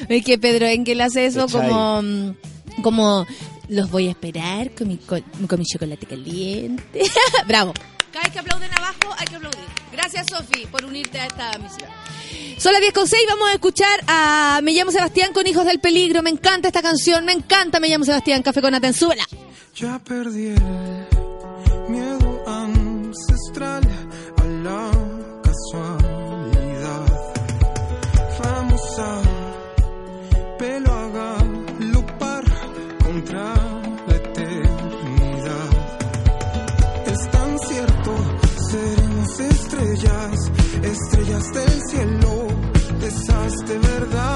es 0.08 0.24
que 0.24 0.38
Pedro 0.38 0.64
Engel 0.64 1.02
hace 1.02 1.26
eso 1.26 1.48
como, 1.48 2.00
mm, 2.00 2.36
como 2.80 3.26
los 3.68 3.90
voy 3.90 4.08
a 4.08 4.12
esperar 4.12 4.70
con 4.70 4.88
mi, 4.88 4.96
con, 4.96 5.20
con 5.20 5.58
mi 5.58 5.66
chocolate 5.66 6.06
caliente. 6.06 7.02
Bravo. 7.46 7.74
Cada 8.10 8.22
vez 8.22 8.32
que 8.32 8.38
aplauden 8.38 8.72
abajo 8.72 9.14
hay 9.18 9.26
que 9.26 9.36
aplaudir. 9.36 9.64
Gracias, 9.92 10.28
Sofi, 10.30 10.64
por 10.64 10.82
unirte 10.82 11.18
a 11.18 11.26
esta 11.26 11.58
misión. 11.58 11.90
Son 12.58 12.72
las 12.72 12.80
10 12.80 12.92
con 12.94 13.06
6, 13.06 13.22
vamos 13.28 13.48
a 13.48 13.52
escuchar 13.52 14.00
a 14.06 14.60
Me 14.62 14.72
llamo 14.72 14.90
Sebastián 14.90 15.32
con 15.32 15.46
Hijos 15.46 15.66
del 15.66 15.78
Peligro. 15.78 16.22
Me 16.22 16.30
encanta 16.30 16.68
esta 16.68 16.80
canción, 16.82 17.24
me 17.24 17.32
encanta 17.32 17.80
Me 17.80 17.88
llamo 17.88 18.04
Sebastián, 18.04 18.42
Café 18.42 18.62
con 18.62 18.74
Atenzúbela. 18.74 19.24
Ya 19.74 19.98
perdí 19.98 20.46
el 20.46 21.06
miedo 21.88 22.42
ancestral 22.46 23.82
a 24.38 24.44
la 24.44 24.90
casualidad. 25.42 27.06
Vamos 28.42 28.98
a 29.00 29.22
pelo 30.58 30.92
a 30.94 31.08
galopar 31.10 32.44
contra 33.04 33.54
la 34.06 34.16
eternidad. 34.16 35.70
Es 37.06 37.30
tan 37.30 37.58
cierto, 37.58 38.16
seremos 38.70 39.40
estrellas, 39.40 40.50
estrellas 40.82 41.52
del 41.52 41.82
cielo, 41.90 42.35
de 43.06 43.12
esas 43.12 43.52
de 43.68 43.78
verdad. 43.78 44.35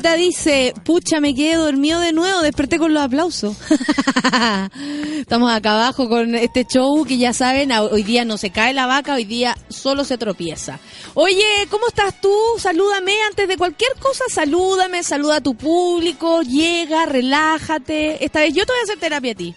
Mosquita 0.00 0.16
dice, 0.16 0.72
pucha, 0.82 1.20
me 1.20 1.34
quedé 1.34 1.56
dormido 1.56 2.00
de 2.00 2.14
nuevo, 2.14 2.40
desperté 2.40 2.78
con 2.78 2.94
los 2.94 3.02
aplausos. 3.02 3.54
Estamos 5.18 5.52
acá 5.52 5.72
abajo 5.72 6.08
con 6.08 6.34
este 6.36 6.64
show 6.64 7.04
que 7.04 7.18
ya 7.18 7.34
saben, 7.34 7.70
hoy 7.70 8.02
día 8.02 8.24
no 8.24 8.38
se 8.38 8.48
cae 8.48 8.72
la 8.72 8.86
vaca, 8.86 9.16
hoy 9.16 9.24
día 9.24 9.58
solo 9.68 10.04
se 10.04 10.16
tropieza. 10.16 10.80
Oye, 11.12 11.44
¿cómo 11.70 11.86
estás 11.86 12.18
tú? 12.18 12.32
Salúdame 12.56 13.12
antes 13.28 13.46
de 13.46 13.58
cualquier 13.58 13.92
cosa, 14.00 14.24
salúdame, 14.30 15.02
saluda 15.02 15.36
a 15.36 15.40
tu 15.42 15.54
público, 15.54 16.40
llega, 16.40 17.04
relájate. 17.04 18.24
Esta 18.24 18.40
vez 18.40 18.54
yo 18.54 18.64
te 18.64 18.72
voy 18.72 18.80
a 18.80 18.84
hacer 18.84 18.98
terapia 18.98 19.32
a 19.32 19.34
ti. 19.34 19.54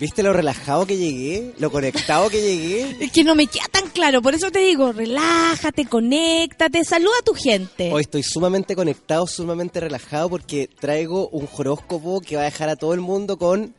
¿Viste 0.00 0.22
lo 0.22 0.32
relajado 0.32 0.86
que 0.86 0.96
llegué? 0.96 1.52
¿Lo 1.58 1.70
conectado 1.70 2.30
que 2.30 2.40
llegué? 2.40 2.96
Es 3.04 3.12
que 3.12 3.22
no 3.22 3.34
me 3.34 3.46
queda 3.46 3.66
tan 3.70 3.88
claro, 3.90 4.22
por 4.22 4.34
eso 4.34 4.50
te 4.50 4.60
digo, 4.60 4.92
relájate, 4.92 5.84
conéctate, 5.86 6.84
saluda 6.84 7.12
a 7.20 7.24
tu 7.24 7.34
gente. 7.34 7.92
Hoy 7.92 8.00
estoy 8.02 8.22
sumamente 8.22 8.74
conectado, 8.74 9.26
sumamente 9.26 9.78
relajado 9.78 10.30
porque 10.30 10.68
traigo 10.80 11.28
un 11.28 11.46
horóscopo 11.54 12.20
que 12.22 12.36
va 12.36 12.42
a 12.42 12.46
dejar 12.46 12.70
a 12.70 12.76
todo 12.76 12.94
el 12.94 13.00
mundo 13.00 13.36
con 13.36 13.74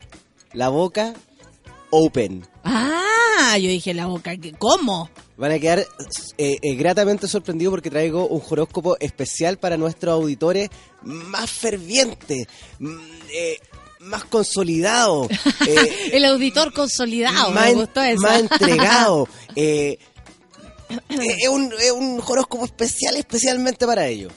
la 0.52 0.68
boca 0.68 1.12
open. 1.90 2.46
Ah, 2.62 3.58
yo 3.58 3.68
dije 3.68 3.92
la 3.92 4.06
boca, 4.06 4.36
¿qué- 4.36 4.52
¿cómo? 4.52 5.10
Van 5.36 5.50
a 5.50 5.58
quedar 5.58 5.80
eh, 6.38 6.56
eh, 6.62 6.74
gratamente 6.76 7.26
sorprendidos 7.26 7.72
porque 7.72 7.90
traigo 7.90 8.28
un 8.28 8.40
horóscopo 8.48 8.96
especial 9.00 9.58
para 9.58 9.76
nuestros 9.76 10.12
auditores 10.14 10.68
más 11.02 11.50
fervientes, 11.50 12.46
mm, 12.78 12.96
eh, 13.34 13.56
más 14.02 14.24
consolidado, 14.24 15.28
eh, 15.66 16.10
El 16.12 16.24
auditor 16.24 16.72
consolidado, 16.72 17.50
más, 17.52 17.66
me 17.68 17.74
gustó 17.74 18.02
eso. 18.02 18.20
más 18.22 18.40
entregado. 18.40 19.28
eh, 19.56 19.98
eh, 21.08 21.36
es, 21.40 21.48
un, 21.48 21.72
es 21.78 21.92
un 21.92 22.20
horóscopo 22.26 22.64
especial 22.64 23.16
especialmente 23.16 23.86
para 23.86 24.06
ellos. 24.06 24.32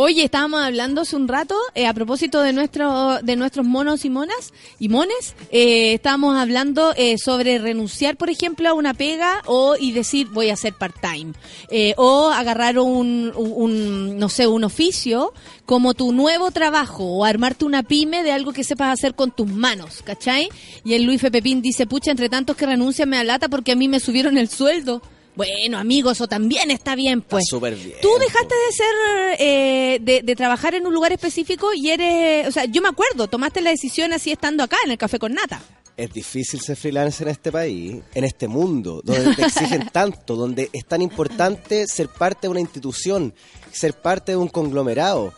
Oye, 0.00 0.22
estábamos 0.22 0.62
hablando 0.62 1.00
hace 1.00 1.16
un 1.16 1.26
rato 1.26 1.56
eh, 1.74 1.88
a 1.88 1.92
propósito 1.92 2.40
de 2.40 2.52
nuestro, 2.52 3.18
de 3.20 3.34
nuestros 3.34 3.66
monos 3.66 4.04
y 4.04 4.10
monas 4.10 4.52
y 4.78 4.88
mones. 4.88 5.34
eh, 5.50 5.94
estábamos 5.94 6.36
hablando 6.36 6.94
eh, 6.96 7.18
sobre 7.18 7.58
renunciar, 7.58 8.16
por 8.16 8.30
ejemplo, 8.30 8.68
a 8.68 8.74
una 8.74 8.94
pega 8.94 9.42
o 9.46 9.74
y 9.76 9.90
decir 9.90 10.28
voy 10.28 10.50
a 10.50 10.52
hacer 10.52 10.74
part 10.74 10.94
time 11.00 11.32
Eh, 11.68 11.94
o 11.96 12.28
agarrar 12.28 12.78
un, 12.78 13.32
un, 13.34 13.52
un, 13.56 14.18
no 14.20 14.28
sé, 14.28 14.46
un 14.46 14.62
oficio 14.62 15.32
como 15.66 15.94
tu 15.94 16.12
nuevo 16.12 16.52
trabajo 16.52 17.02
o 17.02 17.24
armarte 17.24 17.64
una 17.64 17.82
pyme 17.82 18.22
de 18.22 18.30
algo 18.30 18.52
que 18.52 18.62
sepas 18.62 18.92
hacer 18.92 19.16
con 19.16 19.32
tus 19.32 19.48
manos, 19.48 20.02
¿cachai? 20.04 20.48
Y 20.84 20.94
el 20.94 21.02
Luis 21.02 21.24
F. 21.24 21.32
Pepín 21.32 21.60
dice, 21.60 21.88
pucha, 21.88 22.12
entre 22.12 22.28
tantos 22.28 22.54
que 22.54 22.66
renuncian 22.66 23.08
me 23.08 23.16
da 23.16 23.24
lata 23.24 23.48
porque 23.48 23.72
a 23.72 23.74
mí 23.74 23.88
me 23.88 23.98
subieron 23.98 24.38
el 24.38 24.48
sueldo. 24.48 25.02
Bueno, 25.38 25.78
amigos, 25.78 26.16
eso 26.16 26.26
también 26.26 26.72
está 26.72 26.96
bien, 26.96 27.22
pues. 27.22 27.44
Súper 27.48 27.76
bien. 27.76 27.98
Tú 28.02 28.08
dejaste 28.18 28.54
de 28.56 28.72
ser, 28.72 29.36
eh, 29.38 29.98
de, 30.00 30.22
de 30.24 30.34
trabajar 30.34 30.74
en 30.74 30.84
un 30.84 30.92
lugar 30.92 31.12
específico 31.12 31.70
y 31.72 31.90
eres, 31.90 32.48
o 32.48 32.50
sea, 32.50 32.64
yo 32.64 32.82
me 32.82 32.88
acuerdo, 32.88 33.28
tomaste 33.28 33.60
la 33.60 33.70
decisión 33.70 34.12
así 34.12 34.32
estando 34.32 34.64
acá 34.64 34.76
en 34.84 34.90
el 34.90 34.98
Café 34.98 35.20
con 35.20 35.32
Nata. 35.34 35.62
Es 35.96 36.12
difícil 36.12 36.60
ser 36.60 36.74
freelance 36.74 37.22
en 37.22 37.28
este 37.30 37.52
país, 37.52 38.02
en 38.16 38.24
este 38.24 38.48
mundo, 38.48 39.00
donde 39.04 39.36
te 39.36 39.42
exigen 39.42 39.88
tanto, 39.92 40.34
donde 40.34 40.70
es 40.72 40.84
tan 40.86 41.02
importante 41.02 41.86
ser 41.86 42.08
parte 42.08 42.48
de 42.48 42.48
una 42.48 42.60
institución, 42.60 43.32
ser 43.70 43.94
parte 43.94 44.32
de 44.32 44.38
un 44.38 44.48
conglomerado. 44.48 45.32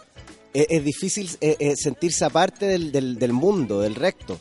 Es, 0.55 0.64
es 0.70 0.82
difícil 0.82 1.28
eh, 1.43 1.56
eh, 1.59 1.77
sentirse 1.77 2.24
aparte 2.24 2.64
del, 2.64 2.90
del, 2.90 3.18
del 3.18 3.35
mundo, 3.35 3.82
del 3.82 3.97
recto, 3.97 4.40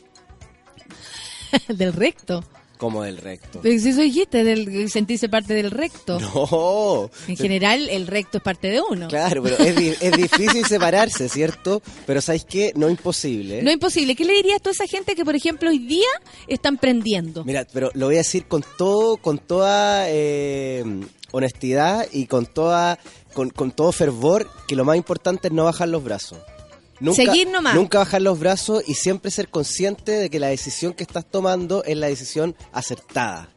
del 1.68 1.92
recto. 1.92 2.46
Como 2.80 3.04
del 3.04 3.18
recto. 3.18 3.60
Eso 3.64 4.00
dijiste, 4.00 4.44
del 4.46 4.90
sentirse 4.90 5.28
parte 5.28 5.54
del 5.54 5.70
recto. 5.70 6.18
No. 6.20 7.12
En 7.28 7.36
general, 7.36 7.90
el 7.90 8.08
recto 8.08 8.38
es 8.38 8.44
parte 8.44 8.70
de 8.70 8.80
uno. 8.82 9.10
Claro, 9.10 9.44
pero 9.44 9.58
es, 9.58 9.76
di- 9.76 9.94
es 10.00 10.12
difícil 10.14 10.66
separarse, 10.66 11.28
¿cierto? 11.28 11.82
Pero 12.08 12.22
¿sabes 12.22 12.46
qué? 12.46 12.72
No 12.76 12.90
imposible. 12.90 13.60
¿eh? 13.60 13.62
No 13.64 13.70
es 13.70 13.74
imposible. 13.74 14.16
¿Qué 14.16 14.24
le 14.24 14.34
dirías 14.34 14.56
a 14.56 14.60
toda 14.60 14.72
esa 14.72 14.88
gente 14.88 15.14
que, 15.14 15.26
por 15.26 15.36
ejemplo, 15.36 15.70
hoy 15.70 15.80
día 15.80 16.08
están 16.48 16.78
prendiendo? 16.78 17.44
Mira, 17.44 17.68
pero 17.74 17.92
lo 17.96 18.06
voy 18.06 18.16
a 18.16 18.20
decir 18.20 18.46
con 18.46 18.64
todo, 18.78 19.18
con 19.18 19.40
toda 19.40 20.06
eh, 20.08 20.86
honestidad 21.32 22.08
y 22.14 22.28
con 22.28 22.46
toda, 22.46 22.98
con, 23.34 23.50
con 23.50 23.72
todo 23.72 23.92
fervor, 23.92 24.50
que 24.70 24.78
lo 24.78 24.86
más 24.86 24.96
importante 24.96 25.50
es 25.50 25.54
no 25.54 25.66
bajar 25.66 25.90
los 25.90 26.02
brazos. 26.02 26.38
Seguir 27.14 27.48
nomás. 27.50 27.76
Nunca 27.76 28.00
bajar 28.00 28.22
los 28.22 28.40
brazos 28.40 28.84
y 28.88 28.94
siempre 28.94 29.32
ser 29.32 29.50
consciente 29.50 30.12
de 30.12 30.30
que 30.30 30.40
la 30.40 30.48
decisión 30.48 30.94
que 30.94 31.04
estás 31.04 31.26
tomando 31.30 31.84
es 31.84 31.96
la 31.98 32.08
decisión 32.08 32.56
acertada. 32.72 33.50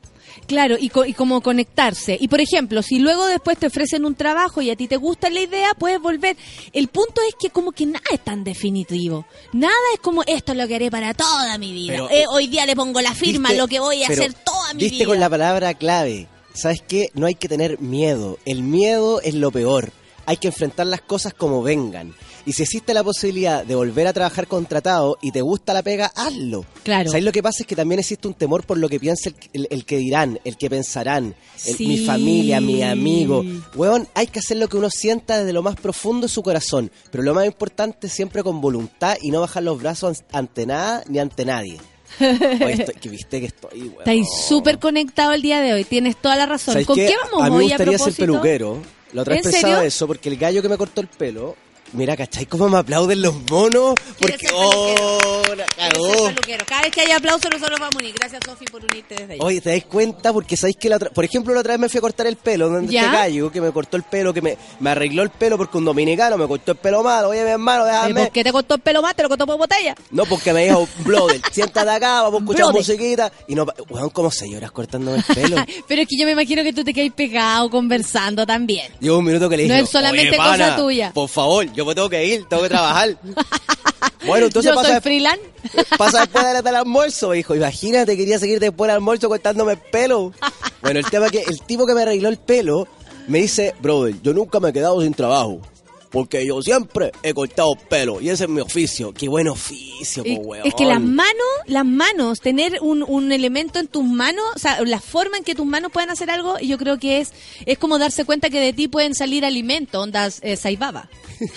Claro, 0.46 0.76
y, 0.80 0.88
co- 0.88 1.04
y 1.04 1.12
como 1.12 1.42
conectarse. 1.42 2.16
Y 2.18 2.28
por 2.28 2.40
ejemplo, 2.40 2.82
si 2.82 2.98
luego 2.98 3.26
después 3.26 3.58
te 3.58 3.66
ofrecen 3.66 4.06
un 4.06 4.14
trabajo 4.14 4.62
y 4.62 4.70
a 4.70 4.76
ti 4.76 4.88
te 4.88 4.96
gusta 4.96 5.28
la 5.28 5.40
idea, 5.40 5.68
puedes 5.78 6.00
volver. 6.00 6.36
El 6.72 6.88
punto 6.88 7.20
es 7.28 7.34
que 7.38 7.50
como 7.50 7.72
que 7.72 7.84
nada 7.84 8.04
es 8.10 8.24
tan 8.24 8.42
definitivo. 8.42 9.26
Nada 9.52 9.74
es 9.92 10.00
como 10.00 10.22
esto 10.26 10.52
es 10.52 10.58
lo 10.58 10.66
que 10.66 10.76
haré 10.76 10.90
para 10.90 11.12
toda 11.12 11.58
mi 11.58 11.72
vida. 11.72 11.92
Pero- 11.92 12.10
Eh, 12.10 12.24
hoy 12.30 12.46
día 12.46 12.64
le 12.64 12.74
pongo 12.74 13.00
la 13.02 13.14
firma, 13.14 13.50
¿Viste? 13.50 13.60
lo 13.60 13.68
que 13.68 13.78
voy 13.80 14.02
a 14.04 14.08
hacer 14.08 14.32
toda 14.32 14.72
mi 14.72 14.80
Viste 14.84 14.96
vida. 14.98 15.06
con 15.06 15.20
la 15.20 15.28
palabra 15.28 15.74
clave. 15.74 16.28
¿Sabes 16.54 16.82
qué? 16.86 17.08
No 17.14 17.26
hay 17.26 17.34
que 17.34 17.48
tener 17.48 17.78
miedo. 17.80 18.38
El 18.46 18.62
miedo 18.62 19.20
es 19.20 19.34
lo 19.34 19.50
peor. 19.50 19.92
Hay 20.26 20.36
que 20.36 20.48
enfrentar 20.48 20.86
las 20.86 21.00
cosas 21.02 21.34
como 21.34 21.62
vengan. 21.62 22.14
Y 22.44 22.54
si 22.54 22.62
existe 22.64 22.92
la 22.92 23.04
posibilidad 23.04 23.64
de 23.64 23.74
volver 23.76 24.06
a 24.08 24.12
trabajar 24.12 24.48
contratado 24.48 25.16
y 25.22 25.30
te 25.30 25.42
gusta 25.42 25.72
la 25.72 25.82
pega, 25.82 26.10
hazlo. 26.16 26.64
Claro. 26.82 27.08
¿Sabes 27.10 27.22
lo 27.24 27.30
que 27.30 27.40
pasa? 27.42 27.62
Es 27.62 27.66
que 27.68 27.76
también 27.76 28.00
existe 28.00 28.26
un 28.26 28.34
temor 28.34 28.64
por 28.66 28.78
lo 28.78 28.88
que 28.88 28.98
piensa 28.98 29.28
el, 29.28 29.36
el- 29.52 29.68
el 29.70 29.84
que 29.84 29.98
dirán, 29.98 30.40
el 30.44 30.56
que 30.56 30.68
pensarán, 30.68 31.36
el- 31.66 31.76
Sí. 31.76 31.86
mi 31.86 31.98
familia, 32.04 32.60
mi 32.60 32.82
amigo. 32.82 33.44
Weón, 33.76 34.08
hay 34.14 34.26
que 34.26 34.40
hacer 34.40 34.56
lo 34.56 34.68
que 34.68 34.76
uno 34.76 34.90
sienta 34.90 35.38
desde 35.38 35.52
lo 35.52 35.62
más 35.62 35.76
profundo 35.76 36.26
de 36.26 36.32
su 36.32 36.42
corazón. 36.42 36.90
Pero 37.12 37.22
lo 37.22 37.32
más 37.34 37.46
importante, 37.46 38.08
siempre 38.08 38.42
con 38.42 38.60
voluntad 38.60 39.16
y 39.22 39.30
no 39.30 39.40
bajar 39.40 39.62
los 39.62 39.80
brazos 39.80 40.18
an- 40.20 40.26
ante 40.40 40.66
nada 40.66 41.04
ni 41.08 41.20
ante 41.20 41.44
nadie. 41.44 41.78
Oye, 42.20 42.72
estoy- 42.72 42.94
que 42.96 43.08
viste 43.08 43.38
que 43.40 43.46
estoy, 43.46 43.82
weón. 43.82 43.98
Estáis 44.00 44.26
súper 44.48 44.78
conectado 44.80 45.32
el 45.32 45.42
día 45.42 45.60
de 45.60 45.72
hoy, 45.74 45.84
tienes 45.84 46.16
toda 46.16 46.34
la 46.36 46.46
razón. 46.46 46.74
¿Sabes 46.74 46.86
¿Con 46.88 46.96
qué? 46.96 47.06
qué 47.06 47.14
vamos 47.22 47.46
A 47.46 47.50
mí 47.50 47.56
me 47.58 47.64
a 47.64 47.68
gustaría 47.68 47.98
ser 47.98 48.12
peluquero. 48.14 48.82
La 49.12 49.22
otra 49.22 49.34
vez 49.34 49.44
¿En 49.46 49.52
pensaba 49.52 49.74
serio? 49.74 49.86
eso, 49.88 50.06
porque 50.06 50.28
el 50.28 50.36
gallo 50.36 50.62
que 50.62 50.68
me 50.68 50.76
cortó 50.78 51.00
el 51.00 51.08
pelo, 51.08 51.56
mira, 51.92 52.16
¿cachai 52.16 52.46
cómo 52.46 52.68
me 52.68 52.78
aplauden 52.78 53.22
los 53.22 53.34
monos? 53.50 53.94
¿Quieres 54.18 54.38
Porque, 54.40 54.48
oh, 54.54 55.42
la 55.56 55.64
cagó. 55.66 56.32
Cada 56.66 56.82
vez 56.82 56.90
que 56.92 57.00
hay 57.02 57.10
aplauso 57.12 57.48
nosotros 57.50 57.78
vamos 57.78 57.94
a 57.94 57.98
unir. 57.98 58.14
Gracias, 58.18 58.40
Sofi, 58.44 58.64
por 58.66 58.82
unirte 58.84 59.14
desde 59.14 59.32
ahí. 59.34 59.38
Oye, 59.42 59.60
¿te 59.60 59.70
das 59.74 59.84
cuenta? 59.84 60.32
Porque 60.32 60.56
sabéis 60.56 60.76
que 60.76 60.88
la 60.88 60.96
otra... 60.96 61.10
Por 61.10 61.24
ejemplo, 61.24 61.52
la 61.54 61.60
otra 61.60 61.72
vez 61.74 61.80
me 61.80 61.88
fui 61.88 61.98
a 61.98 62.00
cortar 62.00 62.26
el 62.26 62.36
pelo 62.36 62.68
donde 62.68 62.92
¿Ya? 62.92 63.02
este 63.04 63.12
gallo 63.16 63.52
que 63.52 63.60
me 63.60 63.70
cortó 63.72 63.96
el 63.96 64.02
pelo, 64.04 64.32
que 64.32 64.40
me, 64.42 64.56
me 64.80 64.90
arregló 64.90 65.22
el 65.22 65.30
pelo 65.30 65.56
porque 65.56 65.78
un 65.78 65.84
dominicano 65.84 66.36
me 66.38 66.46
cortó 66.46 66.72
el 66.72 66.78
pelo 66.78 67.02
mal. 67.02 67.24
Oye, 67.26 67.42
mi 67.44 67.50
hermano, 67.50 67.84
¿Y 67.84 67.90
déjame. 67.90 68.22
¿Por 68.24 68.32
qué 68.32 68.44
te 68.44 68.52
cortó 68.52 68.74
el 68.74 68.80
pelo 68.80 69.02
más? 69.02 69.14
¿Te 69.14 69.22
lo 69.22 69.28
cortó 69.28 69.46
por 69.46 69.58
botella? 69.58 69.94
No, 70.10 70.24
porque 70.26 70.52
me 70.52 70.64
dijo, 70.66 70.86
brother, 71.04 71.40
siéntate 71.50 71.90
acá, 71.90 72.22
vamos 72.22 72.40
a 72.40 72.44
escuchar 72.44 72.66
Brother. 72.66 72.80
musiquita. 72.80 73.32
Y 73.48 73.54
no, 73.54 73.66
weón, 73.90 74.10
como 74.10 74.30
señoras 74.30 74.70
cortándome 74.72 75.18
el 75.18 75.24
pelo. 75.34 75.56
Pero 75.88 76.02
es 76.02 76.08
que 76.08 76.16
yo 76.18 76.24
me 76.26 76.32
imagino 76.32 76.62
que 76.62 76.72
tú 76.72 76.84
te 76.84 76.92
quedas 76.94 77.12
pegado 77.14 77.68
conversando 77.70 78.46
también. 78.46 78.92
Llevo 79.00 79.18
un 79.18 79.24
minuto 79.24 79.48
que 79.48 79.56
le 79.56 79.66
No 79.66 79.74
dije, 79.74 79.84
es 79.84 79.90
solamente 79.90 80.30
"Oye, 80.30 80.36
cosa 80.38 80.76
tuya". 80.76 81.10
Por 81.12 81.28
favor, 81.28 81.70
yo 81.72 81.81
me 81.84 81.94
tengo 81.94 82.08
que 82.08 82.24
ir, 82.24 82.46
tengo 82.48 82.62
que 82.62 82.68
trabajar. 82.68 83.16
bueno, 84.26 84.46
entonces 84.46 84.70
yo 84.70 84.76
pasa, 84.76 84.92
soy 84.92 85.00
freelance. 85.00 85.42
pasa 85.98 86.20
después 86.20 86.44
del 86.44 86.62
del 86.62 86.76
almuerzo, 86.76 87.28
me 87.30 87.36
dijo. 87.36 87.54
Imagínate, 87.54 88.16
quería 88.16 88.38
seguir 88.38 88.60
después 88.60 88.88
del 88.88 88.96
almuerzo 88.96 89.28
cortándome 89.28 89.72
el 89.72 89.78
pelo. 89.78 90.32
Bueno, 90.80 90.98
el 90.98 91.06
tema 91.06 91.26
es 91.26 91.32
que 91.32 91.42
el 91.42 91.60
tipo 91.62 91.86
que 91.86 91.94
me 91.94 92.02
arregló 92.02 92.28
el 92.28 92.38
pelo 92.38 92.88
me 93.28 93.38
dice, 93.38 93.74
brother, 93.80 94.20
yo 94.22 94.32
nunca 94.32 94.60
me 94.60 94.70
he 94.70 94.72
quedado 94.72 95.00
sin 95.00 95.14
trabajo. 95.14 95.60
Porque 96.12 96.46
yo 96.46 96.60
siempre 96.60 97.10
he 97.22 97.32
cortado 97.32 97.74
pelo 97.88 98.20
y 98.20 98.28
ese 98.28 98.44
es 98.44 98.50
mi 98.50 98.60
oficio. 98.60 99.14
Qué 99.14 99.28
buen 99.28 99.48
oficio, 99.48 100.22
po, 100.22 100.30
weón. 100.30 100.66
es 100.66 100.74
que 100.74 100.84
las 100.84 101.00
manos, 101.00 101.32
las 101.66 101.86
manos, 101.86 102.40
tener 102.40 102.78
un, 102.82 103.02
un 103.02 103.32
elemento 103.32 103.78
en 103.78 103.88
tus 103.88 104.04
manos, 104.04 104.44
o 104.54 104.58
sea, 104.58 104.82
la 104.82 105.00
forma 105.00 105.38
en 105.38 105.44
que 105.44 105.54
tus 105.54 105.64
manos 105.66 105.90
puedan 105.90 106.10
hacer 106.10 106.30
algo, 106.30 106.58
yo 106.58 106.76
creo 106.76 106.98
que 106.98 107.20
es 107.20 107.32
es 107.64 107.78
como 107.78 107.98
darse 107.98 108.26
cuenta 108.26 108.50
que 108.50 108.60
de 108.60 108.72
ti 108.74 108.88
pueden 108.88 109.14
salir 109.14 109.44
alimentos, 109.44 110.02
ondas 110.02 110.38
eh, 110.42 110.56
saibaba. 110.56 111.08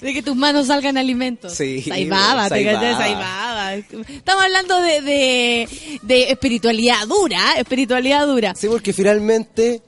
de 0.00 0.14
que 0.14 0.22
tus 0.22 0.36
manos 0.36 0.68
salgan 0.68 0.96
alimentos. 0.96 1.52
Sí, 1.54 1.82
Saibaba, 1.82 2.48
te 2.48 2.64
saibaba. 2.64 2.80
cachai, 2.80 2.96
saibaba. 2.96 3.74
Estamos 3.74 4.44
hablando 4.44 4.80
de, 4.80 5.00
de, 5.02 5.68
de 6.02 6.30
espiritualidad 6.30 7.06
dura, 7.06 7.54
espiritualidad 7.58 8.26
dura. 8.26 8.54
Sí, 8.54 8.68
porque 8.68 8.92
finalmente 8.92 9.82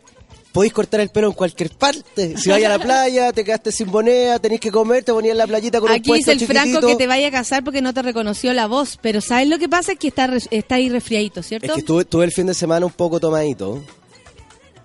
podéis 0.52 0.72
cortar 0.72 1.00
el 1.00 1.08
pelo 1.08 1.28
en 1.28 1.32
cualquier 1.32 1.70
parte. 1.70 2.36
Si 2.36 2.50
vais 2.50 2.64
a 2.64 2.68
la 2.68 2.78
playa, 2.78 3.32
te 3.32 3.42
quedaste 3.44 3.72
sin 3.72 3.88
moneda, 3.88 4.38
tenéis 4.38 4.60
que 4.60 4.70
comer, 4.70 5.02
te 5.02 5.12
ponías 5.12 5.32
en 5.32 5.38
la 5.38 5.46
playita 5.46 5.80
con 5.80 5.90
un 5.90 5.96
Aquí 5.96 6.10
puesto 6.10 6.30
dice 6.32 6.44
el 6.44 6.48
Franco 6.50 6.66
chiquitito. 6.68 6.86
que 6.88 6.96
te 6.96 7.06
vaya 7.06 7.28
a 7.28 7.30
casar 7.30 7.64
porque 7.64 7.80
no 7.82 7.94
te 7.94 8.02
reconoció 8.02 8.52
la 8.52 8.66
voz, 8.66 8.98
pero 9.00 9.20
¿sabes 9.20 9.48
lo 9.48 9.58
que 9.58 9.68
pasa? 9.68 9.92
Es 9.92 9.98
que 9.98 10.08
está, 10.08 10.30
está 10.50 10.74
ahí 10.76 10.88
resfriadito, 10.88 11.42
¿cierto? 11.42 11.66
Es 11.66 11.72
que 11.72 11.80
estuve, 11.80 12.02
estuve 12.02 12.24
el 12.24 12.32
fin 12.32 12.46
de 12.46 12.54
semana 12.54 12.84
un 12.86 12.92
poco 12.92 13.18
tomadito. 13.18 13.82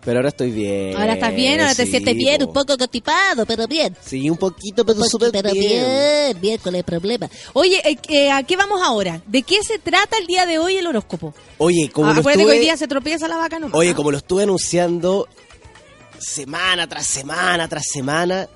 Pero 0.05 0.19
ahora 0.19 0.29
estoy 0.29 0.51
bien. 0.51 0.95
Ahora 0.95 1.15
estás 1.15 1.35
bien, 1.35 1.59
ahora 1.59 1.75
te 1.75 1.85
sientes 1.85 2.15
bien, 2.15 2.37
po. 2.39 2.45
un 2.47 2.53
poco 2.53 2.77
constipado, 2.77 3.45
pero 3.45 3.67
bien. 3.67 3.93
Sí, 4.05 4.29
un 4.29 4.37
poquito, 4.37 4.85
pero 4.85 5.03
súper 5.03 5.31
pero 5.33 5.51
bien. 5.51 5.83
bien, 5.83 6.37
bien, 6.39 6.57
con 6.59 6.73
el 6.75 6.85
problema. 6.85 7.29
Oye, 7.51 7.81
eh, 7.83 7.97
eh, 8.07 8.31
¿a 8.31 8.41
qué 8.43 8.55
vamos 8.55 8.79
ahora? 8.81 9.21
¿De 9.27 9.41
qué 9.43 9.61
se 9.63 9.79
trata 9.79 10.17
el 10.17 10.25
día 10.25 10.45
de 10.45 10.59
hoy 10.59 10.77
el 10.77 10.87
horóscopo? 10.87 11.33
Oye, 11.57 11.89
como 11.91 12.11
Ah, 12.11 12.13
lo 12.13 12.23
que 12.23 12.37
hoy 12.45 12.59
día 12.59 12.77
se 12.77 12.87
tropieza 12.87 13.27
la 13.27 13.35
vaca 13.35 13.59
nomás. 13.59 13.75
oye, 13.75 13.93
como 13.93 14.11
lo 14.11 14.17
estuve 14.19 14.43
anunciando 14.43 15.27
semana 16.19 16.87
tras 16.87 17.05
semana 17.05 17.67
tras 17.67 17.85
semana, 17.91 18.47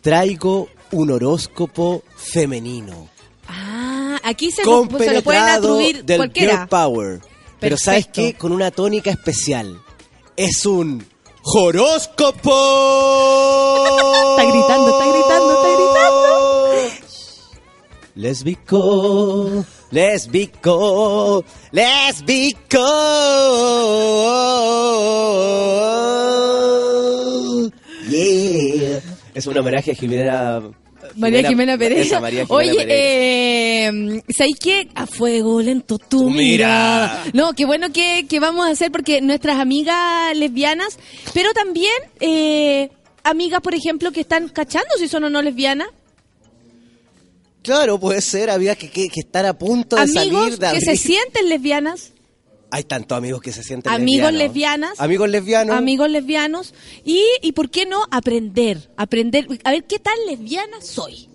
traigo 0.00 0.68
un 0.92 1.10
horóscopo 1.10 2.02
femenino. 2.16 3.08
Ah, 3.48 4.20
aquí 4.22 4.50
se, 4.50 4.64
lo, 4.64 4.86
se 4.98 5.14
lo 5.14 5.22
pueden 5.22 5.42
atribuir 5.42 6.04
del 6.04 6.18
cualquiera. 6.18 6.52
Girl 6.52 6.68
Power. 6.68 7.20
Pero 7.60 7.76
¿sabes 7.76 8.08
qué? 8.08 8.34
Con 8.34 8.52
una 8.52 8.70
tónica 8.70 9.10
especial. 9.10 9.80
Es 10.36 10.66
un 10.66 11.06
horóscopo. 11.44 12.50
Está 14.30 14.44
gritando, 14.50 14.88
está 14.90 15.06
gritando, 15.12 15.52
está 15.54 15.68
gritando. 15.76 16.32
Lesbico, 18.14 19.64
lesbico, 19.92 21.44
lesbico. 21.70 22.84
Yeah. 28.08 29.00
Es 29.34 29.46
un 29.46 29.56
homenaje 29.56 29.92
a 29.92 29.94
Jimena. 29.94 30.62
María 31.16 31.46
Jimena 31.46 31.76
Pérez. 31.76 32.06
esa, 32.06 32.20
María 32.20 32.46
Jimena 32.46 32.72
Oye, 32.72 32.86
eh, 32.88 34.22
¿sabes 34.36 34.54
qué? 34.58 34.88
A 34.94 35.06
fuego 35.06 35.60
lento 35.60 35.98
tu, 35.98 36.30
mirada. 36.30 37.08
mirada. 37.08 37.24
No, 37.34 37.52
qué 37.52 37.66
bueno 37.66 37.92
que, 37.92 38.26
que 38.28 38.40
vamos 38.40 38.66
a 38.66 38.70
hacer 38.70 38.90
porque 38.90 39.20
nuestras 39.20 39.58
amigas 39.58 40.36
lesbianas, 40.36 40.98
pero 41.34 41.52
también 41.52 41.92
eh, 42.20 42.90
amigas, 43.24 43.60
por 43.60 43.74
ejemplo, 43.74 44.10
que 44.10 44.20
están 44.20 44.48
cachando 44.48 44.88
si 44.98 45.08
son 45.08 45.24
o 45.24 45.30
no 45.30 45.42
lesbianas. 45.42 45.88
Claro, 47.62 47.98
puede 47.98 48.20
ser, 48.20 48.50
había 48.50 48.74
que, 48.76 48.90
que, 48.90 49.08
que 49.08 49.20
estar 49.20 49.46
a 49.46 49.56
punto 49.56 49.96
de 49.96 50.02
Amigos 50.02 50.24
salir 50.24 50.58
de 50.58 50.72
que 50.72 50.80
se 50.80 50.96
sienten 50.96 51.48
lesbianas. 51.48 52.12
Hay 52.70 52.84
tantos 52.84 53.18
amigos 53.18 53.42
que 53.42 53.52
se 53.52 53.62
sienten 53.62 53.92
Amigos 53.92 54.32
lesbianos. 54.32 54.38
lesbianas. 54.38 55.00
Amigos 55.00 55.28
lesbianos. 55.28 55.76
Amigos 55.76 56.10
lesbianos. 56.10 56.74
Y, 57.04 57.22
y 57.42 57.52
¿por 57.52 57.70
qué 57.70 57.84
no 57.84 58.02
aprender? 58.10 58.90
Aprender. 58.96 59.46
A 59.64 59.70
ver, 59.72 59.84
¿qué 59.84 59.98
tan 59.98 60.14
lesbiana 60.26 60.80
soy? 60.80 61.28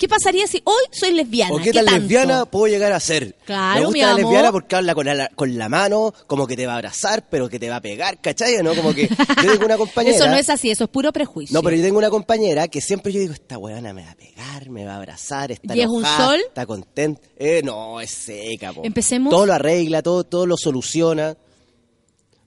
¿Qué 0.00 0.08
pasaría 0.08 0.46
si 0.46 0.62
hoy 0.64 0.82
soy 0.92 1.12
lesbiana? 1.12 1.54
¿O 1.54 1.58
qué 1.58 1.72
tan 1.72 1.84
tanto? 1.84 2.00
lesbiana 2.00 2.46
puedo 2.46 2.66
llegar 2.68 2.90
a 2.92 2.98
ser? 3.00 3.34
Claro, 3.44 3.80
Me 3.80 3.86
gusta 3.86 3.92
mi 3.92 4.00
la 4.00 4.10
amor. 4.12 4.20
lesbiana 4.22 4.50
porque 4.52 4.76
habla 4.76 4.94
con 4.94 5.04
la, 5.06 5.28
con 5.28 5.58
la 5.58 5.68
mano, 5.68 6.14
como 6.26 6.46
que 6.46 6.56
te 6.56 6.66
va 6.66 6.72
a 6.72 6.76
abrazar, 6.76 7.28
pero 7.28 7.50
que 7.50 7.58
te 7.58 7.68
va 7.68 7.76
a 7.76 7.80
pegar, 7.82 8.18
¿cachai? 8.18 8.62
¿No? 8.62 8.74
Como 8.74 8.94
que 8.94 9.08
yo 9.08 9.52
tengo 9.52 9.66
una 9.66 9.76
compañera... 9.76 10.16
Eso 10.16 10.26
no 10.26 10.36
es 10.36 10.48
así, 10.48 10.70
eso 10.70 10.84
es 10.84 10.90
puro 10.90 11.12
prejuicio. 11.12 11.52
No, 11.52 11.62
pero 11.62 11.76
yo 11.76 11.82
tengo 11.82 11.98
una 11.98 12.08
compañera 12.08 12.66
que 12.68 12.80
siempre 12.80 13.12
yo 13.12 13.20
digo, 13.20 13.34
esta 13.34 13.58
weona 13.58 13.92
me 13.92 14.02
va 14.04 14.12
a 14.12 14.14
pegar, 14.16 14.70
me 14.70 14.86
va 14.86 14.94
a 14.94 14.96
abrazar, 14.96 15.52
está 15.52 15.76
¿Y 15.76 15.82
es 15.82 15.88
un 15.88 16.02
sol? 16.02 16.40
está 16.48 16.64
contenta. 16.64 17.20
Eh, 17.36 17.60
no, 17.62 18.00
es 18.00 18.10
seca, 18.10 18.72
po. 18.72 18.80
Empecemos. 18.82 19.30
Todo 19.30 19.44
lo 19.44 19.52
arregla, 19.52 20.00
todo, 20.02 20.24
todo 20.24 20.46
lo 20.46 20.56
soluciona. 20.56 21.36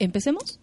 ¿Empecemos? 0.00 0.58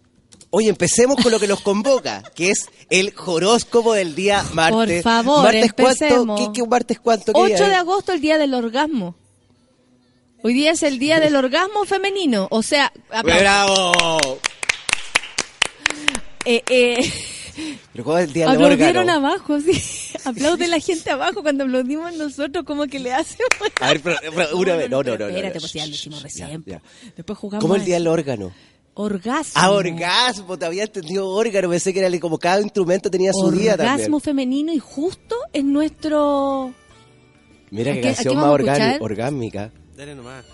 Oye, 0.54 0.68
empecemos 0.68 1.16
con 1.22 1.32
lo 1.32 1.40
que 1.40 1.46
nos 1.46 1.62
convoca, 1.62 2.22
que 2.34 2.50
es 2.50 2.66
el 2.90 3.14
horóscopo 3.26 3.94
del 3.94 4.14
día 4.14 4.44
martes. 4.52 5.02
Por 5.02 5.12
favor, 5.12 5.44
¿Martes 5.44 5.72
cuánto? 5.72 5.92
empecemos. 6.04 6.40
¿Qué, 6.40 6.60
qué 6.60 6.68
martes 6.68 7.00
cuánto? 7.00 7.32
¿Qué 7.32 7.40
8 7.40 7.46
día 7.56 7.66
de 7.68 7.72
es? 7.72 7.78
agosto, 7.78 8.12
el 8.12 8.20
día 8.20 8.36
del 8.36 8.52
orgasmo. 8.52 9.14
Hoy 10.42 10.52
día 10.52 10.72
es 10.72 10.82
el 10.82 10.98
día 10.98 11.20
del 11.20 11.36
orgasmo 11.36 11.84
femenino. 11.86 12.48
O 12.50 12.62
sea. 12.62 12.92
¡Bravo! 13.24 13.92
Eh, 16.44 16.62
eh, 16.68 17.12
Pero 17.92 18.04
¿cuál 18.04 18.22
es 18.22 18.28
el 18.28 18.32
día 18.34 18.46
del 18.46 18.54
aplaudieron 18.56 19.08
órgano? 19.08 19.26
abajo, 19.28 19.58
sí. 19.60 19.80
Aplaude 20.24 20.68
la 20.68 20.80
gente 20.80 21.10
abajo 21.10 21.42
cuando 21.42 21.64
aplaudimos 21.64 22.12
nosotros, 22.14 22.64
como 22.66 22.86
que 22.88 22.98
le 22.98 23.12
hacemos. 23.14 23.48
A 23.80 23.88
ver, 23.88 24.00
pero, 24.02 24.16
pero 24.34 24.56
una 24.56 24.76
vez. 24.76 24.90
No, 24.90 25.02
no, 25.02 25.12
no. 25.12 25.18
no, 25.18 25.28
Espérate, 25.28 25.54
no. 25.54 25.60
pues 25.60 25.72
ya 25.72 25.86
lo 25.86 25.94
hicimos 25.94 26.22
recién. 26.22 26.62
Ya. 26.66 26.82
Después 27.16 27.38
jugamos. 27.38 27.62
¿Cómo 27.62 27.74
el 27.76 27.84
día 27.84 27.94
del 27.94 28.06
órgano? 28.08 28.52
Orgasmo. 28.94 29.52
Ah, 29.54 29.70
orgasmo, 29.70 30.58
te 30.58 30.66
había 30.66 30.82
entendido 30.84 31.26
órgano, 31.28 31.70
pensé 31.70 31.94
que 31.94 32.00
era 32.04 32.20
como 32.20 32.38
cada 32.38 32.60
instrumento 32.60 33.10
tenía 33.10 33.32
su 33.32 33.50
día 33.50 33.76
también. 33.76 33.94
Orgasmo 33.94 34.20
femenino 34.20 34.72
y 34.72 34.78
justo 34.78 35.34
en 35.52 35.72
nuestro. 35.72 36.74
Mira 37.70 37.92
¿A 37.92 37.94
qué 37.94 38.00
canción 38.02 38.34
más 38.34 38.44
vamos 38.44 38.60
a 38.60 38.62
orgáni- 38.62 38.80
escuchar? 38.92 39.02
orgásmica. 39.02 39.72
Dale 39.96 40.14
nomás. 40.14 40.44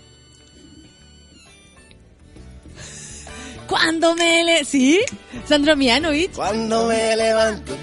Cuando 3.69 4.15
me 4.15 4.45
le. 4.45 4.65
¿Sí? 4.65 5.01
Sandro 5.47 5.77
Mianovich. 5.77 6.33
Cuando 6.33 6.87
me 6.87 7.15
levanto, 7.17 7.77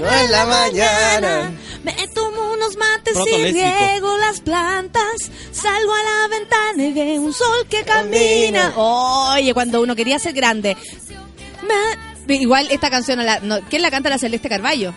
no 0.00 0.06
es 0.10 0.30
la 0.30 0.46
mañana. 0.46 1.52
Me 1.82 1.92
tomo 2.14 2.52
unos 2.52 2.76
mates 2.76 3.14
Proto 3.14 3.30
y 3.38 3.52
riego 3.52 4.16
las 4.18 4.40
plantas. 4.40 5.30
Salgo 5.52 5.92
a 5.94 6.02
la 6.02 6.28
ventana 6.28 6.84
y 6.84 6.92
veo 6.92 7.20
un 7.22 7.32
sol 7.32 7.66
que 7.68 7.82
camina. 7.84 8.72
Oye, 8.76 9.54
cuando 9.54 9.80
uno 9.80 9.96
quería 9.96 10.18
ser 10.18 10.34
grande. 10.34 10.76
Me- 11.66 12.10
Igual 12.36 12.68
esta 12.70 12.90
canción, 12.90 13.24
la, 13.26 13.40
no, 13.40 13.60
¿quién 13.68 13.82
la 13.82 13.90
canta? 13.90 14.08
La 14.08 14.18
Celeste 14.18 14.48
Carballo. 14.48 14.92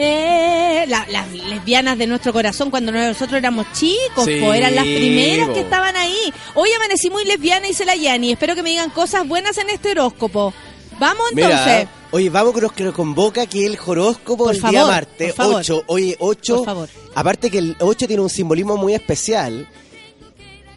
Eh, 0.00 0.84
la- 0.86 1.06
las 1.10 1.28
lesbianas 1.32 1.98
de 1.98 2.06
nuestro 2.06 2.32
corazón 2.32 2.70
cuando 2.70 2.92
nosotros 2.92 3.36
éramos 3.36 3.66
chicos, 3.72 4.24
Sí, 4.24 4.38
po, 4.40 4.54
eran 4.54 4.74
las 4.76 4.84
primeras 4.84 5.48
que 5.48 5.60
estaban 5.60 5.96
ahí. 5.96 6.32
Hoy 6.54 6.70
amanecí 6.76 7.10
muy 7.10 7.24
lesbiana 7.24 7.68
y 7.68 7.74
se 7.74 7.84
la 7.84 7.96
Yani. 7.96 8.30
Espero 8.32 8.54
que 8.54 8.62
me 8.62 8.70
digan 8.70 8.90
cosas 8.90 9.26
buenas 9.26 9.58
en 9.58 9.70
este 9.70 9.90
horóscopo. 9.90 10.54
Vamos 11.00 11.24
Mira, 11.34 11.50
entonces. 11.50 11.88
Oye, 12.12 12.30
vamos 12.30 12.52
con 12.52 12.62
los 12.62 12.72
que 12.72 12.84
nos 12.84 12.94
convoca, 12.94 13.46
que 13.46 13.66
el 13.66 13.76
horóscopo 13.84 14.44
Por 14.44 14.52
del 14.52 14.60
favor, 14.62 14.70
día 14.72 14.86
martes, 14.86 15.26
por 15.34 15.36
favor. 15.44 15.60
8. 15.60 15.82
Oye, 15.88 16.16
8. 16.20 16.56
Por 16.58 16.64
favor. 16.64 16.88
Aparte 17.16 17.50
que 17.50 17.58
el 17.58 17.76
8 17.80 18.06
tiene 18.06 18.22
un 18.22 18.30
simbolismo 18.30 18.76
muy 18.76 18.94
especial. 18.94 19.68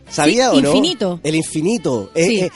¿Sabía 0.10 0.49
Sí, 0.52 0.57
o 0.57 0.61
no? 0.61 0.69
infinito. 0.69 1.19
El 1.23 1.35
infinito. 1.35 2.11
Eh, 2.15 2.26
Sí. 2.26 2.39
eh, 2.41 2.52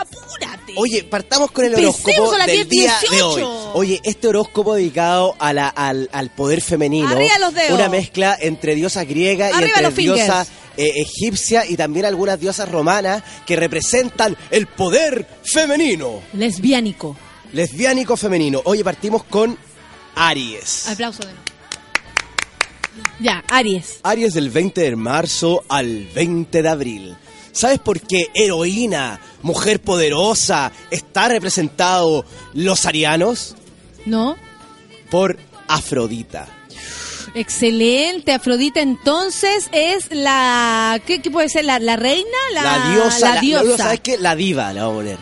Apúrate. 0.00 0.72
Oye, 0.76 1.04
partamos 1.04 1.50
con 1.50 1.64
el 1.66 1.74
horóscopo 1.74 2.32
del 2.32 2.46
10, 2.56 2.68
día 2.68 2.98
de 3.00 3.16
18. 3.16 3.26
hoy. 3.26 3.70
Oye, 3.74 4.00
este 4.04 4.28
horóscopo 4.28 4.74
dedicado 4.74 5.36
a 5.38 5.52
la- 5.52 5.68
al, 5.68 6.08
al 6.12 6.30
poder 6.30 6.60
femenino. 6.62 7.08
Arriba 7.08 7.38
los 7.38 7.54
dedos. 7.54 7.72
Una 7.72 7.88
mezcla 7.88 8.36
entre 8.40 8.74
diosa 8.74 9.04
griega 9.04 9.50
y 9.50 9.64
entre 9.64 9.90
diosa 9.90 10.46
eh, 10.76 10.90
egipcia 10.96 11.66
y 11.66 11.76
también 11.76 12.06
algunas 12.06 12.40
diosas 12.40 12.68
romanas 12.68 13.22
que 13.46 13.56
representan 13.56 14.36
el 14.50 14.66
poder 14.66 15.26
femenino. 15.44 16.20
Lesbiánico. 16.32 17.16
Lesbiánico 17.52 18.16
femenino. 18.16 18.62
Oye, 18.64 18.82
partimos 18.84 19.24
con 19.24 19.58
Aries. 20.14 20.88
Aplauso 20.88 21.20
de 21.24 21.32
nuevo. 21.32 21.40
Ya, 23.20 23.44
Aries. 23.48 23.98
Aries 24.02 24.34
del 24.34 24.50
20 24.50 24.80
de 24.80 24.96
marzo 24.96 25.62
al 25.68 26.06
20 26.14 26.62
de 26.62 26.68
abril. 26.68 27.16
¿Sabes 27.52 27.78
por 27.78 28.00
qué 28.00 28.28
heroína, 28.34 29.20
mujer 29.42 29.80
poderosa, 29.80 30.72
está 30.90 31.28
representado 31.28 32.24
los 32.54 32.86
arianos? 32.86 33.56
¿No? 34.06 34.36
Por 35.10 35.36
Afrodita. 35.68 36.46
Excelente. 37.34 38.32
Afrodita 38.32 38.80
entonces 38.80 39.68
es 39.72 40.06
la... 40.10 41.00
¿Qué, 41.06 41.20
qué 41.22 41.30
puede 41.30 41.48
ser? 41.48 41.64
¿La, 41.64 41.78
la 41.78 41.96
reina? 41.96 42.24
La, 42.54 42.62
La, 42.62 42.90
diosa. 42.92 43.18
La, 43.28 43.34
la- 43.36 43.40
diosa. 43.40 43.64
no, 43.64 43.76
¿Sabes 43.76 44.00
qué? 44.00 44.18
La 44.18 44.34
diva, 44.34 44.72
la 44.72 44.82
vamos 44.82 44.94
a 44.94 44.98
poner. 45.00 45.18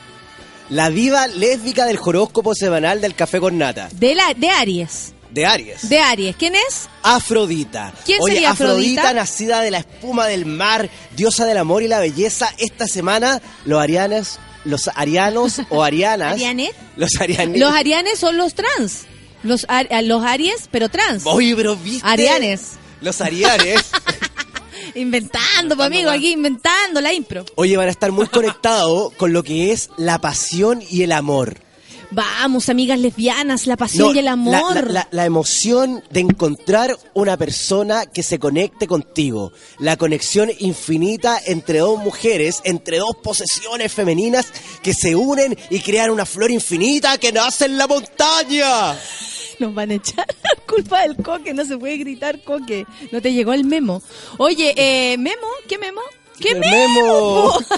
La 0.71 0.91
diva 0.91 1.27
lésbica 1.29 1.87
del 1.87 1.99
horóscopo 2.03 2.55
semanal 2.55 3.01
del 3.01 3.15
café 3.15 3.41
con 3.41 3.57
nata. 3.59 3.89
de, 3.93 4.15
la, 4.15 4.35
de 4.35 4.51
Aries. 4.51 5.13
De 5.31 5.45
Aries. 5.47 5.89
De 5.89 5.99
Aries. 6.01 6.37
¿Quién 6.37 6.55
es? 6.55 6.89
Afrodita. 7.03 7.93
¿Quién 8.05 8.19
Oye, 8.23 8.35
sería 8.35 8.51
Afrodita? 8.53 9.13
nacida 9.13 9.61
de 9.61 9.71
la 9.71 9.79
espuma 9.79 10.27
del 10.27 10.47
mar, 10.47 10.89
diosa 11.17 11.45
del 11.45 11.59
amor 11.59 11.83
y 11.83 11.89
la 11.89 12.01
belleza. 12.01 12.53
Esta 12.59 12.87
semana, 12.87 13.41
los 13.65 13.81
arianos, 13.81 14.39
los 14.65 14.89
arianos 14.95 15.61
o 15.69 15.83
arianas. 15.85 16.33
¿Arianes? 16.35 16.71
Los 16.97 17.11
arianes. 17.21 17.61
Los 17.61 17.73
arianes 17.73 18.19
son 18.19 18.37
los 18.39 18.55
trans. 18.55 19.03
Los, 19.43 19.67
ar- 19.69 19.89
los 20.05 20.25
aries, 20.25 20.69
pero 20.71 20.89
trans. 20.89 21.23
Oye, 21.27 21.55
pero 21.55 21.77
viste. 21.77 22.07
Arianes. 22.09 22.73
Los 23.01 23.21
arianes. 23.21 23.83
Inventando, 24.95 25.77
pues, 25.77 25.87
amigo, 25.87 26.11
aquí 26.11 26.33
inventando 26.33 27.01
la 27.01 27.13
impro. 27.13 27.45
Oye, 27.57 27.77
van 27.77 27.89
a 27.89 27.91
estar 27.91 28.11
muy 28.11 28.27
conectados 28.27 29.13
con 29.15 29.33
lo 29.33 29.43
que 29.43 29.73
es 29.73 29.91
la 29.97 30.19
pasión 30.21 30.83
y 30.91 31.03
el 31.03 31.13
amor. 31.13 31.59
Vamos, 32.11 32.71
amigas 32.71 32.99
lesbianas, 32.99 33.67
la 33.67 33.77
pasión 33.77 34.09
No, 34.09 34.15
y 34.15 34.19
el 34.21 34.29
amor. 34.29 34.75
La, 34.75 34.81
la- 34.83 34.93
la- 34.93 35.09
la 35.11 35.25
emoción 35.27 36.03
de 36.11 36.21
encontrar 36.21 36.97
una 37.13 37.37
persona 37.37 38.07
que 38.07 38.23
se 38.23 38.39
conecte 38.39 38.87
contigo. 38.87 39.53
La 39.79 39.97
conexión 39.99 40.51
infinita 40.59 41.39
entre 41.45 41.81
dos 41.81 41.99
mujeres, 41.99 42.61
entre 42.65 42.97
dos 42.99 43.15
posesiones 43.23 43.93
femeninas 43.93 44.47
que 44.83 44.95
se 44.95 45.15
unen 45.17 45.57
y 45.69 45.81
crean 45.81 46.11
una 46.11 46.25
flor 46.25 46.51
infinita 46.51 47.19
que 47.19 47.31
nace 47.31 47.67
en 47.67 47.77
la 47.77 47.87
montaña. 47.87 48.97
Nos 49.59 49.75
van 49.75 49.91
a 49.91 49.95
echar 49.95 50.27
culpa 50.67 51.03
del 51.03 51.17
coque, 51.17 51.53
no 51.53 51.65
se 51.67 51.77
puede 51.77 51.99
gritar 51.99 52.43
coque. 52.43 52.87
No 53.13 53.21
te 53.21 53.33
llegó 53.35 53.53
el 53.53 53.65
memo. 53.65 54.03
Oye, 54.39 54.73
eh, 54.77 55.19
memo, 55.19 55.47
¿qué 55.69 55.77
memo? 55.77 56.01
¿Qué 56.41 56.51
El 56.53 56.61
memo? 56.61 56.79
memo. 57.03 57.53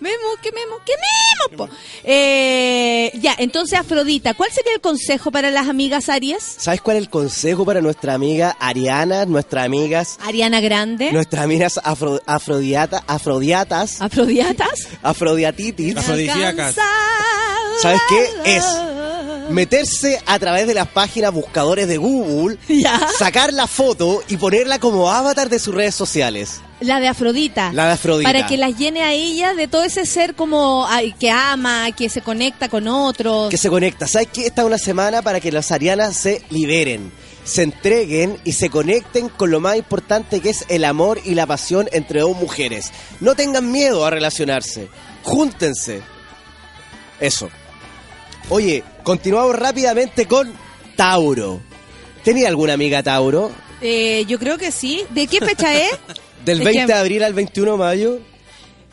Memo, 0.00 0.16
¿qué 0.42 0.50
memo? 0.52 0.76
¿Qué 0.84 0.92
memo? 0.92 1.66
po? 1.66 1.74
Eh, 2.04 3.10
ya, 3.20 3.34
entonces 3.38 3.78
Afrodita, 3.78 4.34
¿cuál 4.34 4.50
sería 4.52 4.72
el 4.74 4.80
consejo 4.80 5.30
para 5.30 5.50
las 5.50 5.68
amigas 5.68 6.08
Aries? 6.08 6.42
¿Sabes 6.58 6.80
cuál 6.80 6.96
es 6.96 7.02
el 7.04 7.10
consejo 7.10 7.64
para 7.64 7.80
nuestra 7.80 8.14
amiga 8.14 8.56
Ariana, 8.60 9.26
nuestras 9.26 9.66
amigas, 9.66 10.18
Ariana 10.22 10.60
Grande, 10.60 11.12
nuestras 11.12 11.42
amigas 11.44 11.78
afro- 11.82 12.20
afrodiata- 12.26 13.02
afrodiatas, 13.06 14.00
Afrodiatas. 14.00 14.88
afrodiatitis? 15.02 15.96
Afrodisíacas. 15.96 16.76
¿Sabes 17.82 18.00
qué? 18.08 18.56
Es 18.56 18.64
meterse 19.50 20.20
a 20.26 20.38
través 20.38 20.66
de 20.66 20.74
las 20.74 20.88
páginas 20.88 21.32
buscadores 21.32 21.88
de 21.88 21.96
Google, 21.96 22.56
Ya. 22.68 23.00
sacar 23.18 23.52
la 23.52 23.66
foto 23.66 24.22
y 24.28 24.36
ponerla 24.36 24.78
como 24.78 25.10
avatar 25.10 25.48
de 25.48 25.58
sus 25.58 25.74
redes 25.74 25.94
sociales. 25.94 26.60
La 26.80 26.98
de 26.98 27.08
Afrodita. 27.08 27.72
La 27.72 27.86
de 27.86 27.92
Afrodita. 27.92 28.32
Para 28.32 28.46
que 28.46 28.56
las 28.56 28.76
llene 28.76 29.02
a 29.02 29.12
ella 29.12 29.54
de 29.54 29.68
todo 29.68 29.84
ese 29.84 30.06
ser 30.06 30.34
como 30.34 30.86
ay, 30.88 31.12
que 31.12 31.30
ama, 31.30 31.92
que 31.92 32.08
se 32.08 32.22
conecta 32.22 32.68
con 32.68 32.88
otros. 32.88 33.50
Que 33.50 33.58
se 33.58 33.68
conecta. 33.68 34.06
¿Sabes 34.06 34.28
qué? 34.32 34.46
Esta 34.46 34.62
es 34.62 34.66
una 34.66 34.78
semana 34.78 35.20
para 35.20 35.40
que 35.40 35.52
las 35.52 35.70
arianas 35.72 36.16
se 36.16 36.42
liberen, 36.48 37.12
se 37.44 37.64
entreguen 37.64 38.38
y 38.44 38.52
se 38.52 38.70
conecten 38.70 39.28
con 39.28 39.50
lo 39.50 39.60
más 39.60 39.76
importante 39.76 40.40
que 40.40 40.50
es 40.50 40.64
el 40.68 40.84
amor 40.84 41.20
y 41.24 41.34
la 41.34 41.46
pasión 41.46 41.88
entre 41.92 42.20
dos 42.20 42.36
mujeres. 42.36 42.92
No 43.20 43.34
tengan 43.34 43.70
miedo 43.70 44.06
a 44.06 44.10
relacionarse. 44.10 44.88
Júntense. 45.22 46.00
Eso. 47.20 47.50
Oye, 48.48 48.82
continuamos 49.02 49.54
rápidamente 49.54 50.26
con 50.26 50.50
Tauro. 50.96 51.60
¿Tenía 52.24 52.48
alguna 52.48 52.72
amiga 52.72 53.02
Tauro? 53.02 53.50
Eh, 53.82 54.24
yo 54.26 54.38
creo 54.38 54.56
que 54.56 54.72
sí. 54.72 55.04
¿De 55.10 55.26
qué 55.26 55.40
fecha 55.40 55.74
es? 55.74 55.90
Del 56.44 56.58
Es 56.58 56.64
20 56.64 56.80
que- 56.80 56.86
de 56.86 56.98
abril 56.98 57.22
al 57.22 57.34
21 57.34 57.72
de 57.72 57.78
mayo. 57.78 58.18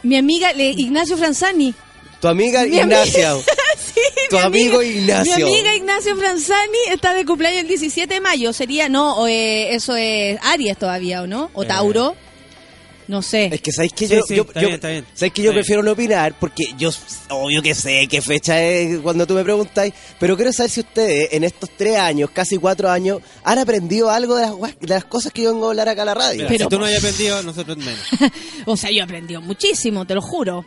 Mi 0.03 0.17
amiga 0.17 0.53
le- 0.53 0.71
Ignacio 0.71 1.17
Franzani. 1.17 1.73
Tu 2.21 2.27
amiga 2.27 2.63
Mi 2.63 2.77
Ignacia. 2.77 3.31
amiga- 3.31 3.45
Sí, 3.77 4.01
Tu 4.29 4.35
mi 4.35 4.41
amigo 4.41 4.79
amiga- 4.79 4.99
Ignacio. 4.99 5.35
Mi 5.37 5.43
amiga 5.43 5.75
Ignacio 5.75 6.15
Franzani 6.17 6.77
está 6.91 7.13
de 7.13 7.25
cumpleaños 7.25 7.61
el 7.61 7.67
17 7.67 8.13
de 8.13 8.19
mayo. 8.21 8.53
Sería, 8.53 8.89
no, 8.89 9.17
o, 9.17 9.27
eh, 9.27 9.73
eso 9.75 9.95
es 9.95 10.37
Aries 10.43 10.77
todavía, 10.77 11.21
¿o 11.23 11.27
no? 11.27 11.49
O 11.53 11.63
Eh. 11.63 11.67
No 13.07 13.21
sé. 13.21 13.49
Es 13.53 13.61
que 13.61 13.71
sabéis 13.71 13.93
que 13.93 14.07
Sí, 14.07 14.15
yo, 14.15 14.21
sí, 14.27 14.35
yo- 14.35 14.41
está 14.43 14.59
yo- 14.59 14.67
bien, 14.67 14.75
está 14.75 14.89
bien. 14.89 15.05
sabéis 15.13 15.33
que 15.33 15.41
yo 15.41 15.49
Está 15.51 15.53
bien. 15.53 15.63
prefiero 15.63 15.83
no 15.83 15.91
opinar 15.93 16.37
porque 16.37 16.73
yo 16.77 16.89
obvio 17.29 17.61
que 17.61 17.73
sé 17.73 18.05
qué 18.09 18.21
fecha 18.21 18.61
es 18.61 18.99
cuando 18.99 19.25
tú 19.25 19.33
me 19.33 19.43
preguntáis, 19.45 19.93
pero 20.19 20.35
quiero 20.35 20.51
saber 20.51 20.69
si 20.69 20.81
ustedes 20.81 21.29
en 21.31 21.45
estos 21.45 21.69
tres 21.77 21.97
años, 21.97 22.29
casi 22.33 22.57
cuatro 22.57 22.89
años, 22.89 23.21
han 23.45 23.59
aprendido 23.59 24.09
algo 24.11 24.35
de 24.35 24.41
las, 24.41 24.51
guas- 24.51 24.77
de 24.79 24.87
las 24.87 25.05
cosas 25.05 25.31
que 25.31 25.43
yo 25.43 25.53
vengo 25.53 25.67
a 25.67 25.69
hablar 25.69 25.87
acá 25.87 26.01
a 26.01 26.05
la 26.05 26.13
radio. 26.15 26.35
Mira, 26.37 26.47
Pero- 26.49 26.65
si 26.65 26.69
tú 26.69 26.79
no 26.79 26.85
hayas 26.85 26.99
aprendido, 26.99 27.41
nosotros 27.43 27.77
menos. 27.77 27.99
o 28.65 28.75
sea, 28.75 28.91
yo 28.91 28.97
he 28.97 29.01
aprendido 29.03 29.39
muchísimo, 29.41 30.05
te 30.05 30.13
lo 30.13 30.21
juro. 30.21 30.65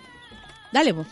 Dale, 0.72 0.94
pues. 0.94 1.06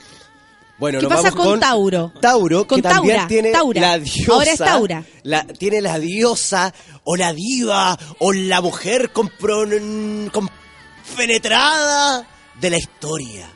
Bueno, 0.78 1.00
¿Qué 1.00 1.06
nos 1.08 1.12
pasa 1.16 1.30
vamos 1.30 1.44
con 1.46 1.60
Tauro? 1.60 2.12
Tauro, 2.20 2.66
Con 2.68 2.76
que 2.80 2.82
también 2.88 3.16
Taura, 3.16 3.26
tiene 3.28 3.50
Taura. 3.50 3.80
la 3.80 3.98
diosa. 3.98 4.32
Ahora 4.32 4.52
es 4.52 4.58
Taura. 4.58 5.04
La, 5.24 5.44
tiene 5.44 5.80
la 5.82 5.98
diosa, 5.98 6.72
o 7.02 7.16
la 7.16 7.32
diva, 7.32 7.98
o 8.20 8.32
la 8.32 8.60
mujer 8.60 9.10
compron- 9.12 10.30
compenetrada 11.08 12.26
de 12.60 12.70
la 12.70 12.78
historia. 12.78 13.48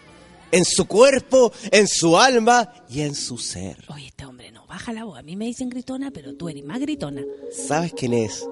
En 0.51 0.65
su 0.67 0.87
cuerpo, 0.87 1.53
en 1.71 1.89
su 1.89 2.19
alma 2.19 2.71
y 2.91 3.01
en 3.01 3.15
su 3.15 3.39
ser. 3.39 3.79
Oye, 3.89 4.09
este 4.09 4.27
hombre 4.27 4.51
no 4.53 4.67
baja 4.67 4.93
la 4.93 5.05
voz. 5.05 5.19
A 5.19 5.23
mí 5.23 5.35
me 5.35 5.47
dicen 5.47 5.71
gritona, 5.71 6.11
pero 6.11 6.35
tú 6.35 6.49
eres 6.49 6.65
más 6.65 6.79
gritona. 6.79 7.23
¿Sabes 7.51 7.93
quién 7.97 8.13
es? 8.13 8.47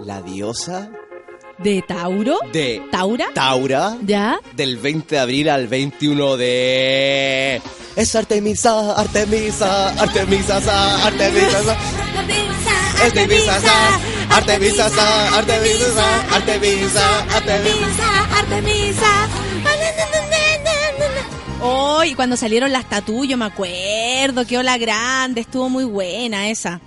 La 0.00 0.20
diosa 0.22 0.90
¿De 1.58 1.82
Tauro? 1.82 2.38
de 2.52 2.82
¿Taura? 2.90 3.26
Taura. 3.32 3.96
¿Ya? 4.04 4.40
Del 4.56 4.78
20 4.78 5.14
de 5.14 5.20
abril 5.20 5.48
al 5.48 5.68
21 5.68 6.36
de... 6.36 7.62
Es 7.94 8.16
Artemisa, 8.16 8.92
Artemisa, 8.98 9.90
Artemisa, 9.90 10.60
sa, 10.60 11.06
Artemisa, 11.06 11.62
sa. 11.62 11.76
Artemisa, 13.04 13.60
sa, 13.60 14.36
Artemisa, 14.36 14.90
sa, 14.90 15.38
Artemisa, 15.38 15.90
sa, 15.94 16.34
Artemisa, 16.34 17.24
Artemisa. 17.36 18.23
Oh, 21.66 22.04
y 22.04 22.14
cuando 22.14 22.36
salieron 22.36 22.72
las 22.72 22.88
tatu, 22.88 23.24
yo 23.24 23.38
me 23.38 23.46
acuerdo, 23.46 24.46
que 24.46 24.58
ola 24.58 24.76
grande, 24.76 25.40
estuvo 25.40 25.70
muy 25.70 25.84
buena 25.84 26.50
esa. 26.50 26.80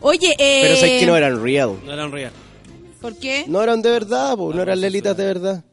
Oye, 0.00 0.34
eh... 0.38 0.60
Pero 0.62 0.76
sé 0.76 0.98
que 0.98 1.06
no 1.06 1.16
eran 1.16 1.40
real. 1.40 1.78
No 1.84 1.92
eran 1.92 2.10
real. 2.10 2.32
¿Por 3.00 3.16
qué? 3.16 3.44
No 3.46 3.62
eran 3.62 3.80
de 3.80 3.90
verdad, 3.90 4.36
po, 4.36 4.52
no 4.52 4.60
eran 4.60 4.80
lelitas 4.80 5.16
de 5.16 5.24
verdad. 5.24 5.64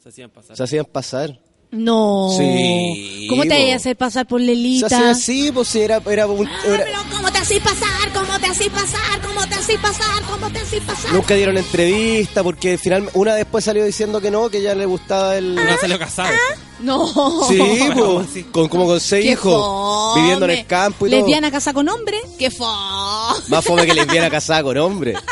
Se 0.00 0.10
hacían 0.10 0.30
pasar. 0.30 0.56
Se 0.56 0.62
hacían 0.62 0.84
pasar. 0.84 1.40
No. 1.70 2.28
Sí, 2.36 3.26
¿Cómo 3.28 3.42
te 3.42 3.74
hacer 3.74 3.96
pasar 3.96 4.26
por 4.26 4.40
Se 4.40 4.46
Lelita? 4.46 4.86
hacían 4.86 5.04
así, 5.06 5.50
pues 5.52 5.68
si 5.68 5.80
era, 5.80 6.00
era, 6.10 6.26
un- 6.26 6.48
era- 6.66 6.84
¿Cómo 7.10 7.30
te 7.32 7.38
haces 7.38 7.60
pasar? 7.60 8.12
¿Cómo 8.14 8.38
te 8.38 8.46
haces 8.46 8.68
pasar? 8.68 9.20
¿Cómo 9.26 9.46
te 9.46 9.54
haces 9.56 9.78
pasar? 9.80 10.22
¿Cómo 10.30 10.50
te 10.50 10.60
haces 10.60 10.80
pasar? 10.82 11.12
Nunca 11.12 11.34
dieron 11.34 11.56
entrevista 11.58 12.42
porque 12.42 12.72
al 12.72 12.78
final 12.78 13.10
una 13.14 13.34
después 13.34 13.64
salió 13.64 13.84
diciendo 13.84 14.20
que 14.20 14.30
no, 14.30 14.48
que 14.48 14.62
ya 14.62 14.74
le 14.74 14.86
gustaba 14.86 15.36
el... 15.36 15.54
No 15.56 15.62
salió 15.80 15.98
casado. 15.98 16.30
No. 16.78 17.46
Sí, 17.48 17.58
sí. 18.34 18.42
con, 18.52 18.68
como 18.68 18.86
con 18.86 19.00
seis 19.00 19.26
hijos, 19.32 19.52
fome. 19.60 20.20
viviendo 20.20 20.44
en 20.46 20.50
el 20.52 20.66
campo 20.66 21.06
y 21.06 21.10
todo. 21.10 21.20
Lesbiana 21.20 21.50
casa 21.50 21.72
con 21.72 21.88
hombre. 21.88 22.18
Qué 22.38 22.50
fo. 22.50 22.64
Más 23.48 23.64
fome 23.64 23.86
que 23.86 23.94
lesbiana 23.94 24.30
casada 24.30 24.62
con 24.62 24.76
hombre. 24.78 25.14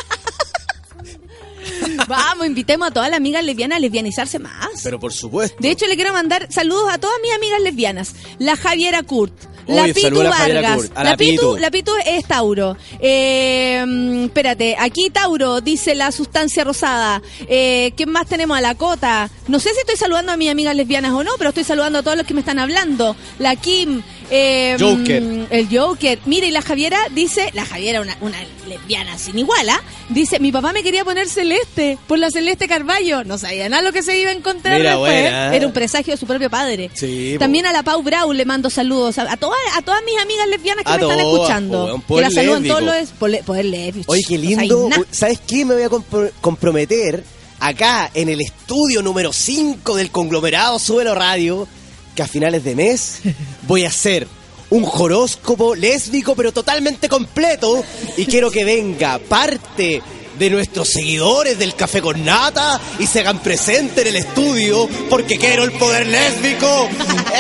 Vamos, 2.09 2.47
invitemos 2.47 2.89
a 2.89 2.91
todas 2.91 3.11
las 3.11 3.19
amigas 3.19 3.45
lesbianas 3.45 3.77
a 3.77 3.81
lesbianizarse 3.81 4.39
más. 4.39 4.69
Pero 4.83 4.99
por 4.99 5.13
supuesto. 5.13 5.57
De 5.61 5.71
hecho, 5.71 5.87
le 5.87 5.97
quiero 5.97 6.13
mandar 6.13 6.47
saludos 6.51 6.93
a 6.93 6.99
todas 6.99 7.17
mis 7.23 7.33
amigas 7.33 7.61
lesbianas. 7.63 8.15
La 8.39 8.57
Javiera 8.57 9.03
Kurt, 9.03 9.33
La 9.67 9.85
Pitu 9.85 10.23
Vargas. 10.23 10.77
Kurt, 10.77 10.95
La, 10.97 11.05
la 11.05 11.17
Pitu, 11.17 11.33
Pitu. 11.33 11.57
la 11.59 11.71
Pitu 11.71 11.93
es 12.07 12.25
Tauro. 12.27 12.77
Eh, 13.01 14.23
espérate, 14.27 14.77
aquí 14.79 15.11
Tauro 15.11 15.61
dice 15.61 15.95
la 15.95 16.13
sustancia 16.13 16.65
rosada. 16.65 17.23
Eh, 17.49 17.93
¿Quién 17.97 18.11
más 18.11 18.27
tenemos? 18.27 18.57
A 18.57 18.61
la 18.61 18.75
Cota. 18.75 19.31
No 19.49 19.59
sé 19.61 19.71
si 19.73 19.81
estoy 19.81 19.97
saludando 19.97 20.33
a 20.33 20.37
mis 20.37 20.51
amigas 20.51 20.75
lesbianas 20.77 21.13
o 21.13 21.25
no, 21.25 21.33
pero 21.39 21.51
estoy 21.51 21.65
saludando 21.65 21.99
a 22.01 22.03
todos 22.03 22.17
los 22.17 22.27
que 22.27 22.35
me 22.35 22.41
están 22.41 22.59
hablando. 22.59 23.17
La 23.39 23.57
Kim. 23.57 24.03
Eh, 24.31 24.77
Joker. 24.79 25.23
El 25.51 25.69
Joker. 25.71 26.19
Mire, 26.27 26.47
y 26.47 26.51
la 26.51 26.63
Javiera 26.63 26.99
dice, 27.13 27.51
la 27.55 27.65
Javiera, 27.65 28.01
una, 28.01 28.17
una 28.21 28.39
lesbiana 28.69 29.19
sin 29.19 29.39
igual, 29.39 29.69
¿ah? 29.69 29.81
Dice, 30.09 30.39
mi 30.41 30.53
papá 30.53 30.73
me 30.73 30.83
quería 30.83 31.05
poner 31.05 31.29
celeste 31.29 31.99
por 32.07 32.19
la 32.19 32.31
celeste 32.31 32.67
Carballo. 32.69 33.25
No 33.25 33.39
sabía 33.39 33.69
nada 33.69 33.83
lo 33.83 33.93
que 33.93 34.03
se 34.03 34.19
iba 34.19 34.31
a 34.31 34.35
encontrar 34.35 34.79
Mira, 34.79 34.91
después. 34.93 35.13
buena. 35.23 35.55
Era 35.55 35.67
un 35.67 35.73
presagio 35.73 36.13
de 36.15 36.17
su 36.19 36.27
propio 36.27 36.51
padre. 36.51 36.91
Sí, 36.95 37.33
po. 37.35 37.41
También 37.41 37.67
a 37.67 37.73
la 37.73 37.83
Pau 37.83 38.03
Brau 38.03 38.33
le 38.33 38.45
mando 38.45 38.71
saludos. 38.71 39.19
A, 39.19 39.31
a 39.33 39.37
todas, 39.37 39.59
a 39.77 39.83
todas 39.83 40.01
mis 40.05 40.19
amigas 40.21 40.49
lesbianas 40.49 40.85
que 40.85 40.93
A 40.93 40.97
me 40.97 41.03
están 41.03 41.21
escuchando. 41.21 41.87
po, 41.89 41.95
que 41.97 42.03
poder 42.07 42.25
la 42.25 42.31
saludan 42.31 42.63
lésbico. 42.63 42.79
todos 42.81 43.01
los 43.01 43.11
poder, 43.13 43.45
poder 43.45 43.65
lésbico. 43.67 44.13
Oye, 44.13 44.23
qué 44.29 44.39
lindo. 44.39 44.89
¿Sabes 45.11 45.41
qué? 45.47 45.65
Me 45.65 45.75
voy 45.75 45.83
a 45.83 45.89
compro- 45.91 46.31
comprometer 46.41 47.25
acá 47.61 48.11
en 48.15 48.29
el 48.29 48.41
estudio 48.41 49.01
número 49.03 49.33
5 49.33 49.97
del 49.97 50.11
conglomerado 50.11 50.79
Súbelo 50.79 51.15
Radio 51.15 51.67
que 52.15 52.23
a 52.23 52.29
finales 52.29 52.65
de 52.65 52.75
mes 52.75 53.21
voy 53.67 53.85
a 53.85 53.89
hacer 53.89 54.27
un 54.71 54.85
horóscopo 54.85 55.75
lésbico 55.75 56.35
pero 56.35 56.53
totalmente 56.53 57.09
completo 57.09 57.85
y 58.17 58.27
quiero 58.27 58.51
que 58.51 58.65
venga 58.65 59.19
parte 59.19 60.03
de 60.39 60.51
nuestros 60.51 60.89
seguidores 60.89 61.59
del 61.59 61.75
Café 61.75 62.01
con 62.01 62.25
Nata 62.25 62.81
y 62.99 63.07
se 63.07 63.21
hagan 63.21 63.41
presente 63.41 64.03
en 64.03 64.09
el 64.09 64.17
estudio 64.17 64.89
porque 65.09 65.39
quiero 65.39 65.65
el 65.65 65.73
poder 65.73 66.07
lésbico 66.07 66.89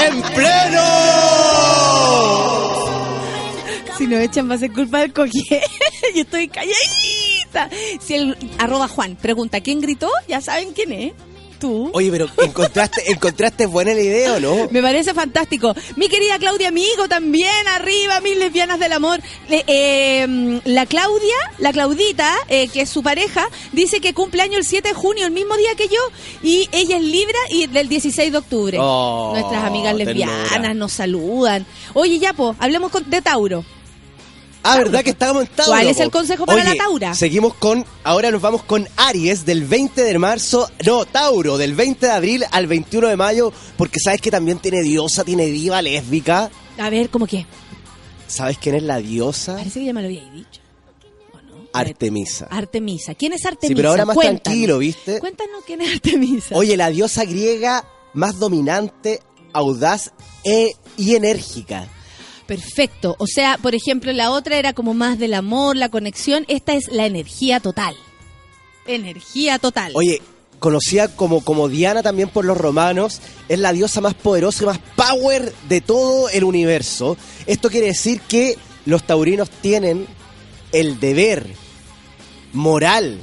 en 0.07 0.23
pleno. 0.23 0.83
Si 3.99 4.07
nos 4.07 4.21
echan 4.21 4.51
va 4.51 4.55
a 4.55 4.59
ser 4.59 4.73
culpa 4.73 5.01
del 5.01 5.13
coque. 5.13 5.31
Yo 6.15 6.23
estoy 6.23 6.49
calladita. 6.49 7.71
Si 8.05 8.15
el 8.15 8.37
arroba 8.59 8.89
Juan 8.89 9.17
pregunta 9.17 9.61
quién 9.61 9.81
gritó, 9.81 10.11
ya 10.29 10.41
saben 10.41 10.73
quién 10.73 10.93
es. 10.93 11.13
Tú. 11.65 11.91
Oye, 11.95 12.11
pero 12.11 12.29
encontraste, 12.43 13.03
encontraste 13.11 13.65
buena 13.65 13.95
la 13.95 14.03
idea 14.03 14.35
o 14.35 14.41
no? 14.41 14.69
Me 14.71 14.83
parece 14.83 15.15
fantástico. 15.15 15.75
Mi 15.97 16.09
querida 16.09 16.39
Claudia 16.39 16.69
Amigo 16.69 17.09
también, 17.09 17.67
arriba, 17.75 18.21
mis 18.21 18.37
lesbianas 18.37 18.79
del 18.79 18.93
amor. 18.93 19.19
Eh, 19.49 20.61
la 20.65 20.85
Claudia, 20.85 21.35
la 21.59 21.73
Claudita, 21.73 22.31
eh, 22.49 22.69
que 22.69 22.83
es 22.83 22.91
su 22.91 23.03
pareja, 23.03 23.49
dice 23.73 24.03
que 24.03 24.13
cumple 24.13 24.43
año 24.43 24.59
el 24.59 24.65
7 24.67 24.89
de 24.89 24.95
junio, 24.95 25.25
el 25.25 25.33
mismo 25.33 25.57
día 25.57 25.75
que 25.75 25.89
yo, 25.89 26.01
y 26.43 26.69
ella 26.73 26.99
es 26.99 27.03
Libra 27.03 27.39
y 27.51 27.67
del 27.67 27.89
16 27.89 28.31
de 28.33 28.37
octubre. 28.39 28.77
Oh, 28.79 29.31
Nuestras 29.35 29.65
amigas 29.65 29.95
lesbianas 29.95 30.77
nos 30.77 30.93
saludan. 30.93 31.65
Oye, 31.95 32.19
ya, 32.19 32.35
po, 32.35 32.55
hablemos 32.59 32.91
con- 32.91 33.09
de 33.09 33.23
Tauro. 33.23 33.65
Ah, 34.65 34.79
¿verdad 34.79 35.05
que 35.05 35.11
estábamos 35.11 35.43
en 35.45 35.49
Tauro? 35.51 35.73
¿Cuál 35.73 35.87
es 35.89 36.01
el 36.01 36.11
consejo 36.11 36.47
para 36.47 36.63
Oye, 36.63 36.71
la 36.71 36.77
Taura? 36.77 37.15
Seguimos 37.15 37.55
con, 37.55 37.85
ahora 38.03 38.31
nos 38.31 38.41
vamos 38.41 38.63
con 38.63 38.89
Aries 38.97 39.45
del 39.45 39.65
20 39.65 40.03
de 40.03 40.19
marzo, 40.19 40.71
no, 40.87 41.05
Tauro, 41.05 41.59
del 41.59 41.75
20 41.75 42.07
de 42.07 42.13
abril 42.13 42.45
al 42.51 42.67
21 42.67 43.09
de 43.09 43.17
mayo, 43.17 43.53
porque 43.77 44.01
sabes 44.01 44.21
que 44.23 44.31
también 44.31 44.59
tiene 44.59 44.83
diosa, 44.83 45.23
tiene 45.23 45.47
diva 45.47 45.83
lésbica. 45.83 46.51
A 46.79 46.91
ver, 46.91 47.11
¿cómo 47.11 47.27
qué? 47.27 47.47
¿Sabes 48.27 48.57
quién 48.59 48.75
es 48.77 48.83
la 48.83 48.99
diosa? 48.99 49.57
Parece 49.57 49.81
que 49.81 49.87
ya 49.87 49.93
me 49.93 50.01
lo 50.01 50.07
había 50.09 50.25
dicho. 50.31 50.61
Artemisa. 51.73 52.47
Artemisa. 52.51 53.15
¿Quién 53.15 53.33
es 53.33 53.45
Artemisa? 53.45 53.69
Sí, 53.69 53.75
pero 53.75 53.91
ahora 53.91 54.05
más 54.05 54.15
Cuéntanos. 54.15 54.43
tranquilo, 54.45 54.79
¿viste? 54.79 55.19
Cuéntanos 55.19 55.65
quién 55.67 55.81
es 55.81 55.93
Artemisa. 55.95 56.55
Oye, 56.57 56.77
la 56.77 56.89
diosa 56.89 57.25
griega 57.25 57.85
más 58.15 58.39
dominante, 58.39 59.21
audaz 59.53 60.13
e- 60.45 60.73
y 60.97 61.17
enérgica. 61.17 61.89
Perfecto. 62.47 63.17
O 63.19 63.27
sea, 63.27 63.59
por 63.59 63.75
ejemplo, 63.75 64.13
la 64.13 64.31
otra 64.31 64.59
era 64.59 64.73
como 64.73 64.95
más 64.95 65.19
del 65.19 65.35
amor, 65.35 65.77
la 65.77 65.89
conexión. 65.89 66.45
Esta 66.49 66.75
es 66.75 66.89
la 66.89 67.07
energía 67.07 67.61
total. 67.61 67.95
Energía 68.87 69.59
total. 69.59 69.93
Oye, 69.95 70.21
conocida 70.59 71.09
como, 71.09 71.43
como 71.43 71.69
Diana 71.69 72.03
también 72.03 72.29
por 72.29 72.45
los 72.45 72.59
romanos, 72.59 73.21
es 73.49 73.59
la 73.59 73.73
diosa 73.73 74.01
más 74.01 74.15
poderosa 74.15 74.65
y 74.65 74.67
más 74.67 74.81
power 74.95 75.53
de 75.69 75.81
todo 75.81 76.29
el 76.29 76.45
universo. 76.45 77.17
Esto 77.47 77.71
quiere 77.71 77.89
decir 77.89 78.21
que 78.21 78.59
los 78.85 79.05
taurinos 79.05 79.49
tienen 79.51 80.07
el 80.73 81.01
deber 81.01 81.47
moral, 82.53 83.19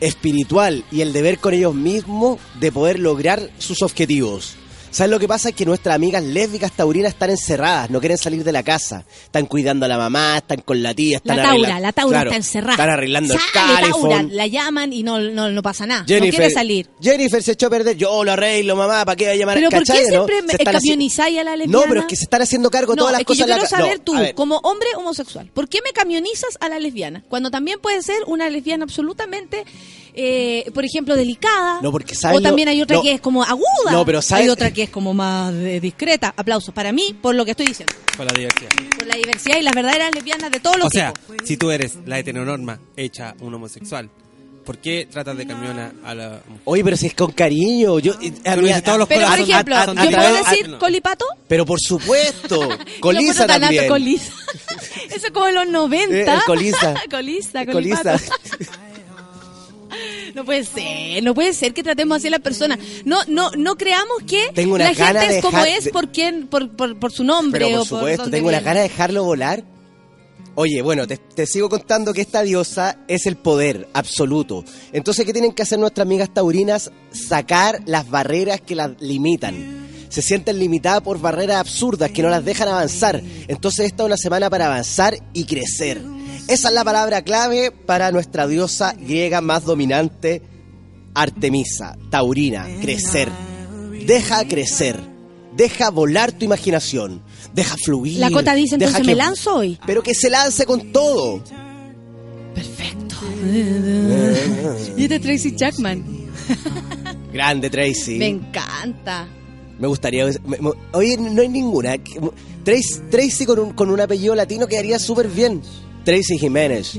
espiritual 0.00 0.84
y 0.90 1.00
el 1.00 1.12
deber 1.12 1.38
con 1.38 1.54
ellos 1.54 1.74
mismos 1.74 2.38
de 2.60 2.70
poder 2.70 2.98
lograr 2.98 3.50
sus 3.58 3.82
objetivos. 3.82 4.56
¿Sabes 4.92 5.10
lo 5.10 5.18
que 5.18 5.26
pasa? 5.26 5.48
Es 5.48 5.54
que 5.54 5.64
nuestras 5.64 5.94
amigas 5.96 6.22
lésbicas 6.22 6.70
taurinas 6.72 7.12
están 7.14 7.30
encerradas, 7.30 7.88
no 7.90 7.98
quieren 7.98 8.18
salir 8.18 8.44
de 8.44 8.52
la 8.52 8.62
casa. 8.62 9.04
Están 9.24 9.46
cuidando 9.46 9.86
a 9.86 9.88
la 9.88 9.96
mamá, 9.96 10.36
están 10.36 10.60
con 10.60 10.82
la 10.82 10.92
tía, 10.94 11.20
la 11.24 11.32
están 11.34 11.36
Taura, 11.36 11.50
arregla- 11.68 11.80
la 11.80 11.92
Taura 11.92 12.10
Claro, 12.18 12.30
está 12.30 12.36
encerrada. 12.36 12.72
Están 12.74 12.90
arreglando 12.90 13.34
el 13.34 13.40
Sale, 13.40 13.52
Taura, 13.54 13.80
calefón. 13.80 14.36
la 14.36 14.46
llaman 14.46 14.92
y 14.92 15.02
no, 15.02 15.18
no, 15.18 15.50
no 15.50 15.62
pasa 15.62 15.86
nada. 15.86 16.04
Jennifer, 16.06 16.32
no 16.32 16.36
quiere 16.36 16.50
salir. 16.54 16.90
Jennifer 17.00 17.42
se 17.42 17.52
echó 17.52 17.68
a 17.68 17.70
perder. 17.70 17.96
Yo 17.96 18.22
lo 18.22 18.32
arreglo, 18.32 18.76
mamá. 18.76 19.04
¿Para 19.06 19.16
qué 19.16 19.26
va 19.26 19.32
a 19.32 19.36
llamar 19.36 19.54
Pero 19.56 19.70
¿por 19.70 19.78
qué 19.82 19.86
¿Cachai, 19.86 20.04
no? 20.14 20.26
siempre 20.26 20.58
camionizáis 20.64 21.38
a 21.38 21.44
la 21.44 21.56
lesbiana? 21.56 21.78
No, 21.84 21.88
pero 21.88 22.00
es 22.00 22.06
que 22.06 22.16
se 22.16 22.24
están 22.24 22.42
haciendo 22.42 22.70
cargo 22.70 22.92
de 22.92 22.96
No, 22.96 23.02
todas 23.04 23.12
las 23.12 23.20
es 23.22 23.26
que 23.26 23.32
cosas. 23.32 23.38
yo 23.38 23.46
la 23.48 23.54
quiero 23.54 23.68
saber 23.70 23.98
no, 23.98 24.04
tú, 24.04 24.34
como 24.34 24.58
hombre 24.58 24.88
homosexual, 24.96 25.50
¿por 25.54 25.68
qué 25.70 25.78
me 25.82 25.92
camionizas 25.92 26.58
a 26.60 26.68
la 26.68 26.78
lesbiana? 26.78 27.24
Cuando 27.30 27.50
también 27.50 27.80
puede 27.80 28.02
ser 28.02 28.18
una 28.26 28.50
lesbiana 28.50 28.84
absolutamente, 28.84 29.64
eh, 30.14 30.70
por 30.74 30.84
ejemplo, 30.84 31.16
delicada. 31.16 31.80
No, 31.82 31.90
porque 31.90 32.14
sabes 32.14 32.36
O 32.36 32.40
lo- 32.40 32.48
también 32.48 32.68
hay 32.68 32.82
otra 32.82 32.96
no. 32.96 33.02
que 33.02 33.12
es 33.12 33.20
como 33.20 33.42
aguda. 33.42 33.90
No, 33.92 34.04
pero 34.04 34.20
sabes- 34.20 34.44
Hay 34.44 34.48
otra 34.50 34.70
que 34.72 34.82
es 34.84 34.90
como 34.90 35.14
más 35.14 35.52
eh, 35.54 35.80
discreta. 35.80 36.34
Aplausos 36.36 36.74
para 36.74 36.92
mí 36.92 37.16
por 37.20 37.34
lo 37.34 37.44
que 37.44 37.52
estoy 37.52 37.66
diciendo. 37.66 37.94
Con 38.16 38.26
la 38.26 38.32
diversidad. 38.32 38.70
Por 38.98 39.06
la 39.06 39.16
diversidad 39.16 39.56
y 39.58 39.62
las 39.62 39.74
verdaderas 39.74 40.14
lesbianas 40.14 40.50
de 40.50 40.60
todos 40.60 40.76
los 40.78 40.86
O 40.86 40.90
sea, 40.90 41.12
tipos. 41.12 41.36
si 41.46 41.56
tú 41.56 41.70
eres 41.70 41.96
la 42.06 42.18
heteronorma 42.18 42.78
hecha 42.96 43.34
un 43.40 43.54
homosexual, 43.54 44.10
¿por 44.66 44.78
qué 44.78 45.08
tratas 45.10 45.36
de 45.36 45.46
camionar 45.46 45.92
a 46.04 46.14
la 46.14 46.40
Oye, 46.64 46.84
pero 46.84 46.96
si 46.96 47.06
es 47.06 47.14
con 47.14 47.32
cariño. 47.32 47.98
Yo, 47.98 48.12
eh, 48.20 48.32
a 48.44 48.50
Pero 48.54 48.62
mí- 48.62 48.68
los 48.68 48.82
Pero, 48.82 49.06
por 49.06 49.12
ejemplo, 49.40 49.84
son 49.84 49.96
de- 49.96 50.02
¿yo 50.02 50.08
a 50.08 50.10
puedo 50.20 50.34
través- 50.34 50.50
decir 50.50 50.64
ah, 50.66 50.68
no. 50.68 50.78
colipato? 50.78 51.24
Pero 51.48 51.64
por 51.66 51.78
supuesto. 51.80 52.68
Colisa 53.00 53.46
también. 53.46 53.88
Colisa. 53.88 54.32
Eso 55.10 55.26
es 55.26 55.32
como 55.32 55.48
en 55.48 55.54
los 55.54 55.68
90. 55.68 56.36
Eh, 56.36 56.40
colisa. 56.46 56.94
colisa, 57.10 57.64
Colisa. 57.66 58.20
No 60.34 60.44
puede 60.44 60.64
ser, 60.64 61.22
no 61.22 61.34
puede 61.34 61.52
ser 61.52 61.74
que 61.74 61.82
tratemos 61.82 62.16
así 62.16 62.28
a 62.28 62.30
la 62.30 62.38
persona. 62.38 62.78
No, 63.04 63.18
no, 63.28 63.50
no 63.50 63.76
creamos 63.76 64.18
que 64.26 64.50
Tengo 64.54 64.74
una 64.74 64.84
la 64.84 64.94
gana 64.94 65.20
gente 65.20 65.38
es 65.38 65.44
como 65.44 65.64
es 65.64 65.88
por 65.88 66.10
quién, 66.10 66.46
por, 66.46 66.74
por, 66.74 66.98
por 66.98 67.12
su 67.12 67.24
nombre 67.24 67.66
Pero 67.66 67.82
o 67.82 67.84
por 67.84 67.88
por 67.88 67.98
supuesto, 67.98 68.22
dónde 68.24 68.38
tengo 68.38 68.48
una 68.48 68.60
gana 68.60 68.80
de 68.80 68.88
dejarlo 68.88 69.24
volar. 69.24 69.64
Oye, 70.54 70.82
bueno, 70.82 71.06
te, 71.06 71.16
te 71.16 71.46
sigo 71.46 71.68
contando 71.68 72.12
que 72.12 72.20
esta 72.20 72.42
diosa 72.42 72.98
es 73.08 73.26
el 73.26 73.36
poder 73.36 73.88
absoluto. 73.94 74.64
Entonces, 74.92 75.24
¿qué 75.24 75.32
tienen 75.32 75.52
que 75.52 75.62
hacer 75.62 75.78
nuestras 75.78 76.06
amigas 76.06 76.32
taurinas? 76.32 76.90
Sacar 77.10 77.80
las 77.86 78.08
barreras 78.10 78.60
que 78.60 78.74
las 78.74 79.00
limitan. 79.00 79.82
Se 80.10 80.20
sienten 80.20 80.58
limitadas 80.58 81.00
por 81.00 81.18
barreras 81.18 81.56
absurdas 81.56 82.10
que 82.10 82.22
no 82.22 82.28
las 82.28 82.44
dejan 82.44 82.68
avanzar. 82.68 83.22
Entonces, 83.48 83.86
esta 83.86 84.02
es 84.02 84.06
una 84.06 84.18
semana 84.18 84.50
para 84.50 84.66
avanzar 84.66 85.16
y 85.32 85.44
crecer. 85.44 86.02
Esa 86.48 86.68
es 86.68 86.74
la 86.74 86.84
palabra 86.84 87.22
clave 87.22 87.70
para 87.70 88.10
nuestra 88.12 88.46
diosa 88.46 88.94
griega 88.98 89.40
más 89.40 89.64
dominante, 89.64 90.42
Artemisa, 91.14 91.96
taurina, 92.10 92.66
crecer. 92.80 93.28
Deja 94.06 94.44
crecer. 94.46 94.98
Deja 95.56 95.90
volar 95.90 96.32
tu 96.32 96.44
imaginación. 96.46 97.22
Deja 97.54 97.76
fluir. 97.76 98.18
La 98.18 98.30
Cota 98.30 98.54
dice, 98.54 98.76
entonces 98.76 98.98
que- 98.98 99.04
me 99.06 99.14
lanzo 99.14 99.56
hoy. 99.56 99.78
Pero 99.86 100.02
que 100.02 100.14
se 100.14 100.30
lance 100.30 100.64
con 100.66 100.90
todo. 100.92 101.42
Y 104.96 105.02
este 105.04 105.16
es 105.16 105.20
Tracy 105.22 105.56
Chapman. 105.56 106.04
Grande, 107.32 107.70
Tracy. 107.70 108.16
Me 108.18 108.26
encanta. 108.28 109.26
Me 109.78 109.86
gustaría. 109.88 110.26
me- 110.44 110.58
me- 110.58 110.70
oye, 110.92 111.16
no 111.18 111.40
hay 111.42 111.48
ninguna. 111.48 111.96
Tracy, 112.64 113.00
Tracy 113.10 113.44
con, 113.46 113.58
un, 113.58 113.72
con 113.72 113.90
un 113.90 114.00
apellido 114.00 114.34
latino 114.34 114.66
quedaría 114.66 114.98
súper 114.98 115.28
bien. 115.28 115.60
Tracy 116.04 116.38
Jiménez. 116.38 116.98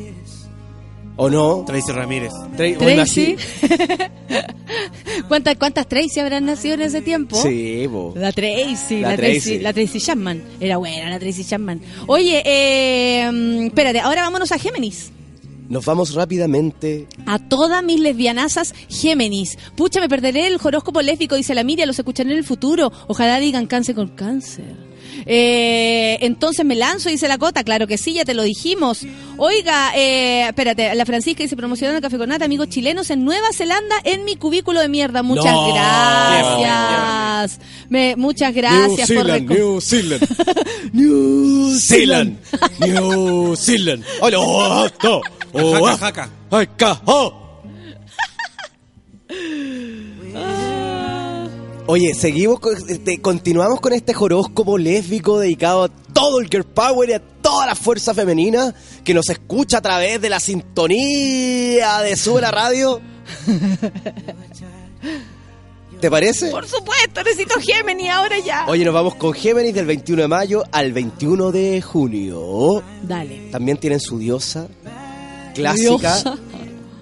¿O 1.16 1.30
no? 1.30 1.64
Tracy 1.66 1.92
Ramírez. 1.92 2.32
Tra- 2.58 2.78
Tracy. 2.78 3.36
¿Cuántas, 5.28 5.58
¿Cuántas 5.58 5.88
Tracy 5.88 6.20
habrán 6.20 6.46
nacido 6.46 6.74
en 6.76 6.82
ese 6.82 7.02
tiempo? 7.02 7.36
Sí, 7.42 7.86
bo. 7.88 8.14
La 8.16 8.32
Tracy, 8.32 9.02
La 9.02 9.12
la, 9.12 9.16
Tracy. 9.18 9.40
Tracy. 9.40 9.60
la 9.60 9.74
Tracy 9.74 10.00
Chapman. 10.00 10.44
Era 10.60 10.78
buena 10.78 11.10
la 11.10 11.20
Tracy 11.20 11.44
Chapman. 11.46 11.82
Oye, 12.08 12.42
eh, 12.46 13.30
mm, 13.32 13.68
espérate, 13.68 14.00
ahora 14.00 14.24
vámonos 14.24 14.52
a 14.52 14.58
Géminis. 14.58 15.12
Nos 15.70 15.86
vamos 15.86 16.14
rápidamente. 16.14 17.08
A 17.26 17.40
todas 17.40 17.84
mis 17.84 18.00
lesbianazas 18.00 18.74
Géminis. 18.90 19.58
Pucha, 19.76 20.02
me 20.02 20.10
perderé 20.10 20.48
el 20.48 20.58
horóscopo 20.62 21.02
lésbico, 21.02 21.36
dice 21.36 21.54
la 21.54 21.64
Miria, 21.64 21.86
los 21.86 21.98
escucharé 22.00 22.32
en 22.32 22.38
el 22.38 22.44
futuro. 22.44 22.92
Ojalá 23.08 23.40
digan 23.40 23.68
cáncer 23.68 23.96
con 23.96 24.10
cáncer. 24.10 24.76
Eh, 25.26 26.18
entonces 26.22 26.66
me 26.66 26.76
lanzo, 26.76 27.10
dice 27.10 27.28
la 27.28 27.38
Cota. 27.38 27.64
Claro 27.64 27.88
que 27.88 27.98
sí, 27.98 28.14
ya 28.14 28.26
te 28.26 28.34
lo 28.34 28.44
dijimos. 28.44 29.06
Oiga, 29.38 29.92
eh, 29.96 30.48
espérate, 30.48 30.94
la 30.96 31.06
Francisca 31.06 31.44
dice 31.44 31.56
promocionando 31.56 31.98
el 31.98 32.02
café 32.04 32.18
con 32.18 32.30
nata, 32.30 32.46
amigos 32.46 32.70
chilenos 32.70 33.10
en 33.10 33.24
Nueva 33.26 33.48
Zelanda 33.54 33.96
en 34.04 34.26
mi 34.26 34.36
cubículo 34.36 34.80
de 34.82 34.90
mierda. 34.90 35.24
Muchas 35.24 35.54
No. 35.54 35.74
gracias. 35.74 37.60
Me, 37.90 38.16
muchas 38.16 38.54
gracias 38.54 39.12
por 39.12 39.26
reco- 39.28 39.50
New 39.56 39.82
Zealand. 39.82 40.28
New 40.94 41.80
Zealand. 41.80 42.38
New 42.80 43.56
Zealand. 43.56 44.04
Hola, 44.22 44.40
oh, 44.40 44.88
no. 45.04 45.22
Oh, 45.54 45.88
ah. 45.88 46.30
oh. 47.06 47.40
Oye, 51.86 52.14
seguimos, 52.14 52.60
este, 52.88 53.20
continuamos 53.20 53.82
con 53.82 53.92
este 53.92 54.16
horóscopo 54.16 54.78
lésbico 54.78 55.40
dedicado 55.40 55.84
a 55.84 55.90
todo 55.90 56.40
el 56.40 56.48
girl 56.50 56.64
power 56.64 57.10
y 57.10 57.14
a 57.14 57.20
toda 57.20 57.66
la 57.66 57.76
fuerza 57.76 58.14
femenina 58.14 58.74
que 59.04 59.14
nos 59.14 59.30
escucha 59.30 59.80
a 59.80 59.82
través 59.82 60.22
de 60.22 60.30
la 60.30 60.40
sintonía 60.40 62.00
de 62.00 62.16
Sube 62.16 62.40
la 62.40 62.52
Radio. 62.52 63.02
¿Te 66.00 66.10
parece? 66.10 66.52
Por 66.52 66.66
supuesto, 66.68 67.22
necesito 67.22 67.56
Gemini 67.60 68.08
ahora 68.10 68.40
ya. 68.40 68.66
Oye, 68.70 68.86
nos 68.86 68.94
vamos 68.94 69.16
con 69.16 69.34
Géminis 69.34 69.74
del 69.74 69.86
21 69.86 70.22
de 70.22 70.28
mayo 70.30 70.64
al 70.72 70.94
21 70.94 71.52
de 71.52 71.82
junio. 71.82 72.82
Dale. 73.04 73.50
También 73.52 73.78
tienen 73.78 74.00
su 74.00 74.18
diosa 74.18 74.68
clásica. 75.54 75.92
Diosa. 76.16 76.38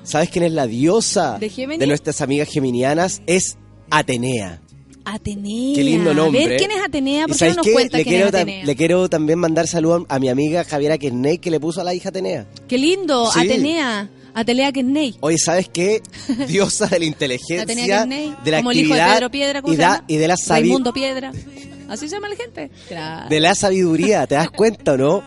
¿Sabes 0.04 0.30
quién 0.32 0.46
es 0.46 0.52
la 0.52 0.66
diosa 0.66 1.38
¿De 1.38 1.50
Géminis? 1.50 1.88
nuestras 1.88 2.22
amigas 2.22 2.50
geminianas? 2.50 3.22
Es 3.28 3.58
Atenea. 3.92 4.60
Atenea. 5.06 5.76
Qué 5.76 5.84
lindo 5.84 6.14
nombre. 6.14 6.44
A 6.46 6.48
ver, 6.48 6.58
¿quién 6.58 6.72
es 6.72 6.78
Atenea? 6.84 7.26
¿Y 7.26 7.28
¿Por 7.28 7.38
qué 7.38 7.50
no 7.50 7.56
nos 7.56 7.66
qué? 7.66 7.74
cuenta 7.74 7.98
le 7.98 8.04
quién 8.04 8.16
quiero, 8.16 8.28
es 8.28 8.34
tam- 8.34 8.42
Atenea? 8.42 8.66
le 8.66 8.76
quiero 8.76 9.10
también 9.10 9.40
mandar 9.40 9.68
saludos 9.68 10.04
a 10.10 10.20
mi 10.20 10.30
amiga 10.30 10.64
Javiera 10.64 10.98
Kesney 10.98 11.38
que 11.40 11.52
le 11.52 11.60
puso 11.60 11.82
a 11.82 11.84
la 11.84 11.94
hija 11.94 12.10
Atenea. 12.10 12.46
Qué 12.68 12.78
lindo, 12.78 13.32
Sí. 13.32 13.40
Atenea. 13.40 14.10
Atenea 14.34 14.72
Kesney. 14.72 15.16
Oye, 15.20 15.38
¿sabes 15.38 15.68
qué? 15.68 16.02
Diosa 16.48 16.86
de 16.86 16.92
la 16.92 16.96
Atenea 16.96 17.08
inteligencia, 17.08 17.66
de 17.66 18.52
la 18.52 18.58
como 18.60 18.72
el 18.72 18.80
hijo 18.80 18.94
de 18.94 19.02
actividad 19.02 19.16
Pedro 19.16 19.32
Piedra, 19.32 19.62
¿cómo 19.62 19.74
y, 19.74 19.76
se 19.76 19.82
llama? 19.82 20.04
y 20.08 20.16
de 20.18 20.28
la 20.28 20.36
sabi- 20.38 20.62
Raimundo 20.62 20.94
Piedra. 20.94 21.32
Así 21.90 22.08
se 22.08 22.16
llama 22.16 22.30
la 22.30 22.36
gente. 22.38 22.72
Claro. 22.88 23.28
de 23.30 23.40
la 23.42 23.54
sabiduría, 23.56 24.26
¿te 24.28 24.36
das 24.36 24.50
cuenta 24.50 24.94
o 24.94 24.98
no? 24.98 25.24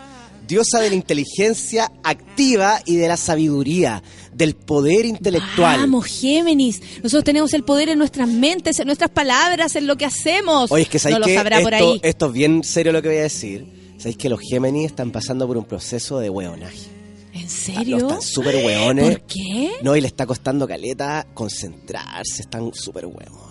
Diosa 0.49 0.81
de 0.81 0.91
la 0.91 0.95
inteligencia 0.95 1.91
activa 2.03 2.81
y 2.87 2.97
de 2.97 3.09
la 3.09 3.17
sabiduría, 3.17 4.03
del 4.35 4.55
poder 4.55 5.05
intelectual. 5.07 5.81
Vamos, 5.81 6.07
Géminis. 6.07 6.81
Nosotros 7.03 7.25
tenemos 7.25 7.53
el 7.55 7.65
poder 7.65 7.89
en 7.91 7.99
nuestras 7.99 8.29
mentes, 8.29 8.79
en 8.81 8.87
nuestras 8.87 9.11
palabras, 9.11 9.77
en 9.77 9.87
lo 9.87 9.97
que 9.97 10.05
hacemos. 10.05 10.71
Oye, 10.73 10.83
es 10.83 10.89
que 10.89 10.99
no 10.99 11.03
sabéis 11.03 11.19
lo 11.21 11.27
que 11.27 11.35
sabrá 11.35 11.57
esto, 11.59 11.65
por 11.67 11.75
ahí. 11.75 12.01
esto 12.03 12.27
es 12.27 12.33
bien 12.33 12.65
serio 12.65 12.93
lo 12.93 13.03
que 13.03 13.09
voy 13.09 13.19
a 13.19 13.23
decir. 13.23 13.67
Sabéis 13.99 14.17
que 14.17 14.29
los 14.29 14.41
Géminis 14.41 14.87
están 14.87 15.11
pasando 15.13 15.47
por 15.47 15.57
un 15.57 15.65
proceso 15.65 16.19
de 16.19 16.29
hueonaje. 16.31 16.89
¿En 17.33 17.43
No, 17.45 17.49
serio? 17.51 17.97
están 17.97 18.23
súper 18.23 18.57
hueones. 18.57 19.05
¿Por 19.19 19.21
qué? 19.27 19.73
No, 19.83 19.97
y 19.97 20.01
le 20.01 20.07
está 20.07 20.25
costando 20.27 20.69
caleta 20.69 21.27
concentrarse, 21.35 22.43
están 22.43 22.73
súper 22.75 23.07
hueones. 23.07 23.44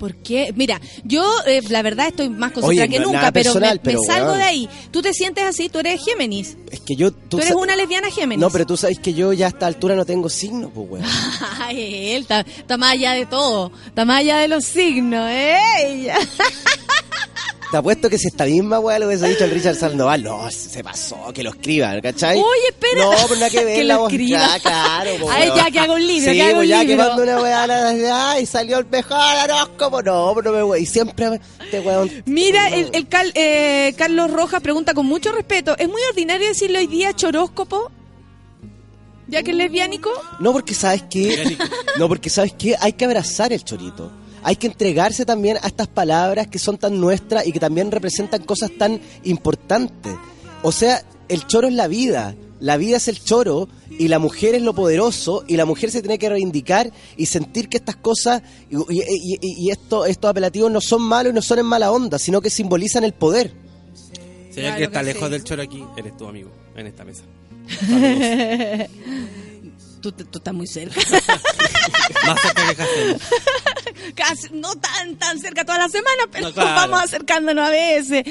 ¿Por 0.00 0.16
qué? 0.16 0.54
Mira, 0.56 0.80
yo 1.04 1.22
eh, 1.46 1.60
la 1.68 1.82
verdad 1.82 2.08
estoy 2.08 2.30
más 2.30 2.52
concentrada 2.52 2.86
Oye, 2.86 2.88
que 2.88 3.00
no, 3.00 3.12
nunca, 3.12 3.30
pero, 3.32 3.52
personal, 3.52 3.74
me, 3.74 3.80
pero, 3.80 4.00
me 4.00 4.06
salgo 4.06 4.32
de 4.32 4.42
ahí. 4.42 4.68
¿Tú 4.90 5.02
te 5.02 5.12
sientes 5.12 5.44
así? 5.44 5.68
¿Tú 5.68 5.78
eres 5.78 6.02
Géminis? 6.02 6.56
Es 6.70 6.80
que 6.80 6.96
yo... 6.96 7.12
¿Tú, 7.12 7.38
eres 7.38 7.52
una 7.52 7.76
lesbiana 7.76 8.10
Géminis? 8.10 8.40
No, 8.40 8.48
pero 8.48 8.64
tú 8.64 8.78
sabes 8.78 8.98
que 8.98 9.12
yo 9.12 9.34
ya 9.34 9.44
a 9.44 9.48
esta 9.50 9.66
altura 9.66 9.94
no 9.94 10.06
tengo 10.06 10.30
signo, 10.30 10.70
pues, 10.70 10.88
weón. 10.88 11.04
Ay, 11.58 12.12
él 12.14 12.22
está, 12.22 12.40
está 12.40 12.78
más 12.78 12.92
allá 12.92 13.12
de 13.12 13.26
todo. 13.26 13.72
Está 13.84 14.06
más 14.06 14.20
allá 14.20 14.38
de 14.38 14.48
los 14.48 14.64
signos, 14.64 15.28
¿eh? 15.30 16.10
Te 17.70 17.76
apuesto 17.76 18.10
que 18.10 18.18
si 18.18 18.26
esta 18.26 18.46
misma 18.46 18.80
weá 18.80 18.98
lo 18.98 19.06
hubiese 19.06 19.28
dicho 19.28 19.44
el 19.44 19.52
Richard 19.52 19.76
Sandoval, 19.76 20.24
no, 20.24 20.50
se 20.50 20.82
pasó, 20.82 21.32
que 21.32 21.44
lo 21.44 21.50
escriba, 21.50 22.00
¿cachai? 22.00 22.36
Oye, 22.36 22.68
espera. 22.68 23.04
No, 23.04 23.10
pero 23.28 23.34
nada 23.36 23.50
que 23.50 23.64
ver, 23.64 23.76
Que 23.76 23.84
la 23.84 23.94
lo 23.94 24.00
voz, 24.00 24.12
escriba. 24.12 24.38
ya, 24.40 24.58
claro, 24.60 25.10
pues, 25.20 25.32
Ay, 25.38 25.50
ya, 25.54 25.70
que 25.70 25.78
haga 25.78 25.92
un 25.94 26.04
libro, 26.06 26.32
Sí, 26.32 26.38
que 26.38 26.44
pues 26.46 26.56
un 26.56 26.64
ya 26.66 26.82
libro. 26.82 26.96
que 27.04 27.08
mando 27.08 27.22
una 27.22 27.40
weá, 27.40 27.66
la- 27.68 28.30
ay, 28.32 28.44
salió 28.46 28.78
el 28.78 28.86
mejor 28.86 29.18
horóscopo, 29.44 30.02
no, 30.02 30.32
pero 30.34 30.52
no 30.52 30.66
me. 30.68 30.80
Y 30.80 30.86
siempre, 30.86 31.40
este 31.64 31.78
weón, 31.80 32.10
Mira, 32.26 32.68
el, 32.70 32.90
el 32.92 33.06
Cal- 33.08 33.32
eh, 33.36 33.94
Carlos 33.96 34.32
Rojas 34.32 34.60
pregunta 34.62 34.92
con 34.92 35.06
mucho 35.06 35.30
respeto, 35.30 35.76
¿es 35.78 35.88
muy 35.88 36.02
ordinario 36.10 36.48
decirle 36.48 36.78
hoy 36.80 36.86
día 36.88 37.12
choróscopo? 37.14 37.92
¿Ya 39.28 39.44
que 39.44 39.52
es 39.52 39.56
lesbiánico? 39.56 40.10
No, 40.40 40.52
porque 40.52 40.74
sabes 40.74 41.02
que. 41.08 41.56
No, 41.98 42.08
porque 42.08 42.28
sabes 42.30 42.52
que 42.54 42.74
hay 42.80 42.94
que 42.94 43.04
abrazar 43.04 43.52
el 43.52 43.62
chorito. 43.62 44.10
Hay 44.42 44.56
que 44.56 44.66
entregarse 44.66 45.24
también 45.26 45.58
a 45.62 45.66
estas 45.66 45.88
palabras 45.88 46.46
que 46.46 46.58
son 46.58 46.78
tan 46.78 47.00
nuestras 47.00 47.46
y 47.46 47.52
que 47.52 47.60
también 47.60 47.90
representan 47.90 48.42
cosas 48.44 48.70
tan 48.78 49.00
importantes. 49.24 50.14
O 50.62 50.72
sea, 50.72 51.02
el 51.28 51.46
choro 51.46 51.68
es 51.68 51.74
la 51.74 51.88
vida. 51.88 52.34
La 52.58 52.76
vida 52.76 52.98
es 52.98 53.08
el 53.08 53.18
choro 53.22 53.68
y 53.90 54.08
la 54.08 54.18
mujer 54.18 54.54
es 54.54 54.62
lo 54.62 54.74
poderoso 54.74 55.44
y 55.48 55.56
la 55.56 55.64
mujer 55.64 55.90
se 55.90 56.00
tiene 56.02 56.18
que 56.18 56.28
reivindicar 56.28 56.92
y 57.16 57.26
sentir 57.26 57.68
que 57.70 57.78
estas 57.78 57.96
cosas 57.96 58.42
y, 58.70 58.76
y- 58.76 59.38
y- 59.40 59.66
y 59.66 59.70
esto- 59.70 60.04
estos 60.04 60.30
apelativos 60.30 60.70
no 60.70 60.80
son 60.82 61.00
malos 61.02 61.32
y 61.32 61.34
no 61.34 61.40
son 61.42 61.58
en 61.60 61.66
mala 61.66 61.90
onda, 61.90 62.18
sino 62.18 62.40
que 62.42 62.50
simbolizan 62.50 63.04
el 63.04 63.14
poder. 63.14 63.52
Si 64.50 64.60
Claro 64.60 64.76
que 64.76 64.84
está 64.84 65.00
que 65.00 65.06
lejos 65.06 65.24
sí. 65.28 65.30
del 65.32 65.44
choro 65.44 65.62
aquí, 65.62 65.82
eres 65.96 66.16
tu 66.18 66.26
amigo 66.26 66.50
en 66.76 66.86
esta 66.86 67.04
mesa. 67.04 67.22
tú, 70.00 70.12
tú 70.12 70.38
estás 70.38 70.54
muy 70.54 70.66
cerca. 70.66 71.00
Más 72.26 72.40
cerca 72.42 72.74
que. 72.76 73.16
Casi, 74.14 74.48
no 74.52 74.74
tan 74.76 75.16
tan 75.16 75.38
cerca 75.38 75.64
toda 75.64 75.78
la 75.78 75.88
semana, 75.88 76.24
pero 76.30 76.48
No, 76.48 76.54
claro. 76.54 76.70
vamos 76.74 77.02
acercándonos 77.04 77.66
a 77.66 77.70
veces. 77.70 78.24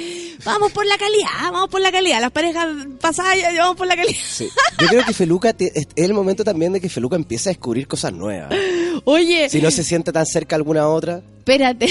Vamos 0.43 0.71
por 0.71 0.85
la 0.85 0.97
calidad, 0.97 1.51
vamos 1.51 1.69
por 1.69 1.81
la 1.81 1.91
calidad. 1.91 2.19
Las 2.21 2.31
parejas 2.31 2.67
pasadas 2.99 3.37
ya 3.37 3.51
vamos 3.61 3.77
por 3.77 3.87
la 3.87 3.95
calidad. 3.95 4.17
Sí. 4.29 4.49
Yo 4.79 4.87
creo 4.87 5.05
que 5.05 5.13
Feluca 5.13 5.53
te- 5.53 5.71
es 5.79 5.87
el 5.95 6.13
momento 6.13 6.43
también 6.43 6.73
de 6.73 6.81
que 6.81 6.89
Feluca 6.89 7.15
empiece 7.15 7.49
a 7.49 7.51
descubrir 7.53 7.87
cosas 7.87 8.13
nuevas. 8.13 8.53
Oye, 9.05 9.49
Si 9.49 9.61
no 9.61 9.71
se 9.71 9.83
siente 9.83 10.11
tan 10.11 10.25
cerca 10.25 10.55
alguna 10.55 10.87
otra. 10.89 11.21
espérate. 11.39 11.85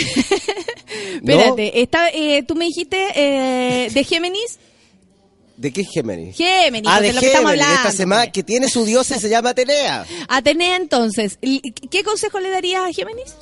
espérate, 1.15 1.81
esta, 1.81 2.09
eh, 2.11 2.43
tú 2.47 2.55
me 2.55 2.67
dijiste 2.67 2.99
eh, 3.15 3.91
de 3.91 4.05
Géminis. 4.05 4.59
¿De 5.59 5.73
qué 5.73 5.81
es 5.81 5.89
Géminis? 5.93 6.37
Géminis, 6.37 6.89
ah, 6.89 7.01
de 7.01 7.09
de 7.09 7.13
lo 7.15 7.21
que 7.21 7.27
estamos 7.27 7.51
hablando. 7.51 7.75
esta 7.75 7.91
semana 7.91 8.31
que 8.31 8.45
tiene 8.45 8.69
su 8.69 8.85
diosa 8.85 9.17
y 9.17 9.21
se 9.21 9.29
llama 9.29 9.51
Atenea. 9.51 10.07
Atenea, 10.29 10.77
entonces, 10.77 11.37
¿y 11.43 11.61
¿qué 11.73 12.05
consejo 12.05 12.39
le 12.39 12.49
darías 12.49 12.85
a 12.89 12.93
Géminis? 12.93 13.35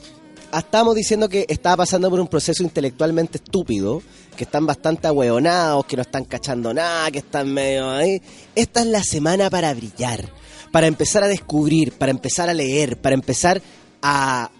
Ah, 0.50 0.60
Estábamos 0.60 0.94
diciendo 0.94 1.28
que 1.28 1.44
estaba 1.46 1.76
pasando 1.76 2.08
por 2.08 2.18
un 2.18 2.26
proceso 2.26 2.62
intelectualmente 2.62 3.36
estúpido, 3.36 4.02
que 4.34 4.44
están 4.44 4.64
bastante 4.64 5.08
ahueonados, 5.08 5.84
que 5.84 5.96
no 5.96 6.02
están 6.02 6.24
cachando 6.24 6.72
nada, 6.72 7.10
que 7.10 7.18
están 7.18 7.52
medio 7.52 7.90
ahí. 7.90 8.22
Esta 8.54 8.80
es 8.80 8.86
la 8.86 9.02
semana 9.02 9.50
para 9.50 9.74
brillar, 9.74 10.32
para 10.72 10.86
empezar 10.86 11.22
a 11.22 11.28
descubrir, 11.28 11.92
para 11.92 12.12
empezar 12.12 12.48
a 12.48 12.54
leer, 12.54 12.96
para 12.98 13.14
empezar 13.14 13.60
a 14.00 14.50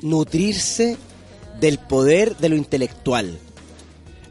nutrirse 0.00 0.96
del 1.60 1.78
poder 1.78 2.36
de 2.38 2.48
lo 2.48 2.56
intelectual. 2.56 3.38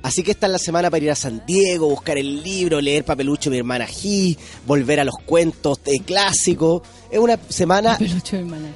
Así 0.02 0.24
que 0.24 0.32
esta 0.32 0.46
es 0.46 0.52
la 0.54 0.60
semana 0.60 0.90
para 0.90 1.04
ir 1.04 1.12
a 1.12 1.16
San 1.16 1.44
Diego, 1.46 1.90
buscar 1.90 2.18
el 2.18 2.42
libro, 2.42 2.80
leer 2.80 3.04
Papelucho 3.04 3.50
mi 3.50 3.58
hermana 3.58 3.86
G, 3.88 4.38
volver 4.66 5.00
a 5.02 5.04
los 5.04 5.16
cuentos 5.26 5.84
de 5.84 6.00
clásicos. 6.00 6.82
Es 7.12 7.20
una 7.20 7.38
semana... 7.50 7.98
Pelucho 7.98 8.38
de 8.38 8.42
hermana. 8.44 8.70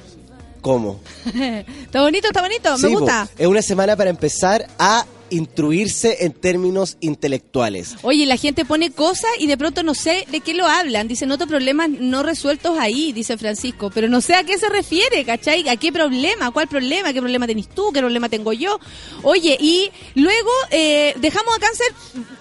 ¿Cómo? 0.60 1.00
está 1.26 2.02
bonito, 2.02 2.28
está 2.28 2.40
bonito, 2.42 2.76
Sí, 2.76 2.86
me 2.86 2.92
po. 2.92 2.98
gusta. 3.00 3.28
Es 3.38 3.46
una 3.46 3.62
semana 3.62 3.96
para 3.96 4.10
empezar 4.10 4.66
a 4.78 5.04
instruirse 5.34 6.24
en 6.24 6.32
términos 6.32 6.96
intelectuales. 7.00 7.96
Oye, 8.02 8.26
la 8.26 8.36
gente 8.36 8.64
pone 8.64 8.90
cosas 8.90 9.30
y 9.38 9.46
de 9.46 9.56
pronto 9.56 9.82
no 9.82 9.94
sé 9.94 10.24
de 10.30 10.40
qué 10.40 10.54
lo 10.54 10.66
hablan. 10.66 11.08
Dice, 11.08 11.26
noto 11.26 11.46
problemas 11.46 11.88
no 11.90 12.22
resueltos 12.22 12.78
ahí, 12.78 13.12
dice 13.12 13.36
Francisco. 13.38 13.90
Pero 13.94 14.08
no 14.08 14.20
sé 14.20 14.34
a 14.34 14.44
qué 14.44 14.58
se 14.58 14.68
refiere, 14.68 15.24
¿cachai? 15.24 15.68
¿A 15.68 15.76
qué 15.76 15.92
problema? 15.92 16.50
¿Cuál 16.50 16.68
problema? 16.68 17.12
¿Qué 17.12 17.20
problema 17.20 17.46
tenés 17.46 17.68
tú? 17.68 17.90
¿Qué 17.92 18.00
problema 18.00 18.28
tengo 18.28 18.52
yo? 18.52 18.78
Oye, 19.22 19.56
y 19.60 19.90
luego 20.14 20.50
eh, 20.70 21.14
dejamos 21.18 21.54
a 21.56 21.60
cáncer, 21.60 21.86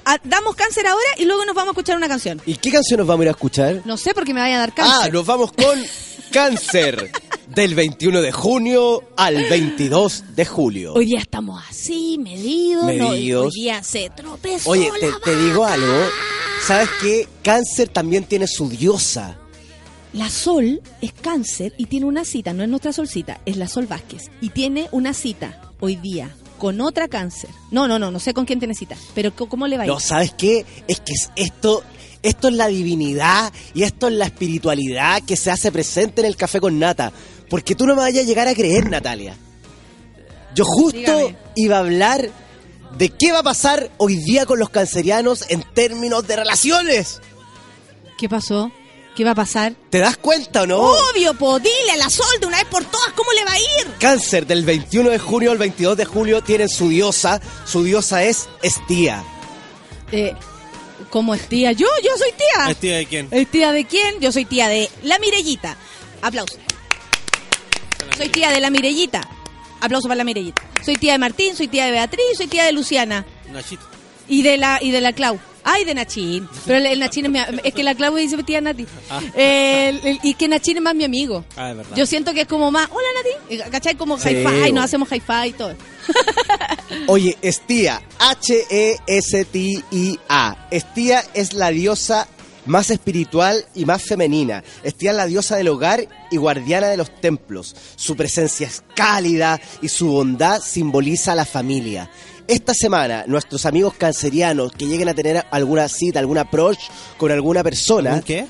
a- 0.06 0.20
damos 0.24 0.56
cáncer 0.56 0.88
ahora 0.88 1.07
y 1.18 1.26
luego 1.26 1.45
nos 1.45 1.56
vamos 1.56 1.70
a 1.70 1.72
escuchar 1.72 1.98
una 1.98 2.07
canción. 2.07 2.41
¿Y 2.45 2.56
qué 2.56 2.72
canción 2.72 2.99
nos 2.99 3.07
vamos 3.07 3.22
a 3.22 3.24
ir 3.26 3.30
a 3.30 3.32
escuchar? 3.32 3.82
No 3.86 3.98
sé 3.98 4.14
porque 4.14 4.34
me 4.34 4.41
vaya 4.41 4.56
a 4.56 4.60
dar 4.60 4.70
Ah, 4.72 4.76
cáncer. 4.76 5.14
nos 5.14 5.26
vamos 5.26 5.52
con 5.52 5.80
Cáncer. 6.32 7.11
Del 7.48 7.76
21 7.76 8.22
de 8.22 8.32
junio 8.32 9.03
al 9.18 9.36
22 9.49 10.24
de 10.36 10.45
julio. 10.45 10.94
Hoy 10.94 11.06
día 11.06 11.20
estamos 11.20 11.61
así, 11.70 12.18
medidos. 12.18 12.84
no, 12.95 13.10
Medidos. 13.10 13.48
hoy 13.48 13.61
día 13.61 13.84
se 13.84 14.10
tropezó 14.10 14.70
Oye, 14.70 14.90
te, 14.99 15.10
la 15.11 15.20
te 15.24 15.36
digo 15.36 15.65
algo. 15.65 15.94
¿Sabes 16.65 16.90
qué? 17.02 17.28
Cáncer 17.44 17.90
también 17.90 18.24
tiene 18.24 18.48
su 18.48 18.70
diosa. 18.70 19.38
La 20.14 20.30
Sol 20.30 20.82
es 21.02 21.11
cáncer 21.11 21.74
y 21.78 21.88
tiene 21.88 22.06
una 22.06 22.24
cita, 22.24 22.53
no 22.53 22.64
es 22.64 22.70
nuestra 22.70 22.94
Solcita, 22.94 23.41
es 23.45 23.57
la 23.57 23.68
Sol 23.68 23.88
Vázquez. 23.88 24.24
Y 24.41 24.49
tiene 24.49 24.88
una 24.91 25.14
cita 25.14 25.60
hoy 25.80 25.95
día 25.98 26.34
con 26.57 26.80
otra 26.82 27.07
cáncer. 27.07 27.49
No, 27.72 27.88
no, 27.88 27.99
no, 27.99 28.10
no 28.10 28.20
sé 28.20 28.34
con 28.34 28.45
quién 28.45 28.60
tiene 28.60 28.74
cita, 28.76 28.95
pero 29.15 29.36
¿cómo 29.36 29.68
le 29.68 29.76
va 29.78 29.84
a 29.84 29.86
ir? 29.86 29.91
No, 29.91 29.99
¿sabes 29.99 30.34
qué? 30.38 30.65
Es 30.88 30.99
que 31.02 31.11
es- 31.14 31.32
esto, 31.36 31.84
esto 32.22 32.48
es 32.48 32.53
la 32.53 32.68
divinidad 32.68 33.52
y 33.74 33.84
esto 33.84 34.07
es 34.07 34.14
la 34.14 34.26
espiritualidad 34.26 35.22
que 35.24 35.36
se 35.36 35.52
hace 35.52 35.72
presente 35.72 36.22
en 36.22 36.28
el 36.28 36.38
café 36.38 36.61
con 36.61 36.78
nata. 36.80 37.11
Porque 37.54 37.76
tú 37.76 37.86
no 37.86 37.96
me 37.96 38.02
vayas 38.02 38.24
a 38.24 38.28
llegar 38.28 38.48
a 38.48 38.56
creer, 38.56 38.90
Natalia. 38.90 39.38
Yo 40.56 40.66
justo 40.66 40.98
Dígame. 40.98 41.36
iba 41.54 41.76
a 41.76 41.80
hablar 41.82 42.32
de 42.98 43.10
qué 43.10 43.32
va 43.32 43.42
a 43.42 43.44
pasar 43.44 43.92
hoy 43.98 44.18
día 44.18 44.48
con 44.48 44.58
los 44.58 44.72
cancerianos 44.72 45.46
en 45.50 45.62
términos 45.62 46.26
de 46.26 46.38
relaciones. 46.38 47.22
¿Qué 48.18 48.28
pasó? 48.28 48.72
¿Qué 49.16 49.24
va 49.24 49.32
a 49.32 49.36
pasar? 49.36 49.76
¿Te 49.92 50.00
das 50.00 50.18
cuenta 50.18 50.64
o 50.64 50.66
no? 50.66 50.80
Obvio, 50.80 51.36
po, 51.36 51.60
dile 51.60 51.92
a 51.94 51.98
la 51.98 52.10
Sol 52.10 52.26
de 52.40 52.48
una 52.48 52.58
vez 52.58 52.66
por 52.66 52.86
todas 52.86 53.14
cómo 53.16 53.32
le 53.34 53.46
va 53.46 53.52
a 53.52 53.60
ir. 53.60 54.00
Cáncer 54.00 54.48
del 54.48 54.66
21 54.66 55.12
de 55.12 55.20
junio 55.20 55.52
al 55.52 55.60
22 55.60 55.96
de 55.96 56.06
julio 56.06 56.42
tienen 56.42 56.70
su 56.70 56.90
diosa. 56.90 57.40
Su 57.68 57.84
diosa 57.84 58.24
es 58.24 58.50
Estía. 58.64 59.24
Eh, 60.12 60.34
¿Cómo 61.12 61.36
es 61.36 61.48
tía? 61.48 61.72
Yo, 61.72 61.86
yo 62.04 62.18
soy 62.18 62.32
tía. 62.32 62.72
¿Es 62.72 62.78
tía 62.78 62.98
de 62.98 63.06
quién? 63.06 63.28
¿Es 63.30 63.48
tía 63.52 63.72
de 63.72 63.86
quién? 63.86 64.20
Yo 64.20 64.32
soy 64.32 64.46
tía 64.46 64.70
de 64.70 64.90
la 65.04 65.20
Mirellita. 65.20 65.78
Aplauso. 66.24 66.58
Soy 68.18 68.30
tía 68.30 68.52
de 68.52 68.60
la 68.60 68.69
Mirellita. 68.69 69.27
Aplauso 69.81 70.07
para 70.07 70.18
la 70.19 70.23
Mirellita. 70.23 70.61
Soy 70.85 70.95
tía 70.95 71.14
de 71.14 71.18
Martín, 71.19 71.56
soy 71.56 71.68
tía 71.68 71.85
de 71.85 71.91
Beatriz, 71.91 72.23
soy 72.38 72.48
tía 72.48 72.65
de 72.65 72.72
Luciana. 72.72 73.26
Nachito. 73.52 73.84
Y 74.27 74.41
de 74.44 74.57
la, 74.57 74.80
y 74.81 74.91
de 74.91 75.02
la 75.02 75.14
Clau. 75.14 75.40
Ay, 75.65 75.85
de 75.85 75.94
Nachín. 75.95 76.48
Pero 76.65 76.77
el, 76.80 76.85
el 76.88 76.99
Nachín 76.99 77.26
es 77.26 77.31
mi, 77.31 77.40
es 77.64 77.73
que 77.73 77.84
la 77.84 77.95
Clau 77.95 78.14
dice 78.15 78.35
tía 78.44 78.60
Nati. 78.60 78.85
Ah. 79.10 79.22
El- 79.34 79.99
el- 80.06 80.19
y 80.22 80.34
que 80.34 80.48
Nachín 80.49 80.76
es 80.77 80.84
más 80.84 80.94
mi 80.94 81.06
amigo. 81.06 81.45
Ah, 81.56 81.72
es 81.72 81.77
verdad. 81.77 81.95
Yo 81.95 82.06
siento 82.06 82.34
que 82.34 82.41
es 82.41 82.48
como 82.48 82.69
más, 82.69 82.90
hola 82.91 83.07
Nati. 83.49 83.69
¿Cachai? 83.72 83.95
Como 83.95 84.18
Sí, 84.19 84.30
hi-fi, 84.30 84.72
nos 84.73 84.84
hacemos 84.85 85.10
hi-fi 85.10 85.48
y 85.48 85.53
todo. 85.53 85.73
Oye, 87.07 87.38
Estía, 87.41 88.02
E 88.69 88.98
H-E-S-T-I-A. 89.07 90.68
Estía 90.72 91.23
es 91.34 91.53
la 91.53 91.69
diosa 91.69 92.27
más 92.65 92.90
espiritual 92.90 93.65
y 93.76 93.85
más 93.85 94.03
femenina. 94.03 94.64
Estía 94.84 95.11
es 95.11 95.18
la 95.18 95.26
diosa 95.26 95.56
del 95.56 95.68
hogar 95.68 96.07
y 96.31 96.38
guardiana 96.38 96.88
de 96.88 96.98
los 96.98 97.14
templos. 97.22 97.76
Su 97.95 98.15
presencia 98.15 98.68
es 98.68 98.84
cálida 98.95 99.60
y 99.81 99.90
su 99.90 100.07
bondad 100.07 100.61
simboliza 100.61 101.34
a 101.34 101.35
la 101.35 101.45
familia. 101.45 102.10
Esta 102.48 102.73
semana, 102.73 103.23
nuestros 103.27 103.65
amigos 103.65 103.94
cancerianos 103.98 104.73
que 104.73 104.85
lleguen 104.85 105.07
a 105.10 105.14
tener 105.14 105.45
alguna 105.52 105.88
cita, 105.88 106.19
alguna 106.19 106.41
approach 106.41 106.80
con 107.18 107.31
alguna 107.31 107.64
persona, 107.64 108.22
¿Qué? 108.22 108.45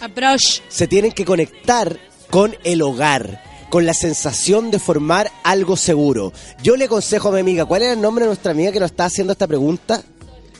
Approach. 0.00 0.60
se 0.68 0.88
tienen 0.88 1.12
que 1.12 1.24
conectar 1.24 1.96
con 2.30 2.56
el 2.64 2.82
hogar, 2.82 3.42
con 3.70 3.86
la 3.86 3.94
sensación 3.94 4.72
de 4.72 4.80
formar 4.80 5.30
algo 5.44 5.76
seguro. 5.76 6.32
Yo 6.62 6.76
le 6.76 6.86
aconsejo 6.86 7.28
a 7.28 7.32
mi 7.32 7.40
amiga, 7.40 7.64
¿cuál 7.64 7.82
era 7.82 7.92
el 7.92 8.00
nombre 8.00 8.24
de 8.24 8.30
nuestra 8.30 8.50
amiga 8.50 8.72
que 8.72 8.80
nos 8.80 8.90
está 8.90 9.04
haciendo 9.04 9.32
esta 9.32 9.46
pregunta? 9.46 10.02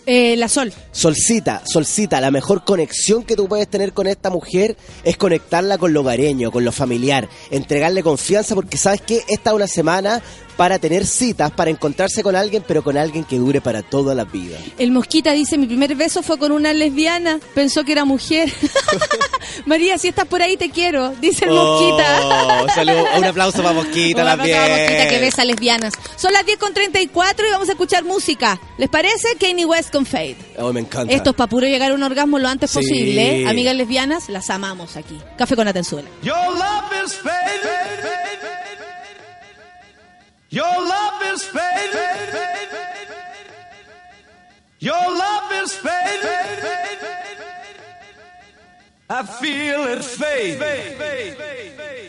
Eh, 0.04 0.36
la 0.36 0.48
Sol. 0.48 0.72
Solcita, 0.90 1.62
Solcita, 1.64 2.20
la 2.20 2.32
mejor 2.32 2.64
conexión 2.64 3.22
que 3.22 3.36
tú 3.36 3.46
puedes 3.46 3.68
tener 3.68 3.92
con 3.92 4.08
esta 4.08 4.30
mujer 4.30 4.76
es 5.04 5.16
conectarla 5.16 5.78
con 5.78 5.92
lo 5.92 6.00
hogareño, 6.00 6.50
con 6.50 6.64
lo 6.64 6.72
familiar, 6.72 7.28
entregarle 7.50 8.02
confianza 8.02 8.54
porque 8.56 8.76
sabes 8.76 9.00
que 9.00 9.22
esta 9.28 9.50
es 9.50 9.56
una 9.56 9.68
semana 9.68 10.20
para 10.56 10.78
tener 10.78 11.06
citas, 11.06 11.50
para 11.50 11.70
encontrarse 11.70 12.22
con 12.22 12.36
alguien, 12.36 12.64
pero 12.66 12.82
con 12.82 12.96
alguien 12.96 13.24
que 13.24 13.38
dure 13.38 13.60
para 13.60 13.82
toda 13.82 14.14
la 14.14 14.24
vida. 14.24 14.58
El 14.78 14.90
Mosquita 14.92 15.32
dice, 15.32 15.56
mi 15.58 15.66
primer 15.66 15.94
beso 15.96 16.22
fue 16.22 16.38
con 16.38 16.52
una 16.52 16.72
lesbiana, 16.72 17.38
pensó 17.54 17.84
que 17.84 17.92
era 17.92 18.04
mujer. 18.04 18.52
María, 19.66 19.98
si 19.98 20.08
estás 20.08 20.26
por 20.26 20.42
ahí 20.42 20.56
te 20.56 20.70
quiero, 20.70 21.10
dice 21.20 21.44
el 21.46 21.52
Mosquita. 21.52 22.20
Oh, 22.22 22.66
salud. 22.74 22.92
Un 23.18 23.24
aplauso 23.24 23.62
para 23.62 23.72
Mosquita 23.74 24.22
Un 24.22 24.28
aplauso 24.28 24.52
también. 24.52 24.58
a 24.58 24.68
Mosquita 24.82 25.08
que 25.08 25.18
besa 25.20 25.44
lesbianas. 25.44 25.94
Son 26.16 26.32
las 26.32 26.44
10 26.46 26.58
con 26.58 26.72
34 26.74 27.46
y 27.46 27.50
vamos 27.50 27.68
a 27.68 27.72
escuchar 27.72 28.04
música. 28.04 28.60
¿Les 28.78 28.88
parece? 28.88 29.36
Kanye 29.38 29.64
West 29.64 29.90
con 29.92 30.06
Fade. 30.06 30.36
Oh, 30.58 30.72
me 30.72 30.80
encanta. 30.80 31.12
Esto 31.12 31.30
es 31.30 31.36
para 31.36 31.48
puro 31.48 31.66
llegar 31.66 31.90
a 31.92 31.94
un 31.94 32.02
orgasmo 32.02 32.38
lo 32.38 32.48
antes 32.48 32.70
Sí. 32.70 32.78
posible. 32.78 33.46
Amigas 33.48 33.74
lesbianas, 33.76 34.28
las 34.28 34.48
amamos 34.50 34.96
aquí. 34.96 35.18
Café 35.36 35.56
con 35.56 35.68
Atenzuela. 35.68 36.08
Your 36.22 36.36
love 36.36 37.04
is 37.04 37.14
fading. 37.14 38.51
Your 40.52 40.64
love 40.64 41.22
is 41.32 41.44
fading. 41.44 42.68
Your 44.80 44.92
love 44.92 45.52
is 45.52 45.72
fading. 45.72 46.68
I 49.08 49.22
feel 49.22 49.84
it 49.94 50.04
fade. 50.04 50.60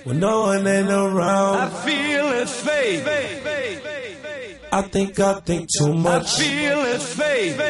When 0.04 0.20
no 0.20 0.42
one 0.42 0.68
ain't 0.68 0.90
around, 0.90 1.56
I 1.56 1.70
feel 1.86 2.28
it 2.34 2.50
fade. 2.50 3.08
I 4.74 4.82
think 4.82 5.18
I 5.22 5.40
think 5.40 5.70
too 5.80 5.94
much. 5.94 6.38
I 6.38 6.44
feel 6.44 6.80
it 6.80 7.02
fade. 7.02 7.62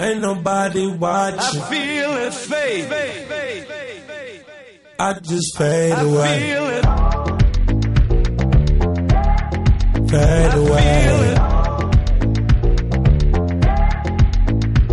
Ain't 0.00 0.20
nobody 0.20 0.88
watching. 0.88 1.62
I 1.62 1.70
feel 1.70 2.12
it 2.26 2.34
fade. 2.34 2.90
I 4.98 5.12
just 5.20 5.56
fade 5.56 5.92
I 5.92 6.00
away, 6.02 6.40
feel 6.40 6.66
it. 6.70 7.31
Fade 10.12 10.54
away. 10.54 11.34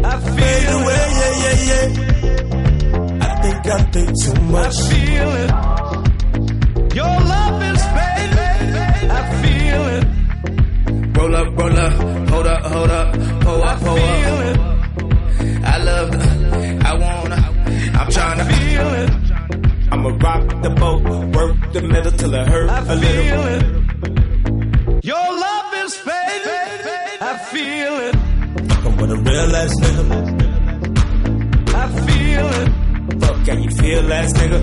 I 0.02 0.14
Fade 0.20 0.66
feel 0.66 0.80
away, 0.80 1.06
it. 1.08 1.14
yeah, 1.22 1.58
yeah, 1.70 1.86
yeah. 1.92 3.28
I 3.28 3.42
think 3.42 3.60
I 3.68 3.80
think 3.94 4.10
too 4.24 4.36
much. 4.56 4.76
I 4.76 4.90
feel 4.90 5.32
it. 5.44 5.50
Your 6.96 7.14
love 7.34 7.58
is 7.72 7.84
fading. 7.96 9.10
I 9.18 9.22
feel 9.42 9.84
it. 9.96 10.06
Roll 11.18 11.36
up, 11.36 11.48
roll 11.60 11.78
up, 11.86 11.94
hold 12.30 12.48
up, 12.48 12.62
hold 12.74 12.92
up, 12.92 13.08
pull 13.42 13.62
I 13.64 13.66
up, 13.74 13.80
pull 13.82 13.96
feel 13.98 14.40
it. 14.50 14.58
I 15.66 15.78
love 15.90 16.10
I 16.90 16.94
wanna, 17.04 17.40
I'm 18.00 18.10
trying 18.12 18.38
to 18.40 18.46
Feel 18.46 18.94
it. 19.04 19.10
I'ma 19.92 20.10
rock 20.26 20.44
the 20.64 20.70
boat, 20.70 21.02
work 21.36 21.74
the 21.74 21.82
middle 21.82 22.12
till 22.14 22.34
it 22.34 22.48
hurt 22.48 22.70
I 22.70 22.80
a 22.80 22.96
little. 22.96 23.48
it. 23.48 24.19
Your 25.10 25.30
love 25.46 25.74
is 25.74 25.96
fading. 25.96 27.18
I 27.20 27.34
feel 27.52 27.94
it. 28.08 28.16
Fucking 28.70 28.96
with 28.98 29.12
a 29.12 29.18
real 29.18 29.56
ass 29.56 29.74
nigga. 29.82 30.06
I 31.74 31.86
feel 32.06 32.48
it. 32.60 32.70
Fuck, 33.20 33.38
can 33.46 33.58
you 33.64 33.72
feel 33.72 34.14
ass 34.14 34.34
nigga? 34.34 34.60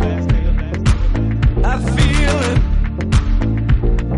I 1.73 1.77
feel 1.97 2.37
it. 2.51 2.59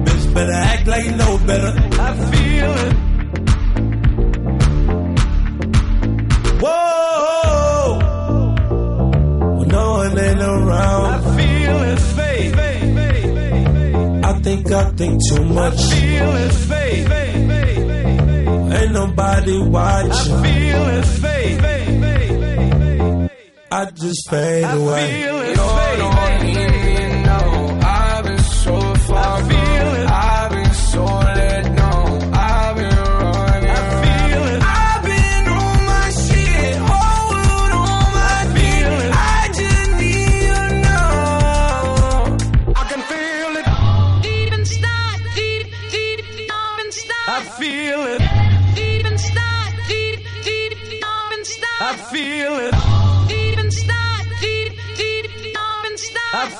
Bitch 0.04 0.26
better 0.34 0.52
act 0.52 0.86
like 0.86 1.04
you 1.06 1.16
know 1.16 1.38
better. 1.46 1.72
I 2.08 2.10
feel 2.30 2.72
it. 2.84 2.94
Whoa! 6.62 7.98
When 9.58 9.68
no 9.68 9.84
one 9.92 10.18
ain't 10.18 10.42
I 10.42 11.18
feel 11.36 11.78
it 11.84 12.00
fade. 12.16 12.97
I 14.28 14.32
think 14.40 14.70
I 14.70 14.90
think 14.90 15.20
too 15.28 15.42
I 15.42 15.44
much. 15.46 15.80
feel 15.92 16.36
it 16.36 16.52
fade. 16.68 17.10
Ain't 18.78 18.92
nobody 18.92 19.56
I 19.56 19.66
watching. 19.66 20.42
feel 20.42 20.88
it 20.98 21.04
fade. 21.22 21.60
I 23.70 23.84
just 23.90 24.30
fade 24.30 24.64
I 24.64 24.72
away. 24.74 25.22
feel 25.22 25.40
it 25.40 25.56
fade. 25.56 26.57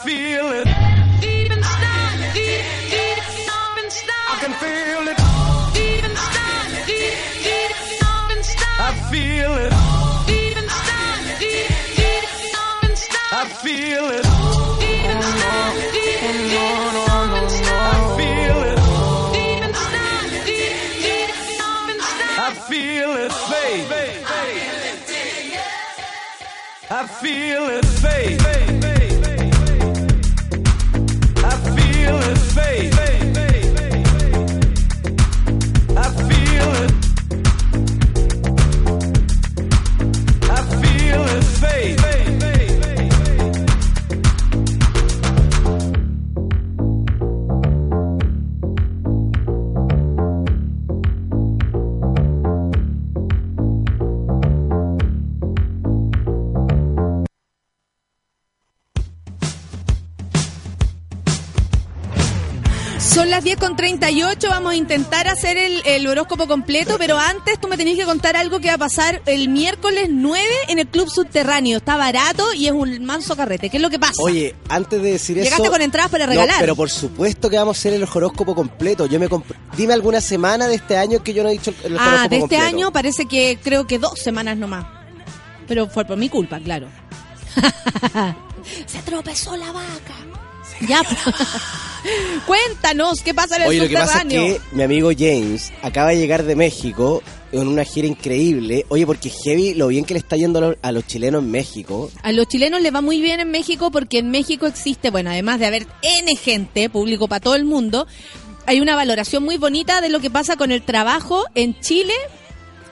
Feel 0.09 0.49
it. 0.53 0.67
Deep 1.21 1.53
inside, 1.53 2.33
deep, 2.33 2.65
deep, 2.93 3.21
deep 3.45 3.77
inside. 3.85 4.29
I 4.33 4.37
can 4.43 4.55
feel 4.63 5.05
it. 5.13 5.19
Deep 5.77 6.05
inside, 6.09 6.71
deep, 6.89 7.13
deep, 7.45 7.73
deep 8.01 8.31
inside. 8.33 8.81
I 8.89 8.91
feel 9.13 9.53
it. 9.65 9.73
Deep 10.31 10.57
inside, 10.63 11.25
deep, 11.43 11.69
deep, 11.99 12.25
deep 12.41 12.85
inside. 12.89 13.33
I 13.37 13.45
feel 13.65 14.07
it. 14.17 14.25
Deep 14.81 15.05
inside, 15.13 15.77
deep, 15.93 16.21
deep, 16.25 16.57
deep 17.05 17.35
inside. 17.43 17.93
I 17.93 18.09
feel 18.17 18.59
it. 18.71 18.79
Deep 19.37 19.63
inside, 19.69 20.29
deep, 20.49 20.77
deep, 21.05 21.31
deep 21.45 21.89
inside. 21.93 22.37
I 22.41 22.51
feel 22.71 23.11
it 23.25 23.33
fade. 23.51 23.85
I 26.91 27.07
feel 27.07 27.65
it 27.77 27.85
fade. 27.85 28.58
Con 63.59 63.77
38, 63.77 64.49
vamos 64.49 64.73
a 64.73 64.77
intentar 64.77 65.29
hacer 65.29 65.57
el, 65.57 65.83
el 65.85 66.07
horóscopo 66.07 66.47
completo, 66.47 66.97
pero 66.99 67.19
antes 67.19 67.61
tú 67.61 67.69
me 67.69 67.77
tenías 67.77 67.97
que 67.99 68.05
contar 68.05 68.37
algo 68.37 68.61
que 68.61 68.69
va 68.69 68.75
a 68.75 68.79
pasar 68.79 69.23
el 69.27 69.49
miércoles 69.49 70.09
9 70.11 70.45
en 70.69 70.79
el 70.79 70.87
Club 70.89 71.09
Subterráneo. 71.11 71.79
Está 71.79 71.97
barato 71.97 72.53
y 72.55 72.67
es 72.67 72.73
un 72.73 73.05
manso 73.05 73.37
carrete. 73.37 73.69
¿Qué 73.71 73.77
es 73.79 73.83
lo 73.83 73.91
que 73.91 73.99
pasa? 73.99 74.15
Oye, 74.23 74.55
antes 74.69 75.03
de 75.03 75.13
decir 75.13 75.37
Llegaste 75.37 75.63
eso... 75.63 75.73
con 75.73 75.83
entradas 75.83 76.11
para 76.11 76.27
No, 76.27 76.33
regalar. 76.33 76.57
pero 76.61 76.77
por 76.77 76.91
supuesto 76.91 77.51
que 77.51 77.57
vamos 77.59 77.77
a 77.77 77.79
hacer 77.79 77.93
el 77.95 78.05
horóscopo 78.05 78.55
completo. 78.55 79.07
Yo 79.07 79.19
me 79.19 79.29
Dime 79.77 79.93
alguna 79.93 80.21
semana 80.21 80.67
de 80.67 80.75
este 80.77 80.97
año 80.97 81.23
que 81.23 81.35
yo 81.35 81.43
no 81.43 81.49
he 81.49 81.53
dicho 81.53 81.71
el, 81.71 81.77
el 81.87 81.97
horóscopo 81.97 82.17
ah, 82.17 82.29
de 82.29 82.37
este 82.37 82.41
completo. 82.41 82.65
año 82.65 82.93
parece 82.93 83.27
que 83.27 83.59
creo 83.63 83.87
que 83.87 83.99
dos 83.99 84.19
semanas 84.19 84.57
nomás. 84.57 84.87
Pero 85.67 85.87
fue 85.89 86.05
por 86.05 86.17
mi 86.17 86.29
culpa, 86.29 86.59
claro. 86.61 86.89
Se 88.87 88.99
tropezó 89.03 89.57
la 89.57 89.73
vaca. 89.73 90.15
Ya. 90.87 91.03
Cuéntanos, 92.47 93.23
¿qué 93.23 93.35
pasa 93.35 93.57
en 93.57 93.63
el 93.63 93.69
Oye, 93.69 93.81
lo 93.81 93.89
que 93.89 93.95
pasa 93.95 94.23
es 94.23 94.29
que 94.29 94.61
mi 94.73 94.83
amigo 94.83 95.11
James 95.17 95.73
acaba 95.83 96.11
de 96.11 96.19
llegar 96.19 96.45
de 96.45 96.55
México 96.55 97.23
en 97.53 97.67
una 97.67 97.85
gira 97.85 98.07
increíble. 98.07 98.87
Oye, 98.89 99.07
porque 99.07 99.31
heavy 99.31 99.75
lo 99.75 99.89
bien 99.89 100.05
que 100.05 100.15
le 100.15 100.21
está 100.21 100.37
yendo 100.37 100.59
a 100.59 100.63
los, 100.63 100.77
a 100.83 100.93
los 100.93 101.07
chilenos 101.07 101.43
en 101.43 101.51
México. 101.51 102.11
A 102.23 102.33
los 102.33 102.47
chilenos 102.47 102.81
les 102.81 102.95
va 102.95 103.01
muy 103.01 103.21
bien 103.21 103.41
en 103.41 103.51
México 103.51 103.91
porque 103.91 104.19
en 104.19 104.31
México 104.31 104.67
existe, 104.67 105.11
bueno, 105.11 105.31
además 105.31 105.59
de 105.59 105.67
haber 105.67 105.87
N 106.03 106.37
gente, 106.37 106.89
público 106.91 107.29
para 107.29 107.41
todo 107.41 107.55
el 107.55 107.65
mundo, 107.65 108.07
hay 108.67 108.81
una 108.81 108.95
valoración 108.95 109.45
muy 109.45 109.57
bonita 109.57 110.01
de 110.01 110.11
lo 110.11 110.21
que 110.21 110.31
pasa 110.31 110.57
con 110.57 110.71
el 110.71 110.83
trabajo 110.83 111.45
en 111.55 111.79
Chile, 111.81 112.15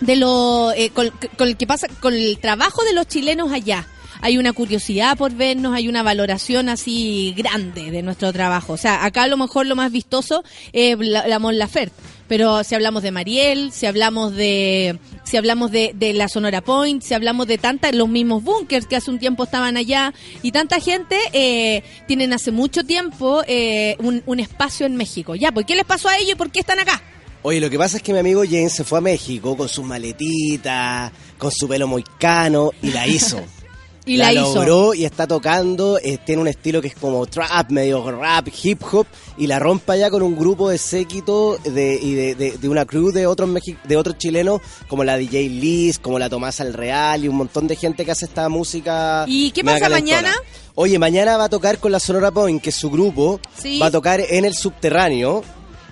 de 0.00 0.16
lo 0.16 0.72
eh, 0.72 0.90
con, 0.90 1.10
con 1.36 1.48
el 1.48 1.56
que 1.56 1.66
pasa 1.66 1.86
con 2.00 2.14
el 2.14 2.38
trabajo 2.38 2.82
de 2.84 2.94
los 2.94 3.06
chilenos 3.06 3.52
allá. 3.52 3.86
Hay 4.26 4.38
una 4.38 4.52
curiosidad 4.52 5.16
por 5.16 5.32
vernos, 5.34 5.72
hay 5.72 5.86
una 5.86 6.02
valoración 6.02 6.68
así 6.68 7.32
grande 7.36 7.92
de 7.92 8.02
nuestro 8.02 8.32
trabajo. 8.32 8.72
O 8.72 8.76
sea, 8.76 9.04
acá 9.04 9.22
a 9.22 9.28
lo 9.28 9.36
mejor 9.36 9.66
lo 9.66 9.76
más 9.76 9.92
vistoso 9.92 10.42
es 10.72 10.98
la, 10.98 11.28
la 11.28 11.38
Mon 11.38 11.56
Laferte. 11.56 11.94
Pero 12.26 12.64
si 12.64 12.74
hablamos 12.74 13.04
de 13.04 13.12
Mariel, 13.12 13.70
si 13.70 13.86
hablamos 13.86 14.34
de 14.34 14.98
si 15.22 15.36
hablamos 15.36 15.70
de, 15.70 15.92
de 15.94 16.12
la 16.12 16.28
Sonora 16.28 16.60
Point, 16.60 17.04
si 17.04 17.14
hablamos 17.14 17.46
de 17.46 17.56
tantas, 17.56 17.94
los 17.94 18.08
mismos 18.08 18.42
bunkers 18.42 18.88
que 18.88 18.96
hace 18.96 19.12
un 19.12 19.20
tiempo 19.20 19.44
estaban 19.44 19.76
allá, 19.76 20.12
y 20.42 20.50
tanta 20.50 20.80
gente 20.80 21.16
eh, 21.32 21.84
tienen 22.08 22.32
hace 22.32 22.50
mucho 22.50 22.82
tiempo 22.82 23.44
eh, 23.46 23.94
un, 24.00 24.24
un 24.26 24.40
espacio 24.40 24.86
en 24.86 24.96
México. 24.96 25.36
Ya, 25.36 25.52
pues 25.52 25.66
¿qué 25.66 25.76
les 25.76 25.84
pasó 25.84 26.08
a 26.08 26.16
ellos 26.16 26.32
y 26.32 26.34
por 26.34 26.50
qué 26.50 26.58
están 26.58 26.80
acá? 26.80 27.00
Oye, 27.42 27.60
lo 27.60 27.70
que 27.70 27.78
pasa 27.78 27.98
es 27.98 28.02
que 28.02 28.12
mi 28.12 28.18
amigo 28.18 28.42
James 28.42 28.72
se 28.72 28.82
fue 28.82 28.98
a 28.98 29.02
México 29.02 29.56
con 29.56 29.68
sus 29.68 29.84
maletitas, 29.84 31.12
con 31.38 31.52
su 31.52 31.68
pelo 31.68 31.86
moicano 31.86 32.72
y 32.82 32.90
la 32.90 33.06
hizo. 33.06 33.40
Y 34.08 34.16
la, 34.18 34.32
hizo. 34.32 34.54
logró 34.54 34.94
y 34.94 35.04
está 35.04 35.26
tocando, 35.26 35.98
eh, 36.02 36.16
tiene 36.24 36.40
un 36.40 36.46
estilo 36.48 36.80
que 36.80 36.86
es 36.88 36.94
como 36.94 37.26
trap, 37.26 37.70
medio 37.72 38.08
rap, 38.10 38.46
hip 38.62 38.80
hop, 38.92 39.06
y 39.36 39.48
la 39.48 39.58
rompa 39.58 39.96
ya 39.96 40.10
con 40.10 40.22
un 40.22 40.36
grupo 40.38 40.68
de 40.70 40.78
séquito 40.78 41.58
de, 41.64 41.98
y 42.00 42.14
de, 42.14 42.34
de- 42.36 42.52
de 42.56 42.68
una 42.68 42.84
crew 42.86 43.10
de 43.10 43.26
otros 43.26 43.48
mexi- 43.50 43.76
de 43.82 43.96
otros 43.96 44.16
chilenos, 44.16 44.60
como 44.88 45.02
la 45.02 45.16
DJ 45.16 45.48
Liz, 45.48 45.98
como 45.98 46.20
la 46.20 46.30
Tomasa 46.30 46.62
El 46.62 46.72
Real, 46.72 47.24
y 47.24 47.28
un 47.28 47.34
montón 47.36 47.66
de 47.66 47.74
gente 47.74 48.04
que 48.04 48.12
hace 48.12 48.26
esta 48.26 48.48
música. 48.48 49.24
¿Y 49.26 49.50
qué 49.50 49.64
pasa 49.64 49.80
calentona. 49.80 50.20
mañana? 50.22 50.36
Oye, 50.76 50.98
mañana 51.00 51.36
va 51.36 51.44
a 51.44 51.48
tocar 51.48 51.78
con 51.78 51.90
la 51.90 51.98
Sonora 51.98 52.30
Point, 52.30 52.62
que 52.62 52.70
es 52.70 52.76
su 52.76 52.90
grupo, 52.90 53.40
Sí. 53.60 53.80
va 53.80 53.86
a 53.86 53.90
tocar 53.90 54.20
en 54.20 54.44
el 54.44 54.54
subterráneo. 54.54 55.42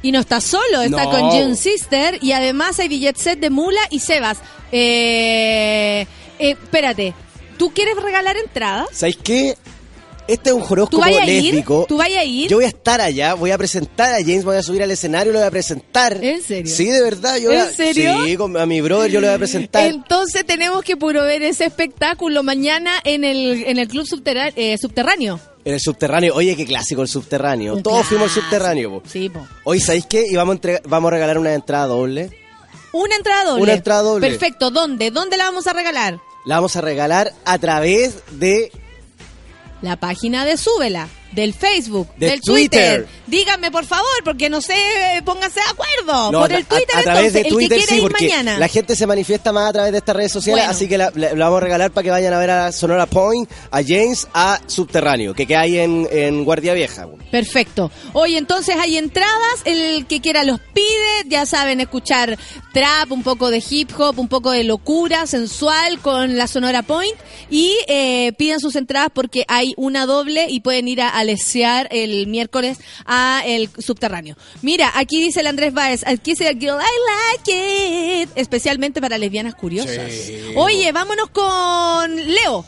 Y 0.03 0.13
no 0.13 0.21
está 0.21 0.41
solo, 0.41 0.83
está 0.83 1.05
No. 1.05 1.11
con 1.11 1.21
June 1.31 1.57
Sister 1.57 2.19
y 2.23 2.31
además 2.33 2.79
hay 2.79 2.87
billet 2.89 3.17
set 3.17 3.41
de 3.41 3.51
Mula 3.51 3.81
y 3.91 3.99
Sebas. 3.99 4.39
Eh, 4.71 6.07
eh, 6.39 6.51
espérate, 6.63 7.15
¿tú 7.57 7.73
quieres 7.73 7.97
regalar 7.97 8.37
entradas? 8.37 8.89
¿Sabéis 8.93 9.19
qué? 9.23 9.57
Este 10.27 10.49
es 10.49 10.55
un 10.57 10.63
¿Tú 10.67 10.73
horóscopo 10.73 11.05
lésbico. 11.07 11.85
¿Tú 11.87 11.99
vayas 11.99 12.21
a 12.21 12.25
ir? 12.25 12.49
Yo 12.49 12.57
voy 12.57 12.65
a 12.65 12.69
estar 12.69 12.99
allá, 13.03 13.35
voy 13.35 13.51
a 13.51 13.59
presentar 13.59 14.15
a 14.15 14.19
James, 14.25 14.43
voy 14.43 14.57
a 14.57 14.63
subir 14.63 14.83
al 14.83 14.91
escenario, 14.91 15.35
lo 15.35 15.39
voy 15.39 15.47
a 15.47 15.51
presentar. 15.51 16.17
¿En 16.25 16.41
serio? 16.41 16.75
Sí, 16.75 16.87
de 16.87 17.03
verdad. 17.03 17.37
Yo 17.37 17.51
a- 17.51 17.69
¿En 17.69 17.75
serio? 17.75 18.25
Sí, 18.25 18.35
con, 18.39 18.57
a 18.57 18.65
mi 18.65 18.81
brother 18.81 19.11
yo 19.11 19.21
lo 19.21 19.27
voy 19.27 19.35
a 19.35 19.39
presentar. 19.39 19.85
Entonces 19.85 20.47
tenemos 20.47 20.83
que 20.83 20.97
puro 20.97 21.23
ver 21.25 21.43
ese 21.43 21.67
espectáculo 21.67 22.43
mañana 22.43 22.93
en 23.05 23.23
el, 23.23 23.65
en 23.67 23.77
el 23.79 23.87
Club 23.87 24.07
Subterra- 24.07 24.51
eh, 24.57 24.79
Subterráneo. 24.79 25.39
En 25.67 25.75
el 25.75 25.81
subterráneo. 25.81 26.35
Oye, 26.35 26.57
qué 26.57 26.65
clásico 26.65 27.03
el 27.03 27.09
subterráneo. 27.09 27.75
Un 27.77 27.83
Todos 27.83 28.07
fuimos 28.07 28.35
al 28.35 28.43
subterráneo. 28.43 29.03
po. 29.03 29.09
Sí, 29.09 29.29
po. 29.29 29.47
Hoy, 29.65 29.79
¿sabéis 29.81 30.07
qué? 30.07 30.25
Y 30.31 30.37
vamos 30.37 30.57
a, 30.57 30.89
vamos 30.89 31.09
a 31.09 31.11
regalar 31.13 31.37
una 31.39 31.53
entrada 31.53 31.87
doble. 31.87 32.31
Una 32.93 33.17
entrada 33.17 33.45
doble. 33.45 33.63
Una 33.63 33.73
entrada 33.75 34.01
doble. 34.03 34.27
Perfecto, 34.27 34.71
¿dónde? 34.71 35.11
¿Dónde 35.11 35.37
la 35.37 35.45
vamos 35.45 35.67
a 35.67 35.73
regalar? 35.75 36.19
La 36.45 36.57
vamos 36.57 36.77
a 36.77 36.83
regalar 36.83 37.33
a 37.45 37.59
través 37.59 38.23
de... 38.33 38.71
La 39.81 39.97
página 39.97 40.45
de 40.45 40.57
Súbela, 40.57 41.09
del 41.35 41.55
Facebook, 41.55 42.09
De 42.17 42.31
del 42.31 42.41
Twitter. 42.41 43.05
Twitter. 43.05 43.09
Díganme, 43.27 43.71
por 43.71 43.85
favor, 43.85 44.05
porque 44.25 44.49
no 44.51 44.61
sé, 44.61 44.75
eh, 44.75 45.23
pónganse 45.25 45.61
de 45.61 45.67
acuerdo. 45.71 46.33
No, 46.33 46.41
por 46.41 46.53
a- 46.53 46.57
el 46.57 46.65
Twitter, 46.67 46.97
a, 46.97 46.99
a 47.01 47.03
través 47.03 47.35
entonces, 47.35 47.43
de 47.45 47.49
Twitter, 47.51 47.79
el 47.79 47.85
que 47.87 47.95
sí, 47.95 48.01
ir 48.01 48.13
mañana. 48.13 48.59
la 48.59 48.69
gente 48.69 48.95
se 48.97 49.07
manifiesta 49.07 49.53
más 49.53 49.71
a 49.71 49.73
través 49.73 49.93
de 49.93 49.99
estas 49.99 50.17
redes 50.17 50.33
sociales, 50.33 50.65
Bueno. 50.65 50.77
así 50.77 50.89
que 50.89 50.99
la, 50.99 51.11
la- 51.15 51.35
la 51.35 51.45
vamos 51.47 51.59
a 51.59 51.65
regalar 51.65 51.91
para 51.91 52.05
que 52.05 52.11
vayan 52.11 52.33
a 52.33 52.39
ver 52.39 52.51
a 52.51 52.73
Sonora 52.73 53.07
Point, 53.07 53.51
a 53.71 53.83
James, 53.83 54.29
a 54.35 54.61
Subterráneo, 54.67 55.35
que 55.35 55.47
queda 55.47 55.61
ahí 55.63 55.79
en, 55.79 56.09
en 56.11 56.45
Guardia 56.45 56.75
Vieja. 56.75 57.07
Perfecto. 57.31 57.91
Hoy 58.13 58.37
entonces 58.37 58.77
hay 58.79 58.97
entradas, 58.99 59.63
el 59.65 60.07
que 60.07 60.21
quiera 60.21 60.45
los 60.45 60.61
pide, 60.61 61.25
ya 61.27 61.47
saben, 61.47 61.81
escuchar 61.81 62.39
trap, 62.73 63.11
un 63.13 63.23
poco 63.23 63.51
de 63.51 63.63
hip 63.69 63.91
hop, 63.99 64.19
un 64.19 64.29
poco 64.29 64.51
de 64.51 64.65
locura 64.65 65.27
sensual 65.27 65.99
con 66.01 66.37
la 66.37 66.47
Sonora 66.47 66.83
Point 66.83 67.15
y 67.51 67.75
eh, 67.89 68.33
pidan 68.37 68.61
sus 68.61 68.77
entradas 68.77 69.09
porque 69.13 69.45
hay 69.49 69.75
una 69.77 70.07
doble 70.07 70.47
y 70.49 70.61
pueden 70.61 70.89
ir 70.89 71.01
a 71.03 71.24
el 71.91 72.27
miércoles 72.27 72.79
a 73.07 73.43
el 73.47 73.71
subterráneo. 73.79 74.37
Mira, 74.63 74.91
aquí 74.95 75.23
dice 75.23 75.41
el 75.41 75.47
Andrés 75.47 75.73
Báez, 75.75 76.03
aquí 76.07 76.33
dice 76.33 76.49
el 76.49 76.59
Girl 76.59 76.79
I 76.81 77.47
Like 77.47 78.23
It, 78.23 78.31
especialmente 78.37 79.01
para 79.01 79.19
lesbianas 79.19 79.55
curiosas. 79.55 80.11
Oye, 80.57 80.93
vámonos 80.93 81.31
con 81.31 82.15
Leo. 82.17 82.65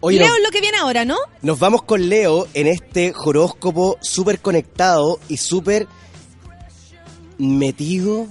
Oye, 0.00 0.18
Leo 0.18 0.28
no- 0.28 0.36
es 0.36 0.42
lo 0.42 0.50
que 0.50 0.60
viene 0.60 0.76
ahora, 0.78 1.04
¿no? 1.04 1.16
Nos 1.42 1.58
vamos 1.58 1.82
con 1.82 2.08
Leo 2.08 2.46
en 2.54 2.66
este 2.66 3.12
horóscopo 3.16 3.96
súper 4.02 4.40
conectado 4.40 5.18
y 5.28 5.38
súper 5.38 5.86
metido 7.38 8.26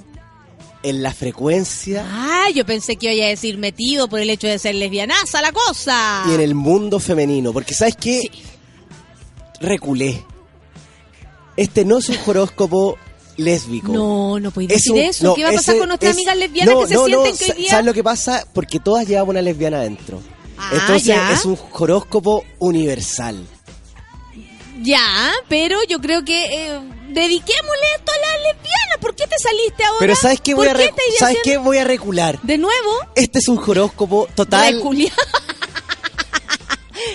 en 0.83 1.01
la 1.01 1.13
frecuencia 1.13 2.05
Ah, 2.07 2.49
yo 2.53 2.65
pensé 2.65 2.95
que 2.95 3.13
iba 3.13 3.25
a 3.25 3.29
decir 3.29 3.57
metido 3.57 4.07
por 4.07 4.19
el 4.19 4.29
hecho 4.29 4.47
de 4.47 4.59
ser 4.59 4.75
lesbianaza 4.75 5.41
la 5.41 5.51
cosa. 5.51 6.23
y 6.29 6.33
en 6.35 6.41
el 6.41 6.53
mundo 6.53 6.99
femenino. 6.99 7.51
Porque 7.53 7.73
¿sabes 7.73 7.95
qué? 7.95 8.21
Reculé. 9.65 10.23
Este 11.57 11.85
no 11.85 11.97
es 11.99 12.09
un 12.09 12.17
horóscopo 12.25 12.97
lésbico. 13.37 13.91
No, 13.91 14.39
no 14.39 14.49
Es 14.49 14.67
decir 14.67 14.91
un- 14.93 14.97
eso. 14.99 15.23
no, 15.25 15.33
¿Qué 15.35 15.43
va 15.43 15.49
a 15.49 15.53
pasar 15.53 15.75
ese 15.75 15.79
con 15.79 15.87
nuestras 15.89 16.11
es- 16.11 16.15
amigas 16.17 16.37
lesbianas 16.37 16.73
no, 16.73 16.81
que 16.81 16.87
se 16.87 16.93
no, 16.95 17.05
sienten 17.05 17.37
que 17.37 17.45
sa- 17.45 17.53
hoy 17.53 17.57
día... 17.61 17.69
¿Sabes 17.71 17.85
lo 17.85 17.93
que 17.93 18.03
pasa? 18.03 18.45
Porque 18.53 18.79
todas 18.79 19.07
llevan 19.07 19.27
una 19.29 19.41
lesbiana 19.41 19.77
adentro. 19.77 20.21
Ah, 20.57 20.69
Entonces 20.73 21.03
ya. 21.03 21.31
es 21.33 21.43
un 21.45 21.57
horóscopo 21.71 22.43
universal. 22.59 23.45
Ya, 24.81 25.31
pero 25.47 25.77
yo 25.87 25.99
creo 25.99 26.23
que 26.25 26.43
eh, 26.45 26.79
dediquémosle 27.09 27.85
esto 27.97 28.11
a 28.11 28.17
las 28.19 28.53
lesbianas. 28.53 28.97
¿Por 29.01 29.15
qué 29.15 29.25
te 29.27 29.35
saliste 29.41 29.83
ahora? 29.83 29.99
Pero 29.99 30.15
¿sabes 30.15 30.41
qué 30.41 30.53
voy 30.53 30.67
a 30.67 30.73
¿Por 30.73 30.81
qué 30.81 30.91
¿Sabes 31.17 31.37
qué 31.43 31.57
voy 31.57 31.77
a 31.77 31.83
recular? 31.85 32.39
De 32.43 32.57
nuevo, 32.57 32.91
Este 33.15 33.39
es 33.39 33.47
un 33.47 33.57
horóscopo 33.59 34.27
total. 34.35 34.81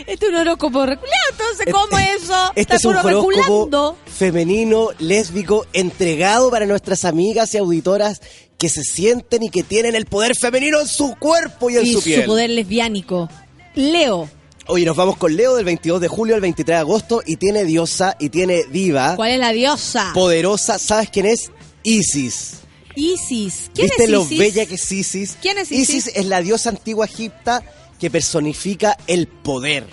Este 0.06 0.26
es 0.26 0.30
un 0.32 0.36
horóscopo 0.36 0.86
reculeado, 0.86 1.24
entonces, 1.32 1.66
¿cómo 1.72 1.98
eso? 1.98 2.52
Este 2.54 2.76
es 2.76 2.84
un 2.84 2.96
horóscopo 2.96 3.30
reculando. 3.30 3.96
femenino, 4.06 4.88
lésbico, 4.98 5.66
entregado 5.72 6.50
para 6.50 6.66
nuestras 6.66 7.04
amigas 7.04 7.54
y 7.54 7.58
auditoras 7.58 8.20
que 8.58 8.68
se 8.68 8.82
sienten 8.84 9.42
y 9.42 9.50
que 9.50 9.62
tienen 9.62 9.94
el 9.94 10.06
poder 10.06 10.36
femenino 10.36 10.80
en 10.80 10.86
su 10.86 11.14
cuerpo 11.18 11.70
y 11.70 11.76
en 11.78 11.86
Y 11.86 11.92
su 11.92 11.98
su 12.00 12.04
piel. 12.04 12.24
poder 12.24 12.50
lesbiánico. 12.50 13.28
Leo, 13.74 14.28
Oye, 14.66 14.84
nos 14.84 14.94
vamos 14.96 15.16
con 15.16 15.34
Leo 15.36 15.56
del 15.56 15.64
22 15.64 16.00
de 16.00 16.06
julio 16.08 16.34
al 16.36 16.40
23 16.42 16.76
de 16.76 16.80
agosto 16.80 17.22
y 17.26 17.36
tiene 17.36 17.64
diosa 17.64 18.16
y 18.20 18.28
tiene 18.28 18.64
diva 18.70 19.16
¿cuál 19.16 19.32
es 19.32 19.38
la 19.40 19.50
diosa? 19.52 20.10
poderosa. 20.14 20.78
¿Sabes 20.78 21.10
quién 21.10 21.26
es? 21.26 21.50
Isis. 21.82 22.58
Isis. 22.94 23.70
¿Quién 23.74 23.86
¿Viste 23.88 24.04
es 24.04 24.10
lo 24.10 24.22
Isis? 24.22 24.38
bella 24.38 24.66
que 24.66 24.74
es 24.74 24.92
Isis? 24.92 25.36
¿Quién 25.40 25.58
es 25.58 25.72
Isis? 25.72 26.08
es 26.14 26.26
la 26.26 26.40
diosa 26.40 26.68
antigua 26.70 27.06
egipta 27.06 27.62
que 28.00 28.10
personifica 28.10 28.96
el 29.06 29.28
poder. 29.28 29.86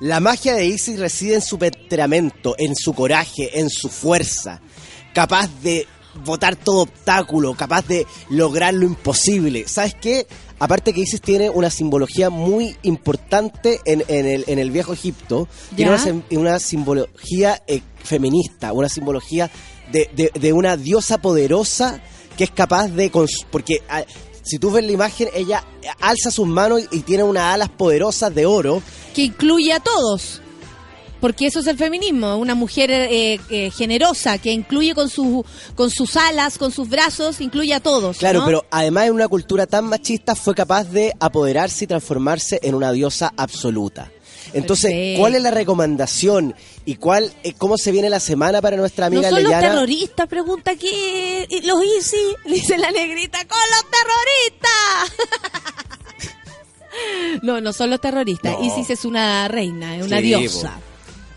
La 0.00 0.20
magia 0.20 0.54
de 0.54 0.66
Isis 0.66 0.98
reside 0.98 1.34
en 1.36 1.42
su 1.42 1.58
temperamento, 1.58 2.54
en 2.58 2.74
su 2.76 2.92
coraje, 2.92 3.58
en 3.60 3.70
su 3.70 3.88
fuerza, 3.88 4.60
capaz 5.14 5.48
de 5.62 5.86
botar 6.24 6.56
todo 6.56 6.82
obstáculo, 6.82 7.54
capaz 7.54 7.86
de 7.86 8.06
lograr 8.28 8.74
lo 8.74 8.84
imposible. 8.84 9.64
¿Sabes 9.66 9.94
qué? 9.94 10.26
Aparte 10.58 10.92
que 10.92 11.00
Isis 11.00 11.20
tiene 11.22 11.48
una 11.50 11.70
simbología 11.70 12.30
muy 12.30 12.76
importante 12.82 13.80
en, 13.84 14.04
en 14.08 14.26
el, 14.26 14.44
en 14.46 14.58
el 14.58 14.70
viejo 14.70 14.92
Egipto, 14.92 15.48
tiene 15.74 15.92
una, 15.92 16.02
sim- 16.02 16.22
una 16.32 16.58
simbología 16.58 17.62
eh, 17.66 17.80
feminista, 18.04 18.72
una 18.72 18.88
simbología 18.88 19.50
de, 19.90 20.10
de- 20.14 20.30
de 20.38 20.52
una 20.52 20.76
diosa 20.76 21.18
poderosa 21.18 22.00
que 22.36 22.44
es 22.44 22.50
capaz 22.50 22.88
de... 22.88 23.10
Porque 23.50 23.82
ah, 23.88 24.02
si 24.42 24.58
tú 24.58 24.70
ves 24.70 24.84
la 24.84 24.92
imagen, 24.92 25.28
ella 25.34 25.64
alza 26.00 26.30
sus 26.30 26.46
manos 26.46 26.82
y 26.90 27.00
tiene 27.00 27.22
unas 27.22 27.54
alas 27.54 27.68
poderosas 27.68 28.34
de 28.34 28.46
oro. 28.46 28.82
Que 29.14 29.22
incluye 29.22 29.72
a 29.72 29.80
todos. 29.80 30.40
porque 31.20 31.46
eso 31.46 31.60
es 31.60 31.68
el 31.68 31.78
feminismo, 31.78 32.36
una 32.36 32.56
mujer 32.56 32.90
eh, 32.90 33.38
eh, 33.48 33.70
generosa 33.70 34.38
que 34.38 34.50
incluye 34.50 34.92
con, 34.92 35.08
su, 35.08 35.44
con 35.76 35.88
sus 35.88 36.16
alas, 36.16 36.58
con 36.58 36.72
sus 36.72 36.88
brazos, 36.88 37.40
incluye 37.40 37.72
a 37.72 37.78
todos. 37.78 38.18
Claro, 38.18 38.40
¿no? 38.40 38.46
pero 38.46 38.66
además 38.72 39.06
en 39.06 39.12
una 39.12 39.28
cultura 39.28 39.68
tan 39.68 39.84
machista 39.84 40.34
fue 40.34 40.52
capaz 40.52 40.84
de 40.90 41.14
apoderarse 41.20 41.84
y 41.84 41.86
transformarse 41.86 42.58
en 42.64 42.74
una 42.74 42.90
diosa 42.90 43.32
absoluta. 43.36 44.10
Entonces, 44.52 44.90
Perfecto. 44.90 45.20
¿cuál 45.20 45.34
es 45.34 45.42
la 45.42 45.50
recomendación 45.50 46.54
y 46.84 46.96
cuál 46.96 47.32
eh, 47.42 47.52
cómo 47.56 47.78
se 47.78 47.92
viene 47.92 48.10
la 48.10 48.20
semana 48.20 48.60
para 48.60 48.76
nuestra 48.76 49.08
No 49.08 49.16
amiga 49.18 49.30
son 49.30 49.42
los 49.42 49.52
terroristas, 49.52 50.26
pregunta 50.28 50.70
aquí 50.72 50.90
los 51.64 51.82
Easy, 51.82 52.16
dice 52.46 52.78
la 52.78 52.90
negrita, 52.90 53.38
con 53.46 53.58
los 53.70 53.84
terroristas. 53.90 55.52
no, 57.42 57.60
no 57.60 57.72
son 57.72 57.90
los 57.90 58.00
terroristas. 58.00 58.58
No. 58.58 58.64
Isis 58.64 58.90
es 58.90 59.04
una 59.04 59.48
reina, 59.48 59.96
es 59.96 60.04
una 60.04 60.18
Sí, 60.18 60.24
diosa. 60.24 60.78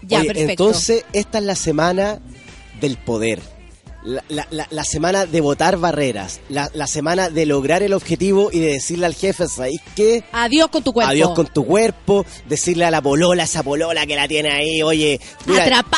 Ya, 0.01 0.19
Oye, 0.19 0.27
perfecto. 0.27 0.51
Entonces, 0.51 1.05
esta 1.13 1.39
es 1.39 1.43
la 1.43 1.55
semana 1.55 2.19
del 2.79 2.97
poder. 2.97 3.41
La, 4.05 4.23
la- 4.51 4.67
la- 4.69 4.83
semana 4.83 5.25
de 5.25 5.41
votar 5.41 5.77
barreras. 5.77 6.39
La, 6.49 6.69
la 6.73 6.85
semana 6.87 7.29
de 7.29 7.45
lograr 7.47 7.81
el 7.83 7.91
objetivo 7.93 8.49
y 8.51 8.59
de 8.59 8.73
decirle 8.73 9.07
al 9.07 9.15
jefe, 9.15 9.47
¿sabéis 9.47 9.81
qué? 9.95 10.23
Adiós 10.31 10.67
con 10.69 10.83
tu 10.83 10.93
cuerpo. 10.93 11.11
Adiós 11.11 11.31
con 11.31 11.47
tu 11.47 11.65
cuerpo. 11.65 12.25
Decirle 12.47 12.85
a 12.85 12.91
la 12.91 13.01
polola, 13.01 13.43
esa 13.43 13.63
polola 13.63 14.05
que 14.05 14.15
la 14.15 14.27
tiene 14.27 14.51
ahí, 14.51 14.81
oye, 14.83 15.19
mira, 15.47 15.63
Atrapada. 15.63 15.97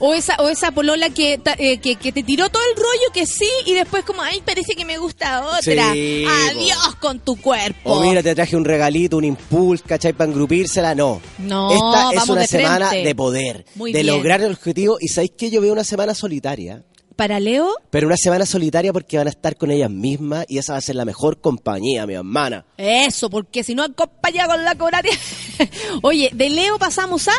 O 0.00 0.14
esa, 0.14 0.36
o 0.36 0.48
esa 0.48 0.70
polola 0.72 1.10
que, 1.10 1.40
eh, 1.58 1.78
que, 1.78 1.96
que 1.96 2.12
te 2.12 2.22
tiró 2.22 2.48
todo 2.48 2.62
el 2.70 2.76
rollo 2.76 3.12
que 3.12 3.26
sí 3.26 3.48
y 3.66 3.74
después 3.74 4.04
como, 4.04 4.22
ay, 4.22 4.42
parece 4.44 4.74
que 4.74 4.84
me 4.84 4.98
gusta 4.98 5.44
otra. 5.46 5.60
Sí, 5.92 6.24
Adiós 6.50 6.94
con 7.00 7.18
tu 7.20 7.36
cuerpo. 7.40 7.92
o 7.92 8.00
mira, 8.00 8.22
te 8.22 8.34
traje 8.34 8.56
un 8.56 8.64
regalito, 8.64 9.16
un 9.16 9.24
impulso, 9.24 9.84
¿cachai? 9.86 10.12
Para 10.12 10.30
engrupírsela. 10.30 10.94
No. 10.94 11.20
No, 11.38 11.70
Esta 11.72 12.22
es 12.22 12.28
una 12.28 12.40
de 12.42 12.46
semana 12.46 12.88
frente. 12.88 13.08
de 13.08 13.14
poder, 13.14 13.66
Muy 13.74 13.92
de 13.92 14.02
bien. 14.02 14.14
lograr 14.14 14.40
el 14.42 14.52
objetivo. 14.52 14.98
Y 15.00 15.08
¿sabéis 15.08 15.32
qué? 15.36 15.50
Yo 15.50 15.60
veo 15.60 15.72
una 15.72 15.84
semana 15.84 16.14
solitaria. 16.14 16.82
Para 17.16 17.40
Leo, 17.40 17.70
Pero 17.88 18.08
una 18.08 18.16
semana 18.18 18.44
solitaria 18.44 18.92
porque 18.92 19.16
van 19.16 19.26
a 19.26 19.30
estar 19.30 19.56
con 19.56 19.70
ellas 19.70 19.88
mismas 19.90 20.44
y 20.50 20.58
esa 20.58 20.72
va 20.74 20.78
a 20.78 20.82
ser 20.82 20.96
la 20.96 21.06
mejor 21.06 21.40
compañía, 21.40 22.06
mi 22.06 22.12
hermana. 22.12 22.66
eso, 22.76 23.30
porque 23.30 23.64
si 23.64 23.74
no 23.74 23.82
acompaña 23.84 24.46
con 24.46 24.62
la 24.64 24.74
coraria. 24.74 25.12
Oye, 26.02 26.30
de 26.34 26.50
Leo 26.50 26.78
pasamos 26.78 27.26
a 27.28 27.32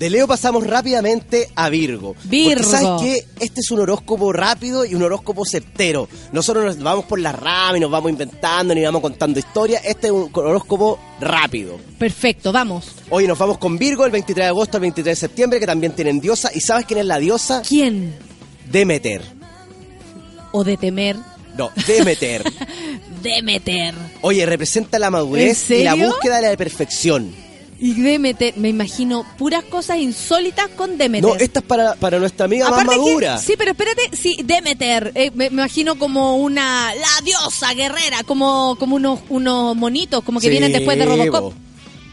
De 0.00 0.08
Leo 0.08 0.26
pasamos 0.26 0.66
rápidamente 0.66 1.50
a 1.54 1.68
Virgo. 1.68 2.16
Virgo. 2.24 2.62
Porque 2.62 2.64
sabes 2.64 3.02
que 3.02 3.26
este 3.38 3.60
es 3.60 3.70
un 3.70 3.80
horóscopo 3.80 4.32
rápido 4.32 4.86
y 4.86 4.94
un 4.94 5.02
horóscopo 5.02 5.44
certero. 5.44 6.08
Nosotros 6.32 6.64
nos 6.64 6.82
vamos 6.82 7.04
por 7.04 7.18
la 7.18 7.32
rama 7.32 7.76
y 7.76 7.80
nos 7.80 7.90
vamos 7.90 8.10
inventando 8.10 8.74
ni 8.74 8.82
vamos 8.82 9.02
contando 9.02 9.38
historias. 9.38 9.82
Este 9.84 10.06
es 10.06 10.12
un 10.14 10.30
horóscopo 10.32 10.98
rápido. 11.20 11.78
Perfecto, 11.98 12.50
vamos. 12.50 12.86
Hoy 13.10 13.26
nos 13.26 13.36
vamos 13.36 13.58
con 13.58 13.76
Virgo 13.76 14.06
el 14.06 14.10
23 14.10 14.46
de 14.46 14.48
agosto 14.48 14.78
al 14.78 14.80
23 14.80 15.04
de 15.04 15.20
septiembre, 15.20 15.60
que 15.60 15.66
también 15.66 15.92
tienen 15.92 16.18
diosa. 16.18 16.50
¿Y 16.54 16.62
sabes 16.62 16.86
quién 16.86 17.00
es 17.00 17.04
la 17.04 17.18
diosa? 17.18 17.60
¿Quién? 17.60 18.14
Demeter. 18.72 19.20
O 20.52 20.64
de 20.64 20.78
temer. 20.78 21.16
No, 21.58 21.70
Demeter. 21.86 22.42
Demeter. 23.22 23.94
Oye, 24.22 24.46
representa 24.46 24.98
la 24.98 25.10
madurez 25.10 25.70
¿En 25.70 25.80
y 25.80 25.84
la 25.84 25.94
búsqueda 25.94 26.40
de 26.40 26.48
la 26.52 26.56
perfección. 26.56 27.49
Y 27.82 27.94
Demeter, 27.94 28.54
me 28.58 28.68
imagino 28.68 29.24
puras 29.38 29.64
cosas 29.64 29.96
insólitas 29.98 30.68
con 30.76 30.98
Demeter. 30.98 31.30
No, 31.30 31.34
esta 31.36 31.60
es 31.60 31.64
para, 31.64 31.94
para 31.94 32.18
nuestra 32.18 32.44
amiga 32.44 32.68
más 32.68 32.80
Aparte 32.80 32.92
que- 32.92 32.98
madura. 33.06 33.38
sí, 33.38 33.54
pero 33.56 33.70
espérate, 33.70 34.02
sí, 34.14 34.36
Demeter, 34.44 35.12
eh, 35.14 35.30
me, 35.34 35.48
me 35.48 35.62
imagino 35.62 35.98
como 35.98 36.36
una, 36.36 36.94
la 36.94 37.24
diosa 37.24 37.72
guerrera, 37.72 38.22
como, 38.24 38.76
como 38.78 38.96
unos, 38.96 39.20
unos 39.30 39.74
monitos, 39.76 40.22
como 40.24 40.40
que 40.40 40.46
Sí, 40.48 40.50
vienen 40.50 40.72
después 40.72 40.98
de 40.98 41.06
Robocop. 41.06 41.40
bo. 41.40 41.54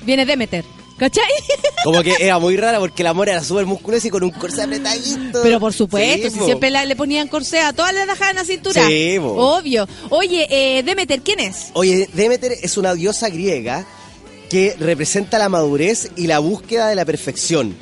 Viene 0.05 0.25
Demeter, 0.25 0.63
¿cachai? 0.97 1.25
Como 1.83 2.01
que 2.01 2.15
era 2.19 2.39
muy 2.39 2.55
rara 2.57 2.79
porque 2.79 3.03
el 3.03 3.07
amor 3.07 3.27
era 3.29 3.43
súper 3.43 3.65
musculoso 3.65 4.07
y 4.07 4.09
con 4.09 4.23
un 4.23 4.31
corsé 4.31 4.61
apretadito. 4.63 5.41
Pero 5.43 5.59
por 5.59 5.73
supuesto, 5.73 6.29
Sí, 6.29 6.37
si 6.39 6.45
siempre 6.45 6.69
la- 6.71 6.85
le 6.85 6.95
ponían 6.95 7.27
corsé 7.27 7.59
a 7.59 7.71
todas 7.73 7.93
les 7.93 8.07
dejaban 8.07 8.35
la 8.37 8.43
cintura. 8.45 8.87
Sí, 8.87 9.17
bo. 9.17 9.33
Obvio. 9.57 9.87
Oye, 10.09 10.47
eh, 10.49 10.83
Demeter, 10.83 11.21
¿quién 11.21 11.39
es? 11.41 11.71
Oye, 11.73 12.09
Demeter 12.13 12.53
es 12.61 12.77
una 12.77 12.93
diosa 12.93 13.27
griega 13.29 13.85
que 14.49 14.75
representa 14.79 15.37
la 15.39 15.49
madurez 15.49 16.11
y 16.15 16.27
la 16.27 16.39
búsqueda 16.39 16.87
de 16.89 16.95
la 16.95 17.05
perfección. 17.05 17.75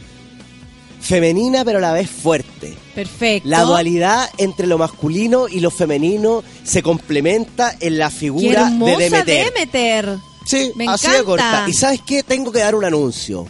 Femenina 1.02 1.64
pero 1.64 1.78
a 1.78 1.82
la 1.82 1.94
vez 1.94 2.10
fuerte. 2.10 2.74
Perfecto. 2.96 3.48
La 3.50 3.62
dualidad 3.62 4.28
entre 4.38 4.66
lo 4.66 4.78
masculino 4.78 5.48
y 5.48 5.60
lo 5.60 5.70
femenino 5.70 6.44
se 6.64 6.82
complementa 6.82 7.76
en 7.80 7.98
la 8.00 8.10
Qué 8.10 8.16
figura 8.16 8.68
hermosa 8.68 8.98
de 8.98 9.04
Demeter. 9.10 9.54
Demeter. 9.54 10.18
Sí, 10.48 10.72
Me 10.76 10.88
así 10.88 11.06
encanta. 11.08 11.18
de 11.20 11.24
corta. 11.26 11.66
¿Y 11.68 11.74
sabes 11.74 12.02
qué? 12.06 12.24
Tengo 12.24 12.52
que 12.52 12.60
dar 12.60 12.74
un 12.76 12.86
anuncio. 12.86 13.48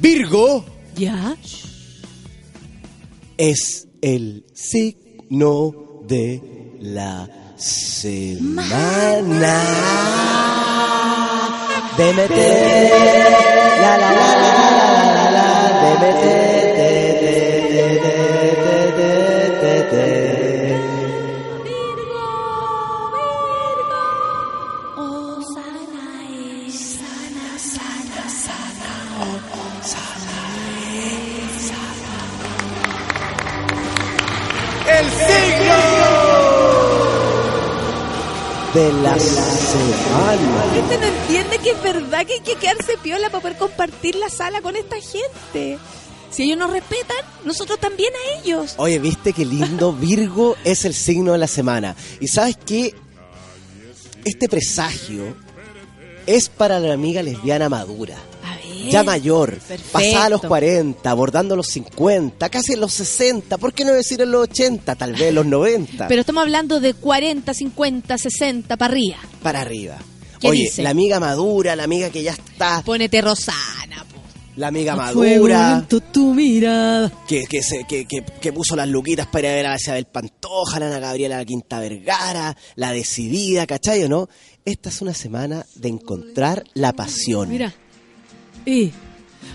Virgo 0.00 0.64
Ya. 0.96 1.36
es 3.36 3.86
el 4.00 4.44
signo 4.54 5.74
de 6.08 6.42
la 6.80 7.28
semana. 7.56 9.64
La 11.98 12.04
la 12.04 12.14
la 12.14 13.82
la 13.82 13.96
la 13.96 14.06
la 14.06 14.30
la 15.14 15.30
la. 15.34 15.46
Demeter. 15.82 16.67
De 38.74 38.92
la 38.92 39.18
semana. 39.18 40.66
La 40.66 40.72
gente 40.74 40.98
no 40.98 41.06
entiende 41.06 41.58
que 41.58 41.70
es 41.70 41.82
verdad 41.82 42.26
que 42.26 42.34
hay 42.34 42.40
que 42.40 42.56
quedarse 42.56 42.98
piola 43.02 43.30
para 43.30 43.40
poder 43.40 43.56
compartir 43.56 44.14
la 44.16 44.28
sala 44.28 44.60
con 44.60 44.76
esta 44.76 44.96
gente. 45.00 45.78
Si 46.30 46.42
ellos 46.42 46.58
nos 46.58 46.70
respetan, 46.70 47.16
nosotros 47.44 47.78
también 47.78 48.12
a 48.14 48.40
ellos. 48.40 48.74
Oye, 48.76 48.98
¿viste 48.98 49.32
qué 49.32 49.44
lindo? 49.44 49.92
Virgo 49.98 50.56
es 50.64 50.84
el 50.84 50.94
signo 50.94 51.32
de 51.32 51.38
la 51.38 51.46
semana. 51.46 51.96
¿Y 52.20 52.28
sabes 52.28 52.58
qué? 52.64 52.94
Este 54.24 54.48
presagio 54.48 55.36
es 56.26 56.48
para 56.48 56.78
la 56.78 56.92
amiga 56.92 57.22
lesbiana 57.22 57.68
madura. 57.68 58.16
Ya 58.90 59.02
mayor, 59.02 59.54
Perfecto. 59.58 59.88
pasada 59.92 60.24
a 60.26 60.30
los 60.30 60.40
40, 60.42 61.10
abordando 61.10 61.56
los 61.56 61.66
50, 61.68 62.48
casi 62.48 62.74
en 62.74 62.80
los 62.80 62.92
60, 62.94 63.58
¿por 63.58 63.72
qué 63.72 63.84
no 63.84 63.92
decir 63.92 64.20
en 64.22 64.30
los 64.30 64.42
80, 64.48 64.94
tal 64.94 65.14
vez 65.14 65.32
los 65.34 65.44
90? 65.46 66.08
Pero 66.08 66.20
estamos 66.20 66.42
hablando 66.42 66.80
de 66.80 66.94
40, 66.94 67.52
50, 67.54 68.18
60 68.18 68.76
para 68.76 68.92
arriba. 68.92 69.16
para 69.42 69.60
arriba. 69.60 69.98
¿Qué 70.40 70.48
Oye, 70.48 70.62
dice? 70.64 70.82
la 70.82 70.90
amiga 70.90 71.18
madura, 71.18 71.74
la 71.74 71.82
amiga 71.84 72.10
que 72.10 72.22
ya 72.22 72.32
está, 72.32 72.82
Ponete 72.84 73.20
Rosana. 73.20 74.04
po. 74.08 74.20
la 74.56 74.68
amiga 74.68 74.94
fuego 75.12 75.42
madura, 75.48 75.70
lento 75.78 76.00
tu 76.00 76.32
mirada. 76.34 77.12
que, 77.26 77.44
que, 77.46 77.60
se, 77.62 77.84
que, 77.88 78.06
que, 78.06 78.24
que 78.40 78.52
puso 78.52 78.76
las 78.76 78.88
luquitas 78.88 79.26
para 79.26 79.48
ir 79.48 79.52
a 79.52 79.56
ver 79.56 79.66
a 79.66 79.70
la 79.70 79.76
Isabel 79.76 80.04
Pantoja, 80.06 80.78
la 80.78 80.86
Ana 80.86 81.00
Gabriela 81.00 81.38
la 81.38 81.44
Quinta 81.44 81.80
Vergara, 81.80 82.56
la 82.76 82.92
decidida, 82.92 83.66
¿cachai 83.66 84.04
o 84.04 84.08
no? 84.08 84.28
Esta 84.64 84.90
es 84.90 85.00
una 85.02 85.14
semana 85.14 85.64
de 85.74 85.88
encontrar 85.88 86.62
la 86.74 86.92
pasión. 86.92 87.48
Mira. 87.48 87.74
Y 88.68 88.92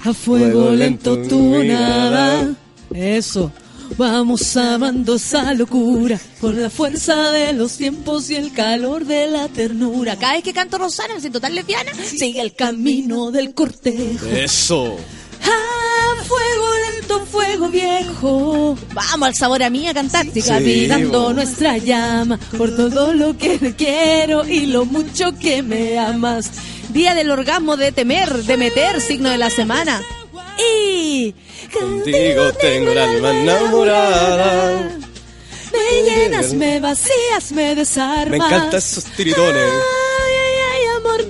a 0.06 0.12
fuego 0.12 0.72
lento 0.72 1.16
tu 1.28 1.38
mirada. 1.38 2.52
Eso. 2.92 3.52
Vamos 3.96 4.58
amando 4.58 5.16
esa 5.16 5.54
locura 5.54 6.20
con 6.42 6.60
la 6.60 6.72
fuerza 6.72 7.30
de 7.32 7.54
los 7.54 7.78
tiempos 7.78 8.32
y 8.32 8.36
el 8.38 8.52
calor 8.54 9.06
de 9.06 9.28
la 9.28 9.48
ternura. 9.50 10.18
Cada 10.18 10.34
vez 10.34 10.44
que 10.44 10.52
canto 10.52 10.80
Rosana 10.80 11.14
me 11.14 11.20
siento 11.20 11.40
tan 11.40 11.54
lesbiana. 11.54 11.92
Sigue 12.04 12.42
el 12.42 12.56
camino 12.56 13.30
del 13.30 13.54
cortejo. 13.54 14.26
Eso. 14.26 14.98
Ah, 15.44 16.24
fuego 16.24 16.68
lento, 16.92 17.26
fuego 17.28 17.70
viejo. 17.70 18.76
Vamos 18.96 19.28
al 19.28 19.36
sabor 19.36 19.62
a 19.62 19.70
mí 19.70 19.88
a 19.88 19.94
cantar. 19.94 20.26
Siga 20.26 20.58
Sí, 20.58 20.90
nuestra 21.36 21.78
llama 21.78 22.40
por 22.58 22.76
todo 22.76 23.14
lo 23.14 23.38
que 23.38 23.60
te 23.60 23.76
quiero 23.76 24.44
y 24.48 24.66
lo 24.66 24.86
mucho 24.86 25.38
que 25.38 25.62
me 25.62 26.00
amas. 26.00 26.50
Día 26.94 27.16
del 27.16 27.32
orgasmo 27.32 27.76
de 27.76 27.92
temer, 27.92 28.32
de 28.44 28.56
meter, 28.56 29.02
signo 29.02 29.30
de 29.30 29.38
la 29.40 29.50
semana. 29.50 30.02
Y 30.60 31.34
Contigo 31.74 32.54
tengo 32.54 32.92
el 32.92 32.98
alma 33.00 33.32
enamorada. 33.32 34.98
me 35.72 36.04
llenas, 36.04 36.54
me 36.54 36.80
vacías, 36.80 37.52
me 37.52 37.74
desarmas. 37.74 38.30
Me 38.30 38.38
encantan 38.38 38.78
esos 38.78 39.06
tiritones. 39.06 39.64
Ay, 39.64 40.34
ay, 40.46 40.56
ay, 40.72 40.86
amor, 40.98 41.28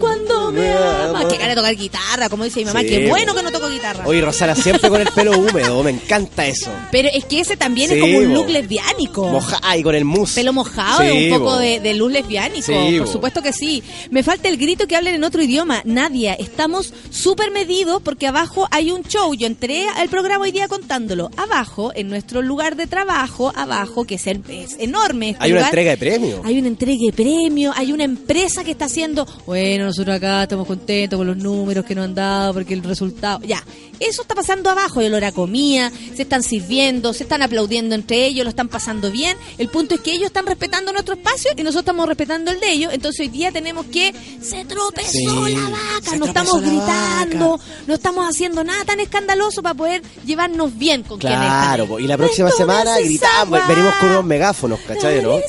me 0.54 0.72
ama. 0.74 1.28
Qué 1.28 1.36
sacar 1.36 1.50
a 1.50 1.56
tocar 1.56 1.76
guitarra, 1.76 2.30
como 2.30 2.44
dice 2.44 2.60
mi 2.60 2.66
mamá. 2.66 2.82
Sí, 2.82 2.88
Qué 2.88 3.08
bueno 3.10 3.34
que 3.36 3.44
no 3.44 3.52
toco 3.52 3.70
guitarra. 3.70 4.04
Oye, 4.06 4.22
Rosana, 4.22 4.56
siempre 4.56 4.90
con 4.90 5.02
el 5.02 5.08
pelo 5.10 5.38
húmedo, 5.38 5.84
me 5.84 5.92
encanta 5.92 6.46
eso. 6.48 6.72
Pero 6.92 7.10
es 7.14 7.26
que 7.26 7.40
ese 7.40 7.58
también 7.58 7.90
Sí, 7.90 7.96
es 7.96 8.02
como 8.02 8.18
un 8.18 8.34
look 8.34 8.50
lesbiánico. 8.50 9.28
Moja, 9.28 9.60
ay, 9.64 9.84
con 9.84 9.96
el 9.96 10.06
mousse. 10.06 10.36
Pelo 10.36 10.54
mojado, 10.54 11.02
Sí, 11.04 11.10
un 11.32 11.40
poco 11.40 11.52
po. 11.52 11.58
de, 11.58 11.80
de 11.80 11.94
luz 11.94 12.12
lesbiánico. 12.12 12.72
Por 12.72 13.06
po. 13.06 13.12
supuesto 13.12 13.42
que 13.42 13.54
sí. 13.54 13.84
Me 14.12 14.24
falta 14.24 14.48
el 14.50 14.58
grito 14.58 14.88
que 14.88 14.96
hablen 14.96 15.16
en 15.16 15.24
otro 15.24 15.42
idioma. 15.44 15.82
Nadia, 15.86 16.34
estamos 16.34 16.94
súper 17.10 17.52
medidos 17.52 18.02
porque 18.04 18.28
abajo 18.28 18.68
hay 18.72 18.92
un 18.92 19.04
show. 19.04 19.34
Yo 19.34 19.48
entré 19.48 19.88
al 19.90 20.10
programa 20.10 20.44
hoy 20.46 20.52
día 20.52 20.68
contándolo. 20.68 21.30
Abajo, 21.38 21.92
en 21.96 22.10
nuestro 22.10 22.42
lugar 22.42 22.76
de 22.76 22.88
trabajo, 22.88 23.52
abajo, 23.56 24.06
que 24.06 24.16
es, 24.16 24.28
es 24.28 24.76
enorme. 24.80 25.32
este 25.32 25.44
Hay 25.44 25.52
una 25.52 25.66
entrega 25.66 25.92
de 25.92 25.98
premios. 25.98 26.40
Hay 26.44 26.60
una 26.60 26.68
entrega 26.68 27.06
de 27.06 27.14
premios, 27.14 27.76
hay 27.78 27.92
una 27.92 28.04
empresa 28.04 28.64
que 28.64 28.72
está 28.72 28.86
haciendo, 28.86 29.26
bueno, 29.46 29.86
nosotros 29.86 30.16
acá 30.16 30.43
estamos 30.44 30.68
contentos 30.68 31.18
con 31.18 31.28
los 31.28 31.38
números 31.38 31.86
que 31.86 31.96
nos 31.96 32.06
han 32.06 32.16
dado, 32.16 32.54
porque 32.54 32.74
el 32.74 32.84
resultado, 32.84 33.40
ya, 33.46 33.64
eso 34.08 34.22
está 34.22 34.36
pasando 34.36 34.70
abajo, 34.70 35.02
el 35.02 35.08
olor 35.08 35.26
a 35.26 35.32
comida, 35.32 35.92
se 36.16 36.24
están 36.24 36.44
sirviendo, 36.44 37.14
se 37.14 37.24
están 37.24 37.42
aplaudiendo 37.42 37.96
entre 37.96 38.26
ellos, 38.26 38.44
lo 38.44 38.50
están 38.50 38.68
pasando 38.70 39.12
bien, 39.12 39.38
el 39.58 39.70
punto 39.70 39.96
es 39.96 40.02
que 40.02 40.12
ellos 40.12 40.28
están 40.28 40.46
respetando 40.46 40.92
nuestro 40.92 41.16
espacio 41.16 41.52
y 41.56 41.64
nosotros 41.64 41.84
estamos 41.84 42.08
respetando 42.08 42.52
el 42.52 42.60
de 42.60 42.72
ellos, 42.72 42.94
entonces 42.94 43.22
hoy 43.22 43.30
día 43.30 43.52
tenemos 43.52 43.86
que, 43.88 44.14
se 44.42 44.66
tropezó 44.66 45.12
Sí, 45.12 45.26
la 45.26 45.70
vaca, 45.70 46.16
no 46.18 46.26
estamos 46.26 46.62
gritando, 46.62 47.60
no 47.88 47.94
estamos 47.94 48.28
haciendo 48.28 48.64
nada 48.64 48.84
tan 48.86 49.00
escandaloso 49.00 49.62
para 49.62 49.76
poder 49.76 50.02
llevarnos 50.26 50.78
bien 50.78 51.04
con 51.04 51.20
Claro, 51.20 52.00
y 52.00 52.08
la 52.08 52.18
próxima 52.18 52.52
semana 52.52 53.00
gritamos, 53.00 53.60
venimos 53.68 53.94
con 53.96 54.10
unos 54.10 54.26
megáfonos, 54.26 54.80
¿cachai, 54.88 55.22
no? 55.22 55.40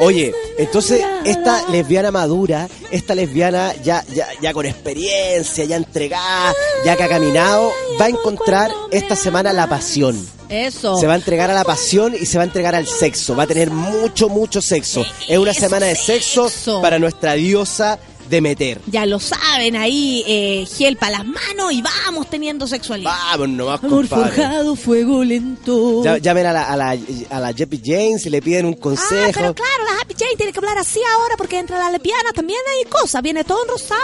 Oye, 0.00 0.34
entonces 0.58 1.04
esta 1.24 1.68
lesbiana 1.70 2.10
madura, 2.10 2.68
esta 2.90 3.14
lesbiana 3.14 3.74
ya, 3.82 4.04
ya, 4.14 4.28
ya 4.40 4.52
con 4.52 4.66
experiencia, 4.66 5.64
ya 5.64 5.76
entregada, 5.76 6.54
ya 6.84 6.96
que 6.96 7.02
ha 7.02 7.08
caminado, 7.08 7.72
va 8.00 8.06
a 8.06 8.08
encontrar 8.08 8.70
esta 8.90 9.16
semana 9.16 9.52
la 9.52 9.68
pasión. 9.68 10.18
Eso. 10.48 10.96
Se 10.96 11.06
va 11.06 11.14
a 11.14 11.16
entregar 11.16 11.50
a 11.50 11.54
la 11.54 11.64
pasión 11.64 12.14
y 12.18 12.26
se 12.26 12.38
va 12.38 12.42
a 12.42 12.46
entregar 12.46 12.74
al 12.74 12.86
sexo. 12.86 13.34
Va 13.34 13.44
a 13.44 13.46
tener 13.46 13.70
mucho, 13.70 14.28
mucho 14.28 14.60
sexo. 14.60 15.04
Es 15.28 15.38
una 15.38 15.54
semana 15.54 15.86
de 15.86 15.96
sexo 15.96 16.48
para 16.82 16.98
nuestra 16.98 17.34
diosa 17.34 17.98
Demeter. 18.28 18.80
Ya 18.86 19.06
lo 19.06 19.18
saben, 19.20 19.76
ahí 19.76 20.22
eh, 20.26 20.66
gel 20.76 20.96
para 20.96 21.18
las 21.18 21.26
manos 21.26 21.72
y 21.72 21.82
vamos 21.82 22.28
teniendo 22.30 22.66
sexualidad. 22.66 23.10
Vamos 23.32 23.48
nomás, 23.50 23.82
Amor 23.84 24.08
compadre. 24.08 24.32
forjado, 24.34 24.76
fuego 24.76 25.24
lento. 25.24 26.02
Ya- 26.02 26.18
Llamen 26.18 26.46
a 26.46 26.52
la, 26.52 26.62
a 26.64 26.76
la, 26.76 26.96
a 27.30 27.40
la 27.40 27.52
Jeppy 27.52 27.80
James 27.84 28.24
y 28.26 28.30
le 28.30 28.40
piden 28.42 28.66
un 28.66 28.74
Ah, 28.74 28.80
consejo. 28.80 29.30
pero 29.34 29.54
claro, 29.54 29.84
la 29.84 30.00
Happy 30.02 30.14
Jane 30.18 30.36
tiene 30.36 30.52
que 30.52 30.58
hablar 30.58 30.78
así 30.78 31.00
ahora 31.16 31.36
porque 31.36 31.58
entre 31.58 31.76
las 31.76 31.92
lesbianas 31.92 32.32
también 32.34 32.60
hay 32.78 32.88
cosas. 32.90 33.22
Viene 33.22 33.44
todo 33.44 33.62
en 33.64 33.68
rosado 33.70 34.00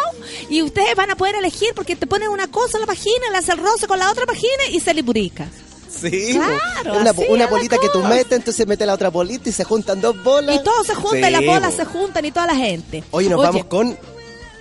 y 0.49 0.63
ustedes 0.63 0.95
van 0.97 1.11
a 1.11 1.17
poder 1.17 1.35
elegir 1.37 1.71
porque 1.75 1.97
te 1.97 2.07
ponen 2.07 2.29
una 2.29 2.49
cosa 2.49 2.77
en 2.79 2.83
la 2.83 2.87
página, 2.87 3.31
le 3.33 3.39
hace 3.39 3.53
el 3.53 3.59
roce 3.59 3.87
con 3.87 3.99
la 3.99 4.11
otra 4.11 4.27
página 4.27 4.67
y 4.71 4.81
se 4.81 4.93
le 4.95 5.03
purica. 5.05 5.49
Sí, 6.01 6.33
Claro, 6.35 7.01
una, 7.01 7.11
así 7.11 7.27
una 7.29 7.47
bolita 7.47 7.77
que 7.79 7.89
tú 7.91 8.03
metes, 8.03 8.33
entonces 8.33 8.67
mete 8.67 8.87
la 8.87 8.95
otra 8.95 9.11
bolita 9.11 9.49
y 9.49 9.53
se 9.53 9.65
juntan 9.65 10.01
dos 10.01 10.23
bolas. 10.23 10.57
Y 10.57 10.65
todo 10.65 10.85
se 10.85 10.95
junta 10.95 11.29
y 11.29 11.33
las 11.33 11.45
bolas 11.45 11.75
se 11.75 11.85
juntan 11.85 12.25
y 12.25 12.31
toda 12.31 12.47
la 12.47 12.55
gente. 12.55 13.05
Oye, 13.11 13.29
nos 13.29 13.43
vamos 13.43 13.65
con 13.67 13.97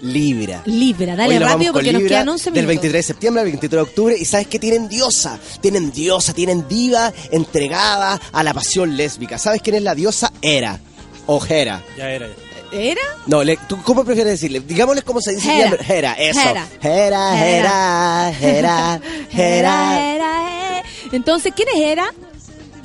Libra. 0.02 0.62
Libra, 0.66 1.16
dale 1.16 1.38
Hoy 1.38 1.44
rápido 1.44 1.74
porque 1.74 1.92
nos 1.92 2.04
quedan 2.04 2.30
11 2.30 2.44
Del 2.46 2.54
minutos. 2.54 2.68
23 2.68 2.94
de 2.94 3.04
septiembre 3.04 3.42
al 3.42 3.46
23 3.48 3.72
de 3.72 3.82
octubre. 3.82 4.16
Y 4.18 4.26
sabes 4.26 4.48
que 4.48 4.60
tienen 4.60 4.88
diosa. 4.88 5.40
Tienen 5.62 5.92
diosa, 5.92 6.34
tienen 6.34 6.68
diva 6.68 7.12
entregada 7.32 8.20
a 8.32 8.44
la 8.44 8.54
pasión 8.54 8.96
lésbica. 8.96 9.38
¿Sabes 9.38 9.62
quién 9.62 9.76
es 9.76 9.84
la 9.84 9.96
diosa? 9.96 10.32
Hera. 10.42 10.80
O 11.26 11.44
Hera. 11.46 11.84
Ya 11.98 12.10
era. 12.12 12.28
ya. 12.28 12.34
¿Era? 12.72 13.02
No, 13.28 13.44
le- 13.44 13.58
¿tú 13.68 13.82
cómo 13.84 14.04
prefieres 14.06 14.34
decirle? 14.34 14.60
Digámosle 14.62 15.02
cómo 15.02 15.22
se 15.22 15.34
dice. 15.36 15.50
Hera. 15.62 15.78
Hera, 15.88 16.14
eso. 16.14 16.40
Hera. 16.40 16.68
Hera, 16.82 17.48
Hera, 17.48 18.32
Hera, 18.40 19.02
Hera. 19.32 20.14
Era. 20.16 20.84
Entonces, 21.12 21.54
¿quién 21.56 21.68
es 21.70 21.82
Hera? 21.82 22.14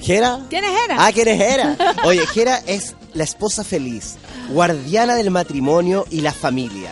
¿Hera? 0.07 0.41
¿Quién 0.51 0.65
es 0.65 0.71
Hera? 0.71 0.97
Ah, 0.99 1.13
¿quién 1.13 1.29
es 1.29 1.41
Hera? 1.41 1.77
Oye, 2.05 2.23
Hera 2.35 2.63
es 2.67 2.95
la 3.15 3.25
esposa 3.25 3.65
feliz, 3.65 4.17
guardiana 4.51 5.15
del 5.15 5.31
matrimonio 5.31 6.07
y 6.11 6.21
la 6.21 6.33
familia. 6.33 6.91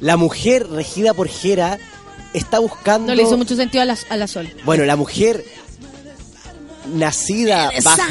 La 0.00 0.16
mujer 0.16 0.68
regida 0.68 1.14
por 1.14 1.30
Hera 1.42 1.78
está 2.34 2.58
buscando... 2.58 3.08
No 3.08 3.14
le 3.14 3.22
hizo 3.22 3.36
mucho 3.36 3.54
sentido 3.56 3.82
a 3.82 3.84
la, 3.84 3.96
a 4.08 4.16
la 4.16 4.26
Sol. 4.26 4.52
Bueno, 4.64 4.84
la 4.84 4.96
mujer 4.96 5.44
nacida 6.92 7.70
bajo 7.84 8.02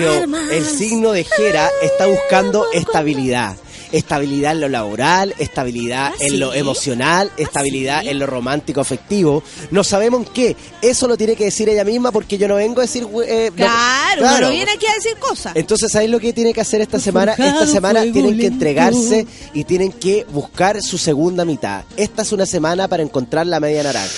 el 0.51 0.65
signo 0.65 1.11
de 1.11 1.25
Hera 1.37 1.69
está 1.81 2.05
buscando 2.07 2.65
estabilidad. 2.73 3.57
Estabilidad 3.91 4.53
en 4.53 4.61
lo 4.61 4.69
laboral, 4.69 5.33
estabilidad 5.37 6.11
¿Ah, 6.13 6.15
en 6.19 6.39
lo 6.39 6.53
emocional, 6.53 7.31
estabilidad 7.37 8.05
en 8.05 8.19
lo 8.19 8.25
romántico 8.25 8.81
afectivo. 8.81 9.43
No 9.71 9.83
sabemos 9.83 10.29
qué. 10.33 10.55
Eso 10.81 11.07
lo 11.07 11.17
tiene 11.17 11.35
que 11.35 11.45
decir 11.45 11.67
ella 11.69 11.83
misma 11.83 12.11
porque 12.11 12.37
yo 12.37 12.47
no 12.47 12.55
vengo 12.55 12.79
a 12.81 12.83
decir... 12.83 13.07
eh, 13.27 13.49
no- 13.49 13.55
Claro, 13.55 14.47
no 14.47 14.51
viene 14.51 14.71
aquí 14.71 14.85
a 14.85 14.93
decir 14.95 15.17
cosas. 15.19 15.55
entonces, 15.55 15.91
¿sabes 15.91 16.09
lo 16.09 16.19
que 16.19 16.33
tiene 16.33 16.53
que 16.53 16.61
hacer 16.61 16.81
esta 16.81 16.99
semana? 16.99 17.33
Esta 17.33 17.65
semana 17.67 18.01
tienen 18.03 18.37
que 18.37 18.47
entregarse 18.47 19.27
y 19.53 19.63
tienen 19.63 19.91
que 19.91 20.25
buscar 20.31 20.81
su 20.81 20.97
segunda 20.97 21.45
mitad. 21.45 21.83
Esta 21.97 22.21
es 22.21 22.31
una 22.31 22.45
semana 22.45 22.87
para 22.87 23.03
encontrar 23.03 23.45
la 23.47 23.59
media 23.59 23.83
naranja. 23.83 24.09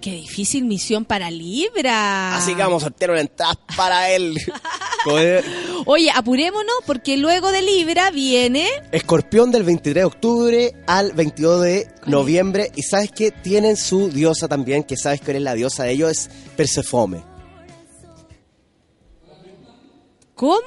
Qué 0.00 0.12
difícil 0.12 0.64
misión 0.64 1.04
para 1.04 1.30
Libra. 1.30 2.34
Así 2.36 2.54
que 2.54 2.62
vamos 2.62 2.82
a 2.82 2.86
sortear 2.86 3.10
una 3.10 3.20
entrada 3.20 3.54
para 3.76 4.10
él. 4.14 4.34
Oye, 5.84 6.10
apurémonos 6.10 6.76
porque 6.86 7.16
luego 7.16 7.52
de 7.52 7.60
Libra 7.62 8.10
viene... 8.10 8.66
Escorpión 8.92 9.50
del 9.50 9.62
23 9.62 10.02
de 10.02 10.04
octubre 10.04 10.72
al 10.86 11.12
22 11.12 11.62
de 11.62 11.88
noviembre. 12.06 12.72
Y 12.76 12.82
sabes 12.82 13.10
que 13.12 13.30
tienen 13.30 13.76
su 13.76 14.08
diosa 14.08 14.48
también, 14.48 14.84
que 14.84 14.96
sabes 14.96 15.20
que 15.20 15.32
es 15.32 15.42
la 15.42 15.54
diosa 15.54 15.84
de 15.84 15.92
ellos, 15.92 16.10
es 16.10 16.30
Persefome. 16.56 17.22
¿Cómo? 20.34 20.60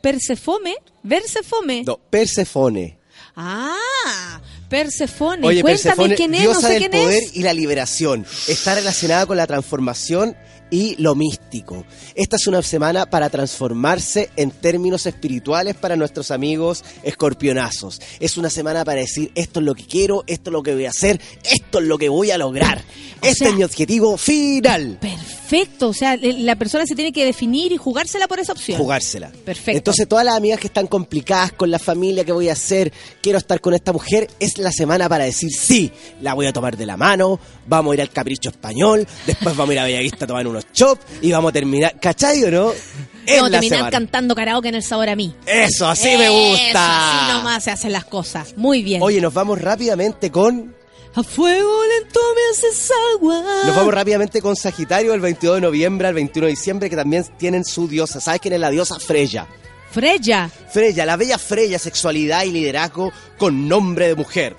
Persefome. 0.00 0.74
Versefome. 1.04 1.84
No, 1.84 1.98
Persefone. 1.98 2.98
Ah, 3.36 4.40
Persefone. 4.70 5.46
Oye, 5.46 5.60
Cuéntame 5.60 5.82
Persefone, 5.82 6.14
quién 6.14 6.34
es, 6.34 6.40
diosa 6.40 6.60
no 6.60 6.60
sé 6.68 6.72
del 6.74 6.78
quién 6.78 6.90
poder 6.92 7.22
es. 7.24 7.36
y 7.36 7.42
la 7.42 7.52
liberación. 7.52 8.24
Está 8.48 8.74
relacionada 8.74 9.26
con 9.26 9.36
la 9.36 9.46
transformación 9.46 10.36
y 10.70 10.94
lo 11.02 11.14
místico. 11.14 11.84
Esta 12.14 12.36
es 12.36 12.46
una 12.46 12.62
semana 12.62 13.06
para 13.06 13.28
transformarse 13.28 14.30
en 14.36 14.52
términos 14.52 15.04
espirituales 15.06 15.74
para 15.74 15.96
nuestros 15.96 16.30
amigos 16.30 16.84
escorpionazos. 17.02 18.00
Es 18.20 18.36
una 18.36 18.48
semana 18.48 18.84
para 18.84 19.00
decir, 19.00 19.32
esto 19.34 19.60
es 19.60 19.66
lo 19.66 19.74
que 19.74 19.84
quiero, 19.84 20.22
esto 20.28 20.50
es 20.50 20.52
lo 20.52 20.62
que 20.62 20.74
voy 20.74 20.86
a 20.86 20.90
hacer, 20.90 21.20
esto 21.42 21.80
es 21.80 21.84
lo 21.86 21.98
que 21.98 22.08
voy 22.08 22.30
a 22.30 22.38
lograr. 22.38 22.82
este 23.20 23.48
es 23.48 23.54
mi 23.54 23.64
objetivo 23.64 24.16
final. 24.16 24.98
Perfecto, 25.00 25.39
o 25.80 25.92
sea, 25.92 26.16
la 26.20 26.56
persona 26.56 26.86
se 26.86 26.94
tiene 26.94 27.12
que 27.12 27.24
definir 27.24 27.72
y 27.72 27.76
jugársela 27.76 28.28
por 28.28 28.38
esa 28.40 28.52
opción. 28.52 28.78
Jugársela. 28.78 29.30
Perfecto. 29.44 29.78
Entonces, 29.78 30.08
todas 30.08 30.24
las 30.24 30.36
amigas 30.36 30.60
que 30.60 30.66
están 30.68 30.86
complicadas 30.86 31.52
con 31.52 31.70
la 31.70 31.78
familia, 31.78 32.24
¿qué 32.24 32.32
voy 32.32 32.48
a 32.48 32.52
hacer? 32.52 32.92
Quiero 33.22 33.38
estar 33.38 33.60
con 33.60 33.74
esta 33.74 33.92
mujer. 33.92 34.28
Es 34.38 34.58
la 34.58 34.72
semana 34.72 35.08
para 35.08 35.24
decir 35.24 35.50
sí. 35.50 35.90
La 36.20 36.34
voy 36.34 36.46
a 36.46 36.52
tomar 36.52 36.76
de 36.76 36.86
la 36.86 36.96
mano. 36.96 37.38
Vamos 37.66 37.92
a 37.92 37.94
ir 37.94 38.00
al 38.02 38.10
Capricho 38.10 38.50
Español. 38.50 39.06
Después 39.26 39.56
vamos 39.56 39.70
a 39.70 39.72
ir 39.74 39.78
a 39.80 39.84
Bellavista 39.84 40.24
a 40.24 40.28
tomar 40.28 40.46
unos 40.46 40.70
chops. 40.72 41.02
Y 41.22 41.30
vamos 41.32 41.50
a 41.50 41.52
terminar. 41.52 41.98
¿Cachai 42.00 42.42
o 42.44 42.50
no? 42.50 42.72
Es 42.72 43.36
Vamos 43.36 43.48
a 43.48 43.50
la 43.50 43.50
terminar 43.50 43.78
semana. 43.78 43.90
cantando 43.90 44.34
karaoke 44.34 44.68
en 44.68 44.74
el 44.76 44.82
sabor 44.82 45.08
a 45.08 45.16
mí. 45.16 45.34
Eso, 45.46 45.86
así 45.86 46.16
me 46.16 46.28
gusta. 46.30 47.26
así 47.26 47.32
nomás 47.32 47.64
se 47.64 47.70
hacen 47.70 47.92
las 47.92 48.04
cosas. 48.04 48.54
Muy 48.56 48.82
bien. 48.82 49.02
Oye, 49.02 49.20
nos 49.20 49.32
vamos 49.34 49.60
rápidamente 49.60 50.30
con. 50.30 50.74
A 51.12 51.24
fuego 51.24 51.82
lento 51.86 52.20
me 52.36 52.40
haces 52.52 52.92
agua. 53.14 53.42
Nos 53.66 53.74
vamos 53.74 53.92
rápidamente 53.92 54.40
con 54.40 54.54
Sagitario 54.54 55.12
el 55.12 55.20
22 55.20 55.56
de 55.56 55.60
noviembre 55.60 56.06
al 56.06 56.14
21 56.14 56.46
de 56.46 56.50
diciembre, 56.50 56.88
que 56.88 56.94
también 56.94 57.24
tienen 57.36 57.64
su 57.64 57.88
diosa. 57.88 58.20
¿Sabes 58.20 58.40
quién 58.40 58.54
es 58.54 58.60
la 58.60 58.70
diosa? 58.70 58.98
Freya. 59.00 59.48
Freya. 59.90 60.48
Freya, 60.72 61.04
la 61.04 61.16
bella 61.16 61.36
Freya, 61.36 61.80
sexualidad 61.80 62.44
y 62.44 62.52
liderazgo 62.52 63.12
con 63.38 63.68
nombre 63.68 64.06
de 64.06 64.14
mujer. 64.14 64.56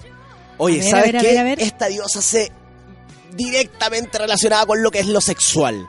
Oye, 0.57 0.79
ver, 0.79 0.89
¿sabes 0.89 1.13
ver, 1.13 1.21
qué? 1.21 1.43
ver. 1.43 1.61
Esta 1.61 1.87
diosa 1.87 2.21
se 2.21 2.51
directamente 3.33 4.17
relacionada 4.17 4.65
con 4.65 4.83
lo 4.83 4.91
que 4.91 4.99
es 4.99 5.07
lo 5.07 5.21
sexual. 5.21 5.87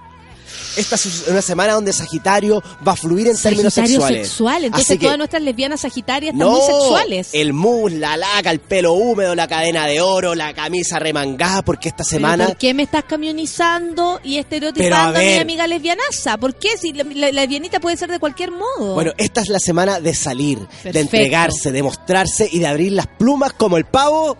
Esta 0.76 0.94
es 0.96 1.24
una 1.28 1.42
semana 1.42 1.74
donde 1.74 1.92
Sagitario 1.92 2.62
va 2.86 2.92
a 2.92 2.96
fluir 2.96 3.28
en 3.28 3.36
términos 3.36 3.74
sexuales. 3.74 4.28
sexual. 4.28 4.64
Entonces 4.64 4.88
Así 4.90 4.98
que, 4.98 5.04
todas 5.06 5.18
nuestras 5.18 5.42
lesbianas 5.42 5.80
sagitarias 5.82 6.32
están 6.34 6.48
no, 6.48 6.52
muy 6.56 6.60
sexuales. 6.66 7.28
el 7.32 7.52
mus, 7.52 7.92
la 7.92 8.16
laca, 8.16 8.50
el 8.50 8.60
pelo 8.60 8.94
húmedo, 8.94 9.34
la 9.34 9.46
cadena 9.48 9.86
de 9.86 10.00
oro, 10.00 10.34
la 10.34 10.54
camisa 10.54 10.98
remangada, 10.98 11.62
porque 11.62 11.88
esta 11.88 12.04
Pero 12.04 12.10
semana 12.10 12.46
¿Por 12.46 12.56
qué 12.56 12.72
me 12.74 12.82
estás 12.84 13.04
camionizando 13.04 14.20
y 14.24 14.38
a 14.38 14.40
estereotipando 14.40 15.18
a, 15.18 15.22
mi 15.22 15.38
amiga 15.38 15.66
lesbianaza? 15.66 16.36
¿Por 16.38 16.54
qué? 16.58 16.70
Si 16.80 16.92
la, 16.92 17.04
la- 17.04 17.32
la 17.32 17.42
lesbianita 17.42 17.78
puede 17.80 17.96
ser 17.96 18.10
de 18.10 18.18
cualquier 18.18 18.50
modo. 18.50 18.94
Bueno, 18.94 19.12
esta 19.18 19.40
es 19.42 19.48
la 19.48 19.58
semana 19.60 20.00
de 20.00 20.14
salir, 20.14 20.58
de 20.84 21.00
entregarse, 21.00 21.70
de 21.72 21.82
mostrarse 21.82 22.48
y 22.50 22.58
de 22.60 22.66
abrir 22.66 22.92
las 22.92 23.06
plumas 23.06 23.52
como 23.52 23.76
el 23.76 23.84
pavo. 23.84 24.36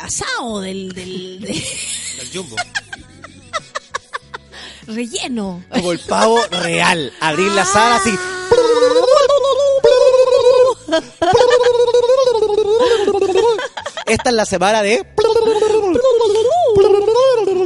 asado 0.00 0.60
del, 0.60 0.92
del, 0.92 1.40
de- 1.40 1.50
El 2.20 2.28
jumbo. 2.34 2.56
relleno. 4.86 5.62
Como 5.72 5.92
el 5.92 5.98
pavo 6.00 6.38
real. 6.50 7.12
Abrir 7.20 7.50
las 7.52 7.74
alas 7.76 8.02
y. 8.06 8.18
Esta 14.06 14.30
es 14.30 14.36
la 14.36 14.44
semana 14.44 14.82
de. 14.82 15.04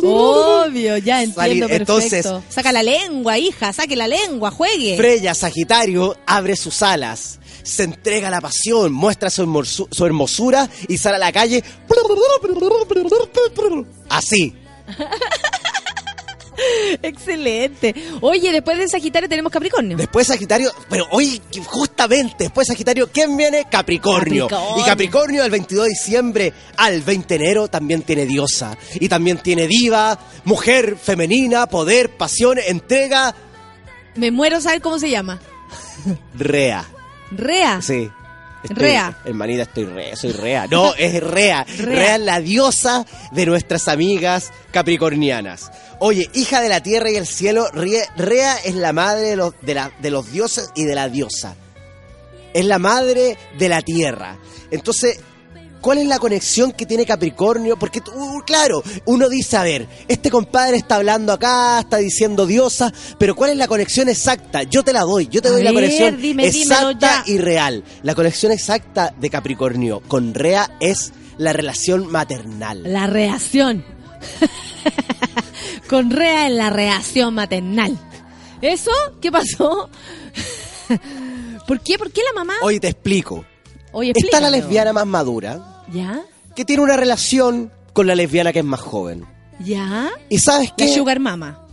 Obvio, 0.02 0.98
ya 0.98 1.22
entiendo 1.22 1.66
perfecto. 1.68 1.94
Entonces- 1.94 2.26
Saca 2.48 2.72
la 2.72 2.82
lengua, 2.82 3.38
hija, 3.38 3.72
saque 3.72 3.96
la 3.96 4.06
lengua, 4.08 4.50
juegue. 4.50 4.96
Freya 4.96 5.34
Sagitario 5.34 6.16
abre 6.26 6.56
sus 6.56 6.82
alas, 6.82 7.38
se 7.62 7.84
entrega 7.84 8.28
a 8.28 8.30
la 8.30 8.40
pasión, 8.40 8.92
muestra 8.92 9.30
su, 9.30 9.86
su 9.90 10.06
hermosura 10.06 10.68
y 10.88 10.98
sale 10.98 11.16
a 11.16 11.20
la 11.20 11.32
calle. 11.32 11.64
Así. 14.08 14.54
Excelente. 17.02 17.94
Oye, 18.20 18.52
después 18.52 18.78
de 18.78 18.88
Sagitario 18.88 19.28
tenemos 19.28 19.52
Capricornio. 19.52 19.96
Después 19.96 20.26
Sagitario, 20.26 20.70
pero 20.88 21.06
hoy 21.10 21.40
justamente 21.64 22.44
después 22.44 22.66
Sagitario, 22.68 23.08
¿quién 23.12 23.36
viene? 23.36 23.66
Capricornio. 23.70 24.48
Capricornio. 24.48 24.82
Y 24.82 24.86
Capricornio 24.86 25.42
del 25.42 25.50
22 25.50 25.84
de 25.84 25.90
diciembre 25.90 26.52
al 26.76 27.02
20 27.02 27.38
de 27.38 27.44
enero 27.44 27.68
también 27.68 28.02
tiene 28.02 28.26
diosa. 28.26 28.76
Y 28.94 29.08
también 29.08 29.38
tiene 29.38 29.66
diva, 29.66 30.18
mujer 30.44 30.96
femenina, 31.00 31.66
poder, 31.66 32.16
pasión, 32.16 32.58
entrega, 32.58 33.34
Me 34.14 34.30
muero 34.30 34.60
saber 34.60 34.80
cómo 34.80 34.98
se 34.98 35.10
llama. 35.10 35.40
rea. 36.34 36.84
Rea. 37.30 37.82
Sí. 37.82 38.08
Estoy- 38.66 38.76
Rea. 38.82 39.18
Hermanita, 39.24 39.62
estoy 39.62 39.84
rea, 39.84 40.16
soy 40.16 40.32
rea. 40.32 40.66
No, 40.70 40.94
es 40.94 41.22
rea. 41.22 41.64
Rea. 41.64 41.84
rea. 41.86 42.14
es 42.16 42.20
la 42.20 42.40
diosa 42.40 43.04
de 43.32 43.46
nuestras 43.46 43.88
amigas 43.88 44.52
capricornianas. 44.72 45.70
Oye, 45.98 46.28
hija 46.34 46.60
de 46.60 46.68
la 46.68 46.82
tierra 46.82 47.10
y 47.10 47.16
el 47.16 47.26
cielo, 47.26 47.68
Rea 47.72 48.56
es 48.64 48.74
la 48.74 48.92
madre 48.92 49.22
de 49.30 49.36
los, 49.36 49.54
de, 49.62 49.74
la- 49.74 49.92
de 50.00 50.10
los 50.10 50.30
dioses 50.30 50.70
y 50.74 50.84
de 50.84 50.94
la 50.94 51.08
diosa. 51.08 51.54
Es 52.52 52.64
la 52.64 52.78
madre 52.78 53.36
de 53.58 53.68
la 53.68 53.82
tierra. 53.82 54.36
Entonces, 54.70 55.20
¿cuál 55.80 55.98
es 55.98 56.06
la 56.06 56.18
conexión 56.18 56.72
que 56.72 56.86
tiene 56.86 57.06
Capricornio? 57.06 57.76
Porque, 57.78 58.00
uh, 58.14 58.40
claro, 58.40 58.82
uno 59.04 59.28
dice, 59.28 59.56
a 59.56 59.62
ver, 59.62 59.86
este 60.08 60.30
compadre 60.30 60.76
está 60.76 60.96
hablando 60.96 61.32
acá, 61.32 61.80
está 61.80 61.98
diciendo 61.98 62.46
diosa, 62.46 62.92
pero 63.18 63.34
¿cuál 63.34 63.50
es 63.50 63.56
la 63.56 63.68
conexión 63.68 64.08
exacta? 64.08 64.62
Yo 64.62 64.82
te 64.82 64.92
la 64.92 65.02
doy, 65.02 65.28
yo 65.28 65.42
te 65.42 65.48
A 65.48 65.52
doy 65.52 65.62
la 65.62 65.72
conexión 65.72 66.20
dime, 66.20 66.46
exacta 66.46 67.24
y 67.26 67.38
real. 67.38 67.84
La 68.02 68.14
conexión 68.14 68.52
exacta 68.52 69.14
de 69.18 69.30
Capricornio 69.30 70.00
con 70.00 70.34
Rea 70.34 70.76
es 70.80 71.12
la 71.38 71.52
relación 71.52 72.06
maternal. 72.06 72.82
La 72.84 73.06
reacción. 73.06 73.84
Con 75.88 76.10
Rea 76.10 76.46
en 76.48 76.56
la 76.56 76.70
reacción 76.70 77.34
maternal. 77.34 77.96
¿Eso? 78.60 78.90
¿Qué 79.20 79.30
pasó? 79.30 79.88
¿Por 81.68 81.80
qué? 81.80 81.98
¿Por 81.98 82.10
qué 82.10 82.22
la 82.22 82.40
mamá? 82.40 82.54
Hoy 82.62 82.80
te 82.80 82.88
explico. 82.88 83.44
Oye, 83.98 84.12
Está 84.14 84.40
la 84.40 84.50
lesbiana 84.50 84.92
más 84.92 85.06
madura, 85.06 85.82
¿Ya? 85.90 86.20
que 86.54 86.66
tiene 86.66 86.82
una 86.82 86.96
relación 86.98 87.72
con 87.94 88.06
la 88.06 88.14
lesbiana 88.14 88.52
que 88.52 88.58
es 88.58 88.64
más 88.64 88.80
joven. 88.80 89.24
¿Ya? 89.58 90.10
¿Y 90.28 90.38
sabes 90.38 90.68
La 90.70 90.76
qué? 90.76 90.94
Sugar 90.94 91.18
Mama. 91.18 91.66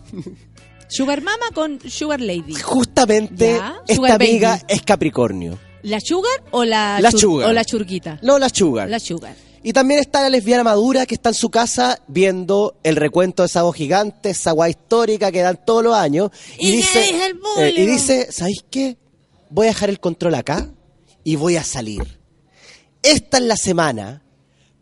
Sugar 0.87 1.21
Mama 1.21 1.47
con 1.53 1.79
Sugar 1.89 2.21
Lady. 2.21 2.53
Justamente 2.55 3.55
Ya, 3.57 3.75
esta 3.87 4.15
amiga 4.15 4.51
Baby. 4.51 4.63
es 4.69 4.81
Capricornio. 4.83 5.59
¿La 5.81 5.99
Sugar 5.99 6.31
o 6.51 6.63
la, 6.63 6.99
Sugar. 7.11 7.49
O 7.49 7.51
la 7.51 7.65
churguita? 7.65 8.19
No 8.21 8.39
la 8.39 8.47
Sugar. 8.47 8.89
La 8.89 8.99
Sugar. 8.99 9.35
Y 9.63 9.73
también 9.73 9.99
está 9.99 10.21
la 10.21 10.29
lesbiana 10.29 10.63
madura 10.63 11.05
que 11.05 11.15
está 11.15 11.29
en 11.29 11.35
su 11.35 11.49
casa 11.49 11.99
viendo 12.07 12.75
el 12.83 12.95
recuento 12.95 13.43
de 13.43 13.47
esa 13.47 13.63
voz 13.63 13.75
gigante, 13.75 14.29
esa 14.29 14.51
guay 14.51 14.71
histórica 14.71 15.29
que 15.31 15.41
dan 15.41 15.59
todos 15.65 15.83
los 15.83 15.93
años. 15.95 16.31
Y, 16.57 16.69
Y 16.69 16.71
dice, 16.77 17.09
eh, 17.59 17.73
y 17.75 17.85
dice, 17.85 18.31
¿sabéis 18.31 18.63
qué? 18.69 18.97
Voy 19.49 19.65
a 19.67 19.69
dejar 19.71 19.89
el 19.89 19.99
control 19.99 20.35
acá 20.35 20.69
y 21.23 21.35
voy 21.35 21.57
a 21.57 21.63
salir. 21.63 22.19
Esta 23.01 23.37
es 23.37 23.43
la 23.43 23.57
semana 23.57 24.21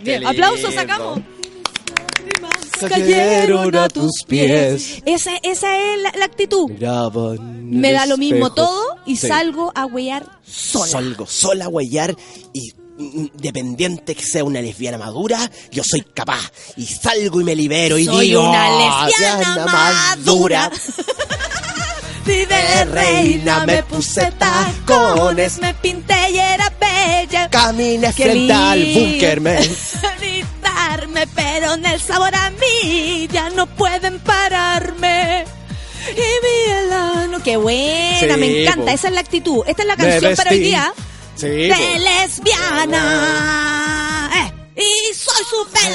Bien, 0.03 0.25
aplausos 0.25 0.73
sacamos. 0.73 1.19
Cayeron 2.79 3.75
a 3.75 3.87
tus 3.89 4.23
pies. 4.27 5.01
Esa, 5.05 5.31
esa 5.43 5.77
es 5.77 6.01
la, 6.01 6.11
la 6.17 6.25
actitud. 6.25 6.69
Miraban 6.71 7.69
Me 7.69 7.91
da 7.91 8.05
lo 8.07 8.17
mismo 8.17 8.51
todo 8.53 8.81
y 9.05 9.15
Sí. 9.17 9.27
salgo 9.27 9.71
a 9.75 9.85
huear 9.85 10.25
sola. 10.45 10.87
Salgo 10.91 11.27
sola 11.27 11.65
a 11.65 11.67
huellar 11.67 12.15
y 12.53 12.71
mm, 12.97 13.17
independiente 13.35 14.15
que 14.15 14.23
sea 14.25 14.43
una 14.43 14.61
lesbiana 14.61 14.97
madura, 14.97 15.49
yo 15.71 15.83
soy 15.83 16.01
capaz. 16.01 16.51
Y 16.75 16.85
salgo 16.87 17.39
y 17.41 17.43
me 17.43 17.55
libero 17.55 17.97
y 17.99 18.05
Soy 18.05 18.27
digo... 18.29 18.49
una 18.49 18.65
"Ah, 18.65 19.05
lesbiana 19.07 19.65
madura". 19.65 20.15
madura. 20.15 20.71
Y 22.25 22.45
de 22.45 22.85
reina 22.85 23.65
me 23.65 23.83
puse 23.83 24.31
tacones, 24.37 25.59
me 25.59 25.73
pinté 25.73 26.29
y 26.31 26.37
era 26.39 26.71
bella. 26.79 27.49
Caminé 27.49 28.13
frente 28.13 28.53
al 28.53 28.85
búnker, 28.85 29.41
man. 29.41 29.57
Gritarme, 30.19 31.27
pero 31.35 31.73
en 31.73 31.85
el 31.85 31.99
sabor 31.99 32.33
a 32.35 32.49
mí 32.51 33.27
ya 33.31 33.49
no 33.49 33.65
pueden 33.67 34.19
pararme. 34.19 35.45
Y 36.11 36.13
mi 36.15 36.71
helano, 36.71 37.41
qué 37.43 37.57
buena, 37.57 38.19
Sí, 38.19 38.25
me 38.39 38.61
encanta, 38.63 38.85
po. 38.85 38.91
esa 38.91 39.07
es 39.07 39.13
la 39.13 39.21
actitud. 39.21 39.63
Esta 39.67 39.81
es 39.83 39.87
la 39.87 39.95
Me 39.97 40.03
canción 40.07 40.35
para 40.35 40.51
hoy 40.51 40.59
día 40.59 40.93
Sí, 41.35 41.47
de 41.47 41.69
po. 41.73 41.75
lesbiana. 41.99 43.01
Eh, 44.35 44.51
y 44.81 45.13
soy 45.13 45.43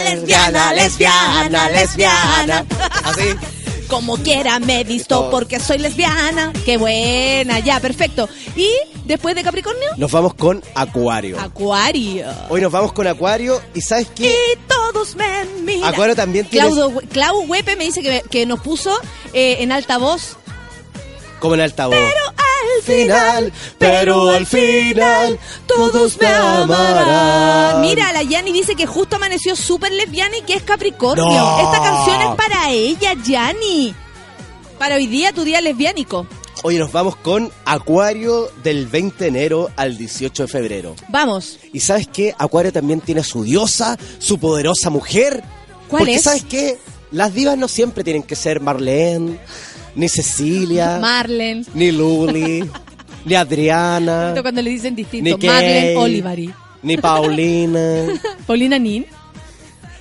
lesbiana, 0.05 0.73
lesbiana, 0.75 1.69
lesbiana, 1.71 1.71
lesbiana. 1.71 2.65
Así. 3.05 3.23
Como 3.89 4.17
quiera 4.17 4.59
me 4.59 4.83
visto 4.85 5.31
porque 5.31 5.61
soy 5.61 5.79
lesbiana. 5.79 6.53
Qué 6.65 6.77
buena, 6.77 7.61
ya, 7.61 7.79
perfecto. 7.81 8.29
Y 8.57 8.69
después 9.05 9.35
de 9.35 9.45
Capricornio, 9.45 9.91
Nos 9.97 10.11
vamos 10.11 10.35
con 10.35 10.63
Acuario. 10.75 11.39
Acuario. 11.39 12.27
Hoy 12.49 12.61
nos 12.61 12.73
vamos 12.73 12.93
con 12.93 13.07
Acuario 13.07 13.61
y 13.75 13.81
¿sabes 13.81 14.09
qué? 14.15 14.27
Y 14.29 14.59
todos 14.67 15.15
me 15.15 15.45
miran. 15.63 15.93
Acuario 15.93 16.17
también 16.17 16.47
tiene... 16.47 16.67
Claudio, 16.67 17.01
Clau 17.13 17.43
Huepe 17.47 17.77
me 17.77 17.85
dice 17.85 18.03
que, 18.03 18.23
que 18.29 18.45
nos 18.47 18.61
puso 18.61 18.93
eh, 19.33 19.59
en 19.61 19.71
altavoz. 19.73 20.37
Como 21.39 21.55
en 21.55 21.61
altavoz. 21.61 21.97
Al 22.77 22.83
final, 22.83 23.53
pero 23.79 24.29
al 24.31 24.47
final 24.47 25.39
todos 25.67 26.19
me 26.19 26.27
amarán. 26.27 27.81
Mira, 27.81 28.13
la 28.13 28.23
Yani 28.23 28.53
dice 28.53 28.75
que 28.75 28.87
justo 28.87 29.17
amaneció 29.17 29.57
súper 29.57 29.93
lesbiana 29.93 30.39
y 30.39 30.43
que 30.43 30.55
es 30.55 30.63
Capricornio. 30.63 31.25
No. 31.25 31.59
Esta 31.61 31.83
canción 31.83 32.23
es 32.23 32.29
para 32.37 32.71
ella, 32.71 33.15
Yani. 33.25 33.95
Para 34.79 34.97
hoy 34.97 35.07
día, 35.07 35.33
tu 35.33 35.45
día 35.45 35.61
lesbiánico. 35.61 36.27
Hoy 36.63 36.79
nos 36.79 36.91
vamos 36.91 37.17
con 37.17 37.51
Acuario 37.65 38.51
del 38.63 38.87
20 38.87 39.25
de 39.25 39.29
enero 39.29 39.71
al 39.77 39.97
18 39.99 40.45
de 40.45 40.49
febrero. 40.49 40.97
Vamos. 41.09 41.59
¿Y 41.73 41.81
sabes 41.81 42.09
qué? 42.09 42.35
Acuario 42.39 42.73
también 42.73 43.01
tiene 43.01 43.23
su 43.23 43.45
diosa, 43.45 43.97
su 44.19 44.39
poderosa 44.39 44.91
mujer. 44.91 45.45
¿Cuál 45.89 46.01
Porque 46.01 46.15
es? 46.17 46.23
¿sabes 46.23 46.45
qué? 46.45 46.79
Las 47.13 47.35
divas 47.35 47.57
no 47.57 47.69
siempre 47.69 48.03
tienen 48.03 48.23
que 48.23 48.35
ser 48.35 48.61
Marlene, 48.61 49.39
ni 49.97 50.09
Cecilia, 50.09 50.99
Marlene. 51.03 51.65
ni 51.75 51.91
Luli, 51.91 52.69
ni 53.25 53.35
Adriana, 53.35 54.35
Cuando 54.41 54.63
le 54.63 54.71
dicen 54.71 54.95
distinto. 54.95 55.31
ni 55.31 55.37
Kay, 55.39 55.49
Marlene 55.51 55.97
Olivari. 55.97 56.55
ni 56.83 56.97
Paulina. 56.97 58.07
Paulina 58.47 58.79
Nin. 58.79 59.05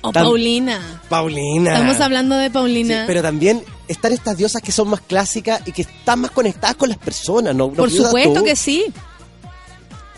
O 0.02 0.12
Paulina. 0.12 1.00
Paulina. 1.08 1.72
Estamos 1.72 2.00
hablando 2.00 2.36
de 2.36 2.48
Paulina. 2.50 3.00
Sí, 3.00 3.04
pero 3.08 3.22
también 3.22 3.62
están 3.88 4.12
estas 4.12 4.36
diosas 4.36 4.62
que 4.62 4.70
son 4.70 4.88
más 4.88 5.00
clásicas 5.00 5.62
y 5.66 5.72
que 5.72 5.82
están 5.82 6.20
más 6.20 6.30
conectadas 6.30 6.76
con 6.76 6.88
las 6.88 6.98
personas, 6.98 7.54
¿no? 7.56 7.66
¿No 7.68 7.72
Por 7.72 7.90
supuesto 7.90 8.34
tú? 8.34 8.44
que 8.44 8.54
sí. 8.54 8.84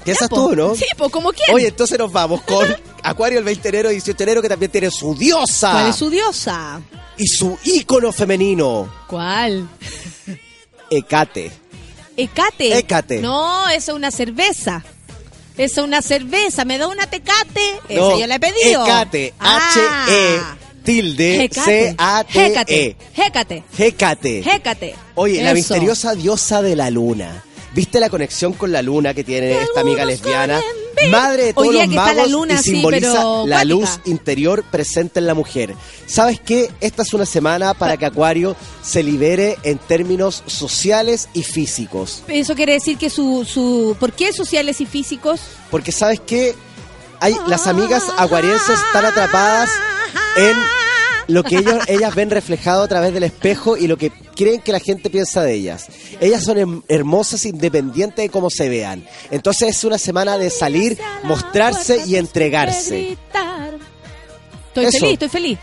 ¿Piensas 0.09 0.29
Ya, 0.31 0.37
po. 0.37 0.49
tú, 0.49 0.57
no? 0.57 0.75
Sí, 0.75 0.87
pues 0.97 1.11
como 1.11 1.33
quién. 1.33 1.55
Oye, 1.55 1.69
entonces 1.69 1.99
nos 1.99 2.11
vamos 2.11 2.43
con 2.43 2.67
Acuario 3.03 3.39
el 3.39 3.45
20 3.45 3.63
de 3.63 3.69
enero 3.69 3.91
y 3.91 3.95
18 3.95 4.17
de 4.17 4.25
enero 4.25 4.43
que 4.43 4.49
también 4.49 4.71
tiene 4.71 4.91
su 4.91 5.15
diosa. 5.15 5.73
¿Cuál 5.73 5.89
es 5.89 5.97
su 5.97 6.11
diosa? 6.11 6.81
Y 7.17 7.27
su 7.27 7.59
ícono 7.65 8.13
femenino, 8.13 8.91
¿Cuál? 9.07 9.69
Ecate. 10.91 11.51
Ecate. 12.17 12.79
Ecate. 12.79 13.21
No, 13.21 13.69
eso 13.69 13.93
es 13.93 13.97
una 13.97 14.11
cerveza. 14.11 14.85
Eso 15.57 15.81
es 15.81 15.87
una 15.87 16.01
cerveza. 16.03 16.65
¿Me 16.65 16.79
da 16.79 16.87
una 16.87 17.07
tecate? 17.07 17.81
Esa 17.89 18.01
No, 18.01 18.19
yo 18.19 18.27
la 18.27 18.37
he 18.37 18.41
pedido. 18.41 18.85
Ecate. 18.87 19.35
Ah. 19.41 19.71
H-E 20.07 20.59
tilde. 20.85 21.51
C-A-T-E. 21.53 22.97
Hécate. 23.15 23.65
Hécate. 23.77 24.39
Hécate. 24.39 24.95
Oye, 25.17 25.43
la 25.43 25.53
misteriosa 25.53 26.15
diosa 26.15 26.63
de 26.63 26.77
la 26.77 26.91
luna. 26.91 27.45
¿Viste 27.75 28.01
la 28.01 28.09
conexión 28.09 28.53
con 28.55 28.73
la 28.73 28.83
luna 28.83 29.15
que 29.15 29.25
tiene 29.25 29.63
esta 29.63 29.81
amiga 29.81 30.05
lesbiana? 30.05 30.61
madre 31.11 31.45
de 31.45 31.53
todos 31.53 31.73
los 31.73 31.83
está 31.83 31.95
la 31.95 32.15
magos 32.15 32.31
luna 32.31 32.55
y 32.55 32.59
simboliza 32.59 33.13
pero 33.13 33.47
la 33.47 33.65
luz 33.65 34.01
interior 34.05 34.65
presente 34.65 35.21
en 35.21 35.27
la 35.27 35.35
mujer. 35.35 35.75
¿Sabes 36.07 36.41
qué? 36.41 36.71
Esta 36.81 37.03
es 37.03 37.15
una 37.15 37.27
semana 37.27 37.75
para 37.75 37.97
que 37.97 38.07
Acuario 38.07 38.57
se 38.83 39.03
libere 39.03 39.59
en 39.63 39.79
términos 39.79 40.43
sociales 40.47 41.29
y 41.35 41.43
físicos. 41.43 42.23
Eso 42.29 42.55
quiere 42.55 42.75
decir 42.75 42.99
que 42.99 43.11
su, 43.11 43.45
su... 43.45 43.97
¿Por 43.99 44.13
qué 44.13 44.33
sociales 44.33 44.81
y 44.81 44.87
físicos? 44.87 45.41
Porque 45.71 45.93
sabes 45.93 46.21
qué? 46.21 46.55
Hay, 47.21 47.37
las 47.47 47.67
amigas 47.67 48.05
acuarienses 48.17 48.79
están 48.79 49.05
atrapadas 49.05 49.71
en 50.37 50.57
lo 51.29 51.45
que 51.45 51.59
ellos, 51.59 51.85
ellas 51.87 52.15
ven 52.15 52.31
reflejado 52.31 52.83
a 52.83 52.89
través 52.89 53.13
del 53.13 53.23
espejo 53.23 53.77
y 53.77 53.87
lo 53.87 53.97
que 53.97 54.11
creen 54.35 54.61
que 54.61 54.73
la 54.73 54.81
gente 54.81 55.11
piensa 55.11 55.43
de 55.43 55.55
ellas. 55.55 55.87
Ellas 56.21 56.43
son 56.43 56.83
hermosas 56.89 57.45
independientes 57.45 58.25
de 58.25 58.31
cómo 58.31 58.51
se 58.51 58.69
vean. 58.69 59.07
Entonces 59.31 59.77
es 59.77 59.85
una 59.85 59.99
semana 59.99 60.39
de 60.39 60.51
salir, 60.51 60.99
mostrarse 61.25 62.03
y 62.07 62.17
entregarse. 62.17 63.17
Estoy 64.69 64.85
Eso. 64.85 64.99
feliz, 64.99 65.13
estoy 65.13 65.29
feliz. 65.29 65.59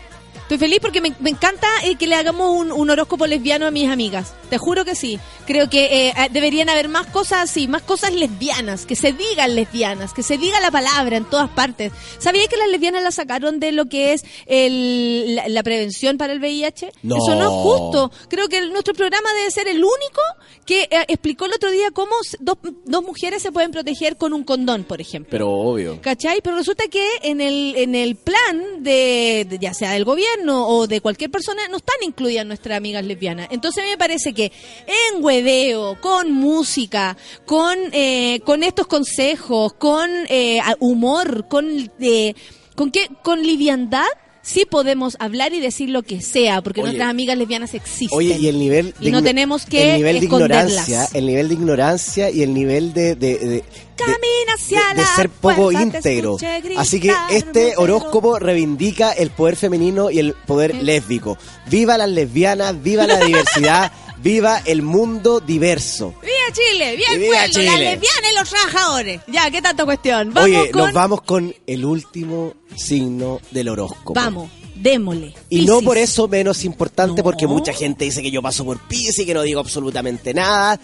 Estoy 0.46 0.58
feliz 0.58 0.78
porque 0.80 1.00
me, 1.00 1.12
me 1.18 1.30
encanta 1.30 1.66
eh, 1.82 1.96
que 1.96 2.06
le 2.06 2.14
hagamos 2.14 2.50
un, 2.56 2.70
un 2.70 2.88
horóscopo 2.88 3.26
lesbiano 3.26 3.66
a 3.66 3.72
mis 3.72 3.88
amigas. 3.88 4.32
Te 4.48 4.58
juro 4.58 4.84
que 4.84 4.94
sí. 4.94 5.18
Creo 5.44 5.68
que 5.68 6.08
eh, 6.08 6.14
eh, 6.16 6.28
deberían 6.30 6.68
haber 6.68 6.88
más 6.88 7.06
cosas 7.08 7.50
así, 7.50 7.66
más 7.66 7.82
cosas 7.82 8.12
lesbianas, 8.12 8.86
que 8.86 8.94
se 8.94 9.12
digan 9.12 9.56
lesbianas, 9.56 10.12
que 10.14 10.22
se 10.22 10.38
diga 10.38 10.60
la 10.60 10.70
palabra 10.70 11.16
en 11.16 11.24
todas 11.24 11.50
partes. 11.50 11.92
¿Sabías 12.18 12.46
que 12.46 12.56
las 12.56 12.68
lesbianas 12.68 13.02
la 13.02 13.10
sacaron 13.10 13.58
de 13.58 13.72
lo 13.72 13.86
que 13.86 14.12
es 14.12 14.24
el- 14.46 15.34
la, 15.34 15.48
la 15.48 15.62
prevención 15.64 16.16
para 16.16 16.32
el 16.32 16.38
VIH? 16.40 16.92
No. 17.02 17.16
Eso 17.16 17.34
no 17.34 17.42
es 17.42 17.48
justo. 17.64 18.12
Creo 18.28 18.48
que 18.48 18.58
el- 18.58 18.72
nuestro 18.72 18.94
programa 18.94 19.28
debe 19.34 19.50
ser 19.50 19.66
el 19.66 19.78
único 19.78 20.20
que 20.64 20.82
eh, 20.84 21.04
explicó 21.08 21.46
el 21.46 21.54
otro 21.54 21.70
día 21.72 21.90
cómo 21.92 22.14
dos, 22.40 22.56
dos 22.84 23.02
mujeres 23.02 23.42
se 23.42 23.50
pueden 23.52 23.72
proteger 23.72 24.16
con 24.16 24.32
un 24.32 24.44
condón, 24.44 24.84
por 24.84 25.00
ejemplo. 25.00 25.30
Pero 25.30 25.50
obvio. 25.50 26.00
¿Cachai? 26.00 26.40
Pero 26.40 26.56
resulta 26.56 26.84
que 26.88 27.04
en 27.22 27.40
el, 27.40 27.74
en 27.76 27.94
el 27.96 28.14
plan 28.16 28.75
de, 28.86 29.58
ya 29.60 29.74
sea 29.74 29.90
del 29.90 30.04
gobierno 30.04 30.66
o 30.66 30.86
de 30.86 31.00
cualquier 31.00 31.30
persona, 31.30 31.68
no 31.68 31.76
están 31.76 31.96
incluidas 32.02 32.46
nuestras 32.46 32.78
amigas 32.78 33.04
lesbianas. 33.04 33.48
Entonces 33.50 33.84
me 33.84 33.98
parece 33.98 34.32
que 34.32 34.52
en 34.86 35.22
hueveo, 35.22 36.00
con 36.00 36.32
música, 36.32 37.16
con, 37.44 37.76
eh, 37.92 38.40
con 38.44 38.62
estos 38.62 38.86
consejos, 38.86 39.74
con 39.74 40.10
eh, 40.28 40.60
humor, 40.78 41.48
con, 41.48 41.90
eh, 42.00 42.34
con, 42.74 42.90
qué, 42.90 43.08
con 43.22 43.42
liviandad, 43.42 44.06
sí 44.46 44.64
podemos 44.64 45.16
hablar 45.18 45.52
y 45.52 45.60
decir 45.60 45.90
lo 45.90 46.02
que 46.04 46.20
sea, 46.22 46.62
porque 46.62 46.80
Oye. 46.80 46.90
nuestras 46.90 47.10
amigas 47.10 47.36
lesbianas 47.36 47.74
existen. 47.74 48.16
Oye, 48.16 48.38
y 48.38 48.46
el 48.46 48.58
nivel 48.60 48.94
Y 49.00 49.10
no 49.10 49.20
tenemos 49.22 49.66
que 49.66 49.90
el 49.90 49.96
nivel 49.96 50.20
de 50.20 50.26
ignorancia, 50.26 51.08
el 51.12 51.26
nivel 51.26 51.48
de 51.48 51.54
ignorancia 51.54 52.30
y 52.30 52.42
el 52.42 52.54
nivel 52.54 52.92
de, 52.94 53.16
de- 53.16 53.38
de- 53.38 53.64
Camina 53.96 54.52
hacia 54.54 54.80
de, 54.94 55.00
de 55.00 55.06
ser 55.16 55.30
poco 55.30 55.72
íntegro. 55.72 56.36
gritar, 56.36 56.62
Así 56.76 57.00
que 57.00 57.12
este 57.30 57.74
horóscopo 57.78 58.38
reivindica 58.38 59.10
el 59.12 59.30
poder 59.30 59.56
femenino 59.56 60.10
y 60.10 60.18
el 60.18 60.34
poder 60.34 60.74
lésbico. 60.82 61.38
Viva 61.70 61.96
las 61.98 62.10
lesbianas, 62.10 62.80
viva 62.82 63.06
la 63.06 63.18
diversidad, 63.24 63.90
viva 64.22 64.62
el 64.64 64.82
mundo 64.82 65.40
diverso. 65.40 66.14
¡Viva 66.22 66.34
Chile! 66.52 66.96
¡Viva 66.96 67.12
el 67.12 67.20
¡Viva 67.20 67.36
pueblo! 67.36 67.62
¡La 67.62 67.76
Chile! 67.76 68.00
y 68.30 68.34
los 68.34 68.48
trabajadores! 68.48 69.20
Ya, 69.28 69.50
¿qué 69.50 69.62
tanta 69.62 69.84
cuestión? 69.84 70.32
Vamos 70.32 70.50
Oye, 70.50 70.70
con... 70.70 70.82
nos 70.82 70.92
vamos 70.92 71.22
con 71.22 71.54
el 71.66 71.84
último 71.84 72.54
signo 72.74 73.40
del 73.50 73.68
horóscopo. 73.68 74.14
Vamos, 74.14 74.50
démosle. 74.74 75.34
Y 75.48 75.64
no 75.66 75.80
por 75.80 75.98
eso 75.98 76.28
menos 76.28 76.64
importante, 76.64 77.22
porque 77.22 77.46
mucha 77.46 77.72
gente 77.72 78.04
dice 78.04 78.22
que 78.22 78.30
yo 78.30 78.42
paso 78.42 78.64
por 78.64 78.78
Pisces 78.86 79.18
y 79.20 79.26
que 79.26 79.34
no 79.34 79.42
digo 79.42 79.60
absolutamente 79.60 80.34
nada. 80.34 80.80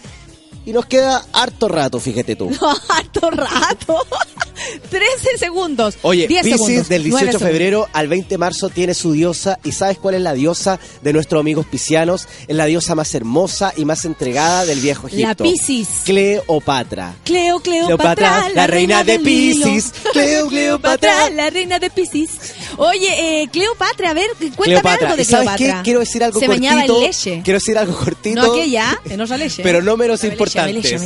Y 0.65 0.71
nos 0.71 0.85
queda 0.85 1.23
harto 1.33 1.67
rato, 1.67 1.99
fíjate 1.99 2.35
tú. 2.35 2.49
harto 2.89 3.29
rato. 3.29 3.97
13 4.89 5.37
segundos. 5.37 5.95
Oye, 6.03 6.27
10 6.27 6.43
Pisces 6.43 6.61
segundos, 6.61 6.89
del 6.89 7.03
18 7.03 7.25
nueve 7.25 7.37
de 7.37 7.51
febrero 7.51 7.87
al 7.91 8.07
20 8.07 8.29
de 8.29 8.37
marzo 8.37 8.69
tiene 8.69 8.93
su 8.93 9.11
diosa. 9.11 9.59
¿Y 9.63 9.73
sabes 9.73 9.97
cuál 9.97 10.15
es 10.15 10.21
la 10.21 10.33
diosa 10.33 10.79
de 11.01 11.11
nuestros 11.11 11.41
amigos 11.41 11.65
piscianos? 11.65 12.27
Es 12.47 12.55
la 12.55 12.65
diosa 12.65 12.95
más 12.95 13.13
hermosa 13.13 13.73
y 13.75 13.83
más 13.83 14.05
entregada 14.05 14.65
del 14.65 14.79
viejo 14.79 15.09
La 15.11 15.31
Egipto. 15.31 15.43
Piscis. 15.43 15.87
Cleopatra. 16.05 17.15
Cleo, 17.25 17.59
Cleopatra, 17.59 18.15
Cleopatra, 18.15 18.49
la 18.55 18.67
reina 18.67 19.03
de. 19.03 19.19
Piscis. 19.19 19.91
Cleo, 20.13 20.47
Cleopatra. 20.47 21.29
la 21.31 21.49
reina 21.49 21.79
de 21.79 21.89
Piscis. 21.89 22.29
Oye, 22.77 23.41
eh, 23.43 23.49
Cleopatra, 23.51 24.11
a 24.11 24.13
ver, 24.13 24.27
cuéntame 24.37 24.63
Cleopatra. 24.63 25.07
algo 25.07 25.15
de 25.17 25.21
¿Y 25.23 25.25
sabes 25.25 25.49
Cleopatra. 25.55 25.77
qué? 25.79 25.83
Quiero 25.83 25.99
decir 25.99 26.23
algo 26.23 26.39
Se 26.39 26.45
cortito. 26.45 26.67
bañaba 26.67 26.85
en 26.85 26.99
leche. 27.01 27.41
Quiero 27.43 27.59
decir 27.59 27.77
algo 27.77 27.97
cortito. 27.97 28.41
No 28.41 28.53
aquella, 28.53 28.99
en 29.09 29.19
otra 29.19 29.37
leche. 29.37 29.61
Pero 29.63 29.81
no 29.81 29.97
menos 29.97 30.23
importante. 30.23 30.52
Leche. 30.55 30.97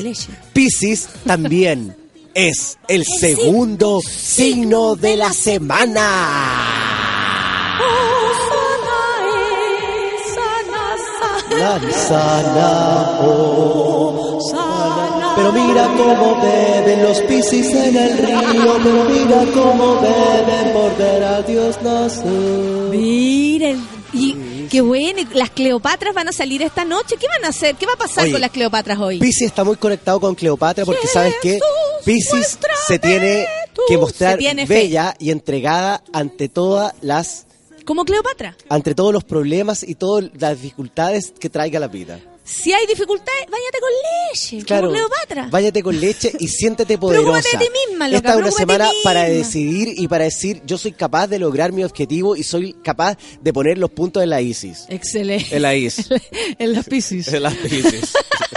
Piscis 0.53 1.07
también 1.25 1.95
es 2.33 2.77
el 2.87 3.05
segundo 3.05 3.99
signo 4.01 4.95
de 4.95 5.17
la 5.17 5.33
semana. 5.33 6.63
Oh, 7.81 8.27
sana. 12.07 13.17
Pero 15.35 15.51
mira 15.51 15.87
cómo 15.95 16.41
beben 16.41 17.03
los 17.03 17.21
piscis 17.21 17.67
en 17.73 17.95
el 17.95 18.17
río, 18.17 18.79
pero 18.83 19.03
mira 19.05 19.45
cómo 19.53 20.01
beben 20.01 20.73
por 20.73 20.97
ver 20.97 21.23
a 21.23 21.41
Dios 21.43 21.79
nacer. 21.83 22.25
Miren, 22.89 23.87
y 24.13 24.33
qué 24.67 24.81
bueno, 24.81 25.19
y 25.19 25.25
las 25.37 25.49
Cleopatras 25.49 26.13
van 26.13 26.27
a 26.27 26.31
salir 26.31 26.61
esta 26.61 26.85
noche. 26.85 27.15
¿Qué 27.19 27.27
van 27.27 27.45
a 27.45 27.49
hacer? 27.49 27.75
¿Qué 27.75 27.85
va 27.85 27.93
a 27.93 27.97
pasar 27.97 28.23
Oye, 28.23 28.33
con 28.33 28.41
las 28.41 28.51
Cleopatras 28.51 28.99
hoy? 28.99 29.19
Piscis 29.19 29.47
está 29.47 29.63
muy 29.63 29.75
conectado 29.77 30.19
con 30.19 30.35
Cleopatra 30.35 30.85
porque 30.85 31.07
sabes 31.07 31.35
que 31.41 31.59
Piscis 32.05 32.57
se 32.87 32.99
tiene 32.99 33.47
que 33.87 33.97
mostrar 33.97 34.37
tiene 34.37 34.65
bella 34.65 35.15
y 35.19 35.31
entregada 35.31 36.03
ante 36.13 36.49
todas 36.49 36.93
las 37.01 37.45
Como 37.85 38.05
Cleopatra. 38.05 38.55
ante 38.69 38.95
todos 38.95 39.13
los 39.13 39.23
problemas 39.23 39.83
y 39.83 39.95
todas 39.95 40.29
las 40.37 40.61
dificultades 40.61 41.33
que 41.39 41.49
traiga 41.49 41.79
la 41.79 41.87
vida. 41.87 42.19
Si 42.49 42.71
hay 42.71 42.85
dificultades, 42.87 43.45
váyate 43.51 43.79
con 43.79 43.89
leche. 44.31 44.65
Claro, 44.65 44.89
Cleopatra. 44.91 45.47
váyate 45.51 45.83
con 45.83 45.99
leche 45.99 46.31
y 46.39 46.47
siéntete 46.47 46.97
Preocúpate 46.97 47.23
poderosa. 47.25 47.57
de 47.59 47.65
ti 47.65 47.71
misma, 47.89 48.07
loca, 48.07 48.17
Esta 48.17 48.29
es 48.29 48.35
una 48.35 48.43
preocúpate 48.45 48.71
semana 48.73 48.91
para 49.03 49.23
decidir 49.25 49.93
y 49.97 50.07
para 50.07 50.23
decir 50.23 50.61
yo 50.65 50.77
soy 50.77 50.93
capaz 50.93 51.27
de 51.27 51.39
lograr 51.39 51.73
mi 51.73 51.83
objetivo 51.83 52.35
y 52.37 52.43
soy 52.43 52.73
capaz 52.83 53.17
de 53.41 53.51
poner 53.53 53.77
los 53.77 53.91
puntos 53.91 54.23
en 54.23 54.29
la 54.29 54.41
ISIS. 54.41 54.85
Excelente. 54.87 55.55
En 55.55 55.61
la 55.61 55.75
ISIS. 55.75 56.07
en 56.57 56.73
las 56.73 56.85
Piscis. 56.85 57.27
en 57.27 57.43
la 57.43 57.51
ISIS. 57.51 58.13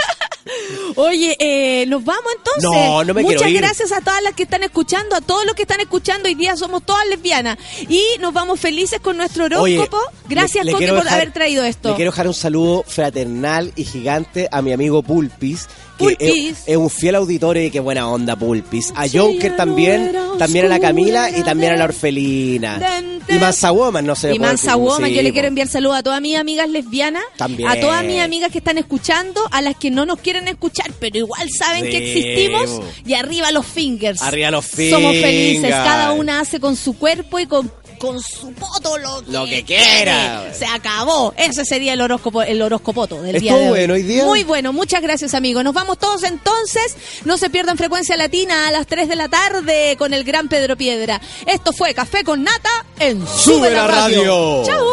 Oye, 0.95 1.35
eh, 1.39 1.85
nos 1.87 2.03
vamos 2.03 2.31
entonces. 2.37 2.63
No, 2.63 3.03
no 3.03 3.13
me 3.13 3.21
Muchas 3.21 3.41
quiero 3.43 3.51
ir. 3.53 3.61
gracias 3.61 3.91
a 3.91 4.01
todas 4.01 4.21
las 4.23 4.33
que 4.33 4.43
están 4.43 4.63
escuchando, 4.63 5.15
a 5.15 5.21
todos 5.21 5.45
los 5.45 5.55
que 5.55 5.63
están 5.63 5.79
escuchando. 5.79 6.27
Hoy 6.27 6.35
día 6.35 6.55
somos 6.57 6.83
todas 6.85 7.05
lesbianas. 7.07 7.57
Y 7.89 8.03
nos 8.19 8.33
vamos 8.33 8.59
felices 8.59 8.99
con 8.99 9.17
nuestro 9.17 9.45
Oye, 9.61 9.77
horóscopo. 9.77 9.99
Gracias, 10.29 10.65
le- 10.65 10.71
le 10.71 10.73
Coque, 10.73 10.85
quiero 10.85 10.95
por 10.97 11.03
dejar- 11.05 11.19
haber 11.21 11.33
traído 11.33 11.63
esto. 11.63 11.89
Le 11.89 11.95
quiero 11.95 12.11
dejar 12.11 12.27
un 12.27 12.33
saludo 12.33 12.83
fraternal 12.87 13.73
y 13.75 13.85
gigante 13.85 14.47
a 14.51 14.61
mi 14.61 14.71
amigo 14.73 15.03
Pulpis. 15.03 15.67
Pulpis. 16.01 16.51
Es, 16.51 16.63
es 16.67 16.77
un 16.77 16.89
fiel 16.89 17.15
auditor 17.15 17.57
y 17.57 17.71
qué 17.71 17.79
buena 17.79 18.09
onda 18.09 18.35
Pulpis. 18.35 18.93
A 18.95 19.07
Joker 19.07 19.55
también, 19.55 20.11
también 20.37 20.65
a 20.65 20.69
la 20.69 20.79
Camila 20.79 21.29
y 21.29 21.43
también 21.43 21.73
a 21.73 21.77
la 21.77 21.85
Orfelina. 21.85 22.79
Y 23.27 23.35
Mansa 23.35 23.71
Woman, 23.71 24.05
no 24.05 24.15
sé. 24.15 24.33
Y 24.33 24.39
Mansa 24.39 24.75
Woman, 24.75 25.09
sí, 25.09 25.15
yo 25.15 25.21
le 25.21 25.31
quiero 25.31 25.47
enviar 25.47 25.67
saludos 25.67 25.97
a 25.97 26.03
todas 26.03 26.21
mis 26.21 26.35
amigas 26.37 26.69
lesbianas, 26.69 27.23
También. 27.37 27.69
a 27.69 27.79
todas 27.79 28.03
mis 28.03 28.19
amigas 28.19 28.51
que 28.51 28.57
están 28.57 28.77
escuchando, 28.77 29.41
a 29.51 29.61
las 29.61 29.75
que 29.75 29.91
no 29.91 30.05
nos 30.05 30.19
quieren 30.19 30.47
escuchar, 30.47 30.91
pero 30.99 31.17
igual 31.17 31.49
saben 31.49 31.83
que 31.83 31.97
existimos. 31.97 32.81
Y 33.05 33.13
arriba 33.13 33.51
los 33.51 33.65
fingers. 33.65 34.21
Arriba 34.21 34.51
los 34.51 34.65
Somos 34.65 35.13
felices, 35.13 35.61
fingers. 35.61 35.75
cada 35.75 36.11
una 36.13 36.41
hace 36.41 36.59
con 36.59 36.75
su 36.75 36.97
cuerpo 36.97 37.39
y 37.39 37.45
con, 37.45 37.71
con 38.01 38.19
su 38.19 38.51
poto 38.53 38.97
lo, 38.97 39.21
Lo 39.27 39.45
que 39.45 39.63
quiera. 39.63 40.51
Se 40.57 40.65
acabó. 40.65 41.35
Ese 41.37 41.63
sería 41.63 41.93
el 41.93 42.01
horóscopo, 42.01 42.41
el 42.41 42.59
horóscopoto 42.59 43.21
del 43.21 43.39
día 43.39 43.51
¿Estuvo 43.51 43.59
de 43.59 43.65
hoy. 43.65 43.69
bueno 43.69 43.93
hoy 43.93 44.01
día? 44.01 44.25
Muy 44.25 44.43
bueno, 44.43 44.73
muchas 44.73 45.03
gracias 45.03 45.35
amigos. 45.35 45.63
Nos 45.63 45.75
vamos 45.75 45.99
todos 45.99 46.23
entonces. 46.23 46.97
No 47.25 47.37
se 47.37 47.51
pierdan 47.51 47.77
frecuencia 47.77 48.17
latina 48.17 48.67
a 48.67 48.71
las 48.71 48.87
3 48.87 49.07
de 49.07 49.15
la 49.15 49.29
tarde 49.29 49.95
con 49.99 50.15
el 50.15 50.23
gran 50.23 50.49
Pedro 50.49 50.75
Piedra. 50.75 51.21
Esto 51.45 51.73
fue 51.73 51.93
Café 51.93 52.23
con 52.23 52.43
Nata 52.43 52.85
en 52.99 53.23
Sube, 53.27 53.69
la 53.69 53.85
Radio. 53.85 54.63
Chau. 54.65 54.87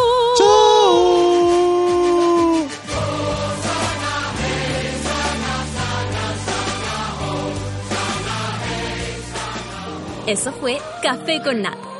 Eso 10.26 10.52
fue 10.60 10.78
Café 11.02 11.40
con 11.42 11.62
Nata. 11.62 11.97